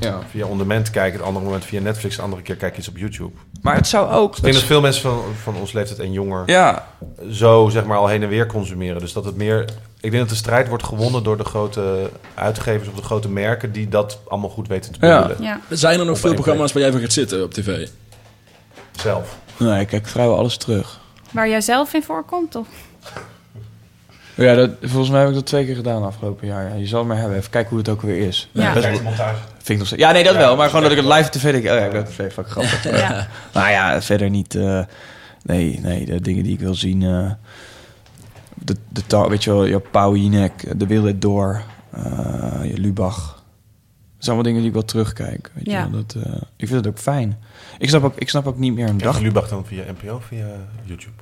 ja. 0.00 0.18
via 0.30 0.46
On 0.46 0.58
Demand 0.58 0.90
kijk. 0.90 1.12
Het 1.12 1.22
andere 1.22 1.44
moment 1.44 1.64
via 1.64 1.80
Netflix. 1.80 2.16
De 2.16 2.22
andere 2.22 2.42
keer 2.42 2.56
kijk 2.56 2.72
ik 2.72 2.78
iets 2.78 2.88
op 2.88 2.96
YouTube. 2.96 3.30
Maar 3.62 3.74
het 3.74 3.86
zou 3.88 4.10
ook... 4.12 4.36
Ik 4.36 4.42
denk 4.42 4.54
dat 4.54 4.62
veel 4.64 4.80
mensen 4.80 5.02
van, 5.02 5.20
van 5.42 5.54
ons 5.56 5.72
leeftijd 5.72 5.98
en 5.98 6.12
jonger 6.12 6.42
ja, 6.46 6.79
zo 7.32 7.68
zeg 7.68 7.84
maar 7.84 7.96
al 7.98 8.06
heen 8.08 8.22
en 8.22 8.28
weer 8.28 8.46
consumeren. 8.46 9.00
Dus 9.00 9.12
dat 9.12 9.24
het 9.24 9.36
meer... 9.36 9.60
Ik 10.00 10.10
denk 10.10 10.22
dat 10.22 10.28
de 10.28 10.34
strijd 10.38 10.68
wordt 10.68 10.84
gewonnen 10.84 11.22
door 11.22 11.36
de 11.36 11.44
grote 11.44 12.10
uitgevers 12.34 12.88
of 12.88 12.94
de 12.94 13.02
grote 13.02 13.28
merken... 13.28 13.72
die 13.72 13.88
dat 13.88 14.18
allemaal 14.28 14.50
goed 14.50 14.68
weten 14.68 14.92
te 14.92 15.06
Ja. 15.06 15.22
bedoelen. 15.22 15.44
Ja. 15.44 15.60
Zijn 15.76 15.98
er 15.98 16.04
nog 16.06 16.14
Op 16.14 16.20
veel 16.20 16.34
programma's 16.34 16.72
waar 16.72 16.82
jij 16.82 16.92
van 16.92 17.00
gaat 17.00 17.12
zitten 17.12 17.42
op 17.42 17.52
tv? 17.54 17.88
Zelf. 18.96 19.36
nee, 19.56 19.80
ik 19.80 19.86
kijk 19.86 20.06
vrijwel 20.06 20.36
alles 20.38 20.56
terug. 20.56 21.00
Waar 21.30 21.48
jij 21.48 21.60
zelf 21.60 21.94
in 21.94 22.02
voorkomt, 22.02 22.50
toch? 22.50 22.66
Ja, 24.34 24.54
dat, 24.54 24.70
volgens 24.82 25.10
mij 25.10 25.20
heb 25.20 25.28
ik 25.28 25.34
dat 25.34 25.46
twee 25.46 25.64
keer 25.66 25.74
gedaan 25.74 26.04
afgelopen 26.04 26.46
jaar. 26.46 26.68
Ja, 26.68 26.74
je 26.74 26.86
zal 26.86 26.98
het 26.98 27.08
maar 27.08 27.16
hebben. 27.16 27.36
Even 27.38 27.50
kijken 27.50 27.70
hoe 27.70 27.78
het 27.78 27.88
ook 27.88 28.02
weer 28.02 28.26
is. 28.26 28.48
Ja. 28.52 28.72
Best 28.72 28.90
wel 28.90 29.02
montage. 29.02 29.34
Vind 29.56 29.68
ik 29.68 29.78
nog 29.78 29.86
steeds- 29.86 30.02
Ja, 30.02 30.12
nee, 30.12 30.24
dat 30.24 30.32
Ja, 30.32 30.38
wel. 30.38 30.56
Maar 30.56 30.66
gewoon 30.68 30.82
dat 30.82 30.90
ik 30.92 30.96
het 30.98 31.06
live 31.06 31.24
op 31.26 31.30
tv 31.30 31.42
denk. 31.52 31.64
Oh 31.64 31.70
ja, 31.80 31.84
ik 31.84 31.92
dat 31.92 32.08
is 32.08 32.14
fucking 32.14 32.46
grappig. 32.46 32.84
Ja. 32.84 33.26
nou 33.52 33.70
ja, 33.70 34.02
verder 34.02 34.30
niet... 34.30 34.54
eh, 34.54 34.80
nee, 35.42 35.80
nee, 35.82 36.04
de 36.06 36.20
dingen 36.20 36.42
die 36.44 36.52
ik 36.52 36.60
wil 36.60 36.74
zien... 36.74 37.02
eh, 37.02 37.30
de, 38.54 38.76
de 38.88 39.06
ta- 39.06 39.28
weet 39.28 39.44
je 39.44 39.50
wel, 39.50 39.64
je 39.64 39.80
Pauw 39.80 40.14
Jinek, 40.16 40.78
De 40.78 40.86
Wilde 40.86 41.18
Door, 41.18 41.62
eh, 41.90 42.60
je 42.64 42.78
Lubach. 42.78 43.38
Dat 44.16 44.28
zijn 44.28 44.36
allemaal 44.36 44.42
dingen 44.42 44.58
die 44.60 44.68
ik 44.68 44.74
wel 44.74 44.84
terugkijk. 44.84 45.50
Weet 45.54 45.66
Ja. 45.66 45.84
je 45.84 45.90
wel, 45.90 46.04
dat, 46.06 46.24
eh, 46.24 46.32
ik 46.56 46.66
vind 46.68 46.84
het 46.84 46.86
ook 46.86 46.98
fijn. 46.98 47.38
Ik 47.78 47.88
snap 47.88 48.02
ook, 48.04 48.16
ik 48.16 48.28
snap 48.28 48.46
ook 48.46 48.58
niet 48.58 48.74
meer 48.74 48.88
een 48.88 48.98
Dag 48.98 49.12
dag... 49.12 49.22
Lubach 49.22 49.48
dan 49.48 49.66
via 49.66 49.84
NPO 50.00 50.14
of 50.14 50.24
via 50.24 50.46
YouTube? 50.84 51.12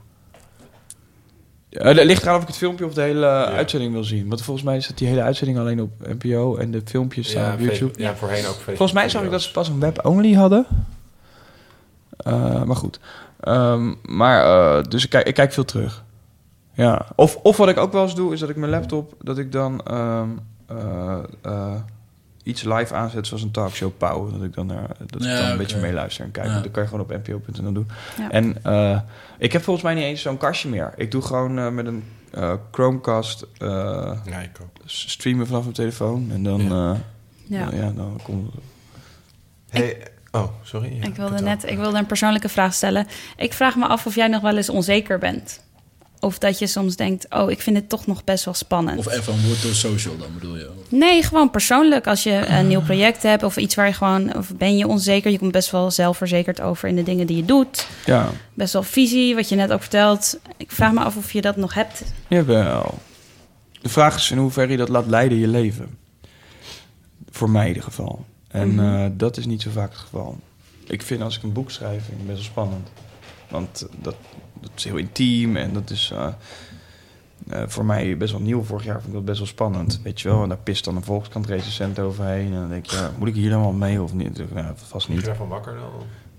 Uh, 1.70 1.82
het 1.84 2.04
ligt 2.04 2.22
eraan 2.22 2.34
of 2.36 2.40
ik 2.42 2.46
het 2.48 2.56
filmpje 2.56 2.86
of 2.86 2.94
de 2.94 3.00
hele 3.00 3.26
uitzending 3.46 3.92
wil 3.92 4.04
zien. 4.04 4.28
Want 4.28 4.42
volgens 4.42 4.66
mij 4.66 4.76
is 4.76 4.86
het 4.86 4.98
die 4.98 5.08
hele 5.08 5.22
uitzending 5.22 5.58
alleen 5.58 5.80
op 5.82 5.90
NPO 6.18 6.56
en 6.56 6.70
de 6.70 6.82
filmpjes 6.84 7.30
staan 7.30 7.52
op 7.54 7.60
YouTube. 7.60 8.02
Ja, 8.02 8.16
voorheen 8.16 8.46
ook. 8.46 8.54
Volgens 8.54 8.92
mij 8.92 9.08
zag 9.08 9.22
ik 9.22 9.30
dat 9.30 9.42
ze 9.42 9.50
pas 9.50 9.68
een 9.68 9.80
web-only 9.80 10.32
hadden. 10.32 10.66
Uh, 12.26 12.62
maar 12.62 12.76
goed. 12.76 13.00
Um, 13.44 13.98
maar, 14.02 14.44
uh, 14.44 14.82
dus 14.82 15.04
ik 15.04 15.10
kijk, 15.10 15.26
ik 15.26 15.34
kijk 15.34 15.52
veel 15.52 15.64
terug. 15.64 16.04
Ja. 16.72 17.06
Of, 17.14 17.36
of 17.36 17.56
wat 17.56 17.68
ik 17.68 17.76
ook 17.76 17.92
wel 17.92 18.02
eens 18.02 18.14
doe, 18.14 18.32
is 18.32 18.40
dat 18.40 18.48
ik 18.48 18.56
mijn 18.56 18.70
laptop, 18.70 19.14
dat 19.22 19.38
ik 19.38 19.52
dan 19.52 19.94
um, 19.94 20.40
uh, 20.70 21.74
iets 22.42 22.62
live 22.62 22.94
aanzet, 22.94 23.26
zoals 23.26 23.42
een 23.42 23.50
talkshow 23.50 23.90
Pauw. 23.96 24.30
Dat 24.30 24.42
ik 24.42 24.54
dan, 24.54 24.66
naar, 24.66 24.88
dat 25.06 25.24
Ja, 25.24 25.32
ik 25.32 25.40
dan 25.40 25.50
een 25.50 25.56
beetje 25.56 25.80
meeluister 25.80 26.24
en 26.24 26.30
kijk. 26.30 26.46
Ja. 26.46 26.60
Dat 26.60 26.70
kan 26.70 26.82
je 26.82 26.88
gewoon 26.88 27.04
op 27.04 27.12
npo.nl 27.12 27.72
doen. 27.72 27.88
Ja. 28.18 28.30
En 28.30 28.56
uh, 28.66 29.00
ik 29.38 29.52
heb 29.52 29.62
volgens 29.62 29.84
mij 29.84 29.94
niet 29.94 30.04
eens 30.04 30.22
zo'n 30.22 30.36
kastje 30.36 30.68
meer. 30.68 30.92
Ik 30.96 31.10
doe 31.10 31.22
gewoon 31.22 31.58
uh, 31.58 31.68
met 31.68 31.86
een 31.86 32.04
uh, 32.34 32.52
Chromecast 32.70 33.46
uh, 33.58 33.68
ja, 34.24 34.38
ik 34.38 34.58
ook. 34.62 34.82
streamen 34.84 35.46
vanaf 35.46 35.62
mijn 35.62 35.74
telefoon. 35.74 36.30
En 36.30 36.42
dan, 36.42 36.60
ja. 36.60 36.96
ja. 37.44 37.68
ja, 37.72 37.90
dan 37.90 38.20
komt... 38.22 38.54
Hey, 39.68 40.02
oh, 40.30 40.48
sorry. 40.62 40.96
Ja, 41.00 41.04
ik, 41.04 41.14
wilde 41.14 41.40
net, 41.40 41.64
ik 41.70 41.76
wilde 41.76 41.98
een 41.98 42.06
persoonlijke 42.06 42.48
vraag 42.48 42.74
stellen. 42.74 43.06
Ik 43.36 43.52
vraag 43.52 43.76
me 43.76 43.86
af 43.86 44.06
of 44.06 44.14
jij 44.14 44.28
nog 44.28 44.42
wel 44.42 44.56
eens 44.56 44.68
onzeker 44.68 45.18
bent. 45.18 45.60
Of 46.20 46.38
dat 46.38 46.58
je 46.58 46.66
soms 46.66 46.96
denkt, 46.96 47.26
oh, 47.30 47.50
ik 47.50 47.60
vind 47.60 47.76
het 47.76 47.88
toch 47.88 48.06
nog 48.06 48.24
best 48.24 48.44
wel 48.44 48.54
spannend. 48.54 48.98
Of 48.98 49.12
even 49.12 49.46
wordt 49.46 49.62
door 49.62 49.74
social 49.74 50.16
dan 50.16 50.28
bedoel 50.34 50.56
je? 50.56 50.70
Nee, 50.88 51.22
gewoon 51.22 51.50
persoonlijk. 51.50 52.06
Als 52.06 52.22
je 52.22 52.46
een 52.46 52.68
nieuw 52.68 52.80
project 52.80 53.22
hebt 53.22 53.42
of 53.42 53.56
iets 53.56 53.74
waar 53.74 53.86
je 53.86 53.92
gewoon... 53.92 54.36
of 54.36 54.56
ben 54.56 54.76
je 54.76 54.86
onzeker, 54.86 55.30
je 55.30 55.38
komt 55.38 55.52
best 55.52 55.70
wel 55.70 55.90
zelfverzekerd 55.90 56.60
over 56.60 56.88
in 56.88 56.96
de 56.96 57.02
dingen 57.02 57.26
die 57.26 57.36
je 57.36 57.44
doet. 57.44 57.86
Ja. 58.04 58.30
Best 58.54 58.72
wel 58.72 58.82
visie, 58.82 59.34
wat 59.34 59.48
je 59.48 59.56
net 59.56 59.72
ook 59.72 59.80
vertelt. 59.80 60.38
Ik 60.56 60.72
vraag 60.72 60.92
me 60.92 61.00
af 61.00 61.16
of 61.16 61.32
je 61.32 61.40
dat 61.40 61.56
nog 61.56 61.74
hebt. 61.74 62.02
Jawel. 62.28 62.98
De 63.80 63.88
vraag 63.88 64.16
is 64.16 64.30
in 64.30 64.38
hoeverre 64.38 64.70
je 64.70 64.76
dat 64.76 64.88
laat 64.88 65.06
leiden 65.06 65.36
in 65.36 65.42
je 65.42 65.48
leven. 65.48 65.98
Voor 67.30 67.50
mij 67.50 67.62
in 67.62 67.68
ieder 67.68 67.82
geval. 67.82 68.24
En 68.48 68.74
Mhm. 68.74 68.84
uh, 68.84 69.06
dat 69.12 69.36
is 69.36 69.46
niet 69.46 69.62
zo 69.62 69.70
vaak 69.70 69.90
het 69.90 69.98
geval. 69.98 70.38
Ik 70.86 71.02
vind 71.02 71.22
als 71.22 71.36
ik 71.36 71.42
een 71.42 71.52
boek 71.52 71.70
schrijf, 71.70 72.04
vind 72.04 72.20
ik 72.20 72.26
best 72.26 72.38
wel 72.38 72.46
spannend. 72.46 72.90
Want 73.48 73.82
uh, 73.86 74.02
dat, 74.02 74.16
dat 74.60 74.70
is 74.74 74.84
heel 74.84 74.96
intiem 74.96 75.56
en 75.56 75.72
dat 75.72 75.90
is 75.90 76.10
uh, 76.14 76.26
uh, 77.52 77.62
voor 77.66 77.84
mij 77.84 78.16
best 78.16 78.32
wel 78.32 78.40
nieuw. 78.40 78.62
Vorig 78.62 78.84
jaar 78.84 78.94
vond 78.94 79.06
ik 79.06 79.12
dat 79.12 79.24
best 79.24 79.38
wel 79.38 79.46
spannend, 79.46 80.00
weet 80.02 80.20
je 80.20 80.28
wel. 80.28 80.42
En 80.42 80.48
daar 80.48 80.58
pist 80.58 80.84
dan 80.84 80.96
een 80.96 81.04
Volkskrant 81.04 81.46
recensent 81.46 81.98
overheen. 81.98 82.46
En 82.52 82.60
dan 82.60 82.68
denk 82.68 82.86
je, 82.86 82.96
ja, 82.96 83.10
moet 83.18 83.28
ik 83.28 83.34
hier 83.34 83.50
helemaal 83.50 83.72
mee 83.72 84.02
of 84.02 84.14
niet? 84.14 84.54
Nou, 84.54 84.72
vast 84.74 85.08
niet. 85.08 85.20
Ben 85.20 85.30
je 85.30 85.36
van 85.36 85.48
wakker 85.48 85.74
dan? 85.74 85.90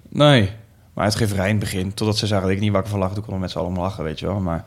Nee, 0.09 0.49
maar 0.93 1.03
uitgeverij 1.03 1.45
in 1.45 1.55
het 1.55 1.59
begin, 1.59 1.93
totdat 1.93 2.17
ze 2.17 2.27
zagen 2.27 2.47
dat 2.47 2.55
ik 2.55 2.61
niet 2.61 2.71
wakker 2.71 2.91
van 2.91 2.99
lag, 2.99 3.13
toen 3.13 3.23
konden 3.23 3.35
we 3.35 3.41
met 3.41 3.51
z'n 3.51 3.57
allen 3.57 3.77
lachen, 3.77 4.03
weet 4.03 4.19
je 4.19 4.25
wel. 4.25 4.39
Maar, 4.39 4.65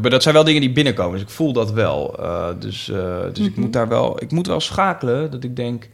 maar 0.00 0.10
dat 0.10 0.22
zijn 0.22 0.34
wel 0.34 0.44
dingen 0.44 0.60
die 0.60 0.72
binnenkomen, 0.72 1.12
dus 1.12 1.22
ik 1.22 1.30
voel 1.30 1.52
dat 1.52 1.72
wel. 1.72 2.20
Uh, 2.20 2.48
dus 2.58 2.88
uh, 2.88 2.96
dus 2.96 3.26
mm 3.26 3.32
-hmm. 3.34 3.44
ik 3.44 3.56
moet 3.56 3.72
daar 3.72 3.88
wel, 3.88 4.22
ik 4.22 4.30
moet 4.30 4.46
wel 4.46 4.60
schakelen 4.60 5.30
dat 5.30 5.44
ik 5.44 5.56
denk, 5.56 5.88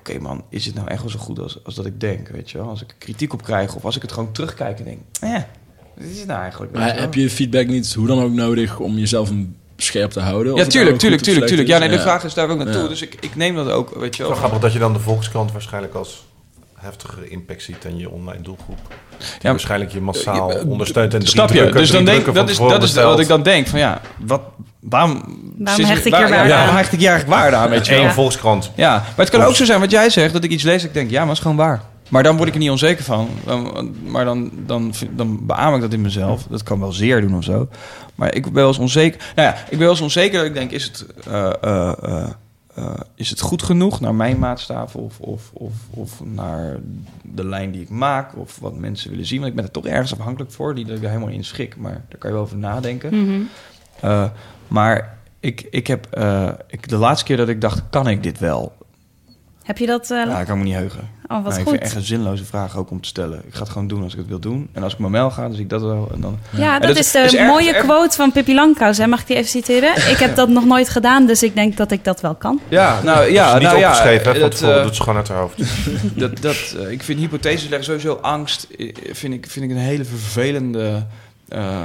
oké 0.00 0.10
okay 0.10 0.22
man, 0.22 0.44
is 0.48 0.66
het 0.66 0.74
nou 0.74 0.88
echt 0.88 1.00
wel 1.00 1.10
zo 1.10 1.18
goed 1.18 1.38
als, 1.38 1.64
als 1.64 1.74
dat 1.74 1.86
ik 1.86 2.00
denk, 2.00 2.28
weet 2.28 2.50
je 2.50 2.58
wel. 2.58 2.68
Als 2.68 2.82
ik 2.82 2.94
kritiek 2.98 3.32
op 3.32 3.42
krijg 3.42 3.74
of 3.74 3.84
als 3.84 3.96
ik 3.96 4.02
het 4.02 4.12
gewoon 4.12 4.32
terugkijk 4.32 4.78
en 4.78 4.84
denk, 4.84 4.98
eh, 5.20 5.32
wat 5.96 6.04
is 6.10 6.18
het 6.18 6.26
nou 6.26 6.40
eigenlijk? 6.40 6.72
Maar 6.72 6.98
heb 7.00 7.14
je 7.14 7.30
feedback 7.30 7.66
niet 7.66 7.94
hoe 7.94 8.06
dan 8.06 8.22
ook 8.22 8.32
nodig 8.32 8.78
om 8.78 8.98
jezelf 8.98 9.30
een 9.30 9.56
scherp 9.76 10.10
te 10.10 10.20
houden? 10.20 10.54
Ja, 10.54 10.64
tuurlijk, 10.66 10.98
tuurlijk, 10.98 11.22
tuurlijk, 11.22 11.46
tuurlijk. 11.46 11.68
Ja, 11.68 11.78
nee, 11.78 11.88
de 11.88 11.94
ja. 11.94 12.00
vraag 12.00 12.24
is 12.24 12.34
daar 12.34 12.48
ook 12.50 12.58
naartoe. 12.58 12.82
Ja. 12.82 12.88
Dus 12.88 13.02
ik, 13.02 13.16
ik 13.20 13.36
neem 13.36 13.54
dat 13.54 13.70
ook, 13.70 13.94
weet 13.94 14.16
je 14.16 14.22
wel. 14.22 14.32
Zo 14.32 14.38
grappig 14.38 14.58
dat 14.58 14.72
je 14.72 14.78
dan 14.78 14.92
de 14.92 14.98
Volkskrant 14.98 15.52
waarschijnlijk 15.52 15.94
als 15.94 16.24
heftigere 16.74 17.28
impact 17.28 17.62
ziet 17.62 17.82
dan 17.82 17.96
je 17.96 18.10
online 18.10 18.42
doelgroep. 18.42 18.78
Die 19.18 19.26
Ja, 19.40 19.50
waarschijnlijk 19.50 19.92
je 19.92 20.00
massaal 20.00 20.50
Ja, 20.50 20.56
eh, 20.56 20.68
ondersteunt 20.68 21.14
en 21.14 21.26
Snap 21.26 21.48
je? 21.48 21.54
drukken- 21.58 21.80
Dus 21.80 21.90
dan 21.90 22.04
denk 22.04 22.34
dat 22.34 22.48
is, 22.50 22.56
dat 22.58 22.82
is 22.82 22.94
wat 22.94 23.20
ik 23.20 23.26
dan 23.28 23.42
denk 23.42 23.66
van 23.66 23.78
ja, 23.78 24.00
wat, 24.18 24.42
waarom, 24.80 25.22
Waarom 25.58 25.84
hecht 25.84 26.06
ik 26.06 26.12
waar- 26.12 26.20
hier 26.20 26.28
ja, 26.30 26.34
waarde 26.36 26.52
aan? 26.52 26.58
Waarom 26.58 26.76
hecht 26.76 26.92
ik 26.92 26.98
hier 26.98 27.08
eigenlijk 27.08 27.40
waarde 27.40 27.56
aan? 27.56 27.70
Weet 27.70 27.86
je? 27.86 27.94
Eén 27.94 28.02
Ja. 28.02 28.12
Volkskrant. 28.12 28.70
Ja, 28.74 28.92
maar 28.94 29.12
het 29.16 29.30
kan 29.30 29.42
ook 29.42 29.54
zo 29.54 29.64
zijn 29.64 29.80
wat 29.80 29.90
jij 29.90 30.10
zegt, 30.10 30.32
dat 30.32 30.44
ik 30.44 30.50
iets 30.50 30.62
lees 30.62 30.82
en 30.82 30.88
ik 30.88 30.94
denk, 30.94 31.10
ja, 31.10 31.18
maar 31.18 31.26
dat 31.26 31.36
is 31.36 31.42
gewoon 31.42 31.56
waar. 31.56 31.80
Maar 32.08 32.22
dan 32.22 32.36
word 32.36 32.48
ik 32.48 32.54
er 32.54 32.60
niet 32.60 32.70
onzeker 32.70 33.04
van. 33.04 33.28
Dan, 33.44 33.94
maar 34.06 34.24
dan, 34.24 34.50
dan, 34.66 34.92
dan 35.10 35.46
beaam 35.46 35.74
ik 35.74 35.80
dat 35.80 35.92
in 35.92 36.00
mezelf. 36.00 36.42
Dat 36.50 36.62
kan 36.62 36.80
wel 36.80 36.92
zeer 36.92 37.20
doen 37.20 37.36
of 37.36 37.44
zo. 37.44 37.68
Maar 38.14 38.34
ik 38.34 38.42
ben 38.42 38.52
wel 38.52 38.66
eens 38.68 38.78
onzeker. 38.78 39.32
Nou 39.36 39.48
ja, 39.48 39.54
ik 39.54 39.68
ben 39.70 39.78
wel 39.78 39.90
eens 39.90 40.00
onzeker 40.00 40.38
dat 40.38 40.46
ik 40.46 40.54
denk, 40.54 40.70
is 40.70 40.84
het, 40.84 41.06
eh, 41.30 41.50
eh, 41.62 41.92
eh, 42.02 42.28
eh, 42.74 42.84
is 43.14 43.30
het 43.30 43.40
goed 43.40 43.62
genoeg 43.62 44.00
naar 44.00 44.14
mijn 44.14 44.38
maatstaven 44.38 45.00
of, 45.00 45.18
of, 45.20 45.42
of, 45.52 45.72
of 45.90 46.10
naar 46.24 46.76
de 47.22 47.44
lijn 47.46 47.70
die 47.70 47.80
ik 47.82 47.88
maak 47.90 48.36
of 48.36 48.58
wat 48.60 48.76
mensen 48.76 49.10
willen 49.10 49.26
zien? 49.26 49.38
Want 49.38 49.50
ik 49.50 49.56
ben 49.56 49.64
er 49.64 49.70
toch 49.70 49.86
ergens 49.86 50.12
afhankelijk 50.18 50.52
voor, 50.52 50.74
die 50.74 50.84
dat 50.84 50.96
ik 50.96 51.02
er 51.02 51.08
helemaal 51.08 51.28
in 51.28 51.44
schik. 51.44 51.76
Maar 51.76 52.04
daar 52.08 52.18
kan 52.18 52.30
je 52.30 52.36
wel 52.36 52.44
over 52.44 52.56
nadenken. 52.58 53.24
Mhm. 53.24 53.40
Eh, 54.00 54.24
maar 54.70 55.16
ik, 55.40 55.66
ik 55.70 55.86
heb 55.86 56.06
eh, 56.10 56.48
ik, 56.66 56.88
de 56.88 56.96
laatste 56.96 57.24
keer 57.24 57.36
dat 57.36 57.48
ik 57.48 57.60
dacht, 57.60 57.82
kan 57.90 58.08
ik 58.08 58.22
dit 58.22 58.38
wel? 58.38 58.72
Heb 59.62 59.78
je 59.78 59.86
dat... 59.86 60.10
eh, 60.10 60.24
Ja, 60.26 60.40
ik 60.40 60.46
kan 60.46 60.58
me 60.58 60.64
niet 60.64 60.74
heugen. 60.74 61.00
oh, 61.00 61.08
wat 61.28 61.42
Nou, 61.44 61.46
ik 61.48 61.52
goed. 61.54 61.62
vind 61.62 61.72
het 61.72 61.82
echt 61.82 61.94
een 61.94 62.02
zinloze 62.02 62.44
vraag 62.44 62.76
ook 62.76 62.90
om 62.90 63.00
te 63.00 63.08
stellen. 63.08 63.42
Ik 63.46 63.54
ga 63.54 63.60
het 63.60 63.68
gewoon 63.68 63.88
doen 63.88 64.02
als 64.02 64.12
ik 64.12 64.18
het 64.18 64.28
wil 64.28 64.38
doen. 64.38 64.68
En 64.72 64.82
als 64.82 64.92
ik 64.92 64.98
mijn 64.98 65.12
mail 65.12 65.30
ga, 65.30 65.42
dan 65.42 65.52
zie 65.52 65.62
ik 65.62 65.68
dat 65.70 65.82
wel. 65.82 66.08
En 66.14 66.20
dan... 66.20 66.38
Ja, 66.50 66.74
En 66.74 66.80
dat, 66.80 66.88
dat 66.88 66.98
is 66.98 67.06
is- 67.06 67.12
de 67.12 67.18
is 67.18 67.34
erg- 67.34 67.46
mooie 67.48 67.72
erg- 67.74 67.84
quote 67.84 68.16
van 68.16 68.32
Pippi 68.32 68.54
Langkous. 68.54 68.98
Hè? 68.98 69.06
Mag 69.06 69.20
ik 69.20 69.26
die 69.26 69.36
even 69.36 69.48
citeren? 69.48 69.96
ik 70.12 70.16
heb 70.16 70.36
dat 70.36 70.48
nog 70.48 70.64
nooit 70.64 70.88
gedaan, 70.88 71.26
dus 71.26 71.42
ik 71.42 71.54
denk 71.54 71.76
dat 71.76 71.90
ik 71.90 72.04
dat 72.04 72.20
wel 72.20 72.34
kan. 72.34 72.60
Ja, 72.68 73.02
nou 73.02 73.24
Ja, 73.24 73.46
ja, 73.46 73.52
niet 73.54 73.62
nou, 73.62 73.78
ja, 73.78 73.88
opgeschreven, 73.88 74.32
hè, 74.32 74.40
van 74.40 74.50
dat, 74.50 74.62
eh, 74.62 74.82
doet 74.82 74.94
ze 74.96 75.02
gewoon 75.02 75.16
uit 75.18 75.28
haar 75.28 75.38
hoofd. 75.38 75.58
dat, 76.20 76.40
dat, 76.40 76.76
eh, 76.80 76.90
ik 76.90 77.02
vind 77.02 77.18
hypotheses 77.18 77.62
leggen 77.68 77.84
sowieso 77.84 78.14
angst. 78.22 78.66
eh, 78.78 78.94
Vind 79.12 79.34
ik, 79.34 79.46
vind 79.50 79.64
ik 79.64 79.70
een 79.70 79.76
hele 79.82 80.04
vervelende. 80.04 81.06
eh, 81.48 81.58
eh, 81.58 81.84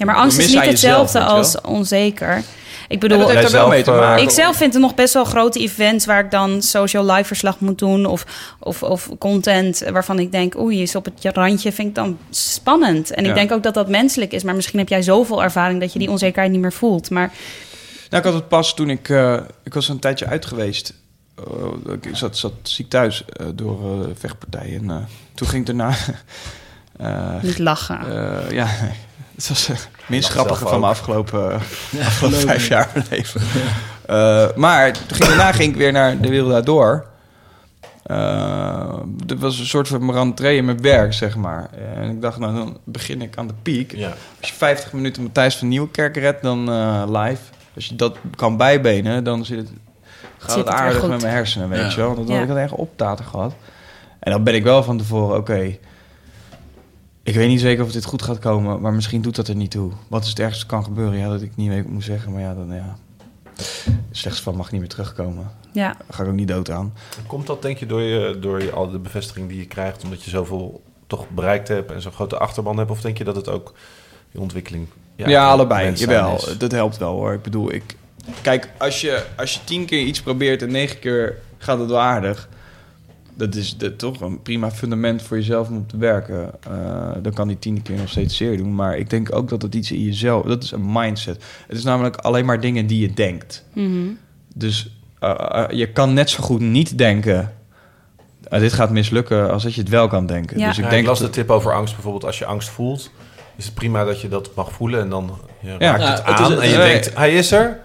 Ja, 0.00 0.06
maar 0.06 0.14
angst 0.16 0.38
is 0.38 0.44
niet 0.46 0.54
jezelf, 0.54 0.70
hetzelfde 1.00 1.20
als 1.20 1.60
onzeker. 1.60 2.36
Ik 2.36 2.44
ja, 2.88 2.98
bedoel, 3.08 3.30
er 3.32 3.50
wel 3.50 3.68
mee 3.68 3.82
te 3.82 3.90
maken. 3.90 4.22
ik 4.22 4.30
zelf 4.30 4.56
vind 4.56 4.74
er 4.74 4.80
nog 4.80 4.94
best 4.94 5.14
wel 5.14 5.24
grote 5.24 5.58
events 5.58 6.06
waar 6.06 6.24
ik 6.24 6.30
dan 6.30 6.62
social 6.62 7.04
live 7.10 7.24
verslag 7.24 7.60
moet 7.60 7.78
doen. 7.78 8.06
Of, 8.06 8.24
of, 8.58 8.82
of 8.82 9.08
content 9.18 9.84
waarvan 9.92 10.18
ik 10.18 10.32
denk, 10.32 10.58
oei, 10.58 10.82
is 10.82 10.94
op 10.94 11.04
het 11.04 11.36
randje, 11.36 11.72
vind 11.72 11.88
ik 11.88 11.94
dan 11.94 12.18
spannend. 12.30 13.10
En 13.10 13.22
Ja. 13.24 13.28
ik 13.28 13.34
denk 13.34 13.52
ook 13.52 13.62
dat 13.62 13.74
dat 13.74 13.88
menselijk 13.88 14.32
is. 14.32 14.42
Maar 14.42 14.54
misschien 14.54 14.78
heb 14.78 14.88
jij 14.88 15.02
zoveel 15.02 15.42
ervaring 15.42 15.80
dat 15.80 15.92
je 15.92 15.98
die 15.98 16.10
onzekerheid 16.10 16.52
niet 16.52 16.60
meer 16.60 16.72
voelt. 16.72 17.10
Maar 17.10 17.32
Nou, 18.10 18.22
ik 18.22 18.30
had 18.30 18.34
het 18.40 18.48
pas 18.48 18.74
toen 18.74 18.90
ik... 18.90 19.08
eh, 19.08 19.36
ik 19.64 19.74
was 19.74 19.88
een 19.88 19.98
tijdje 19.98 20.26
uit 20.26 20.46
geweest. 20.46 20.94
Eh, 21.36 21.92
ik 22.00 22.08
zat, 22.16 22.36
zat 22.36 22.52
ziek 22.62 22.88
thuis 22.90 23.24
eh, 23.24 23.46
door 23.54 24.02
eh 24.02 24.08
vechtpartijen. 24.18 24.80
En 24.80 24.90
eh, 24.90 24.96
toen 25.34 25.48
ging 25.48 25.68
ik 25.68 25.76
daarna... 25.76 25.94
eh, 26.98 27.42
niet 27.42 27.58
lachen. 27.58 27.98
Eh, 28.00 28.50
ja, 28.50 28.66
het 29.40 29.48
was 29.48 29.66
het 29.66 29.88
minst 30.06 30.28
Lach 30.28 30.36
grappige 30.36 30.68
van 30.68 30.80
mijn 30.80 30.92
afgelopen, 30.92 31.52
afgelopen 32.00 32.38
vijf 32.38 32.68
jaar 32.68 32.90
leven. 33.10 33.40
Eh, 34.06 34.46
maar 34.56 34.92
toen 34.92 35.16
ging, 35.16 35.28
daarna 35.28 35.52
ging 35.52 35.72
ik 35.72 35.78
weer 35.78 35.92
naar 35.92 36.20
de 36.20 36.28
wereld 36.28 36.50
daardoor. 36.50 37.06
Eh 38.02 38.98
er 39.26 39.38
was 39.38 39.58
een 39.58 39.66
soort 39.66 39.88
van 39.88 40.12
rentree 40.12 40.56
in 40.56 40.64
mijn 40.64 40.80
werk, 40.82 41.12
zeg 41.12 41.36
maar. 41.36 41.70
En 41.96 42.10
ik 42.10 42.20
dacht, 42.22 42.38
nou, 42.38 42.54
dan 42.54 42.78
begin 42.84 43.22
ik 43.22 43.36
aan 43.36 43.46
de 43.46 43.54
piek. 43.62 43.96
Ja. 43.96 44.12
Als 44.40 44.48
je 44.48 44.54
50 44.54 44.92
minuten 44.92 45.22
Matthijs 45.22 45.56
van 45.56 45.68
Nieuwkerk 45.68 46.16
redt, 46.16 46.42
dan 46.42 46.70
eh, 46.70 47.02
live. 47.06 47.42
Als 47.74 47.86
je 47.86 47.96
dat 47.96 48.16
kan 48.36 48.56
bijbenen, 48.56 49.24
dan 49.24 49.44
zit 49.44 49.58
het, 49.58 49.68
gaat 50.38 50.50
Zit 50.50 50.58
het 50.58 50.68
het 50.68 50.76
aardig 50.76 51.06
met 51.06 51.20
mijn 51.20 51.34
hersenen, 51.34 51.68
weet 51.68 51.80
Ja. 51.80 51.88
je 51.90 51.96
wel. 51.96 52.14
Dat 52.14 52.28
Ja. 52.28 52.34
had 52.34 52.42
ik 52.42 52.48
had 52.48 52.56
echt 52.58 52.72
optaten 52.72 53.24
gehad. 53.24 53.54
En 54.20 54.32
dan 54.32 54.44
ben 54.44 54.54
ik 54.54 54.62
wel 54.62 54.82
van 54.82 54.98
tevoren, 54.98 55.36
oké... 55.36 55.76
ik 57.22 57.34
weet 57.34 57.48
niet 57.48 57.60
zeker 57.60 57.84
of 57.84 57.92
dit 57.92 58.04
goed 58.04 58.22
gaat 58.22 58.38
komen, 58.38 58.80
maar 58.80 58.92
misschien 58.92 59.22
doet 59.22 59.36
dat 59.36 59.48
er 59.48 59.56
niet 59.56 59.70
toe. 59.70 59.92
Wat 60.08 60.22
is 60.22 60.28
het 60.28 60.38
ergste 60.38 60.66
kan 60.66 60.84
gebeuren? 60.84 61.18
Ja, 61.18 61.28
dat 61.28 61.42
ik 61.42 61.56
niet 61.56 61.68
weet 61.68 61.88
moet 61.88 62.04
zeggen, 62.04 62.32
maar 62.32 62.40
ja, 62.40 62.54
dan 62.54 62.74
ja... 62.74 62.96
Slechts 64.10 64.40
van 64.40 64.56
mag 64.56 64.70
niet 64.72 64.80
meer 64.80 64.88
terugkomen. 64.88 65.50
Ja. 65.72 65.86
Daar 65.86 66.04
ga 66.10 66.22
ik 66.22 66.28
ook 66.28 66.34
niet 66.34 66.48
dood 66.48 66.70
aan. 66.70 66.92
Komt 67.26 67.46
dat 67.46 67.62
denk 67.62 67.78
je 67.78 67.86
door, 67.86 68.00
je 68.00 68.38
door 68.40 68.62
je, 68.62 68.70
al 68.70 68.90
de 68.90 68.98
bevestiging 68.98 69.48
die 69.48 69.58
je 69.58 69.66
krijgt... 69.66 70.04
omdat 70.04 70.22
je 70.22 70.30
zoveel 70.30 70.82
toch 71.06 71.28
bereikt 71.28 71.68
hebt 71.68 71.90
en 71.90 72.02
zo'n 72.02 72.12
grote 72.12 72.38
achterban 72.38 72.78
hebt? 72.78 72.90
Of 72.90 73.00
denk 73.00 73.18
je 73.18 73.24
dat 73.24 73.36
het 73.36 73.48
ook 73.48 73.74
je 74.30 74.40
ontwikkeling... 74.40 74.86
Ja, 75.16 75.50
allebei. 75.50 75.84
mens 75.84 76.00
zijn 76.00 76.10
Jawel, 76.10 76.36
is? 76.36 76.58
dat 76.58 76.72
helpt 76.72 76.96
wel 76.96 77.12
hoor. 77.12 77.32
Ik 77.32 77.42
bedoel, 77.42 77.72
ik... 77.72 77.96
Kijk, 78.42 78.70
als 78.78 79.00
je, 79.00 79.24
als 79.36 79.54
je 79.54 79.60
tien 79.64 79.84
keer 79.84 80.02
iets 80.02 80.20
probeert 80.20 80.62
en 80.62 80.70
negen 80.70 80.98
keer 80.98 81.38
gaat 81.58 81.78
het 81.78 81.88
wel 81.88 82.00
aardig... 82.00 82.48
Dat 83.40 83.54
is 83.54 83.76
de, 83.76 83.96
toch 83.96 84.20
een 84.20 84.42
prima 84.42 84.70
fundament 84.70 85.22
voor 85.22 85.36
jezelf 85.36 85.68
om 85.68 85.76
op 85.76 85.88
te 85.88 85.96
werken. 85.96 86.50
Eh, 86.70 87.10
dan 87.22 87.32
kan 87.32 87.48
die 87.48 87.58
tiende 87.58 87.80
keer 87.82 87.96
nog 87.96 88.08
steeds 88.08 88.36
zeer 88.36 88.56
doen. 88.56 88.74
Maar 88.74 88.96
ik 88.98 89.10
denk 89.10 89.34
ook 89.34 89.48
dat 89.48 89.62
het 89.62 89.74
iets 89.74 89.92
in 89.92 90.00
jezelf... 90.04 90.44
Dat 90.46 90.62
is 90.62 90.70
een 90.72 90.92
mindset. 90.92 91.44
Het 91.66 91.76
is 91.76 91.84
namelijk 91.84 92.16
alleen 92.16 92.44
maar 92.44 92.60
dingen 92.60 92.86
die 92.86 93.00
je 93.00 93.12
denkt. 93.14 93.64
Mhm. 93.74 94.06
Dus 94.54 94.90
eh, 95.18 95.30
eh, 95.50 95.64
je 95.78 95.86
kan 95.92 96.14
net 96.14 96.30
zo 96.30 96.42
goed 96.42 96.60
niet 96.60 96.98
denken... 96.98 97.52
eh, 98.48 98.60
dit 98.60 98.72
gaat 98.72 98.90
mislukken 98.90 99.50
als 99.50 99.62
dat 99.62 99.74
je 99.74 99.80
het 99.80 99.90
wel 99.90 100.08
kan 100.08 100.26
denken. 100.26 100.58
Ja. 100.58 100.66
Dus 100.68 100.78
ik 100.78 100.84
Ja, 100.84 100.90
denk 100.90 101.02
ik 101.02 101.08
las 101.08 101.18
dat- 101.18 101.34
de 101.34 101.40
tip 101.40 101.50
over 101.50 101.72
angst 101.72 101.94
bijvoorbeeld. 101.94 102.24
Als 102.24 102.38
je 102.38 102.44
angst 102.44 102.68
voelt, 102.68 103.10
is 103.56 103.64
het 103.64 103.74
prima 103.74 104.04
dat 104.04 104.20
je 104.20 104.28
dat 104.28 104.50
mag 104.54 104.72
voelen. 104.72 105.00
En 105.00 105.08
dan 105.08 105.30
je 105.60 105.68
Ja. 105.68 105.76
raakt 105.78 106.02
Ja, 106.02 106.10
het 106.10 106.24
het 106.24 106.38
is- 106.38 106.44
aan 106.56 106.62
en 106.62 106.68
je 106.68 106.76
nee. 106.76 106.88
denkt, 106.92 107.16
hij 107.16 107.34
is 107.34 107.52
er. 107.52 107.80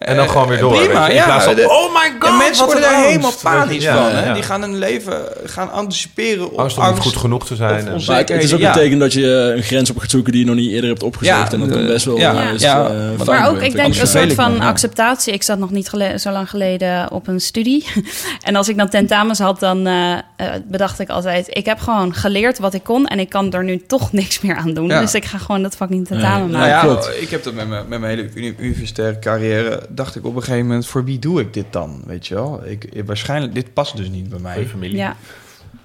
En 0.00 0.16
dan 0.16 0.24
Eh, 0.24 0.30
gewoon 0.30 0.48
weer 0.48 0.58
door. 0.58 0.76
prima. 0.76 1.08
In 1.08 1.14
ja, 1.14 1.24
plaats 1.24 1.44
van, 1.44 1.54
oh 1.66 1.94
my 1.94 2.12
god, 2.18 2.38
mensen 2.38 2.64
worden 2.64 2.82
daar 2.82 3.04
helemaal 3.04 3.32
panisch 3.42 3.82
ja, 3.82 3.94
van. 3.96 4.16
Hè? 4.16 4.24
ja. 4.26 4.32
Die 4.34 4.42
gaan 4.42 4.60
hun 4.62 4.78
leven 4.78 5.22
gaan 5.44 5.70
anticiperen 5.72 6.50
op 6.52 6.58
Angst 6.58 6.78
om 6.78 6.84
niet 6.88 6.98
goed 6.98 7.16
genoeg 7.16 7.46
te 7.46 7.56
zijn. 7.56 7.86
en-. 7.88 8.02
Maar 8.06 8.16
het, 8.18 8.30
is 8.30 8.54
ook 8.54 8.60
een 8.60 8.72
teken 8.72 8.98
dat 8.98 9.12
je 9.12 9.26
een 9.56 9.62
grens 9.62 9.90
op 9.90 9.98
gaat 9.98 10.10
zoeken 10.10 10.32
die 10.32 10.40
je 10.40 10.46
nog 10.46 10.56
niet 10.56 10.70
eerder 10.72 10.90
hebt 10.90 11.02
opgezocht. 11.02 11.36
Ja, 11.36 11.52
en 11.52 11.60
dat 11.60 11.68
kan 11.68 11.80
de- 11.80 11.92
best 11.92 12.04
wel 12.04 12.18
ja, 12.18 12.32
eh, 12.34 12.72
eh, 12.72 13.26
maar 13.26 13.48
ook, 13.48 13.60
ik 13.60 13.72
denk 13.72 13.94
een 13.96 14.06
soort 14.06 14.32
van 14.32 14.60
acceptatie. 14.60 15.32
Ik 15.32 15.42
zat 15.42 15.58
nog 15.58 15.70
niet 15.70 15.90
zo 16.16 16.30
lang 16.30 16.50
geleden 16.50 17.10
op 17.12 17.28
een 17.28 17.40
studie. 17.40 17.86
en 18.48 18.56
als 18.56 18.68
ik 18.68 18.76
dan 18.76 18.88
tentamens 18.88 19.38
had, 19.38 19.60
dan 19.60 19.86
eh, 19.86 20.12
eh, 20.12 20.20
bedacht 20.64 20.98
ik 21.00 21.08
altijd... 21.08 21.46
ik 21.48 21.66
heb 21.66 21.78
gewoon 21.80 22.14
geleerd 22.14 22.58
wat 22.58 22.74
ik 22.74 22.82
kon... 22.82 23.06
en 23.06 23.18
ik 23.18 23.28
kan 23.28 23.52
er 23.52 23.64
nu 23.64 23.82
toch 23.86 24.12
niks 24.20 24.40
meer 24.40 24.56
aan 24.56 24.74
doen. 24.74 24.88
Ja. 24.88 25.00
Dus 25.00 25.14
ik 25.14 25.24
ga 25.24 25.38
gewoon 25.38 25.62
dat 25.62 25.76
fucking 25.76 26.06
tentamen 26.06 26.40
Nee. 26.50 26.56
Nou 26.56 26.68
maken. 26.70 26.88
ja, 26.88 26.94
klopt. 26.94 27.10
ik 27.20 27.30
heb 27.30 27.44
dat 27.44 27.54
met 27.54 27.68
mijn, 27.68 27.88
met 27.88 28.00
mijn 28.00 28.16
hele 28.16 28.28
uni- 28.34 28.54
universitaire 28.58 29.18
carrière. 29.18 29.88
Dacht 29.94 30.16
ik 30.16 30.24
op 30.26 30.36
een 30.36 30.42
gegeven 30.42 30.66
moment: 30.66 30.86
voor 30.86 31.04
wie 31.04 31.18
doe 31.18 31.40
ik 31.40 31.54
dit 31.54 31.64
dan? 31.70 32.02
Weet 32.06 32.26
je 32.26 32.34
wel? 32.34 32.60
Ik, 32.64 32.84
ik- 32.84 33.06
waarschijnlijk, 33.06 33.54
dit 33.54 33.72
past 33.72 33.96
dus 33.96 34.08
niet 34.08 34.28
bij 34.28 34.38
Voor 34.38 34.50
je 34.50 34.56
mij. 34.56 34.66
familie. 34.66 34.96
Ja. 34.96 35.16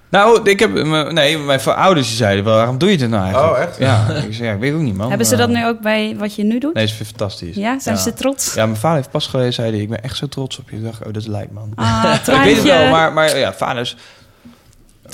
Nou, 0.10 0.50
ik 0.50 0.60
heb, 0.60 0.74
nee, 1.12 1.38
mijn 1.38 1.60
ouders 1.60 2.18
zeiden: 2.18 2.44
wel, 2.46 2.56
waarom 2.56 2.78
doe 2.78 2.92
je 2.92 2.98
dit 2.98 3.10
nou 3.10 3.24
eigenlijk? 3.24 3.54
Oh, 3.54 3.60
echt? 3.62 3.78
Ja, 3.78 4.08
ik 4.28 4.34
zei: 4.34 4.48
ja, 4.48 4.54
ik 4.54 4.60
weet 4.60 4.74
ook 4.74 4.82
niet, 4.82 4.96
man. 4.96 5.10
Hebben 5.10 5.28
ze 5.28 5.36
dat 5.36 5.50
nu 5.50 5.66
ook 5.66 5.80
bij 5.82 6.16
wat 6.18 6.36
je 6.36 6.44
nu 6.44 6.60
doet? 6.60 6.74
Nee, 6.74 6.84
is 6.84 6.92
fantastisch. 6.92 7.56
Ja, 7.56 7.80
zijn 7.80 7.96
ja. 7.96 8.02
ze 8.02 8.14
trots? 8.14 8.54
Ja, 8.54 8.66
mijn 8.66 8.78
vader 8.78 8.98
heeft 8.98 9.12
pas 9.12 9.28
geleden 9.28 9.54
zei 9.54 9.72
hij, 9.72 9.80
ik 9.80 9.90
ben 9.90 10.04
echt 10.04 10.18
zo 10.18 10.28
trots 10.28 10.60
op 10.60 10.70
je. 10.70 10.76
Ik 10.76 10.84
dacht, 10.84 11.00
oh, 11.00 11.06
dat 11.06 11.16
is 11.22 11.28
lijp, 11.28 11.52
man. 11.52 11.72
Ah, 11.76 12.16
ik 12.28 12.44
weet 12.44 12.56
het 12.56 12.66
wel, 12.66 12.90
maar, 12.90 13.14
maar 13.14 13.38
ja, 13.38 13.54
vaders. 13.54 13.96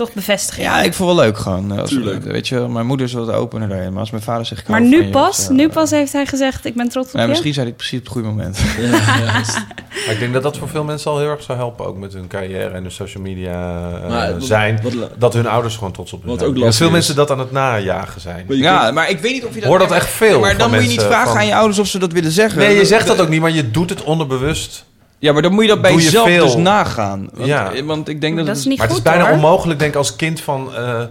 Toch 0.02 0.14
bevestiging. 0.14 0.66
Ja, 0.66 0.82
ik 0.82 0.94
vond 0.94 1.10
het 1.10 1.18
wel 1.20 1.26
leuk 1.28 1.38
gewoon. 1.38 1.80
Als, 1.80 1.90
Tuurlijk. 1.90 2.24
Weet 2.24 2.48
je, 2.48 2.56
mijn 2.60 2.86
moeder 2.86 3.06
is 3.06 3.14
wat 3.14 3.32
opener 3.32 3.68
daarin. 3.70 3.92
Maar 3.92 4.00
als 4.00 4.12
mijn 4.12 4.24
vader 4.24 4.46
zegt... 4.46 4.68
maar 4.68 4.82
nu 4.82 5.10
pas, 5.10 5.44
eh, 5.48 5.50
nu 5.50 5.70
pas 5.70 5.90
heeft 5.92 6.12
hij 6.14 6.26
gezegd... 6.26 6.66
ik 6.66 6.76
ben 6.76 6.90
trots 6.90 7.08
op 7.08 7.14
Ja, 7.16 7.22
je. 7.22 7.28
misschien 7.28 7.54
zei 7.54 7.66
hij 7.66 7.76
het 7.78 7.88
precies 7.88 7.98
op 8.00 8.04
het 8.04 8.14
goede 8.14 8.28
moment. 8.28 8.60
Maar 10.06 10.14
ik 10.14 10.20
denk 10.20 10.34
dat 10.34 10.44
dat 10.44 10.58
voor 10.58 10.70
veel 10.70 10.84
mensen 10.84 11.12
al 11.12 11.20
heel 11.20 11.28
erg 11.30 11.44
zou 11.44 11.58
helpen. 11.58 11.86
Ook 11.86 11.98
met 11.98 12.14
hun 12.14 12.28
carrière 12.28 12.70
en 12.70 12.82
hun 12.82 12.92
social 12.92 13.24
media 13.24 13.52
eh, 14.04 14.10
Maar 14.10 14.32
wat- 14.34 14.44
zijn. 14.44 14.80
wat 14.84 14.94
dat 15.18 15.34
hun 15.34 15.48
ouders 15.48 15.76
gewoon 15.76 15.92
trots 15.92 16.14
op 16.14 16.20
hun 16.22 16.30
Wat 16.30 16.40
zijn. 16.40 16.74
veel 16.74 16.86
is. 16.88 16.92
mensen 16.92 17.16
dat 17.16 17.32
aan 17.32 17.40
het 17.40 17.52
najagen 17.52 18.22
zijn. 18.22 18.46
Maar 18.48 18.58
Ja, 18.58 18.82
kunt- 18.84 18.94
maar 18.94 19.10
ik 19.10 19.20
weet 19.20 19.32
niet 19.34 19.46
of 19.46 19.54
je 19.54 19.60
dat... 19.60 19.70
Hoor 19.70 19.80
dat 19.80 19.92
echt 19.92 20.10
veel 20.10 20.40
Maar 20.40 20.58
dan 20.58 20.72
moet 20.72 20.82
je 20.82 20.88
niet 20.88 21.02
vragen 21.04 21.28
van- 21.28 21.38
aan 21.38 21.48
je 21.48 21.56
ouders 21.56 21.80
of 21.80 21.88
ze 21.88 22.00
dat 22.00 22.12
willen 22.12 22.32
zeggen. 22.32 22.60
Nee, 22.60 22.76
je 22.76 22.86
zegt 22.86 23.08
dat 23.08 23.22
ook 23.22 23.30
niet, 23.30 23.42
maar 23.42 23.52
je 23.52 23.72
doet 23.72 23.90
het 23.90 24.04
onderbewust. 24.04 24.86
Ja, 25.22 25.34
maar 25.34 25.42
dan 25.42 25.54
moet 25.54 25.64
je 25.64 25.70
dat 25.70 25.82
bij 25.82 25.92
Doe 25.92 26.00
je 26.00 26.06
jezelf 26.06 26.28
veel. 26.28 26.46
dus 26.46 26.56
nagaan. 26.56 27.30
Want, 27.34 27.48
Ja. 27.48 27.72
want 27.84 28.08
ik 28.10 28.22
denk 28.22 28.36
dat, 28.38 28.46
Dat 28.46 28.56
het 28.56 28.64
is 28.66 28.70
niet 28.70 28.78
Maar 28.80 28.88
het 28.88 28.96
is 28.98 29.02
bijna 29.04 29.24
hoor. 29.26 29.34
onmogelijk, 29.34 29.80
denk 29.80 29.92
ik, 29.92 29.98
als 29.98 30.16
kind 30.16 30.42
van... 30.42 30.76
eh, 30.76 31.02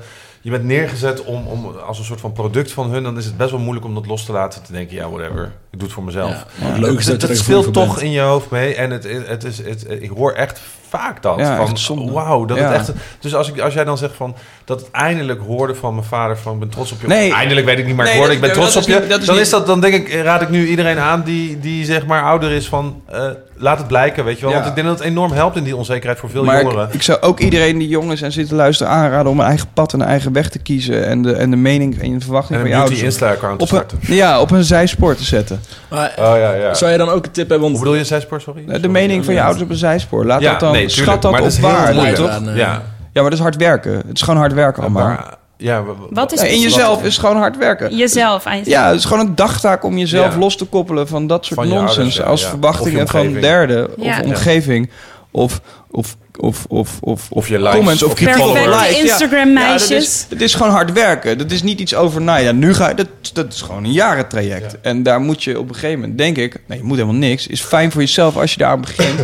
je 0.42 0.50
bent 0.50 0.64
neergezet 0.64 1.24
om, 1.24 1.46
om, 1.46 1.70
als 1.86 1.98
een 1.98 2.04
soort 2.04 2.20
van 2.20 2.32
product 2.32 2.72
van 2.72 2.90
hun... 2.90 3.02
dan 3.02 3.18
is 3.18 3.24
het 3.24 3.36
best 3.36 3.50
wel 3.50 3.60
moeilijk 3.60 3.86
om 3.86 3.94
dat 3.94 4.06
los 4.06 4.24
te 4.24 4.32
laten. 4.32 4.62
Te 4.62 4.72
denken, 4.72 4.96
ja, 4.96 5.08
whatever. 5.10 5.44
Ik 5.44 5.78
doe 5.78 5.82
het 5.82 5.92
voor 5.92 6.04
mezelf. 6.04 6.30
Ja, 6.60 6.68
maar 6.68 6.78
logisch 6.78 7.04
dat, 7.06 7.20
dat 7.20 7.28
je 7.30 7.36
er 7.36 7.42
speelt 7.42 7.64
voor 7.64 7.72
toch 7.72 7.88
bent. 7.94 8.00
in 8.00 8.10
je 8.10 8.20
hoofd 8.20 8.50
mee. 8.50 8.74
En 8.74 8.90
het, 8.90 9.06
het 9.26 9.44
is, 9.44 9.58
het, 9.58 9.86
ik 10.00 10.10
hoor 10.16 10.32
echt 10.32 10.60
vaak 10.88 11.22
dat. 11.22 11.38
Ja, 11.38 11.56
van, 11.66 11.78
zonde. 11.78 12.12
wauw, 12.12 12.44
dat 12.44 12.58
Ja. 12.58 12.64
het 12.64 12.72
echt... 12.72 12.92
Dus 13.20 13.34
als, 13.34 13.48
ik, 13.48 13.60
als 13.60 13.74
jij 13.74 13.84
dan 13.84 13.98
zegt 13.98 14.14
van... 14.14 14.34
dat 14.64 14.80
het 14.80 14.90
eindelijk 14.90 15.40
hoorde 15.46 15.74
van 15.74 15.94
mijn 15.94 16.06
vader 16.06 16.38
van... 16.38 16.52
ik 16.52 16.58
ben 16.58 16.68
trots 16.68 16.92
op 16.92 17.00
je. 17.00 17.06
Nee. 17.06 17.32
Eindelijk 17.34 17.66
weet 17.66 17.78
ik 17.78 17.86
niet, 17.86 17.96
maar 17.96 18.04
ik 18.06 18.10
Nee, 18.10 18.20
hoorde, 18.20 18.34
ik 18.34 18.40
ben 18.40 18.48
dat- 18.54 18.58
trots 18.58 18.76
op 18.76 18.82
je. 18.94 19.00
niet- 19.00 19.08
dat 19.10 19.20
is 19.20 19.26
dan 19.26 19.34
niet- 19.34 19.44
is 19.44 19.50
dat, 19.50 19.66
dan 19.66 19.80
denk 19.80 19.94
ik, 19.94 20.12
raad 20.22 20.42
ik 20.42 20.48
nu 20.50 20.66
iedereen 20.68 20.98
aan 20.98 21.22
die, 21.22 21.58
die 21.60 21.84
zeg 21.84 22.06
maar 22.06 22.22
ouder 22.22 22.50
is 22.50 22.68
van... 22.68 23.02
eh, 23.06 23.26
laat 23.60 23.78
het 23.78 23.86
blijken, 23.86 24.24
weet 24.24 24.38
je 24.38 24.40
wel. 24.40 24.50
Ja. 24.50 24.56
Want 24.56 24.68
ik 24.68 24.74
denk 24.74 24.86
dat 24.86 24.98
het 24.98 25.06
enorm 25.06 25.32
helpt 25.32 25.56
in 25.56 25.64
die 25.64 25.76
onzekerheid 25.76 26.18
voor 26.18 26.30
veel 26.30 26.44
maar 26.44 26.62
jongeren. 26.62 26.86
ik, 26.88 26.94
ik 26.94 27.02
zou 27.02 27.20
ook 27.20 27.40
iedereen 27.40 27.78
die 27.78 27.88
jong 27.88 28.12
is 28.12 28.22
en 28.22 28.32
zit 28.32 28.48
te 28.48 28.54
luisteren 28.54 28.92
aanraden... 28.92 29.32
om 29.32 29.40
een 29.40 29.46
eigen 29.46 29.66
pad 29.74 29.92
en 29.92 30.00
een 30.00 30.06
eigen 30.06 30.32
weg 30.32 30.48
te 30.48 30.58
kiezen... 30.58 31.06
en 31.06 31.22
de, 31.22 31.32
en 31.32 31.50
de 31.50 31.56
mening 31.56 32.02
en 32.02 32.18
de 32.18 32.24
verwachting 32.24 32.58
en 32.58 32.64
van 32.64 32.70
een 32.70 32.76
je 32.76 32.82
ouders... 32.82 33.02
Insta-account 33.02 33.58
te 33.58 33.64
Op 33.64 33.70
een, 33.70 33.86
starten. 33.86 34.14
ja, 34.14 34.40
op 34.40 34.50
een 34.50 34.64
zijspoor 34.64 35.14
te 35.14 35.24
zetten. 35.24 35.60
Maar 35.90 36.12
Oh 36.18 36.36
ja, 36.36 36.52
ja. 36.52 36.74
zou 36.74 36.92
je 36.92 36.98
dan 36.98 37.08
ook 37.08 37.24
een 37.24 37.30
tip 37.30 37.48
hebben? 37.48 37.58
Hoe 37.58 37.68
Want 37.70 37.78
bedoel 37.78 37.94
je 37.94 38.04
zijspoor, 38.04 38.40
sorry? 38.40 38.80
De 38.80 38.88
mening 38.88 39.24
van 39.24 39.34
je 39.34 39.42
ouders 39.42 39.62
op 39.62 39.70
een 39.70 39.76
zijspoor. 39.76 40.24
Laat 40.24 40.40
Ja, 40.40 40.50
dat 40.50 40.60
dan, 40.60 40.72
nee, 40.72 40.86
tuurlijk, 40.86 41.08
schat 41.08 41.22
dat 41.22 41.32
maar 41.32 41.42
op 41.42 42.14
toch? 42.14 42.40
Nee. 42.40 42.54
Ja. 42.54 42.82
Ja, 43.12 43.20
maar 43.20 43.30
dat 43.30 43.38
is 43.38 43.44
hard 43.44 43.56
werken. 43.56 43.92
Het 43.92 44.04
is 44.12 44.22
gewoon 44.22 44.40
hard 44.40 44.52
werken 44.52 44.82
allemaal. 44.82 45.06
Maar, 45.06 45.38
ja, 45.60 45.82
wa- 45.82 45.92
wa- 45.92 46.06
Wat 46.10 46.32
is 46.32 46.40
Ja, 46.40 46.46
in 46.46 46.60
jezelf 46.60 47.04
is 47.04 47.18
gewoon 47.18 47.36
hard 47.36 47.56
werken. 47.56 47.96
Jezelf 47.96 48.46
aan 48.46 48.58
jezelf. 48.58 48.74
Ja, 48.76 48.86
het 48.88 48.98
is 48.98 49.04
gewoon 49.04 49.26
een 49.26 49.34
dagtaak 49.34 49.84
om 49.84 49.98
jezelf 49.98 50.32
Ja. 50.32 50.38
los 50.38 50.56
te 50.56 50.64
koppelen 50.64 51.08
van 51.08 51.26
dat 51.26 51.44
soort 51.44 51.60
Van 51.60 51.68
nonsens. 51.68 51.96
ouders, 51.96 52.16
ja, 52.16 52.22
als 52.22 52.42
ja. 52.42 52.48
verwachtingen 52.48 53.08
van 53.08 53.32
derden 53.32 53.88
Ja. 53.96 54.18
of 54.20 54.24
omgeving. 54.26 54.90
Of, 55.30 55.60
of, 55.90 56.16
of, 56.38 56.64
of, 56.68 56.98
of, 57.00 57.26
Of 57.30 57.48
je 57.48 57.58
likes, 57.58 57.74
comments 57.74 58.02
of 58.02 58.12
kritiek 58.14 58.38
op 58.46 58.52
Perfecte 58.52 58.78
likes. 58.78 58.96
Ja. 58.96 59.02
Instagram-meisjes. 59.02 60.20
Ja, 60.20 60.26
dat, 60.36 60.40
is, 60.40 60.54
gewoon 60.54 60.72
hard 60.72 60.92
werken. 60.92 61.38
Dat 61.38 61.50
is 61.50 61.62
niet 61.62 61.80
iets 61.80 61.94
over, 61.94 62.22
nou 62.22 62.40
ja, 62.42 62.52
nu 62.52 62.74
ga 62.74 62.88
je... 62.88 62.94
Dat, 62.94 63.06
dat 63.32 63.52
is 63.52 63.60
gewoon 63.62 63.84
een 63.84 63.92
jarentraject. 63.92 64.72
Ja. 64.72 64.78
En 64.82 65.02
daar 65.02 65.20
moet 65.20 65.44
je 65.44 65.58
op 65.58 65.68
een 65.68 65.74
gegeven 65.74 66.00
moment, 66.00 66.18
denk 66.18 66.36
ik... 66.36 66.56
Nee, 66.66 66.78
je 66.78 66.84
moet 66.84 66.96
helemaal 66.96 67.18
niks. 67.20 67.46
Is 67.46 67.60
fijn 67.60 67.90
voor 67.92 68.00
jezelf 68.00 68.36
als 68.36 68.52
je 68.52 68.58
daar 68.58 68.70
aan 68.70 68.80
begint. 68.80 69.20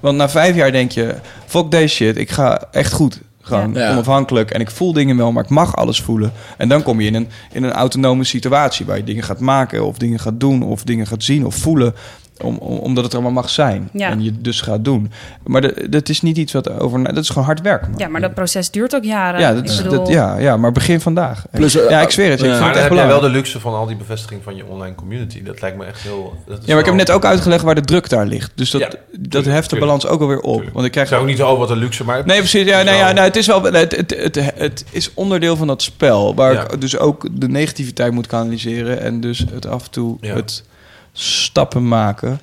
Want 0.00 0.16
na 0.16 0.28
vijf 0.28 0.54
jaar 0.56 0.72
denk 0.72 0.92
je... 0.92 1.14
Fuck 1.46 1.70
deze 1.70 1.94
shit, 1.94 2.16
ik 2.18 2.30
ga 2.30 2.62
echt 2.70 2.92
goed. 2.92 3.20
Gewoon 3.58 3.74
Ja. 3.74 3.90
Onafhankelijk. 3.92 4.50
En 4.50 4.60
ik 4.60 4.70
voel 4.70 4.92
dingen 4.92 5.16
wel, 5.16 5.32
maar 5.32 5.44
ik 5.44 5.50
mag 5.50 5.76
alles 5.76 6.00
voelen. 6.02 6.32
En 6.56 6.68
dan 6.68 6.82
kom 6.82 7.00
je 7.00 7.06
in 7.06 7.14
een, 7.14 7.28
in 7.52 7.62
een 7.64 7.72
autonome 7.72 8.24
situatie... 8.24 8.86
waar 8.86 8.96
je 8.96 9.04
dingen 9.04 9.22
gaat 9.22 9.40
maken 9.40 9.84
of 9.86 9.98
dingen 9.98 10.18
gaat 10.20 10.40
doen... 10.40 10.62
of 10.62 10.84
dingen 10.84 11.06
gaat 11.06 11.22
zien 11.22 11.46
of 11.46 11.54
voelen... 11.54 11.94
Om, 12.42 12.56
om- 12.56 12.78
omdat 12.78 13.04
het 13.04 13.12
er 13.12 13.18
allemaal 13.18 13.42
mag 13.42 13.50
zijn. 13.50 13.88
Ja. 13.92 14.10
En 14.10 14.22
je 14.22 14.30
het 14.30 14.44
dus 14.44 14.60
gaat 14.60 14.84
doen. 14.84 15.10
Maar 15.46 15.60
de- 15.60 15.86
dat 15.90 16.08
is 16.08 16.20
niet 16.22 16.36
iets 16.36 16.52
wat 16.52 16.80
over... 16.80 17.04
Dat 17.14 17.16
is 17.24 17.28
gewoon 17.28 17.44
hard 17.44 17.62
man. 17.62 17.78
Ja, 17.96 18.08
maar 18.08 18.20
dat 18.20 18.34
proces 18.34 18.70
duurt 18.70 18.94
ook 18.94 19.04
jaren. 19.04 19.40
Ja, 19.40 19.48
dat 19.52 19.58
ik 19.58 19.68
is, 19.68 19.82
bedoel, 19.82 19.98
dat, 19.98 20.08
ja, 20.08 20.38
ja, 20.38 20.56
maar 20.56 20.72
begin 20.72 21.00
vandaag. 21.00 21.44
Plus, 21.50 21.76
eh, 21.76 21.90
ja, 21.90 22.00
ik 22.00 22.10
zweer 22.10 22.30
het. 22.30 22.40
je, 22.40 22.46
ja. 22.46 22.52
Ik 22.52 22.58
vind 22.58 22.66
Maar 22.66 22.74
het 22.74 22.74
dan 22.74 22.82
echt 22.82 22.88
heb 22.88 22.98
jij 22.98 23.06
wel 23.06 23.20
de 23.20 23.36
luxe 23.36 23.60
van 23.60 23.74
al 23.74 23.86
die 23.86 23.96
bevestiging 23.96 24.40
van 24.42 24.56
je 24.56 24.66
online 24.66 24.94
community. 24.94 25.42
Dat 25.42 25.60
lijkt 25.60 25.76
me 25.76 25.84
echt 25.84 26.00
heel... 26.02 26.34
dat 26.46 26.58
is 26.58 26.64
Ja, 26.64 26.70
maar 26.70 26.80
ik 26.80 26.86
heb 26.86 26.94
net 26.94 27.10
ook 27.10 27.24
uitgelegd 27.24 27.62
waar 27.64 27.74
de 27.74 27.80
druk 27.80 28.08
daar 28.08 28.26
ligt. 28.26 28.52
Dus 28.54 28.70
dat, 28.70 28.80
Ja, 28.80 28.88
dat 29.30 29.44
heft 29.44 29.70
de 29.70 29.78
balans 29.78 30.06
ook 30.06 30.20
alweer 30.20 30.40
op. 30.40 30.64
Want 30.72 30.86
ik 30.86 30.92
krijg 30.92 31.08
zou 31.08 31.20
ook 31.20 31.26
niet 31.26 31.36
zo, 31.36 31.48
oh, 31.50 31.58
wat 31.58 31.70
een 31.70 31.76
luxe, 31.78 32.04
maar... 32.04 32.26
Nee, 32.26 32.38
precies. 32.38 32.64
Ja, 32.66 32.76
het 32.78 32.86
is 32.86 32.92
nee, 32.92 33.00
ja, 33.00 33.12
nou, 33.12 33.26
het 33.26 33.36
is 33.36 33.46
wel. 33.46 33.62
Het, 33.62 33.96
het, 33.96 34.14
het, 34.16 34.52
het 34.54 34.84
is 34.90 35.10
onderdeel 35.14 35.56
van 35.56 35.66
dat 35.66 35.82
spel. 35.82 36.34
Waar 36.34 36.52
Ja. 36.52 36.62
ik 36.70 36.80
dus 36.80 36.98
ook 36.98 37.26
de 37.40 37.48
negativiteit 37.48 38.12
moet 38.12 38.26
kanaliseren. 38.26 39.00
En 39.00 39.20
dus 39.20 39.44
het 39.52 39.66
af 39.66 39.84
en 39.84 39.90
toe 39.90 40.16
Ja. 40.20 40.34
het 40.34 40.64
stappen 41.12 41.88
maken. 41.88 42.40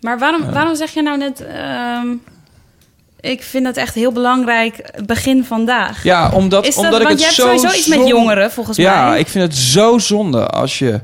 Maar 0.00 0.18
waarom, 0.18 0.50
waarom 0.50 0.74
zeg 0.74 0.90
je 0.90 1.02
nou 1.02 1.18
net... 1.18 1.44
ehm, 1.46 2.06
ik 3.20 3.42
vind 3.42 3.64
dat 3.64 3.76
echt 3.76 3.94
heel 3.94 4.12
belangrijk, 4.12 4.90
begin 5.06 5.44
vandaag. 5.44 6.02
Ja, 6.02 6.30
omdat, 6.30 6.76
omdat 6.76 7.00
ik 7.00 7.06
want 7.06 7.08
het 7.08 7.18
je 7.18 7.24
hebt 7.24 7.34
zo 7.36 7.42
sowieso 7.46 7.76
iets 7.78 7.86
met 7.86 8.08
jongeren, 8.08 8.50
volgens 8.50 8.76
Ja, 8.76 9.08
mij. 9.08 9.18
ik 9.18 9.28
vind 9.28 9.44
het 9.44 9.56
zo 9.56 9.98
zonde 9.98 10.46
als 10.46 10.78
je 10.78 11.00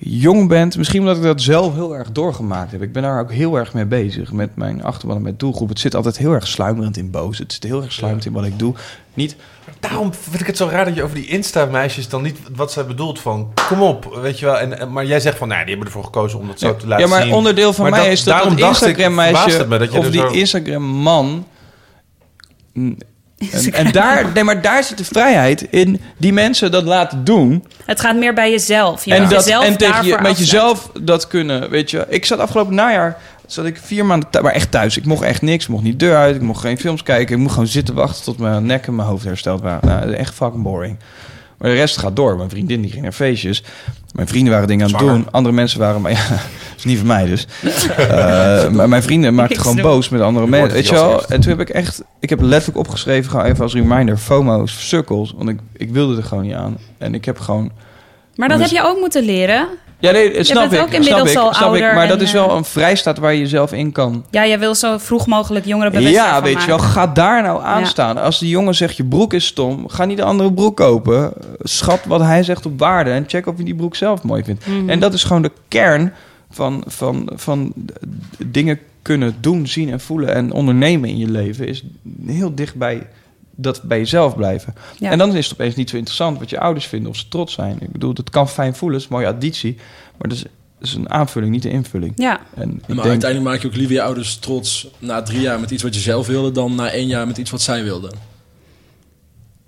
jong 0.00 0.48
bent. 0.48 0.76
Misschien 0.76 1.00
omdat 1.00 1.16
ik 1.16 1.22
dat 1.22 1.42
zelf 1.42 1.74
heel 1.74 1.94
erg 1.96 2.12
doorgemaakt 2.12 2.72
heb. 2.72 2.82
Ik 2.82 2.92
ben 2.92 3.02
daar 3.02 3.20
ook 3.20 3.32
heel 3.32 3.56
erg 3.56 3.74
mee 3.74 3.84
bezig 3.86 4.32
met 4.32 4.56
mijn 4.56 4.82
achterban 4.82 5.16
en 5.16 5.22
met 5.22 5.38
doelgroep. 5.40 5.68
Het 5.68 5.80
zit 5.80 5.94
altijd 5.94 6.18
heel 6.18 6.32
erg 6.32 6.46
sluimerend 6.46 6.96
in 6.96 7.10
boos. 7.10 7.38
Het 7.38 7.52
zit 7.52 7.62
heel 7.62 7.82
erg 7.82 7.92
sluimerend 7.92 8.26
in 8.26 8.32
wat 8.40 8.44
ik 8.44 8.58
doe. 8.58 8.74
Niet, 9.14 9.36
Daarom 9.80 10.14
vind 10.14 10.40
ik 10.40 10.46
het 10.46 10.56
zo 10.56 10.66
raar 10.70 10.84
dat 10.84 10.94
je 10.94 11.02
over 11.02 11.14
die 11.14 11.26
Insta-meisjes 11.26 12.08
dan 12.08 12.22
niet 12.22 12.38
wat 12.56 12.72
zij 12.72 12.86
bedoelt 12.86 13.20
van... 13.20 13.52
Kom 13.68 13.82
op, 13.82 14.18
weet 14.22 14.38
je 14.38 14.44
wel. 14.46 14.58
En, 14.58 14.92
maar 14.92 15.06
jij 15.06 15.20
zegt 15.20 15.38
van, 15.38 15.48
nee, 15.48 15.58
die 15.58 15.68
hebben 15.68 15.86
ervoor 15.86 16.04
gekozen 16.04 16.38
om 16.38 16.46
dat 16.46 16.58
zo 16.58 16.76
te 16.76 16.86
laten 16.86 17.04
ja, 17.04 17.10
maar 17.10 17.22
zien. 17.22 17.32
onderdeel 17.32 17.72
van 17.72 17.82
Maar 17.82 17.92
mij 17.92 18.02
dat- 18.02 18.12
is 18.12 18.24
dat 18.24 18.42
dat 18.44 18.58
dacht 18.58 18.80
ik, 18.82 18.86
Instagram 18.88 19.14
verbaast 19.14 19.44
meisje 19.44 19.58
het 19.60 19.68
me 19.68 19.78
dat 19.78 19.92
je 19.92 19.98
of 19.98 20.10
die 20.10 20.20
zo- 20.20 20.26
Instagram 20.28 20.82
man. 20.82 21.46
En, 23.52 23.72
en 23.72 23.92
daar, 23.92 24.32
nee, 24.34 24.44
maar 24.44 24.62
daar 24.62 24.84
zit 24.84 24.98
de 24.98 25.04
vrijheid 25.04 25.62
in 25.70 26.00
die 26.16 26.32
mensen 26.32 26.70
dat 26.70 26.84
laten 26.84 27.24
doen. 27.24 27.64
Het 27.84 28.00
gaat 28.00 28.16
meer 28.16 28.34
bij 28.34 28.50
jezelf. 28.50 29.04
Je 29.04 29.14
en 29.14 29.28
dat, 29.28 29.44
jezelf 29.44 29.64
en 29.64 29.76
tegen 29.76 30.06
je, 30.06 30.18
met 30.22 30.38
jezelf 30.38 30.90
dat 31.00 31.26
kunnen. 31.26 31.70
Weet 31.70 31.90
je, 31.90 32.06
ik 32.08 32.24
zat 32.24 32.38
afgelopen 32.38 32.74
najaar. 32.74 33.16
Zat 33.46 33.64
ik 33.64 33.78
vier 33.82 34.06
maanden 34.06 34.30
thuis, 34.30 34.44
maar 34.44 34.54
echt 34.54 34.70
thuis. 34.70 34.96
Ik 34.96 35.04
mocht 35.04 35.22
echt 35.22 35.42
niks. 35.42 35.64
Ik 35.64 35.70
mocht 35.70 35.82
niet 35.82 36.00
deur 36.00 36.16
uit. 36.16 36.34
Ik 36.34 36.42
mocht 36.42 36.60
geen 36.60 36.78
films 36.78 37.02
kijken. 37.02 37.34
Ik 37.34 37.40
moest 37.40 37.52
gewoon 37.52 37.68
zitten 37.68 37.94
wachten 37.94 38.24
tot 38.24 38.38
mijn 38.38 38.66
nek 38.66 38.86
en 38.86 38.94
mijn 38.94 39.08
hoofd 39.08 39.24
hersteld 39.24 39.60
waren. 39.60 39.88
Nou, 39.88 40.12
echt 40.12 40.34
fucking 40.34 40.62
boring. 40.62 40.96
Maar 41.58 41.70
de 41.70 41.76
rest 41.76 41.98
gaat 41.98 42.16
door. 42.16 42.36
Mijn 42.36 42.50
vriendin 42.50 42.80
die 42.80 42.90
ging 42.90 43.02
naar 43.02 43.12
feestjes. 43.12 43.62
Mijn 44.18 44.30
vrienden 44.30 44.52
waren 44.52 44.68
dingen 44.68 44.86
aan 44.86 44.92
het 44.92 45.00
doen. 45.00 45.26
Andere 45.30 45.54
mensen 45.54 45.78
waren... 45.78 46.00
Maar 46.00 46.10
ja, 46.10 46.28
dat 46.28 46.76
is 46.76 46.84
niet 46.84 46.98
van 46.98 47.06
mij 47.06 47.26
dus. 47.26 47.46
Eh, 47.96 48.68
maar 48.68 48.88
mijn 48.88 49.02
vrienden 49.02 49.34
maakten 49.34 49.60
gewoon 49.60 49.76
boos 49.76 50.08
met 50.08 50.20
andere 50.20 50.46
mensen. 50.46 50.72
Weet 50.72 50.88
je 50.88 50.94
wel? 50.94 51.26
En 51.26 51.40
toen 51.40 51.50
heb 51.50 51.60
ik 51.60 51.68
echt... 51.68 52.02
Ik 52.20 52.28
heb 52.28 52.40
letterlijk 52.40 52.78
opgeschreven, 52.78 53.30
gewoon 53.30 53.46
even 53.46 53.62
als 53.62 53.74
reminder... 53.74 54.16
FOMO's, 54.16 54.88
cirkels. 54.88 55.34
Want 55.36 55.48
ik, 55.48 55.58
ik 55.72 55.90
wilde 55.90 56.16
er 56.16 56.22
gewoon 56.22 56.44
niet 56.44 56.54
aan. 56.54 56.78
En 56.98 57.14
ik 57.14 57.24
heb 57.24 57.38
gewoon... 57.38 57.70
Maar 58.34 58.48
dat 58.48 58.60
heb 58.60 58.70
je 58.70 58.82
ook 58.82 58.98
moeten 58.98 59.24
leren. 59.24 59.68
Ja, 60.00 60.10
nee, 60.12 60.44
snap 60.44 60.72
ik. 60.72 60.80
ook 60.80 60.88
snap 60.88 61.00
inmiddels 61.00 61.30
ik, 61.30 61.36
al 61.36 61.50
ik. 61.50 61.56
ouder 61.56 61.94
Maar 61.94 62.08
dat 62.08 62.20
is 62.20 62.32
wel 62.32 62.48
eh, 62.48 62.56
een 62.56 62.64
vrijstaat 62.64 63.18
waar 63.18 63.32
je 63.32 63.38
jezelf 63.38 63.72
in 63.72 63.92
kan. 63.92 64.24
Ja, 64.30 64.46
jij 64.46 64.58
wil 64.58 64.74
zo 64.74 64.98
vroeg 64.98 65.26
mogelijk 65.26 65.64
jongeren 65.64 65.92
bewust 65.92 66.12
Ja, 66.12 66.42
weet 66.42 66.60
je 66.60 66.66
wel. 66.66 66.78
Ga 66.78 67.06
daar 67.06 67.42
nou 67.42 67.62
aan 67.62 67.86
staan. 67.86 68.16
Als 68.16 68.38
die 68.38 68.48
jongen 68.48 68.74
zegt 68.74 68.96
je 68.96 69.04
broek 69.04 69.32
is 69.32 69.46
stom, 69.46 69.88
ga 69.88 70.04
niet 70.04 70.16
de 70.16 70.22
andere 70.22 70.52
broek 70.52 70.76
kopen. 70.76 71.32
Schat 71.58 72.00
wat 72.06 72.20
hij 72.20 72.42
zegt 72.42 72.66
op 72.66 72.78
waarde 72.78 73.10
en 73.10 73.24
check 73.26 73.46
of 73.46 73.58
je 73.58 73.64
die 73.64 73.74
broek 73.74 73.96
zelf 73.96 74.22
mooi 74.22 74.44
vindt. 74.44 74.66
Mhm. 74.66 74.90
En 74.90 75.00
dat 75.00 75.14
is 75.14 75.24
gewoon 75.24 75.42
de 75.42 75.52
kern 75.68 76.12
van, 76.50 76.82
van, 76.86 77.30
van 77.34 77.72
dingen 78.46 78.78
kunnen 79.02 79.36
doen, 79.40 79.66
zien 79.66 79.90
en 79.90 80.00
voelen 80.00 80.34
en 80.34 80.52
ondernemen 80.52 81.08
in 81.08 81.18
je 81.18 81.30
leven. 81.30 81.66
Is 81.66 81.84
heel 82.26 82.54
dicht 82.54 82.74
bij 82.74 83.06
dat 83.60 83.82
bij 83.82 83.98
jezelf 83.98 84.36
blijven. 84.36 84.74
Ja. 84.98 85.10
En 85.10 85.18
dan 85.18 85.36
is 85.36 85.44
het 85.44 85.52
opeens 85.54 85.74
niet 85.74 85.90
zo 85.90 85.96
interessant 85.96 86.38
wat 86.38 86.50
je 86.50 86.60
ouders 86.60 86.86
vinden 86.86 87.10
of 87.10 87.16
ze 87.16 87.28
trots 87.28 87.54
zijn. 87.54 87.76
Ik 87.80 87.92
bedoel, 87.92 88.12
het 88.14 88.30
kan 88.30 88.48
fijn 88.48 88.74
voelen, 88.74 88.98
het 88.98 89.06
is 89.08 89.12
een 89.14 89.20
mooie 89.22 89.34
additie. 89.34 89.76
Maar 90.18 90.28
dat 90.28 90.32
is, 90.38 90.42
dat 90.78 90.88
is 90.88 90.94
een 90.94 91.10
aanvulling, 91.10 91.52
niet 91.52 91.64
een 91.64 91.70
invulling. 91.70 92.12
Ja, 92.16 92.40
En 92.54 92.70
ik 92.70 92.78
Maar 92.86 92.96
denk, 92.96 93.08
uiteindelijk 93.08 93.50
maak 93.50 93.60
je 93.62 93.66
ook 93.68 93.74
liever 93.76 93.94
je 93.94 94.02
ouders 94.02 94.36
trots 94.36 94.88
na 94.98 95.22
drie 95.22 95.40
jaar 95.40 95.60
met 95.60 95.70
iets 95.70 95.82
wat 95.82 95.94
je 95.94 96.00
zelf 96.00 96.26
wilde... 96.26 96.52
dan 96.52 96.74
na 96.74 96.90
één 96.90 97.06
jaar 97.06 97.26
met 97.26 97.38
iets 97.38 97.50
wat 97.50 97.62
zij 97.62 97.82
wilden. 97.84 98.12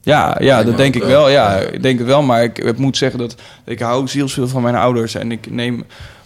Ja, 0.02 0.36
ja 0.40 0.62
dat 0.64 0.76
denk 0.76 0.94
ik 0.94 1.00
wel. 1.02 1.10
wel. 1.10 1.28
Ja, 1.28 1.56
ik 1.56 1.82
denk 1.82 1.98
het 1.98 2.06
wel. 2.08 2.22
Maar 2.22 2.42
ik, 2.42 2.58
ik 2.58 2.78
moet 2.78 2.96
zeggen 2.96 3.18
dat 3.18 3.34
ik 3.64 3.80
hou 3.80 4.08
zielsveel 4.08 4.48
van 4.48 4.62
mijn 4.62 4.74
ouders. 4.74 5.14
En 5.14 5.32
ik 5.32 5.50
neem... 5.50 5.84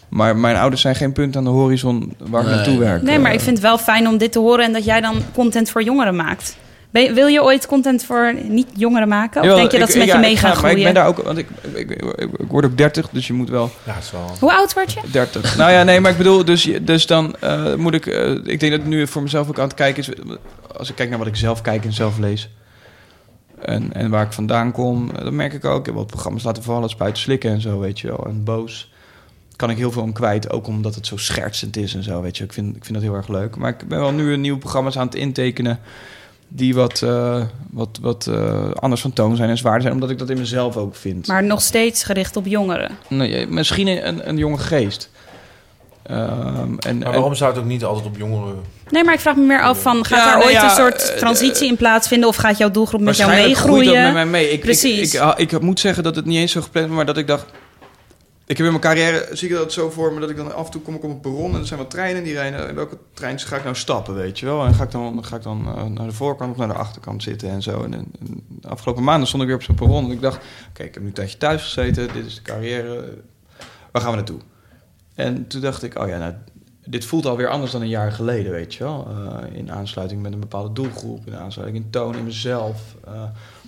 Maar 0.09 0.37
mijn 0.37 0.57
ouders 0.57 0.83
zijn 0.83 0.95
geen 0.95 1.13
punt 1.13 1.37
aan 1.37 1.45
de 1.45 1.51
horizon 1.51 2.15
waar 2.19 2.41
ik 2.41 2.47
Nee. 2.47 2.57
naartoe 2.57 2.79
werk. 2.79 3.03
nee, 3.03 3.19
maar 3.19 3.29
Eh, 3.31 3.35
ik 3.37 3.41
vind 3.41 3.57
het 3.57 3.67
wel 3.67 3.79
fijn 3.79 4.09
om 4.09 4.19
dit 4.19 4.33
te 4.33 4.39
horen 4.39 4.65
en 4.65 4.73
dat 4.73 4.85
jij 4.85 5.01
dan 5.01 5.17
content 5.33 5.71
voor 5.71 5.83
jongeren 5.83 6.17
maakt. 6.17 6.57
Ben 6.95 7.15
wil 7.15 7.27
je 7.27 7.43
ooit 7.43 7.67
content 7.67 8.05
voor 8.05 8.35
niet-jongeren 8.43 9.09
maken? 9.09 9.43
Of 9.43 9.57
denk 9.57 9.71
je 9.71 9.79
dat 9.79 9.87
ik- 9.89 9.93
ze 9.93 9.99
met 9.99 10.07
ja, 10.07 10.15
je 10.15 10.21
mee 10.21 10.31
ik 10.31 10.39
gaan 10.39 10.57
ga- 10.57 10.61
Maar 10.63 10.71
ik 10.71 10.77
groeien? 10.77 10.93
ben 10.93 11.03
daar 11.03 11.07
ook... 11.11 11.23
Want 11.23 11.39
ik, 11.39 11.49
ik, 11.75 11.91
ik, 11.91 12.31
ik 12.37 12.47
word 12.49 12.65
ook 12.65 12.77
30, 12.77 13.09
dus 13.11 13.27
je 13.27 13.33
moet 13.33 13.49
wel... 13.49 13.71
Ja, 13.85 13.97
wel... 14.13 14.31
Hoe 14.41 14.53
oud 14.53 14.75
word 14.75 14.93
je? 14.93 15.01
30. 15.11 15.57
nou 15.57 15.73
ja, 15.73 15.83
nee, 15.83 16.01
maar 16.01 16.11
ik 16.11 16.17
bedoel, 16.17 16.45
dus, 16.45 16.69
dus 16.83 17.07
dan 17.07 17.37
eh, 17.41 17.75
moet 17.75 17.95
ik... 17.95 18.07
eh, 18.07 18.31
ik 18.45 18.61
denk 18.61 18.73
dat 18.73 18.85
nu 18.85 19.07
voor 19.07 19.23
mezelf 19.23 19.49
ook 19.49 19.59
aan 19.59 19.65
het 19.67 19.75
kijken 19.75 20.03
is... 20.03 20.09
Als 20.77 20.89
ik 20.91 20.95
kijk 20.95 21.09
naar 21.09 21.19
wat 21.19 21.27
ik 21.27 21.37
zelf 21.37 21.61
kijk 21.61 21.85
en 21.85 21.93
zelf 21.93 22.19
lees... 22.19 22.49
En, 23.61 23.93
en 23.93 24.11
waar 24.11 24.25
ik 24.27 24.33
vandaan 24.33 24.73
kom, 24.73 25.11
eh, 25.11 25.25
dan 25.25 25.37
merk 25.37 25.53
ik 25.53 25.65
ook... 25.65 25.79
Ik 25.81 25.87
heb 25.87 25.95
wat 25.95 26.07
programma's 26.07 26.43
laten 26.43 26.63
vallen, 26.63 26.89
spuiten, 26.89 27.23
slikken 27.23 27.51
en 27.51 27.61
zo, 27.61 27.79
weet 27.81 28.01
je 28.01 28.09
wel. 28.09 28.27
En 28.27 28.45
boos 28.45 28.93
kan 29.57 29.71
ik 29.71 29.77
heel 29.77 29.93
veel 29.93 30.03
om 30.03 30.13
kwijt. 30.13 30.51
Ook 30.51 30.67
omdat 30.67 30.95
het 30.95 31.07
zo 31.07 31.17
schertsend 31.17 31.77
is 31.77 31.95
en 31.95 32.03
zo, 32.03 32.23
weet 32.23 32.37
je. 32.37 32.45
Ik 32.45 32.53
vind, 32.53 32.77
ik 32.77 32.85
vind 32.85 32.95
dat 32.95 33.03
heel 33.03 33.15
erg 33.15 33.29
leuk. 33.29 33.57
Maar 33.57 33.71
ik 33.71 33.89
ben 33.89 33.99
wel 34.01 34.13
nu 34.13 34.33
een 34.33 34.41
nieuwe 34.41 34.59
programma's 34.59 34.99
aan 34.99 35.07
het 35.07 35.15
intekenen... 35.15 35.81
die 36.57 36.75
wat, 36.75 37.03
eh, 37.03 37.43
wat, 37.71 37.99
wat 38.01 38.27
eh, 38.27 38.71
anders 38.75 39.01
van 39.01 39.13
toon 39.13 39.37
zijn 39.37 39.49
en 39.49 39.57
zwaarder 39.57 39.83
zijn... 39.83 39.95
omdat 39.95 40.11
ik 40.11 40.19
dat 40.19 40.31
in 40.31 40.39
mezelf 40.39 40.77
ook 40.77 40.97
vind. 40.97 41.27
Maar 41.27 41.45
nog 41.45 41.63
steeds 41.63 42.05
gericht 42.05 42.37
op 42.37 42.47
jongeren. 42.47 42.91
Nee, 43.09 43.47
misschien 43.47 44.07
een, 44.07 44.29
een 44.29 44.37
jonge 44.37 44.59
geest. 44.59 45.11
Ehm, 46.03 46.19
en, 46.79 46.99
Maar 46.99 47.07
en- 47.07 47.13
waarom 47.13 47.35
zou 47.35 47.51
het 47.51 47.61
ook 47.61 47.67
niet 47.67 47.85
altijd 47.85 48.07
op 48.07 48.17
jongeren... 48.17 48.55
Nee, 48.91 49.05
maar 49.05 49.15
ik 49.15 49.21
vraag 49.21 49.37
me 49.37 49.43
meer 49.43 49.63
af 49.63 49.83
van... 49.83 50.05
gaat 50.05 50.19
Ja, 50.19 50.25
daar 50.25 50.35
nou 50.35 50.45
ooit 50.45 50.55
ja, 50.55 50.65
een 50.65 50.77
soort 50.77 51.11
eh, 51.11 51.17
transitie 51.17 51.69
in 51.69 51.77
plaatsvinden... 51.77 52.29
of 52.29 52.37
gaat 52.37 52.59
jouw 52.59 52.71
doelgroep 52.71 53.01
met 53.01 53.17
jou 53.17 53.29
Waarschijnlijk 53.29 53.61
groeit 53.61 53.77
meegroeien? 53.79 54.05
dat 54.05 54.15
met 54.15 54.31
mij 54.31 54.41
mee. 54.41 54.51
Ik, 54.53 54.61
Precies. 54.61 55.15
Ik, 55.15 55.35
ik, 55.37 55.53
ik, 55.53 55.61
moet 55.61 55.81
zeggen 55.81 56.03
dat 56.03 56.17
het 56.17 56.25
niet 56.25 56.39
eens 56.39 56.53
zo 56.53 56.61
gepland 56.61 56.87
was, 56.87 56.97
maar 56.97 57.07
dat 57.07 57.17
ik 57.17 57.27
dacht... 57.27 57.45
Ik 58.47 58.57
heb 58.57 58.67
in 58.67 58.73
mijn 58.73 58.85
carrière, 58.85 59.29
zie 59.33 59.49
ik 59.49 59.55
dat 59.55 59.73
zo 59.73 59.91
voor 59.91 60.13
me, 60.13 60.21
dat 60.21 60.31
ik 60.31 60.37
dan 60.37 60.55
af 60.55 60.65
en 60.65 60.71
toe 60.71 60.81
kom 60.81 60.95
ik 60.95 61.03
op 61.03 61.11
een 61.11 61.21
perron 61.21 61.55
en 61.55 61.61
er 61.61 61.67
zijn 61.67 61.81
wat 61.81 61.91
treinen 61.91 62.25
die 62.25 62.33
rijden. 62.33 62.69
In 62.69 62.75
welke 62.75 62.99
trein 63.13 63.39
ga 63.39 63.57
ik 63.57 63.63
nou 63.63 63.77
stappen, 63.77 64.15
weet 64.15 64.39
je 64.39 64.47
wel? 64.47 64.65
En 64.65 64.75
ga 64.75 64.85
ik 64.85 64.91
dan, 64.91 65.25
ga 65.25 65.37
ik 65.37 65.43
dan 65.43 65.67
eh, 65.67 65.85
naar 65.85 66.07
de 66.07 66.13
voorkant 66.13 66.51
of 66.51 66.57
naar 66.57 66.69
de 66.69 66.75
achterkant 66.75 67.23
zitten 67.23 67.51
en 67.51 67.63
zo. 67.63 67.83
En, 67.83 67.95
en 67.95 68.09
de 68.49 68.69
afgelopen 68.69 69.05
maanden 69.05 69.27
stond 69.27 69.43
ik 69.43 69.49
weer 69.49 69.59
op 69.59 69.65
zo'n 69.65 69.75
perron 69.75 70.05
en 70.05 70.11
ik 70.11 70.21
dacht... 70.21 70.37
Oké, 70.69 70.83
ik 70.83 70.95
heb 70.95 71.03
nu 71.03 71.09
een 71.09 71.15
tijdje 71.15 71.39
thuis 71.39 71.63
gezeten, 71.63 72.13
dit 72.13 72.27
is 72.27 72.35
de 72.35 72.43
carrière, 72.43 73.15
waar 73.91 74.03
gaan 74.03 74.11
we 74.11 74.17
naartoe? 74.17 74.41
En 75.15 75.47
toen 75.47 75.61
dacht 75.61 75.83
ik, 75.83 75.99
oh 75.99 76.09
ja, 76.09 76.19
nou, 76.19 76.35
dit 76.87 77.05
voelt 77.05 77.27
alweer 77.27 77.49
anders 77.49 77.73
dan 77.73 77.83
een 77.83 77.89
jaar 77.89 78.13
geleden, 78.13 78.53
weet 78.53 78.75
je 78.75 78.85
wel. 78.85 79.09
Eh, 79.09 79.57
in 79.57 79.73
aansluiting 79.73 80.23
met 80.23 80.33
een 80.33 80.41
bepaalde 80.41 80.73
doelgroep, 80.73 81.27
in 81.27 81.37
aansluiting 81.37 81.85
in 81.85 81.91
toon, 81.91 82.17
in 82.17 82.25
mezelf. 82.25 82.95
Eh, 83.05 83.23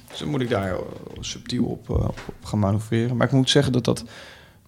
dus 0.09 0.19
dan 0.19 0.29
moet 0.29 0.41
ik 0.41 0.51
daar 0.51 0.77
subtiel 1.21 1.65
op, 1.65 1.89
op 1.91 2.19
gaan 2.43 2.59
manoeuvreren. 2.59 3.17
Maar 3.17 3.27
ik 3.27 3.33
moet 3.33 3.51
zeggen 3.51 3.73
dat 3.73 3.85
dat 3.85 4.05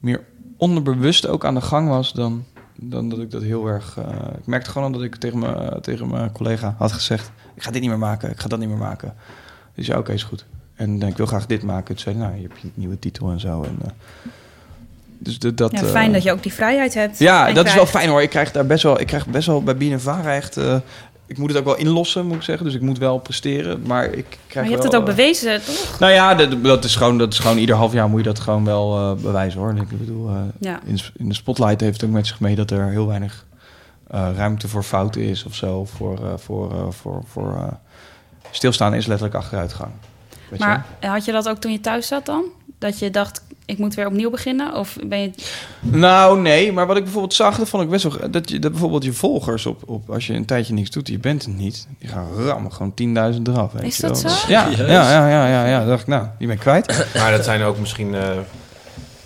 meer 0.00 0.24
onderbewust 0.56 1.26
ook 1.26 1.44
aan 1.44 1.54
de 1.54 1.60
gang 1.60 1.88
was 1.88 2.12
dan, 2.12 2.44
dan 2.74 3.08
dat 3.08 3.18
ik 3.18 3.30
dat 3.30 3.42
heel 3.42 3.66
erg... 3.66 3.96
eh, 3.98 4.04
ik 4.38 4.46
merkte 4.46 4.70
gewoon 4.70 4.92
dat 4.92 5.02
ik 5.02 5.16
tegen 5.16 5.38
mijn, 5.38 5.80
tegen 5.80 6.08
mijn 6.08 6.32
collega 6.32 6.74
had 6.78 6.92
gezegd... 6.92 7.30
ik 7.54 7.62
ga 7.62 7.70
dit 7.70 7.80
niet 7.80 7.90
meer 7.90 7.98
maken, 7.98 8.30
ik 8.30 8.40
ga 8.40 8.48
dat 8.48 8.58
niet 8.58 8.68
meer 8.68 8.78
maken. 8.78 9.14
Dus 9.74 9.86
ja, 9.86 9.98
oké, 9.98 10.12
is 10.12 10.22
goed. 10.22 10.44
En 10.74 11.02
eh, 11.02 11.08
ik 11.08 11.16
wil 11.16 11.26
graag 11.26 11.46
dit 11.46 11.62
maken. 11.62 11.86
Toen 11.94 11.98
zei 11.98 12.16
nou, 12.16 12.34
je 12.34 12.42
hebt 12.42 12.60
je 12.60 12.68
nieuwe 12.74 12.98
titel 12.98 13.30
en 13.30 13.40
zo. 13.40 13.62
En, 13.62 13.78
eh, 13.82 13.88
dus 15.18 15.38
dat, 15.38 15.56
dat, 15.56 15.72
Ja, 15.72 15.80
eh, 15.82 15.86
fijn 15.90 16.12
dat 16.12 16.22
je 16.22 16.32
ook 16.32 16.42
die 16.42 16.52
vrijheid 16.52 16.94
hebt. 16.94 17.18
ja, 17.18 17.52
dat 17.52 17.66
is 17.66 17.74
wel 17.74 17.86
fijn 17.86 18.08
hoor. 18.08 18.22
Ik 18.22 18.30
krijg 18.30 18.52
daar 18.52 18.66
best 18.66 18.82
wel, 18.82 19.00
ik 19.00 19.06
krijg 19.06 19.26
best 19.26 19.46
wel 19.46 19.62
bij 19.62 19.76
BNNVARA 19.76 20.34
echt... 20.34 20.56
eh, 20.56 20.76
ik 21.28 21.38
moet 21.38 21.48
het 21.48 21.58
ook 21.58 21.64
wel 21.64 21.76
inlossen, 21.76 22.26
moet 22.26 22.36
ik 22.36 22.42
zeggen. 22.42 22.64
Dus 22.64 22.74
ik 22.74 22.80
moet 22.80 22.98
wel 22.98 23.18
presteren. 23.18 23.82
Maar 23.86 24.04
ik 24.04 24.26
krijg 24.28 24.54
Maar 24.54 24.64
je 24.64 24.70
hebt 24.70 24.82
het 24.82 24.94
ook 24.94 25.08
eh, 25.08 25.14
bewezen, 25.14 25.64
toch? 25.64 25.98
Nou 25.98 26.12
ja, 26.12 26.34
dat, 26.34 26.64
dat, 26.64 26.84
is 26.84 26.96
gewoon, 26.96 27.18
dat 27.18 27.32
is 27.32 27.38
gewoon 27.38 27.58
ieder 27.58 27.76
half 27.76 27.92
jaar 27.92 28.08
moet 28.08 28.18
je 28.18 28.26
dat 28.26 28.40
gewoon 28.40 28.64
wel 28.64 28.96
eh, 28.96 29.22
bewijzen 29.22 29.60
hoor. 29.60 29.76
Ik 29.76 29.98
bedoel, 29.98 30.28
eh, 30.28 30.34
Ja. 30.58 30.80
in, 30.84 30.98
in 31.16 31.28
de 31.28 31.34
spotlight 31.34 31.80
heeft 31.80 32.00
het 32.00 32.10
ook 32.10 32.16
met 32.16 32.26
zich 32.26 32.40
mee 32.40 32.54
dat 32.54 32.70
er 32.70 32.88
heel 32.88 33.06
weinig 33.06 33.46
ruimte 34.10 34.68
voor 34.68 34.82
fouten 34.82 35.22
is 35.22 35.44
of 35.44 35.54
zo. 35.54 35.84
Voor, 35.84 36.18
voor, 36.36 36.92
voor, 36.92 37.22
voor 37.26 37.78
stilstaan 38.50 38.94
is 38.94 39.06
letterlijk 39.06 39.38
achteruitgang. 39.38 39.90
Weet 40.50 40.58
je 40.58 40.64
Maar 40.66 40.84
had 41.00 41.24
je 41.24 41.32
dat 41.32 41.48
ook 41.48 41.58
toen 41.58 41.72
je 41.72 41.80
thuis 41.80 42.06
zat 42.06 42.26
dan? 42.26 42.42
Dat 42.78 42.98
je 42.98 43.10
dacht, 43.10 43.42
ik 43.66 43.78
moet 43.78 43.94
weer 43.94 44.06
opnieuw 44.06 44.30
beginnen? 44.30 44.74
Of 44.74 44.96
ben 45.06 45.18
je... 45.20 45.30
Nou, 45.80 46.40
nee, 46.40 46.72
maar 46.72 46.86
wat 46.86 46.96
ik 46.96 47.02
bijvoorbeeld 47.02 47.34
zag, 47.34 47.58
dat 47.58 47.68
vond 47.68 47.82
ik 47.82 47.88
best 47.90 48.02
wel. 48.04 48.30
Dat, 48.30 48.50
je, 48.50 48.58
dat 48.58 48.70
bijvoorbeeld 48.70 49.04
je 49.04 49.12
volgers 49.12 49.66
op, 49.66 49.82
op. 49.86 50.10
Als 50.10 50.26
je 50.26 50.34
een 50.34 50.44
tijdje 50.44 50.74
niks 50.74 50.90
doet, 50.90 51.08
je 51.08 51.18
bent 51.18 51.44
het 51.44 51.56
niet. 51.56 51.86
Die 51.98 52.08
gaan 52.08 52.26
rammen 52.36 52.72
gewoon 52.72 52.92
10.000 53.36 53.42
eraf. 53.42 53.72
Weet 53.72 53.82
Is 53.82 53.96
je 53.96 54.02
dat 54.02 54.22
wel. 54.22 54.30
zo? 54.32 54.48
Ja, 54.48 54.66
ja, 54.68 54.86
ja, 54.86 55.28
ja, 55.28 55.46
ja, 55.48 55.66
ja. 55.66 55.84
Dacht 55.84 56.00
ik, 56.00 56.06
nou, 56.06 56.26
die 56.38 56.46
ben 56.46 56.56
ik 56.56 56.62
kwijt. 56.62 57.06
Maar 57.14 57.30
dat 57.30 57.44
zijn 57.44 57.62
ook 57.62 57.78
misschien 57.78 58.14
eh, 58.14 58.28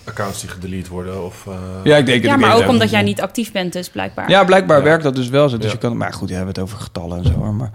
accounts 0.05 0.41
die 0.41 0.51
gedelete 0.51 0.91
worden. 0.91 1.25
Of, 1.25 1.47
eh, 1.47 1.55
Ja, 1.85 1.97
ik 1.97 2.07
denk 2.07 2.25
Ja, 2.25 2.37
maar 2.37 2.57
ook 2.57 2.69
omdat 2.69 2.91
jij 2.91 3.03
niet 3.03 3.21
actief 3.21 3.53
bent 3.53 3.73
dus, 3.73 3.89
blijkbaar. 3.91 4.31
Ja, 4.31 4.45
blijkbaar 4.45 4.79
Ja. 4.79 4.85
werkt 4.85 5.03
dat 5.03 5.15
dus 5.17 5.29
wel 5.29 5.49
zo. 5.49 5.57
Dus 5.57 5.67
Ja. 5.67 5.73
je 5.73 5.79
kan, 5.79 5.97
maar 5.97 6.13
goed, 6.13 6.29
we 6.29 6.35
hebben 6.35 6.55
het 6.55 6.63
over 6.63 6.79
getallen 6.79 7.19
en 7.19 7.25
zo. 7.25 7.33
hoor, 7.33 7.55
Maar, 7.55 7.71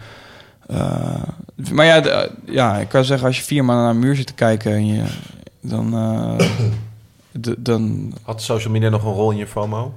maar 1.72 1.86
ja, 1.86 1.99
de- 2.01 2.32
ja, 2.45 2.78
ik 2.78 2.89
kan 2.89 3.05
zeggen, 3.05 3.28
als 3.28 3.38
je 3.38 3.43
vier 3.43 3.65
maanden 3.65 3.86
naar 3.86 3.93
een 3.93 3.99
muur 3.99 4.15
zit 4.15 4.28
te 4.28 4.34
kijken... 4.34 4.72
En 4.72 4.86
je, 4.88 5.03
dan, 5.61 5.93
eh, 5.93 6.47
de- 7.32 7.55
dan... 7.61 8.13
Had 8.24 8.41
social 8.41 8.74
media 8.74 8.89
nog 8.89 9.03
een 9.03 9.13
rol 9.13 9.32
in 9.32 9.38
je 9.38 9.47
FOMO? 9.47 9.93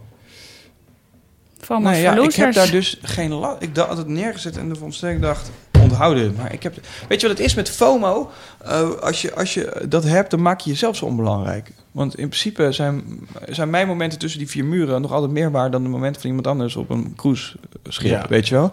FOMO 1.61 1.91
Nee, 1.91 2.03
ja, 2.03 2.19
ik 2.23 2.35
heb 2.35 2.53
daar 2.53 2.71
dus 2.71 2.99
geen 3.03 3.33
last... 3.33 3.63
Ik 3.63 3.77
had 3.77 3.97
het 3.97 4.09
neergezet 4.09 4.57
en 4.57 4.71
ervan 4.71 4.93
sterk 4.93 5.21
dacht, 5.21 5.51
onthouden. 5.83 6.35
Maar 6.37 6.53
ik 6.53 6.63
heb... 6.63 6.75
Weet 7.09 7.21
je 7.21 7.29
wat 7.29 7.37
het 7.37 7.47
is 7.47 7.55
met 7.55 7.71
FOMO? 7.71 8.31
Eh, 8.65 8.91
als, 8.91 9.23
je, 9.23 9.35
als 9.35 9.55
je 9.55 9.85
dat 9.89 10.05
hebt, 10.05 10.31
dan 10.31 10.43
maak 10.43 10.61
je 10.61 10.71
jezelf 10.71 10.97
zo 10.97 11.05
onbelangrijk. 11.05 11.73
Want 11.93 12.19
in 12.19 12.29
principe 12.29 12.73
zijn, 12.73 13.03
zijn 13.49 13.71
mijn 13.71 13.87
momenten 13.87 14.19
tussen 14.19 14.39
die 14.39 14.49
vier 14.49 14.65
muren... 14.65 15.01
nog 15.01 15.13
altijd 15.13 15.33
meer 15.33 15.51
waard 15.51 15.73
dan 15.73 15.83
de 15.83 15.89
momenten 15.89 16.21
van 16.21 16.31
iemand 16.31 16.47
anders 16.47 16.77
op 16.77 16.91
een 16.91 17.13
cruiseschip, 17.17 18.11
Ja. 18.11 18.27
weet 18.29 18.49
je 18.49 18.55
wel? 18.55 18.73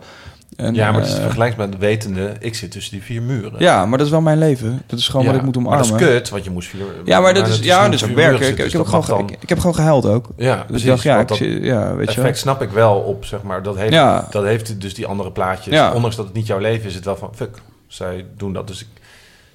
En, 0.58 0.74
ja, 0.74 0.92
maar 0.92 1.00
het 1.02 1.10
is 1.10 1.16
eh, 1.16 1.22
vergelijkbaar 1.22 1.70
met 1.70 1.78
wetende, 1.78 2.34
ik 2.40 2.56
zit 2.56 2.72
tussen 2.72 2.92
die 2.94 3.04
vier 3.04 3.22
muren. 3.22 3.54
Ja, 3.58 3.86
maar 3.86 3.98
dat 3.98 4.08
is 4.08 4.12
wel 4.14 4.22
mijn 4.22 4.38
leven. 4.38 4.82
Dat 4.86 5.00
is 5.00 5.08
gewoon 5.08 5.26
Ja, 5.26 5.32
wat 5.32 5.40
ik 5.40 5.46
moet 5.46 5.56
Maar 5.56 5.66
omarmen. 5.66 5.90
dat 5.92 6.02
is 6.02 6.08
kut, 6.08 6.30
want 6.30 6.44
je 6.44 6.50
moest 6.50 6.70
vier... 6.70 6.82
Ja, 7.06 7.20
maar 7.20 7.34
dat 7.34 7.48
is, 7.48 7.60
ja, 7.60 7.84
dat 7.84 7.94
is 7.94 8.02
muren 8.02 8.16
werken. 8.16 8.38
Ik, 8.40 8.44
zitten, 8.46 8.66
ik, 8.66 8.72
dus 8.72 8.92
heb 8.94 9.04
gewoon, 9.04 9.30
ik, 9.30 9.38
ik 9.40 9.50
heb 9.50 9.60
gewoon 9.60 9.76
gehuild 9.76 10.06
ook. 10.06 10.28
Ja, 10.38 10.66
Dus 10.70 10.82
ik 10.82 10.88
dacht, 10.88 11.04
ja, 11.04 11.20
ik, 11.20 11.28
dat 11.28 11.38
ja, 11.38 11.96
weet 11.96 12.12
je 12.14 12.18
effect 12.18 12.38
snap 12.38 12.62
ik 12.62 12.70
wel 12.70 12.96
op, 12.96 13.26
zeg 13.26 13.42
maar. 13.42 13.64
Dat 13.64 13.78
heeft, 13.78 13.94
Ja. 13.94 14.28
dat 14.30 14.44
heeft 14.44 14.82
dus 14.82 14.94
die 14.94 15.06
andere 15.06 15.32
plaatjes. 15.32 15.74
Ja. 15.74 15.94
Ondanks 15.94 16.16
dat 16.16 16.26
het 16.26 16.34
niet 16.34 16.48
jouw 16.48 16.60
leven 16.60 16.82
is, 16.84 16.90
is 16.90 16.96
het 16.96 17.06
wel 17.06 17.16
van... 17.18 17.30
Fuck, 17.36 17.58
zij 17.88 18.26
doen 18.38 18.54
dat. 18.54 18.68
Dus 18.68 18.82
ik 18.82 18.88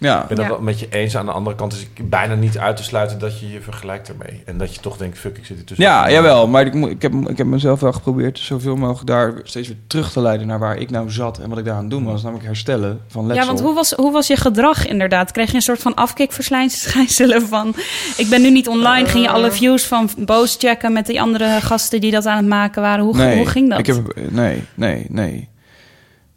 Ja, 0.02 0.24
ben 0.28 0.36
dat 0.36 0.44
Ja. 0.46 0.50
wel 0.52 0.60
met 0.60 0.80
je 0.80 0.86
eens. 0.90 1.16
Aan 1.16 1.26
de 1.26 1.32
andere 1.32 1.56
kant 1.56 1.72
is 1.72 1.80
ik 1.94 2.10
bijna 2.10 2.34
niet 2.34 2.58
uit 2.58 2.76
te 2.76 2.82
sluiten 2.82 3.18
dat 3.18 3.40
je 3.40 3.50
je 3.50 3.60
vergelijkt 3.60 4.08
ermee. 4.08 4.42
En 4.46 4.58
dat 4.58 4.74
je 4.74 4.80
toch 4.80 4.96
denkt, 4.96 5.18
fuck, 5.18 5.38
ik 5.38 5.44
zit 5.46 5.56
hier 5.56 5.66
tussen. 5.66 5.86
ja, 5.86 6.10
jawel. 6.10 6.48
Maar 6.48 6.66
ik, 6.66 6.74
moet- 6.74 6.90
ik, 6.90 7.02
heb, 7.02 7.12
ik 7.28 7.38
heb 7.38 7.46
mezelf 7.46 7.80
wel 7.80 7.92
geprobeerd 7.92 8.38
zoveel 8.38 8.76
mogelijk 8.76 9.06
daar 9.06 9.32
steeds 9.42 9.68
weer 9.68 9.76
terug 9.86 10.12
te 10.12 10.20
leiden 10.20 10.46
naar 10.46 10.58
waar 10.58 10.76
ik 10.76 10.90
nou 10.90 11.10
zat 11.10 11.38
en 11.38 11.48
wat 11.48 11.58
ik 11.58 11.64
daar 11.64 11.74
aan 11.74 11.80
het 11.80 11.90
doen 11.90 12.04
was. 12.04 12.22
Namelijk 12.22 12.46
herstellen 12.46 13.00
van 13.08 13.26
letsel. 13.26 13.42
Ja, 13.42 13.48
want 13.50 13.60
hoe 13.64 13.74
was, 13.74 13.90
hoe 13.92 14.12
was 14.12 14.26
je 14.26 14.36
gedrag 14.36 14.86
inderdaad? 14.86 15.30
Kreeg 15.32 15.48
je 15.50 15.54
een 15.56 15.62
soort 15.62 15.82
van 15.82 15.94
afkikverschijnselen 15.94 17.42
van... 17.48 17.74
Ik 18.16 18.28
ben 18.30 18.42
nu 18.42 18.50
niet 18.50 18.68
online. 18.68 19.08
Ging 19.08 19.24
je 19.24 19.30
alle 19.30 19.52
views 19.52 19.84
van 19.84 20.08
Boos 20.18 20.56
checken 20.58 20.92
met 20.92 21.06
die 21.06 21.20
andere 21.20 21.60
gasten 21.60 22.00
die 22.00 22.10
dat 22.10 22.26
aan 22.26 22.36
het 22.36 22.46
maken 22.46 22.82
waren? 22.82 23.04
Hoe, 23.04 23.16
nee, 23.16 23.36
hoe 23.36 23.46
ging 23.46 23.70
dat? 23.70 23.78
Ik 23.78 23.86
heb, 23.86 24.14
nee, 24.30 24.62
nee, 24.74 25.06
nee. 25.08 25.48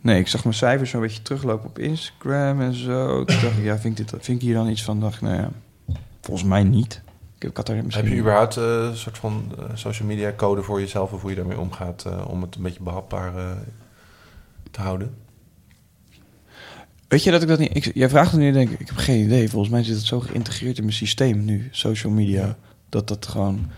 Nee, 0.06 0.20
ik 0.20 0.28
zag 0.28 0.44
mijn 0.44 0.56
cijfers 0.56 0.90
zo'n 0.90 1.02
beetje 1.02 1.22
teruglopen 1.22 1.70
op 1.70 1.80
Instagram 1.80 2.62
en 2.62 2.74
zo. 2.74 3.24
Toen 3.26 3.42
dacht 3.42 3.58
ik, 3.58 3.64
ja, 3.64 3.78
vind 3.80 4.00
ik, 4.00 4.10
dit, 4.10 4.24
vind 4.24 4.38
ik 4.38 4.46
hier 4.48 4.54
dan 4.54 4.68
iets 4.70 4.84
van? 4.84 5.00
Dacht 5.00 5.22
nou 5.22 5.36
ja, 5.36 5.50
volgens 6.22 6.48
mij 6.48 6.64
niet. 6.64 7.02
Ik, 7.36 7.42
heb- 7.42 7.52
ik 7.52 7.58
had 7.58 7.70
er 7.70 7.84
misschien... 7.84 8.06
Heb 8.06 8.14
je 8.14 8.20
überhaupt 8.20 8.58
eh, 8.58 8.64
een 8.64 8.98
soort 8.98 9.18
van 9.18 9.52
eh, 9.60 9.64
social 9.74 10.08
media 10.08 10.34
code 10.36 10.62
voor 10.62 10.80
jezelf... 10.80 11.12
of 11.14 11.22
hoe 11.22 11.30
je 11.30 11.36
daarmee 11.36 11.60
omgaat 11.60 12.06
eh, 12.06 12.28
om 12.30 12.42
het 12.42 12.56
een 12.56 12.62
beetje 12.62 12.84
behapbaar 12.84 13.38
eh, 13.38 13.52
te 14.72 14.82
houden? 14.82 15.16
Weet 17.08 17.24
je 17.24 17.32
dat 17.32 17.42
ik 17.42 17.48
dat 17.48 17.60
niet... 17.60 17.76
Ik, 17.76 17.92
jij 17.94 18.10
vraagt 18.10 18.32
het 18.32 18.40
nu, 18.40 18.52
denk 18.52 18.70
ik, 18.70 18.80
ik 18.80 18.88
heb 18.88 18.98
geen 18.98 19.24
idee. 19.24 19.50
Volgens 19.50 19.72
mij 19.72 19.84
zit 19.84 19.96
het 19.96 20.06
zo 20.06 20.20
geïntegreerd 20.20 20.78
in 20.78 20.84
mijn 20.84 20.96
systeem 20.96 21.46
nu, 21.46 21.68
social 21.72 22.14
media, 22.14 22.58
dat 22.90 23.08
dat 23.08 23.28
gewoon... 23.28 23.70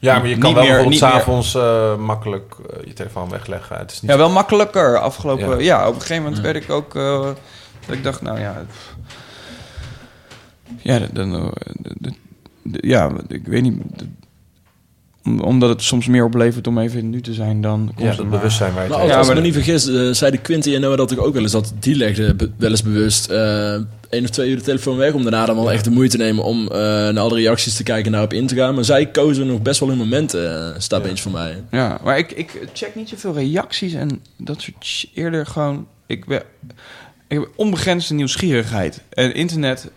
Ja, 0.00 0.18
maar 0.18 0.28
je 0.28 0.38
kan 0.38 0.54
wel 0.54 0.62
meer- 0.64 0.92
s'avonds 0.92 1.56
avonds 1.56 1.98
makkelijk 2.00 2.54
eh, 2.70 2.84
je 2.86 2.92
telefoon 2.92 3.28
wegleggen. 3.30 3.76
Het 3.76 3.90
is 3.92 4.00
niet 4.00 4.10
Ja, 4.10 4.16
wel 4.16 4.30
makkelijker 4.30 4.98
afgelopen... 4.98 5.48
Ja, 5.48 5.58
Ja. 5.80 5.88
op 5.88 5.94
een 5.94 6.00
gegeven 6.00 6.22
moment 6.22 6.40
werd 6.42 6.56
ik 6.56 6.70
ook... 6.70 6.94
eh, 6.96 7.20
dat 7.86 7.96
ik 7.96 8.02
dacht, 8.04 8.22
nou 8.22 8.40
ja... 8.40 8.64
pff. 8.70 8.94
Ja, 10.78 10.98
dan... 11.12 11.34
eh, 11.34 12.10
ja, 12.62 13.10
ik 13.28 13.46
weet 13.46 13.62
niet... 13.62 13.82
de- 15.22 15.30
om- 15.30 15.40
omdat 15.40 15.68
het 15.68 15.82
soms 15.82 16.06
meer 16.06 16.24
oplevert 16.24 16.66
om 16.66 16.78
even 16.78 16.98
in 16.98 17.04
het 17.04 17.14
nu 17.14 17.20
te 17.20 17.34
zijn 17.34 17.60
dan... 17.60 17.92
ja, 17.96 18.06
dat 18.06 18.16
maar- 18.18 18.28
bewustzijn 18.38 18.72
waar 18.74 18.84
je 18.86 18.90
het 18.90 19.00
als, 19.00 19.10
Ja, 19.10 19.16
als 19.16 19.28
ik 19.28 19.32
maar 19.34 19.42
me 19.42 19.48
niet 19.48 19.64
vergis, 19.64 19.86
eh, 19.88 20.10
zeiden 20.10 20.42
Quinty 20.42 20.74
en 20.74 20.80
Noah 20.80 20.96
dat 20.96 21.10
ik 21.10 21.20
ook 21.22 21.32
wel 21.32 21.42
eens 21.42 21.52
dat 21.52 21.72
die 21.80 21.94
legde 21.96 22.34
be- 22.34 22.50
wel 22.56 22.70
eens 22.70 22.82
bewust 22.82 23.30
eh 23.30 23.74
één 24.10 24.22
of 24.24 24.30
twee 24.30 24.50
uur 24.50 24.56
de 24.56 24.62
telefoon 24.62 24.96
weg 24.96 25.12
om 25.12 25.22
daarna 25.22 25.46
dan 25.46 25.56
wel 25.56 25.72
echt 25.72 25.84
de 25.84 25.90
moeite 25.90 26.16
te 26.16 26.22
nemen 26.22 26.44
om 26.44 26.62
eh, 26.68 26.78
naar 26.78 27.18
alle 27.18 27.34
reacties 27.34 27.76
te 27.76 27.82
kijken 27.82 28.04
en 28.06 28.12
daarop 28.12 28.32
in 28.32 28.46
te 28.46 28.54
gaan. 28.54 28.74
Maar 28.74 28.84
zij 28.84 29.06
kozen 29.06 29.46
nog 29.46 29.62
best 29.62 29.80
wel 29.80 29.88
hun 29.88 29.98
momenten, 29.98 30.40
uh, 30.42 30.74
Ja. 30.88 31.00
eens 31.04 31.20
voor 31.20 31.32
mij. 31.32 31.62
Ja, 31.70 32.00
maar 32.04 32.18
ik, 32.18 32.32
ik 32.32 32.58
check 32.72 32.94
niet 32.94 33.08
zoveel 33.08 33.34
reacties 33.34 33.92
en 33.92 34.20
dat 34.36 34.60
soort 34.62 35.06
eerder 35.14 35.46
gewoon. 35.46 35.86
Ik, 36.06 36.24
ben, 36.26 36.42
ik 37.28 37.38
heb 37.38 37.48
onbegrensde 37.56 38.14
nieuwsgierigheid. 38.14 39.00
En 39.10 39.34
internet 39.34 39.90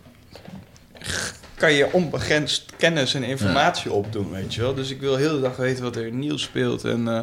kan 1.56 1.74
je 1.74 1.88
onbegrensd 1.92 2.66
kennis 2.78 3.14
en 3.14 3.24
informatie 3.24 3.92
opdoen, 3.92 4.32
weet 4.32 4.54
je 4.54 4.62
wel. 4.62 4.74
Dus 4.74 4.90
ik 4.90 5.00
wil 5.00 5.16
heel 5.16 5.34
de 5.34 5.42
dag 5.42 5.56
weten 5.56 5.84
wat 5.84 5.96
er 5.96 6.12
nieuws 6.12 6.42
speelt 6.42 6.84
en 6.84 7.08
eh, 7.08 7.20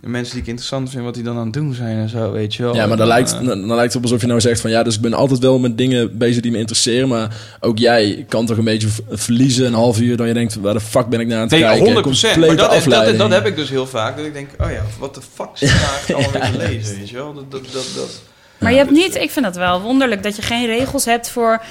de 0.00 0.08
mensen 0.08 0.32
die 0.32 0.42
ik 0.42 0.48
interessant 0.48 0.90
vind, 0.90 1.02
wat 1.04 1.14
die 1.14 1.22
dan 1.22 1.36
aan 1.36 1.44
het 1.44 1.52
doen 1.52 1.74
zijn 1.74 1.96
en 1.98 2.08
zo, 2.08 2.32
weet 2.32 2.54
je 2.54 2.62
wel. 2.62 2.74
Ja, 2.74 2.78
maar 2.78 2.88
dan 2.88 2.98
dan, 2.98 3.06
lijkt, 3.06 3.32
eh, 3.32 3.38
dan, 3.38 3.46
dan 3.66 3.76
lijkt 3.76 3.82
het 3.92 3.96
op 3.96 4.02
alsof 4.02 4.20
je 4.20 4.26
nou 4.26 4.40
zegt 4.40 4.60
van 4.60 4.70
ja, 4.70 4.82
dus 4.82 4.94
ik 4.94 5.00
ben 5.00 5.12
altijd 5.14 5.40
wel 5.40 5.58
met 5.58 5.78
dingen 5.78 6.18
bezig 6.18 6.42
die 6.42 6.50
me 6.50 6.58
interesseren. 6.58 7.08
Maar 7.08 7.36
ook 7.60 7.78
jij 7.78 8.24
kan 8.28 8.46
toch 8.46 8.56
een 8.56 8.64
beetje 8.64 8.88
verliezen 9.10 9.66
een 9.66 9.74
half 9.74 10.00
uur 10.00 10.16
dan 10.16 10.26
je 10.26 10.34
denkt, 10.34 10.54
waar 10.54 10.74
de 10.74 10.80
fuck 10.80 11.06
ben 11.08 11.20
ik 11.20 11.26
naar 11.26 11.36
aan 11.36 11.42
het 11.42 11.50
Nee, 11.50 11.60
kijken? 11.60 11.78
100 11.84 12.02
procent. 12.06 12.36
Maar 12.36 12.46
Complete 12.48 12.68
dat, 12.68 12.78
is- 12.78 12.84
dat, 13.08 13.18
dat 13.18 13.30
heb 13.30 13.46
ik 13.46 13.56
dus 13.56 13.68
heel 13.70 13.86
vaak. 13.86 14.16
Dat 14.16 14.26
ik 14.26 14.32
denk, 14.32 14.48
oh 14.60 14.70
ja, 14.70 14.82
wat 14.98 15.14
de 15.14 15.20
fuck 15.34 15.48
zit 15.54 15.70
ik 15.70 16.14
allemaal 16.14 16.32
weer 16.32 16.50
te 16.50 16.56
lezen, 16.56 16.98
weet 16.98 17.08
je 17.08 17.16
wel. 17.16 17.32
Dat, 17.34 17.50
dat, 17.50 17.62
dat, 17.72 17.86
dat. 17.96 18.22
Maar 18.58 18.70
je 18.72 18.78
hebt 18.78 18.90
niet, 18.90 19.14
ik 19.16 19.30
vind 19.30 19.44
dat 19.44 19.56
wel 19.56 19.80
wonderlijk, 19.80 20.22
dat 20.22 20.36
je 20.36 20.42
geen 20.42 20.66
regels 20.66 21.04
hebt 21.04 21.28
voor... 21.28 21.62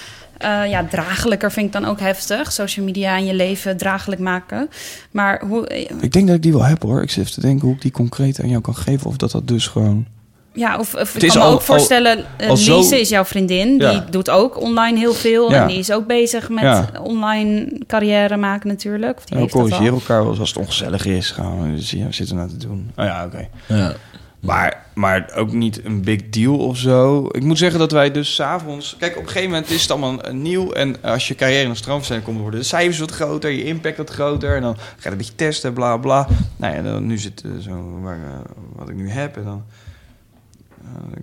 eh, 0.42 0.70
ja, 0.70 0.86
draaglijker 0.89 1.52
vind 1.52 1.66
ik 1.66 1.72
dan 1.82 1.86
ook 1.86 2.00
heftig. 2.00 2.52
Social 2.52 2.86
media 2.86 3.18
in 3.18 3.26
je 3.26 3.34
leven 3.34 3.78
draaglijk 3.78 4.22
maken. 4.22 4.70
Maar 5.12 5.42
hoe... 5.48 5.68
eh, 5.68 5.89
Ik 6.02 6.12
denk 6.14 6.28
dat 6.28 6.36
ik 6.36 6.42
die 6.42 6.52
wel 6.54 6.64
heb 6.66 6.82
hoor. 6.82 7.02
Ik 7.02 7.10
zit 7.10 7.20
even 7.24 7.34
te 7.34 7.42
denken 7.42 7.66
hoe 7.68 7.76
ik 7.76 7.82
die 7.82 7.92
concreet 7.92 8.42
aan 8.42 8.50
jou 8.50 8.62
kan 8.62 8.76
geven. 8.76 9.08
Of 9.08 9.18
dat 9.18 9.32
dat 9.32 9.48
dus 9.48 9.68
gewoon... 9.68 10.06
Ja, 10.54 10.78
of, 10.78 10.96
of 10.96 11.16
ik 11.16 11.22
is 11.24 11.30
kan 11.32 11.38
me 11.42 11.48
al- 11.48 11.54
ook 11.54 11.62
voorstellen, 11.62 12.24
eh, 12.38 12.50
al 12.50 12.58
zo- 12.58 12.78
Lise 12.78 13.00
is 13.00 13.10
jouw 13.10 13.26
vriendin. 13.26 13.78
Ja. 13.78 13.92
Die 13.92 14.02
doet 14.10 14.30
ook 14.30 14.62
online 14.62 14.98
heel 14.98 15.14
veel. 15.14 15.52
Ja. 15.52 15.62
En 15.62 15.68
die 15.68 15.78
is 15.78 15.92
ook 15.92 16.08
bezig 16.08 16.50
met 16.50 16.64
Ja. 16.64 16.89
online 17.04 17.72
carrière 17.88 18.38
maken 18.38 18.68
natuurlijk. 18.68 19.18
Of 19.18 19.26
die 19.26 19.38
Ja, 19.38 19.44
we 19.44 19.50
corrigeren 19.52 19.94
elkaar 19.94 20.24
wel 20.26 20.39
als 20.39 20.50
het 20.50 20.58
ongezellig 20.58 21.06
is. 21.06 21.32
Gaan 21.32 21.74
we 21.76 21.82
zitten 22.10 22.36
nou 22.36 22.50
te 22.50 22.58
doen. 22.58 22.92
Oh 22.96 23.06
ja, 23.06 23.26
oké. 23.26 23.48
Ja. 23.68 23.94
Maar, 24.42 24.86
maar 24.94 25.32
ook 25.36 25.52
niet 25.52 25.86
een 25.86 26.02
big 26.02 26.30
deal 26.30 26.58
of 26.58 26.78
zo. 26.78 27.26
Ik 27.32 27.44
moet 27.44 27.58
zeggen 27.58 27.80
dat 27.80 27.92
wij 27.92 28.12
dus 28.12 28.36
s'avonds... 28.36 28.96
Kijk, 29.00 29.16
op 29.18 29.22
een 29.22 29.28
gegeven 29.28 29.50
moment 29.50 29.70
is 29.70 29.82
het 29.82 29.92
allemaal 29.92 30.22
eh, 30.22 30.34
nieuw. 30.34 30.72
En 30.72 31.04
als 31.04 31.28
je 31.28 31.36
carrière 31.36 31.64
in 31.64 31.70
een 31.70 31.76
stroomversnelling 31.76 32.28
komt, 32.28 32.39
worden 32.39 32.60
de 32.60 32.66
cijfers 32.66 33.00
wat 33.00 33.12
groter. 33.12 33.50
Je 33.52 33.64
impact 33.64 33.98
wat 33.98 34.10
groter. 34.10 34.56
En 34.56 34.62
dan 34.62 34.76
ga 34.78 34.84
je 35.04 35.10
een 35.10 35.18
beetje 35.18 35.36
testen, 35.36 35.74
bla 35.74 35.98
bla. 35.98 36.28
Nou 36.58 36.76
ja, 36.76 36.82
dan, 36.82 37.06
nu 37.06 37.18
zit 37.18 37.42
eh, 37.44 37.52
zo 37.60 38.00
waar, 38.02 38.18
eh, 38.18 38.39
wat 38.76 38.89
ik 38.89 38.96
nu 38.96 39.10
heb. 39.10 39.38
En 39.38 39.44
dan... 39.44 39.64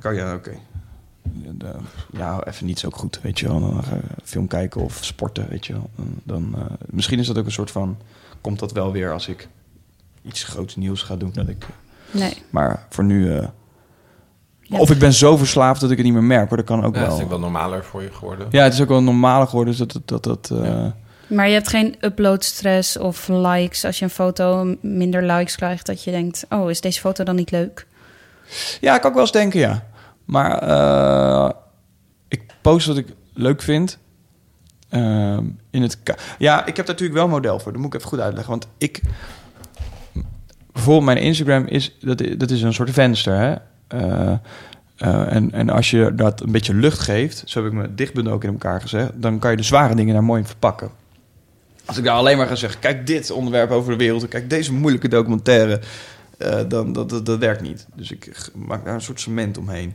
kan 0.01 0.15
je, 0.15 0.33
oké. 0.35 0.53
Ja, 1.43 1.51
de- 1.55 1.75
Ja, 2.19 2.45
even 2.45 2.67
niet 2.67 2.79
zo 2.79 2.91
goed, 2.91 3.21
weet 3.23 3.39
je 3.39 3.47
wel. 3.49 3.61
Dan 3.61 3.83
ga 3.85 3.95
je 3.95 4.01
film 4.25 4.47
kijken 4.47 4.81
of 4.81 4.99
sporten, 5.01 5.49
weet 5.49 5.67
je 5.67 5.73
wel. 5.73 5.91
Dan, 6.25 6.55
misschien 6.91 7.19
is 7.19 7.27
dat 7.27 7.39
ook 7.39 7.47
een 7.47 7.53
soort 7.53 7.71
van... 7.71 7.97
Komt 8.41 8.59
dat 8.59 8.73
wel 8.73 8.93
weer 8.93 9.13
als 9.13 9.29
ik 9.29 9.49
iets 10.23 10.45
groots 10.45 10.77
nieuws 10.77 11.03
ga 11.03 11.17
doen. 11.17 11.31
Dat 11.33 11.49
ik, 11.49 11.67
Nee. 12.11 12.43
maar 12.51 12.87
voor 12.89 13.05
nu... 13.05 13.33
eh, 13.37 13.47
Ja. 14.61 14.79
Of 14.79 14.91
ik 14.91 14.99
ben 14.99 15.13
zo 15.13 15.37
verslaafd 15.37 15.81
dat 15.81 15.91
ik 15.91 15.97
het 15.97 16.07
niet 16.07 16.15
meer 16.15 16.23
merk, 16.25 16.49
hoor. 16.49 16.57
Dat 16.57 16.67
kan 16.67 16.85
ook 16.85 16.95
Ja, 16.95 17.01
dat 17.01 17.01
is 17.01 17.07
wel. 17.09 17.17
denk 17.17 17.23
ik 17.23 17.29
wel 17.31 17.51
normaler 17.51 17.85
voor 17.85 18.03
je 18.03 18.13
geworden. 18.13 18.47
Ja, 18.51 18.63
het 18.63 18.73
is 18.73 18.81
ook 18.81 18.89
wel 18.89 19.03
normaler 19.03 19.47
geworden. 19.47 19.77
Dus 19.77 19.87
dat, 19.93 20.03
dat, 20.09 20.25
dat, 20.25 20.51
eh, 20.51 20.65
Ja. 20.65 20.95
Maar 21.27 21.47
je 21.49 21.53
hebt 21.55 21.69
geen 21.69 21.97
uploadstress 22.01 22.97
of 22.99 23.29
likes 23.29 23.85
als 23.85 23.99
je 23.99 24.05
een 24.05 24.11
foto 24.11 24.75
minder 24.81 25.23
likes 25.23 25.57
krijgt. 25.57 25.87
Dat 25.87 26.05
je 26.05 26.11
denkt, 26.11 26.47
oh, 26.51 26.71
is 26.71 26.81
deze 26.81 27.01
foto 27.01 27.25
dan 27.25 27.35
niet 27.37 27.51
leuk? 27.51 27.87
Ja, 28.81 28.99
kan 28.99 29.07
ik 29.09 29.13
wel 29.15 29.23
eens 29.23 29.33
denken, 29.33 29.61
ja. 29.61 29.87
Maar 30.25 30.59
eh, 30.59 31.51
ik 32.29 32.43
post 32.61 32.87
wat 32.87 32.97
ik 32.97 33.07
leuk 33.35 33.63
vind. 33.63 33.99
Ehm, 34.89 35.45
in 35.71 35.83
het 35.83 35.99
ja, 36.39 36.61
ik 36.61 36.77
heb 36.77 36.87
daar 36.87 36.95
natuurlijk 36.95 37.15
wel 37.15 37.25
een 37.25 37.31
model 37.31 37.59
voor. 37.59 37.73
Dat 37.73 37.81
moet 37.81 37.95
ik 37.95 37.99
even 38.01 38.09
goed 38.11 38.21
uitleggen. 38.21 38.51
Want 38.51 38.69
ik... 38.79 39.01
Bijvoorbeeld 40.79 41.15
mijn 41.15 41.27
Instagram 41.27 41.67
is... 41.67 41.97
Dat, 42.01 42.23
dat 42.37 42.51
is 42.51 42.63
een 42.63 42.73
soort 42.73 42.91
venster, 42.91 43.39
hè? 43.39 43.55
Eh, 43.89 44.33
eh, 44.97 45.33
en, 45.33 45.53
en 45.53 45.71
als 45.71 45.91
je 45.91 46.15
dat 46.15 46.41
een 46.41 46.53
beetje 46.53 46.75
lucht 46.75 46.99
geeft, 46.99 47.43
zo 47.47 47.63
heb 47.63 47.73
ik 47.73 47.79
mijn 47.79 47.95
dichtbundel 47.95 48.33
ook 48.33 48.45
in 48.45 48.51
elkaar 48.51 48.81
gezegd, 48.81 49.11
dan 49.15 49.39
kan 49.39 49.51
je 49.51 49.57
de 49.57 49.63
zware 49.63 49.95
dingen 49.95 50.15
daar 50.15 50.25
mooi 50.25 50.41
in 50.41 50.47
verpakken. 50.47 50.91
Als 51.85 51.99
ik 51.99 52.05
daar 52.05 52.15
alleen 52.15 52.37
maar 52.37 52.47
ga 52.47 52.55
zeggen, 52.55 52.81
kijk 52.81 53.07
dit 53.07 53.31
onderwerp 53.31 53.71
over 53.71 53.91
de 53.91 53.99
wereld, 53.99 54.29
kijk 54.29 54.51
deze 54.51 54.73
moeilijke 54.73 55.09
documentaire, 55.09 55.81
eh, 56.39 56.61
dan 56.69 56.93
dat, 56.93 57.11
dat, 57.11 57.27
dat 57.27 57.39
werkt 57.39 57.63
niet. 57.63 57.87
Dus 57.95 58.11
ik 58.11 58.51
maak 58.55 58.85
daar 58.85 58.95
een 58.95 59.01
soort 59.01 59.21
cement 59.21 59.59
omheen. 59.59 59.95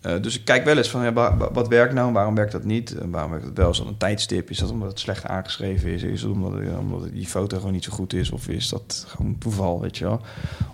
Eh, 0.00 0.22
dus 0.22 0.38
ik 0.38 0.44
kijk 0.44 0.64
wel 0.64 0.76
eens 0.76 0.90
van, 0.90 1.02
ja, 1.02 1.12
wa- 1.12 1.36
wa- 1.36 1.52
wat 1.52 1.68
werkt 1.68 1.94
nou, 1.94 2.12
waarom 2.12 2.34
werkt 2.34 2.52
dat 2.52 2.64
niet? 2.64 2.98
En 2.98 3.10
waarom 3.10 3.30
werkt 3.30 3.46
het 3.46 3.56
wel? 3.56 3.72
Dat 3.72 3.86
een 3.86 3.96
tijdstip? 3.96 4.50
Is 4.50 4.58
dat 4.58 4.70
omdat 4.70 4.88
het 4.88 5.00
slecht 5.00 5.26
aangeschreven 5.26 5.90
is? 5.90 6.02
Is 6.02 6.22
het 6.22 6.30
omdat, 6.32 6.60
eh, 6.60 6.78
omdat 6.78 7.08
die 7.12 7.26
foto 7.26 7.56
gewoon 7.56 7.72
niet 7.72 7.84
zo 7.84 7.92
goed 7.92 8.12
is? 8.12 8.30
Of 8.30 8.48
is 8.48 8.68
dat 8.68 9.04
gewoon 9.08 9.36
toeval, 9.38 9.80
weet 9.80 9.98
je 9.98 10.04
wel? 10.04 10.20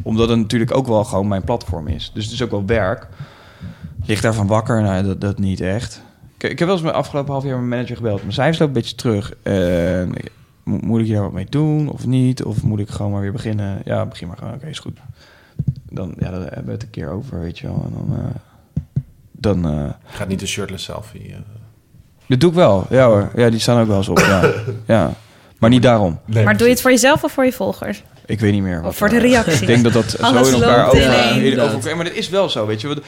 Omdat 0.02 0.28
het 0.28 0.38
natuurlijk 0.38 0.74
ook 0.76 0.86
wel 0.86 1.04
gewoon 1.04 1.28
mijn 1.28 1.44
platform 1.44 1.86
is. 1.86 2.10
Dus 2.14 2.24
het 2.24 2.32
is 2.32 2.42
ook 2.42 2.50
wel 2.50 2.66
werk. 2.66 3.06
Ligt 4.04 4.22
daarvan 4.22 4.46
wakker? 4.46 4.82
Nou, 4.82 5.04
dat, 5.04 5.20
dat 5.20 5.38
niet 5.38 5.60
echt. 5.60 6.02
Ik, 6.38 6.42
ik 6.50 6.58
heb 6.58 6.66
wel 6.68 6.76
eens 6.76 6.84
mijn 6.84 6.96
afgelopen 6.96 7.32
half 7.32 7.44
jaar 7.44 7.56
mijn 7.56 7.68
manager 7.68 7.96
gebeld. 7.96 8.20
Mijn 8.20 8.32
cijfers 8.32 8.58
lopen 8.58 8.76
een 8.76 8.82
beetje 8.82 8.96
terug. 8.96 9.34
Moet 10.64 11.00
ik 11.00 11.06
hier 11.06 11.20
wat 11.20 11.32
mee 11.32 11.46
doen 11.48 11.88
of 11.88 12.06
niet? 12.06 12.44
Of 12.44 12.62
moet 12.62 12.78
ik 12.78 12.88
gewoon 12.88 13.12
maar 13.12 13.20
weer 13.20 13.32
beginnen? 13.32 13.80
Ja, 13.84 14.06
begin 14.06 14.28
maar 14.28 14.36
gewoon. 14.36 14.54
Oké, 14.54 14.66
is 14.66 14.78
goed. 14.78 14.98
Dan, 15.90 16.14
ja, 16.18 16.30
hebben 16.32 16.64
we 16.64 16.70
het 16.70 16.82
een 16.82 16.90
keer 16.90 17.08
over, 17.08 17.40
weet 17.40 17.58
je 17.58 17.66
wel. 17.66 17.84
En 17.86 17.92
dan... 17.92 18.18
eh, 18.18 18.24
dan 19.38 19.68
eh, 19.68 19.90
Gaat 20.14 20.28
niet 20.28 20.40
de 20.40 20.46
shirtless 20.46 20.84
selfie. 20.84 21.32
eh. 21.32 21.36
dat 22.26 22.40
doe 22.40 22.50
ik 22.50 22.56
wel. 22.56 22.86
Ja 22.90 23.06
hoor. 23.06 23.30
Ja, 23.36 23.50
die 23.50 23.60
staan 23.60 23.80
ook 23.80 23.86
wel 23.88 23.96
eens 23.96 24.08
op. 24.08 24.18
Ja. 24.18 24.50
ja. 24.96 25.12
Maar 25.58 25.70
niet 25.70 25.82
daarom. 25.82 26.18
maar 26.26 26.56
doe 26.56 26.66
je 26.66 26.72
het 26.72 26.82
voor 26.82 26.90
jezelf 26.90 27.24
of 27.24 27.32
voor 27.32 27.44
je 27.44 27.52
volgers? 27.52 28.02
Ik 28.26 28.40
weet 28.40 28.52
niet 28.52 28.62
meer. 28.62 28.80
wat, 28.82 28.90
Of 28.90 28.96
voor 28.96 29.08
de 29.08 29.16
eh, 29.16 29.20
reactie? 29.22 29.52
Ik 29.60 29.66
denk 29.66 29.84
dat 29.84 29.92
dat 29.92 30.10
zo 30.10 30.26
in 30.44 30.62
elkaar 30.62 30.86
over, 30.86 31.96
Maar 31.96 32.04
dat 32.04 32.14
is 32.14 32.28
wel 32.28 32.48
zo, 32.48 32.66
weet 32.66 32.80
je. 32.80 32.86
Want, 32.88 33.00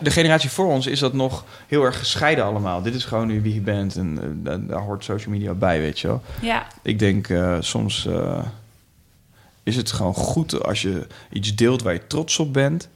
De 0.00 0.10
generatie 0.10 0.50
voor 0.50 0.66
ons 0.66 0.86
is 0.86 0.98
dat 0.98 1.12
nog 1.12 1.44
heel 1.66 1.84
erg 1.84 1.98
gescheiden 1.98 2.44
allemaal. 2.44 2.82
Dit 2.82 2.94
is 2.94 3.04
gewoon 3.04 3.26
nu 3.26 3.42
wie 3.42 3.54
je 3.54 3.60
bent 3.60 3.96
en 3.96 4.40
daar- 4.42 4.80
hoort 4.80 5.04
social 5.04 5.34
media 5.34 5.54
bij, 5.54 5.80
weet 5.80 5.98
je 5.98 6.06
wel. 6.06 6.22
Ja. 6.40 6.66
Ik 6.82 6.98
denk 6.98 7.28
eh, 7.28 7.56
soms 7.60 8.06
eh, 8.06 8.38
is 9.62 9.76
het 9.76 9.92
gewoon 9.92 10.14
goed 10.14 10.64
als 10.64 10.82
je 10.82 11.06
iets 11.32 11.54
deelt 11.54 11.82
waar 11.82 11.92
je 11.92 12.06
trots 12.06 12.38
op 12.38 12.52
bent. 12.52 12.88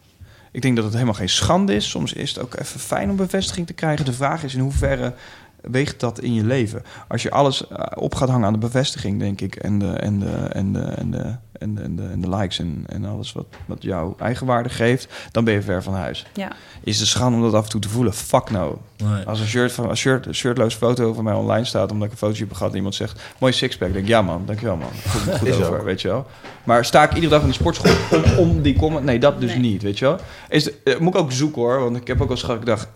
Ik 0.51 0.63
denk 0.63 0.75
dat 0.75 0.85
het 0.85 0.95
helemaal 0.95 1.15
geen 1.15 1.29
schande 1.29 1.75
is. 1.75 1.91
Soms 1.91 2.13
is 2.13 2.29
het 2.29 2.39
ook 2.39 2.59
even 2.59 2.81
fijn 2.81 3.11
om 3.11 3.17
bevestiging 3.17 3.67
te 3.67 3.73
krijgen. 3.73 4.05
De 4.05 4.13
vraag 4.13 4.45
is 4.45 4.55
in 4.55 4.61
hoeverre 4.61 5.15
weegt 5.63 6.01
dat 6.01 6.21
in 6.21 6.35
je 6.35 6.45
leven? 6.45 6.83
Als 7.09 7.23
je 7.23 7.31
alles 7.31 7.67
eh, 7.69 7.87
op 7.95 8.15
gaat 8.15 8.29
hangen 8.29 8.47
aan 8.47 8.53
de 8.53 8.59
bevestiging, 8.59 9.19
denk 9.19 9.41
ik, 9.41 9.57
en 9.57 9.79
de, 9.79 9.87
en 9.93 10.19
de, 10.19 10.27
en 10.27 10.73
de, 10.73 10.79
en 10.81 11.11
de, 11.11 11.37
en 11.59 11.75
de, 11.75 11.81
en 11.83 11.97
de, 11.97 12.03
en 12.03 12.21
de 12.21 12.29
likes 12.37 12.59
en, 12.59 12.85
en 12.87 13.05
alles 13.05 13.33
wat, 13.33 13.47
wat 13.67 13.83
jouw 13.83 14.15
eigenwaarde 14.19 14.69
geeft, 14.69 15.09
dan 15.31 15.45
ben 15.45 15.55
je 15.55 15.63
ver 15.63 15.83
van 15.83 15.95
huis. 15.95 16.27
Ja. 16.35 16.53
Is 16.85 16.99
het 16.99 17.09
schande 17.09 17.37
om 17.37 17.43
dat 17.43 17.55
af 17.55 17.65
en 17.65 17.71
toe 17.71 17.81
te 17.81 17.89
voelen? 17.89 18.15
Fuck 18.15 18.51
no. 18.51 18.81
Nee. 18.97 19.25
Als 19.25 19.41
een 19.41 19.47
shirt 19.47 19.73
van 19.73 19.91
een 19.91 19.97
shirt, 19.97 20.27
een 20.27 20.35
shirtloos 20.35 20.75
foto 20.75 21.13
van 21.13 21.25
mij 21.25 21.35
online 21.35 21.65
staat, 21.65 21.91
omdat 21.93 22.07
ik 22.07 22.13
een 22.13 22.19
fotootje 22.19 22.45
heb 22.45 22.53
gehad 22.53 22.71
en 22.71 22.77
iemand 22.77 22.95
zegt, 22.95 23.21
mooi 23.39 23.53
sixpack, 23.53 23.93
denk 23.93 24.05
ik, 24.05 24.11
ja 24.11 24.23
man, 24.23 24.43
dankjewel 24.47 24.77
man. 24.77 24.91
Goed, 25.09 25.39
goed 25.39 25.53
over, 25.53 25.79
ook. 25.79 25.85
weet 25.85 26.01
je 26.01 26.09
wel. 26.09 26.27
Maar 26.65 26.85
sta 26.85 27.03
ik 27.03 27.15
iedere 27.15 27.33
dag 27.33 27.43
in 27.43 27.49
de 27.49 27.55
sportschool 27.55 27.93
om, 28.19 28.49
om 28.49 28.63
die 28.63 28.77
comment? 28.77 29.05
Nee, 29.05 29.19
dat 29.19 29.41
dus 29.41 29.51
Nee. 29.51 29.59
niet, 29.61 29.83
weet 29.83 29.99
je 29.99 30.05
wel. 30.05 30.19
Is, 30.49 30.83
eh, 30.83 30.99
moet 30.99 31.15
ik 31.15 31.21
ook 31.21 31.33
zoeken 31.33 31.63
hoor, 31.63 31.81
want 31.81 31.97
ik 31.97 32.07
heb 32.07 32.17
ook 32.17 32.29
wel 32.29 32.37
eens 32.37 32.45
gehad, 32.45 32.61
ik 32.61 32.67
dacht, 32.67 32.89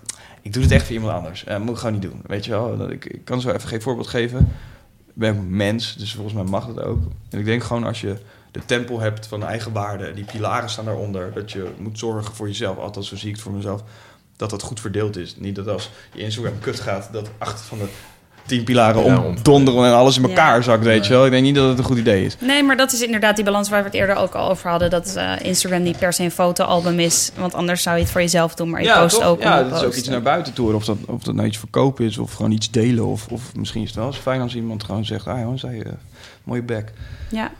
ik 0.44 0.52
doe 0.52 0.62
dit 0.62 0.72
echt 0.72 0.84
voor 0.84 0.94
iemand 0.94 1.12
anders. 1.12 1.44
Eh, 1.44 1.58
moet 1.58 1.70
ik 1.70 1.76
gewoon 1.76 1.92
niet 1.92 2.02
doen, 2.02 2.20
weet 2.26 2.44
je 2.44 2.50
wel. 2.50 2.90
Ik, 2.90 3.04
ik 3.04 3.24
kan 3.24 3.40
zo 3.40 3.50
even 3.50 3.68
geen 3.68 3.82
voorbeeld 3.82 4.06
geven. 4.06 4.38
Ik 5.06 5.14
ben 5.14 5.56
mens, 5.56 5.96
dus 5.96 6.14
volgens 6.14 6.34
mij 6.34 6.44
mag 6.44 6.66
dat 6.66 6.84
ook. 6.84 7.02
En 7.30 7.38
ik 7.38 7.44
denk 7.44 7.64
gewoon 7.64 7.84
als 7.84 8.00
je 8.00 8.16
de 8.50 8.64
tempel 8.64 9.00
hebt 9.00 9.26
van 9.26 9.44
eigen 9.44 9.72
waarde, 9.72 10.12
die 10.14 10.24
pilaren 10.24 10.70
staan 10.70 10.84
daaronder, 10.84 11.32
dat 11.32 11.52
je 11.52 11.70
moet 11.78 11.98
zorgen 11.98 12.34
voor 12.34 12.46
jezelf, 12.46 12.78
althans 12.78 13.08
zo 13.08 13.16
zie 13.16 13.28
ik 13.28 13.34
het 13.34 13.42
voor 13.42 13.52
mezelf, 13.52 13.82
dat 14.36 14.50
dat 14.50 14.62
goed 14.62 14.80
verdeeld 14.80 15.16
is. 15.16 15.36
Niet 15.36 15.54
dat 15.54 15.68
als 15.68 15.90
je 16.12 16.22
Instagram 16.22 16.58
kut 16.58 16.80
gaat, 16.80 17.08
dat 17.12 17.30
acht 17.38 17.60
van 17.60 17.78
de 17.78 17.88
tien 18.46 18.64
pilaren 18.64 19.04
Ja, 19.04 19.20
omdonderen 19.20 19.84
en 19.84 19.92
alles 19.92 20.16
in 20.16 20.22
elkaar 20.22 20.56
Ja. 20.56 20.62
zakt, 20.62 20.84
weet 20.84 21.06
je 21.06 21.12
wel. 21.12 21.24
Ik 21.24 21.30
denk 21.30 21.42
niet 21.44 21.54
dat 21.54 21.68
het 21.68 21.78
een 21.78 21.84
goed 21.84 21.98
idee 21.98 22.24
is. 22.24 22.36
Nee, 22.40 22.62
maar 22.62 22.76
dat 22.76 22.92
is 22.92 23.02
inderdaad 23.02 23.36
die 23.36 23.44
balans 23.44 23.68
waar 23.68 23.78
we 23.80 23.86
het 23.86 23.94
eerder 23.94 24.16
ook 24.16 24.34
al 24.34 24.50
over 24.50 24.70
hadden. 24.70 24.90
Dat 24.90 25.16
eh, 25.16 25.32
Instagram 25.42 25.82
niet 25.82 25.98
per 25.98 26.12
se 26.12 26.22
een 26.22 26.30
fotoalbum 26.30 26.98
is. 26.98 27.30
Want 27.36 27.54
anders 27.54 27.82
zou 27.82 27.96
je 27.96 28.02
het 28.02 28.10
voor 28.12 28.20
jezelf 28.20 28.54
doen. 28.54 28.70
Maar 28.70 28.82
je 28.82 28.92
post 28.92 29.14
toch? 29.14 29.24
ook 29.24 29.42
Ja, 29.42 29.62
dat 29.62 29.78
is 29.80 29.86
ook 29.86 29.94
iets 29.94 30.08
naar 30.08 30.22
buiten 30.22 30.52
toe. 30.52 30.74
Of 30.74 30.84
dat, 30.84 30.96
of 31.06 31.22
dat 31.22 31.34
nou 31.34 31.46
iets 31.46 31.58
verkopen 31.58 32.04
is, 32.04 32.18
of 32.18 32.32
gewoon 32.32 32.50
iets 32.50 32.70
delen. 32.70 33.06
Of, 33.06 33.26
of 33.30 33.54
misschien 33.56 33.82
is 33.82 33.88
het 33.88 33.96
wel 33.96 34.06
eens 34.06 34.16
fijn 34.16 34.40
als 34.40 34.54
iemand 34.54 34.84
gewoon 34.84 35.04
zegt... 35.04 35.26
Ah 35.26 35.40
jongens, 35.40 35.62
hey, 35.62 35.82
eh, 35.82 35.92
mooie 36.44 36.62
bek. 36.62 36.92
Ja. 37.30 37.50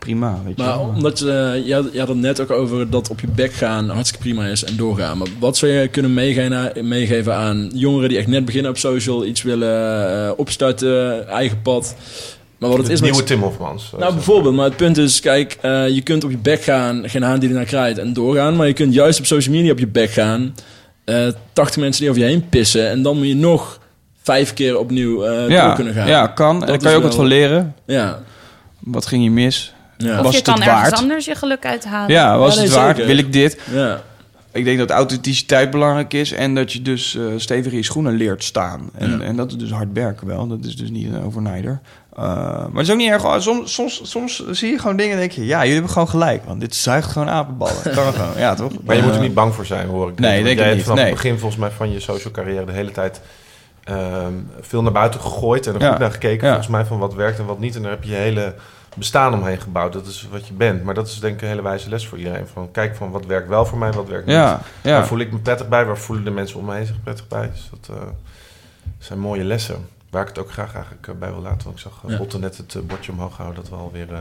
Prima, 0.00 0.38
weet 0.44 0.56
je 0.56 0.62
Maar 0.62 0.76
wel. 0.76 0.92
omdat 0.94 1.18
je, 1.18 1.30
eh, 1.30 1.66
je, 1.66 1.74
had, 1.74 1.92
je 1.92 1.98
had 1.98 2.08
het 2.08 2.16
net 2.16 2.40
ook 2.40 2.50
over 2.50 2.90
dat 2.90 3.10
op 3.10 3.20
je 3.20 3.26
bek 3.26 3.52
gaan 3.52 3.88
hartstikke 3.88 4.24
prima 4.24 4.46
is 4.46 4.64
en 4.64 4.76
doorgaan. 4.76 5.18
Maar 5.18 5.28
wat 5.38 5.56
zou 5.56 5.72
je 5.72 5.88
kunnen 5.88 6.14
meegeven, 6.14 6.88
meegeven 6.88 7.34
aan 7.34 7.70
jongeren 7.74 8.08
die 8.08 8.18
echt 8.18 8.26
net 8.26 8.44
beginnen 8.44 8.70
op 8.70 8.76
social, 8.78 9.24
iets 9.24 9.42
willen 9.42 10.26
eh, 10.26 10.32
opstarten, 10.36 11.28
eigen 11.28 11.62
pad? 11.62 11.94
Maar 12.58 12.68
wat 12.68 12.78
het 12.78 12.86
Het 12.86 12.96
is 12.96 13.00
nieuwe 13.00 13.16
met... 13.16 13.26
Tim 13.26 13.40
Hofmans. 13.40 13.92
Nou, 13.98 14.14
bijvoorbeeld. 14.14 14.54
Maar 14.54 14.64
het 14.64 14.76
punt 14.76 14.96
is, 14.98 15.20
kijk, 15.20 15.58
eh, 15.60 15.88
je 15.88 16.00
kunt 16.02 16.24
op 16.24 16.30
je 16.30 16.38
bek 16.38 16.62
gaan, 16.62 17.08
geen 17.08 17.22
haan 17.22 17.38
die 17.38 17.48
ernaar 17.48 17.64
kraait 17.64 17.98
en 17.98 18.12
doorgaan. 18.12 18.56
Maar 18.56 18.66
je 18.66 18.72
kunt 18.72 18.94
juist 18.94 19.18
op 19.18 19.26
social 19.26 19.54
media 19.54 19.72
op 19.72 19.78
je 19.78 19.86
bek 19.86 20.10
gaan, 20.10 20.54
eh 21.04 21.26
80 21.52 21.80
mensen 21.80 22.00
die 22.00 22.10
over 22.10 22.22
je 22.22 22.28
heen 22.28 22.48
pissen. 22.48 22.88
En 22.88 23.02
dan 23.02 23.16
moet 23.16 23.26
je 23.26 23.36
nog 23.36 23.80
vijf 24.22 24.54
keer 24.54 24.78
opnieuw 24.78 25.24
eh 25.24 25.40
door 25.40 25.50
ja, 25.50 25.72
kunnen 25.74 25.94
gaan. 25.94 26.08
ja, 26.08 26.26
kan. 26.26 26.60
En 26.60 26.66
daar 26.66 26.78
kan 26.78 26.90
je 26.90 26.96
ook 26.96 27.02
wat 27.02 27.14
van 27.14 27.26
leren. 27.26 27.74
Ja. 27.86 28.22
Wat 28.78 29.06
ging 29.06 29.24
je 29.24 29.30
mis? 29.30 29.74
Ja. 30.02 30.16
Of 30.18 30.22
Was 30.22 30.30
je 30.30 30.36
het 30.36 30.46
kan 30.46 30.54
het 30.60 30.68
ergens 30.68 30.88
waard? 30.90 31.02
anders 31.02 31.24
je 31.24 31.34
geluk 31.34 31.66
uithalen. 31.66 32.10
Ja, 32.10 32.38
was 32.38 32.54
Ja, 32.56 32.60
het 32.62 32.70
waard? 32.72 32.96
zeker. 32.96 33.06
Wil 33.14 33.18
ik 33.24 33.32
dit? 33.32 33.60
ja. 33.72 34.00
Ik 34.52 34.64
denk 34.64 34.78
dat 34.78 34.90
authenticiteit 34.90 35.70
belangrijk 35.70 36.12
is 36.12 36.32
en 36.32 36.54
dat 36.54 36.72
je 36.72 36.82
dus 36.82 37.16
eh 37.16 37.22
stevig 37.36 37.72
in 37.72 37.78
je 37.78 37.84
schoenen 37.84 38.12
leert 38.14 38.44
staan. 38.44 38.90
En, 38.94 39.10
Ja. 39.10 39.20
en 39.24 39.36
dat 39.36 39.50
is 39.50 39.56
dus 39.56 39.70
hard 39.70 39.88
werken 39.92 40.26
wel. 40.26 40.46
Dat 40.46 40.64
is 40.64 40.76
dus 40.76 40.90
niet 40.90 41.12
een 41.14 41.22
overnighter. 41.24 41.80
Eh, 42.16 42.22
maar 42.24 42.68
het 42.74 42.82
is 42.82 42.90
ook 42.90 42.96
niet 42.96 43.10
erg. 43.10 43.42
Soms, 43.42 43.74
soms, 43.74 44.00
soms 44.04 44.44
zie 44.50 44.70
je 44.70 44.78
gewoon 44.78 44.96
dingen 44.96 45.12
en 45.12 45.18
denk 45.18 45.32
je... 45.32 45.46
Ja, 45.46 45.58
jullie 45.58 45.72
hebben 45.72 45.90
gewoon 45.92 46.08
gelijk. 46.08 46.44
Want 46.44 46.60
dit 46.60 46.74
zuigt 46.74 47.10
gewoon 47.12 47.28
apenballen. 47.28 47.82
Kan 47.82 48.12
gewoon. 48.12 48.32
Ja, 48.36 48.54
toch? 48.64 48.72
Maar 48.84 48.96
je 48.96 49.02
moet 49.02 49.10
er 49.10 49.16
Eh, 49.16 49.22
niet 49.22 49.34
bang 49.34 49.54
voor 49.54 49.66
zijn, 49.66 49.88
hoor 49.88 50.08
ik. 50.10 50.18
Nee, 50.18 50.30
denk 50.32 50.44
jij 50.44 50.52
ik 50.52 50.58
hebt 50.58 50.74
niet. 50.74 50.82
vanaf 50.82 50.98
Nee. 50.98 51.06
het 51.06 51.14
begin 51.14 51.38
volgens 51.38 51.60
mij 51.60 51.70
van 51.70 51.92
je 51.92 52.00
social 52.00 52.32
carrière 52.32 52.64
de 52.64 52.72
hele 52.72 52.90
tijd 52.90 53.20
ehm, 53.84 54.32
veel 54.60 54.82
naar 54.82 54.92
buiten 54.92 55.20
gegooid 55.20 55.66
en 55.66 55.74
er 55.74 55.80
Ja. 55.80 55.90
goed 55.90 55.98
naar 55.98 56.12
gekeken. 56.12 56.46
Ja. 56.46 56.52
Volgens 56.52 56.72
mij 56.72 56.84
van 56.84 56.98
wat 56.98 57.14
werkt 57.14 57.38
en 57.38 57.44
wat 57.46 57.58
niet. 57.60 57.76
En 57.76 57.82
daar 57.82 57.90
heb 57.90 58.04
je 58.04 58.10
je 58.10 58.16
hele 58.16 58.54
bestaan 58.96 59.34
omheen 59.34 59.60
gebouwd. 59.60 59.92
Dat 59.92 60.06
is 60.06 60.28
wat 60.30 60.46
je 60.46 60.52
bent. 60.52 60.84
Maar 60.84 60.94
dat 60.94 61.08
is 61.08 61.20
denk 61.20 61.34
ik 61.34 61.42
een 61.42 61.48
hele 61.48 61.62
wijze 61.62 61.88
les 61.88 62.06
voor 62.06 62.18
iedereen. 62.18 62.46
Van 62.52 62.70
kijk 62.70 62.96
van 62.96 63.10
wat 63.10 63.26
werkt 63.26 63.48
wel 63.48 63.64
voor 63.66 63.78
mij, 63.78 63.92
wat 63.92 64.08
werkt 64.08 64.26
niet. 64.26 64.34
Ja, 64.34 64.60
ja. 64.82 64.92
Waar 64.92 65.06
voel 65.06 65.18
ik 65.18 65.32
me 65.32 65.38
prettig 65.38 65.68
bij? 65.68 65.84
Waar 65.84 65.98
voelen 65.98 66.24
de 66.24 66.30
mensen 66.30 66.58
om 66.58 66.64
me 66.64 66.74
heen 66.74 66.86
zich 66.86 67.02
prettig 67.02 67.28
bij? 67.28 67.50
Dus 67.52 67.70
dat 67.70 67.96
eh, 67.96 68.02
zijn 68.98 69.18
mooie 69.18 69.44
lessen. 69.44 69.88
Waar 70.10 70.22
ik 70.22 70.28
het 70.28 70.38
ook 70.38 70.52
graag 70.52 70.74
eigenlijk 70.74 71.08
eh, 71.08 71.14
bij 71.14 71.30
wil 71.30 71.42
laten. 71.42 71.64
Want 71.64 71.76
ik 71.76 71.82
zag 71.82 72.02
uh, 72.04 72.10
Ja. 72.10 72.16
Botte 72.16 72.38
net 72.38 72.56
het 72.56 72.74
eh, 72.74 72.82
bordje 72.82 73.12
omhoog 73.12 73.36
houden 73.36 73.62
dat 73.62 73.70
we 73.70 73.76
alweer 73.76 74.12
eh 74.12 74.20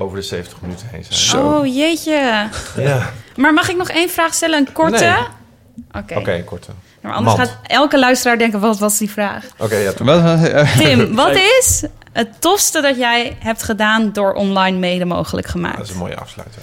over 0.00 0.16
de 0.16 0.22
70 0.22 0.60
minuten 0.60 0.88
heen 0.88 1.04
zijn. 1.04 1.18
Zo. 1.18 1.48
Oh, 1.48 1.66
jeetje. 1.66 2.48
Ja, 2.76 3.10
Maar 3.36 3.54
mag 3.54 3.68
ik 3.68 3.76
nog 3.76 3.88
één 3.88 4.10
vraag 4.10 4.34
stellen? 4.34 4.58
Een 4.58 4.72
korte? 4.72 5.04
Nee. 5.04 6.02
Oké. 6.02 6.14
oké, 6.18 6.42
korte. 6.44 6.70
Maar 7.00 7.12
anders 7.12 7.36
Mand. 7.36 7.48
gaat 7.48 7.58
elke 7.62 7.98
luisteraar 7.98 8.38
denken, 8.38 8.60
wat 8.60 8.78
was 8.78 8.98
die 8.98 9.10
vraag? 9.10 9.44
Oké, 9.58 9.76
ja, 9.76 9.92
eh, 9.92 10.76
Tim, 10.78 11.14
wat 11.14 11.36
is 11.36 11.84
het 12.18 12.40
tofste 12.40 12.80
dat 12.80 12.96
jij 12.96 13.36
hebt 13.38 13.62
gedaan 13.62 14.12
door 14.12 14.32
online 14.32 14.78
mede 14.78 15.04
mogelijk 15.04 15.46
Dat 15.46 15.56
is 15.56 15.62
gemaakt? 15.62 15.90
een 15.90 15.96
mooie 15.96 16.16
afsluiter. 16.16 16.62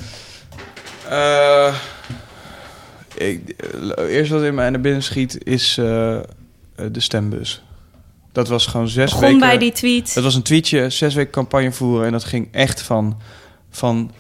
Eh, 1.10 1.76
ik, 3.18 3.50
eh, 3.50 4.16
eerst 4.16 4.32
wat 4.32 4.44
in 4.44 4.56
mij 4.56 4.70
naar 4.70 4.82
binnen 4.82 5.04
schiet 5.04 5.46
is 5.46 5.78
eh, 5.78 6.16
eh, 6.16 6.24
de 6.92 7.00
stembus. 7.00 7.64
Dat 8.32 8.48
was 8.48 8.66
gewoon 8.68 8.88
zes 8.88 9.12
Begon 9.12 9.22
weken... 9.22 9.40
bij 9.40 9.58
die 9.58 9.72
tweet. 9.72 10.14
Dat 10.14 10.24
was 10.24 10.36
een 10.36 10.42
tweetje, 10.42 10.90
zes 10.90 11.14
weken 11.14 11.32
campagne 11.32 11.72
voeren. 11.72 12.06
En 12.06 12.12
dat 12.12 12.24
ging 12.24 12.48
echt 12.52 12.82
van, 12.82 13.18
van 13.70 14.12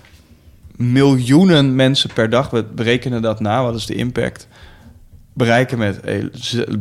miljoenen 0.75 1.75
mensen 1.75 2.09
per 2.13 2.29
dag. 2.29 2.49
We 2.49 2.63
berekenen 2.63 3.21
dat 3.21 3.39
na, 3.39 3.63
wat 3.63 3.75
is 3.75 3.85
de 3.85 3.95
impact? 3.95 4.47
Bereiken 5.33 5.77
met, 5.77 5.99
hey, 6.01 6.29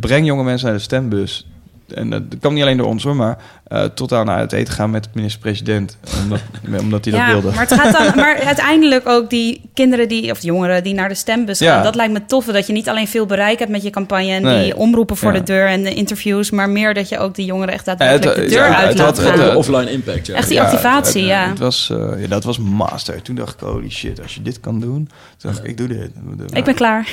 breng 0.00 0.26
jonge 0.26 0.44
mensen 0.44 0.66
naar 0.68 0.76
de 0.76 0.82
stembus. 0.82 1.46
En 1.88 2.10
dat 2.10 2.22
kwam 2.40 2.54
niet 2.54 2.62
alleen 2.62 2.76
door 2.76 2.86
ons 2.86 3.02
hoor, 3.02 3.16
maar 3.16 3.38
eh, 3.74 3.84
tot 3.84 4.12
aan 4.12 4.26
naar 4.26 4.38
het 4.38 4.52
eten 4.52 4.74
gaan 4.74 4.90
met 4.90 5.02
de 5.04 5.08
minister-president. 5.12 5.96
Omdat, 6.22 6.40
omdat 6.84 7.04
hij 7.04 7.12
dat 7.14 7.22
ja, 7.22 7.30
wilde. 7.32 7.50
maar, 7.50 7.60
het 7.68 7.72
gaat 7.80 7.92
dan, 7.92 8.12
maar 8.24 8.38
uiteindelijk 8.44 9.08
ook 9.08 9.30
die 9.30 9.60
kinderen 9.74 10.08
die, 10.08 10.30
of 10.30 10.42
jongeren 10.42 10.82
die 10.82 10.94
naar 10.94 11.08
de 11.08 11.14
stembus 11.14 11.58
gaan. 11.58 11.66
Ja. 11.68 11.82
Dat 11.82 11.94
lijkt 11.94 12.12
me 12.12 12.24
toffe 12.26 12.52
dat 12.52 12.66
je 12.66 12.72
niet 12.72 12.88
alleen 12.88 13.08
veel 13.08 13.26
bereik 13.26 13.58
hebt 13.58 13.70
met 13.70 13.82
je 13.82 13.90
campagne 13.90 14.32
en 14.32 14.42
Nee. 14.42 14.64
die 14.64 14.76
omroepen 14.76 15.16
voor 15.16 15.32
Ja. 15.32 15.38
de 15.38 15.44
deur 15.44 15.66
en 15.66 15.82
de 15.82 15.94
interviews, 15.94 16.50
maar 16.50 16.68
meer 16.70 16.94
dat 16.94 17.08
je 17.08 17.18
ook 17.18 17.34
die 17.34 17.44
jongeren 17.46 17.74
echt 17.74 17.86
het- 17.86 17.98
daadwerkelijk 17.98 18.48
de 18.48 18.54
deur 18.54 18.64
ja, 18.68 18.76
uit 18.76 18.88
het 18.88 18.98
laat 18.98 19.18
gaan. 19.18 19.36
de 19.38 19.56
offline 19.56 19.90
impact, 19.90 20.26
ja. 20.26 20.34
Echt 20.34 20.48
die 20.48 20.60
activatie, 20.60 21.20
het, 21.20 21.30
ja. 21.30 21.48
Het 21.48 21.58
was, 21.58 21.90
eh, 21.90 22.22
ja. 22.22 22.26
Dat 22.28 22.44
was 22.44 22.58
master. 22.58 23.22
Toen 23.22 23.34
dacht 23.34 23.54
ik, 23.54 23.60
holy 23.60 23.90
shit, 23.90 24.22
als 24.22 24.34
je 24.34 24.42
dit 24.42 24.60
kan 24.60 24.80
doen. 24.80 25.08
Toen 25.36 25.50
dacht 25.50 25.58
ik, 25.64 25.70
ik 25.70 25.76
doe 25.76 25.88
dit. 25.88 26.10
Ik 26.52 26.64
ben 26.64 26.74
klaar. 26.74 27.08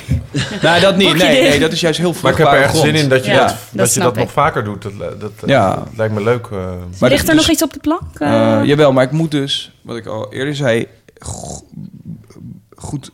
Nee, 0.62 0.80
dat 0.80 0.96
niet. 0.96 1.16
Nee, 1.16 1.42
nee, 1.42 1.58
dat 1.60 1.72
is 1.72 1.80
juist 1.80 1.98
heel 1.98 2.14
Maar 2.22 2.32
ik 2.32 2.38
heb 2.38 2.46
er 2.46 2.62
echt 2.62 2.76
zin 2.76 2.94
in 2.94 3.08
dat 3.08 3.24
je 3.24 3.30
Ja, 3.30 3.38
dat, 3.38 3.48
dat 3.48 3.56
dat, 3.72 3.94
je 3.94 4.00
dat 4.00 4.16
nog 4.16 4.32
vaker 4.32 4.64
doet. 4.64 4.82
Dat, 4.82 4.92
dat, 4.98 5.20
dat 5.20 5.30
Ja. 5.48 5.82
lijkt 5.96 6.14
me 6.14 6.22
leuk. 6.22 6.48
Eh. 6.52 6.82
Maar 7.00 7.10
Ligt 7.10 7.28
er 7.28 7.34
dus- 7.34 7.42
nog 7.46 7.50
iets 7.50 7.62
op 7.62 7.72
de 7.72 7.78
plank? 7.80 8.18
Eh, 8.18 8.58
Eh, 8.60 8.64
jawel, 8.66 8.92
maar 8.92 9.04
ik 9.04 9.10
moet 9.10 9.30
dus, 9.30 9.72
wat 9.82 9.96
ik 9.96 10.06
al 10.06 10.32
eerder 10.32 10.54
zei, 10.56 10.86
go- 11.18 11.66
goed, 12.76 13.10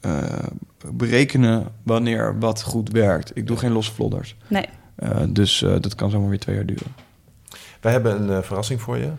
eh, 0.00 0.22
berekenen 0.92 1.66
wanneer 1.82 2.38
wat 2.38 2.62
goed 2.62 2.90
werkt. 2.90 3.36
Ik 3.36 3.46
doe 3.46 3.56
geen 3.56 3.72
losse 3.72 3.92
vlodders. 3.92 4.36
Nee. 4.48 4.66
Eh, 4.96 5.20
dus 5.28 5.62
eh, 5.62 5.74
dat 5.80 5.94
kan 5.94 6.10
zomaar 6.10 6.28
weer 6.28 6.38
twee 6.38 6.56
jaar 6.56 6.66
duren. 6.66 6.94
Wij 7.80 7.92
hebben 7.92 8.22
een 8.22 8.36
eh, 8.36 8.42
verrassing 8.42 8.80
voor 8.80 8.98
je. 8.98 9.10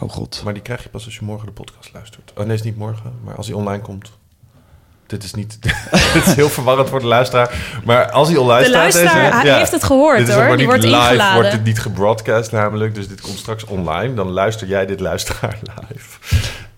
Oh 0.00 0.10
god. 0.10 0.40
Maar 0.44 0.52
die 0.54 0.62
krijg 0.62 0.82
je 0.82 0.88
pas 0.88 1.04
als 1.04 1.14
je 1.16 1.24
morgen 1.24 1.46
de 1.46 1.52
podcast 1.52 1.92
luistert. 1.92 2.32
Oh 2.36 2.44
nee, 2.44 2.54
is 2.54 2.62
niet 2.62 2.76
morgen, 2.76 3.12
maar 3.24 3.34
als 3.36 3.46
hij 3.46 3.56
online 3.56 3.82
komt. 3.82 4.10
Dit 5.08 5.24
is 5.24 5.34
niet. 5.34 5.58
dit 6.12 6.26
is 6.26 6.34
heel 6.34 6.48
verwarrend 6.48 6.88
voor 6.88 7.00
de 7.00 7.06
luisteraar. 7.06 7.80
Maar 7.84 8.10
als 8.10 8.28
hij 8.28 8.36
online 8.36 8.62
De 8.62 8.68
staat. 8.68 8.80
luisteraar 8.80 9.30
deze, 9.30 9.48
hij 9.48 9.58
heeft 9.58 9.72
het 9.72 9.84
gehoord, 9.84 10.18
dit 10.18 10.28
is 10.28 10.34
ook 10.34 10.40
hoor. 10.40 10.48
Die 10.48 10.56
niet 10.56 10.66
wordt 10.66 10.82
live, 10.82 10.96
ingeladen. 10.96 11.34
wordt 11.34 11.50
dit 11.50 11.64
niet 11.64 11.80
gebroadcast 11.80 12.52
namelijk. 12.52 12.94
Dus 12.94 13.08
dit 13.08 13.20
komt 13.20 13.38
straks 13.38 13.64
online. 13.64 14.14
Dan 14.14 14.30
luister 14.30 14.66
jij 14.68 14.86
dit 14.86 15.00
luisteraar 15.00 15.58
live. 15.90 16.18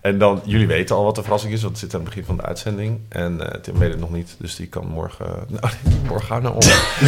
En 0.01 0.17
dan, 0.17 0.41
jullie 0.45 0.67
weten 0.67 0.95
al 0.95 1.03
wat 1.03 1.15
de 1.15 1.21
verrassing 1.21 1.53
is, 1.53 1.61
want 1.61 1.71
het 1.71 1.81
zit 1.81 1.93
aan 1.93 1.99
het 1.99 2.09
begin 2.09 2.25
van 2.25 2.37
de 2.37 2.43
uitzending. 2.43 2.99
En 3.09 3.51
eh 3.53 3.59
Tim 3.61 3.77
weet 3.77 3.91
het 3.91 3.99
nog 3.99 4.11
niet, 4.11 4.35
dus 4.37 4.55
die 4.55 4.67
kan 4.67 4.87
morgen... 4.87 5.25
Nou, 5.47 5.73
morgen 6.07 6.27
gaan 6.27 6.41
nou 6.41 6.55
om. 6.55 6.61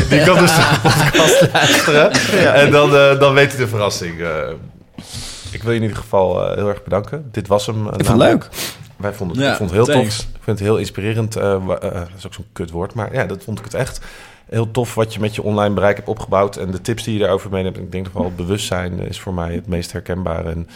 Die 0.10 0.24
kan 0.24 0.38
dus 0.38 0.56
de 0.56 0.80
podcast 0.82 1.52
luisteren. 1.54 2.12
En 2.54 2.72
dan, 2.72 2.96
eh, 2.96 3.20
dan 3.20 3.34
weet 3.34 3.52
hij 3.52 3.60
de 3.60 3.68
verrassing. 3.68 4.22
Eh, 4.22 4.50
ik 5.52 5.64
wil 5.64 5.72
je 5.72 5.78
in 5.78 5.84
ieder 5.84 5.98
geval 5.98 6.48
eh, 6.50 6.56
heel 6.56 6.70
erg 6.70 6.84
bedanken. 6.84 7.30
Dit 7.32 7.48
was 7.48 7.66
hem. 7.66 7.88
Ik 7.88 8.06
vond 8.06 8.08
het 8.08 8.18
leuk. 8.18 8.50
Wij 9.04 9.14
vonden 9.14 9.38
het, 9.38 9.46
Ja, 9.46 9.52
ik 9.52 9.58
vond 9.58 9.70
het 9.72 9.86
heel 9.86 9.96
thanks. 9.96 10.18
tof. 10.18 10.26
Ik 10.26 10.44
vind 10.44 10.60
het 10.60 10.68
heel 10.68 10.78
inspirerend. 10.78 11.36
eh, 11.36 11.54
eh, 11.54 11.68
dat 11.80 12.10
is 12.18 12.26
ook 12.26 12.34
zo'n 12.34 12.46
kutwoord, 12.54 12.94
maar 12.94 13.14
ja, 13.14 13.26
dat 13.26 13.44
vond 13.44 13.60
ik 13.60 13.66
het 13.66 13.74
echt. 13.74 14.00
Heel 14.46 14.72
tof 14.72 14.96
wat 14.96 15.14
je 15.14 15.20
met 15.20 15.36
je 15.36 15.44
online 15.44 15.74
bereik 15.74 15.96
hebt 15.96 16.08
opgebouwd. 16.08 16.56
En 16.56 16.72
de 16.72 16.82
tips 16.82 17.04
die 17.04 17.14
je 17.14 17.20
daarover 17.20 17.50
mee 17.52 17.64
hebt. 17.64 17.78
Ik 17.78 17.92
denk 17.92 18.06
toch 18.06 18.14
wel 18.14 18.32
bewustzijn 18.36 19.00
is 19.00 19.20
voor 19.20 19.34
mij 19.34 19.54
het 19.54 19.68
meest 19.68 19.92
herkenbaar. 19.92 20.46
En 20.46 20.68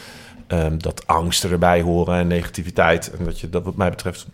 ehm, 0.48 0.78
dat 0.78 1.08
angsten 1.08 1.52
erbij 1.52 1.82
horen 1.82 2.18
en 2.18 2.28
negativiteit. 2.28 3.12
En 3.18 3.26
dat 3.26 3.40
je 3.40 3.50
dat 3.50 3.64
wat 3.64 3.76
mij 3.76 3.90
betreft... 3.90 4.28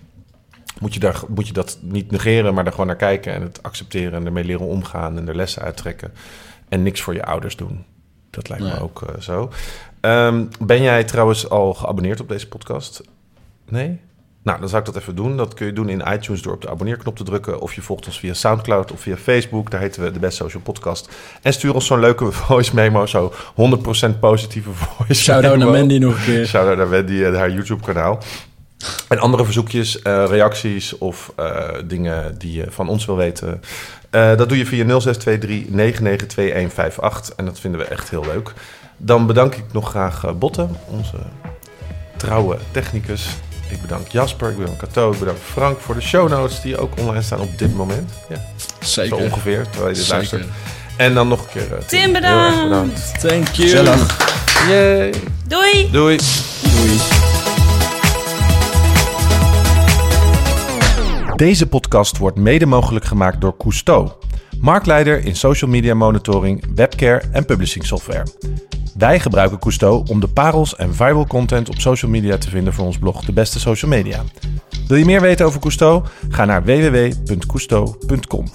Moet 0.79 0.93
je, 0.93 0.99
daar, 0.99 1.21
moet 1.27 1.47
je 1.47 1.53
dat 1.53 1.77
niet 1.81 2.11
negeren, 2.11 2.53
maar 2.53 2.65
er 2.65 2.71
gewoon 2.71 2.87
naar 2.87 2.95
kijken... 2.95 3.33
en 3.33 3.41
het 3.41 3.63
accepteren 3.63 4.13
en 4.13 4.25
ermee 4.25 4.43
leren 4.43 4.65
omgaan 4.67 5.17
en 5.17 5.27
er 5.27 5.35
lessen 5.35 5.61
uittrekken. 5.61 6.13
En 6.69 6.83
niks 6.83 7.01
voor 7.01 7.13
je 7.13 7.25
ouders 7.25 7.55
doen. 7.55 7.85
Dat 8.29 8.49
lijkt 8.49 8.63
me 8.63 8.79
ook 8.81 9.01
eh, 9.01 9.19
zo. 9.21 9.51
Ehm, 10.01 10.45
ben 10.59 10.81
jij 10.81 11.03
trouwens 11.03 11.49
al 11.49 11.73
geabonneerd 11.73 12.19
op 12.19 12.27
deze 12.29 12.47
podcast? 12.47 13.01
Nee? 13.69 13.99
Nou, 14.43 14.59
dan 14.59 14.69
zou 14.69 14.81
ik 14.81 14.93
dat 14.93 15.01
even 15.01 15.15
doen. 15.15 15.37
Dat 15.37 15.53
kun 15.53 15.65
je 15.65 15.73
doen 15.73 15.89
in 15.89 16.03
iTunes 16.13 16.41
door 16.41 16.53
op 16.53 16.61
de 16.61 16.69
abonneerknop 16.69 17.17
te 17.17 17.23
drukken. 17.23 17.59
Of 17.61 17.73
je 17.73 17.81
volgt 17.81 18.05
ons 18.05 18.19
via 18.19 18.33
Soundcloud 18.33 18.91
of 18.91 18.99
via 18.99 19.17
Facebook. 19.17 19.71
Daar 19.71 19.81
heten 19.81 20.03
we 20.03 20.11
de 20.11 20.19
Best 20.19 20.37
Social 20.37 20.61
Podcast. 20.61 21.09
En 21.41 21.53
stuur 21.53 21.73
ons 21.73 21.85
zo'n 21.85 21.99
leuke 21.99 22.31
voice 22.45 22.75
memo. 22.75 23.05
Zo 23.05 23.33
100% 24.15 24.19
positieve 24.19 24.69
voice 24.71 25.21
Shout-out 25.21 25.57
naar 25.57 25.67
Mandy 25.71 25.97
nog 25.97 26.17
een 26.17 26.23
keer. 26.23 26.45
Shout-out 26.47 26.77
naar 26.77 26.89
Wendy 26.89 27.23
en 27.23 27.35
haar 27.35 27.51
YouTube-kanaal. 27.51 28.19
En 29.09 29.19
andere 29.19 29.43
verzoekjes, 29.43 30.01
eh, 30.01 30.25
reacties 30.27 30.97
of 30.97 31.33
eh, 31.35 31.69
dingen 31.85 32.37
die 32.37 32.53
je 32.53 32.65
van 32.69 32.89
ons 32.89 33.05
wil 33.05 33.15
weten. 33.15 33.61
eh, 34.09 34.37
dat 34.37 34.49
doe 34.49 34.57
je 34.57 34.65
via 34.65 34.83
0623 34.99 35.69
992158. 35.69 37.35
En 37.35 37.45
dat 37.45 37.59
vinden 37.59 37.79
we 37.79 37.85
echt 37.85 38.09
heel 38.09 38.25
leuk. 38.25 38.53
Dan 38.97 39.27
bedank 39.27 39.55
ik 39.55 39.63
nog 39.71 39.89
graag 39.89 40.37
Botte, 40.37 40.67
onze 40.87 41.17
trouwe 42.17 42.57
technicus. 42.71 43.27
Ik 43.73 43.81
bedank 43.81 44.07
Jasper, 44.07 44.49
ik 44.49 44.57
bedank 44.57 44.77
Cato, 44.77 45.11
ik 45.11 45.19
bedank 45.19 45.37
Frank 45.51 45.79
voor 45.79 45.95
de 45.95 46.01
show 46.01 46.29
notes 46.29 46.61
die 46.61 46.77
ook 46.77 46.97
online 46.99 47.21
staan 47.21 47.39
op 47.39 47.57
dit 47.57 47.75
moment. 47.75 48.11
Ja, 48.29 48.35
zo 48.35 49.01
Zeker. 49.01 49.17
ongeveer, 49.17 49.63
terwijl 49.69 49.87
je 49.89 49.93
dit 49.95 50.03
Zeker. 50.03 50.15
luistert. 50.17 50.45
En 50.97 51.13
dan 51.13 51.27
nog 51.27 51.39
een 51.41 51.49
keer 51.53 51.73
eh, 51.77 51.83
Tim, 51.85 51.99
Heel 51.99 52.13
erg 52.15 52.21
bedankt. 52.21 52.63
bedankt. 52.63 53.19
Thank 53.19 53.47
you. 53.47 53.69
Gezellig. 53.69 54.17
Yay. 54.69 55.13
Doei! 55.47 55.89
Doei. 55.91 56.17
Doei. 56.61 56.99
Deze 61.35 61.67
podcast 61.67 62.17
wordt 62.17 62.37
mede 62.37 62.65
mogelijk 62.65 63.05
gemaakt 63.05 63.41
door 63.41 63.57
Cousteau, 63.57 64.09
marktleider 64.63 65.25
in 65.25 65.35
social 65.35 65.69
media 65.69 65.93
monitoring, 65.93 66.63
webcare 66.75 67.21
en 67.31 67.45
publishing 67.45 67.85
software. 67.85 68.25
Wij 68.97 69.19
gebruiken 69.19 69.59
Cousteau 69.59 70.03
om 70.07 70.19
de 70.19 70.27
parels 70.27 70.75
en 70.75 70.95
viral 70.95 71.27
content 71.27 71.69
op 71.69 71.79
social 71.79 72.11
media 72.11 72.37
te 72.37 72.49
vinden 72.49 72.73
voor 72.73 72.85
ons 72.85 72.97
blog 72.97 73.25
De 73.25 73.31
Beste 73.33 73.59
Social 73.59 73.91
Media. 73.91 74.23
Wil 74.87 74.97
je 74.97 75.05
meer 75.05 75.21
weten 75.21 75.45
over 75.45 75.59
Cousteau? 75.59 76.03
Ga 76.29 76.45
naar 76.45 76.63
www.cousteau.com. 76.63 78.45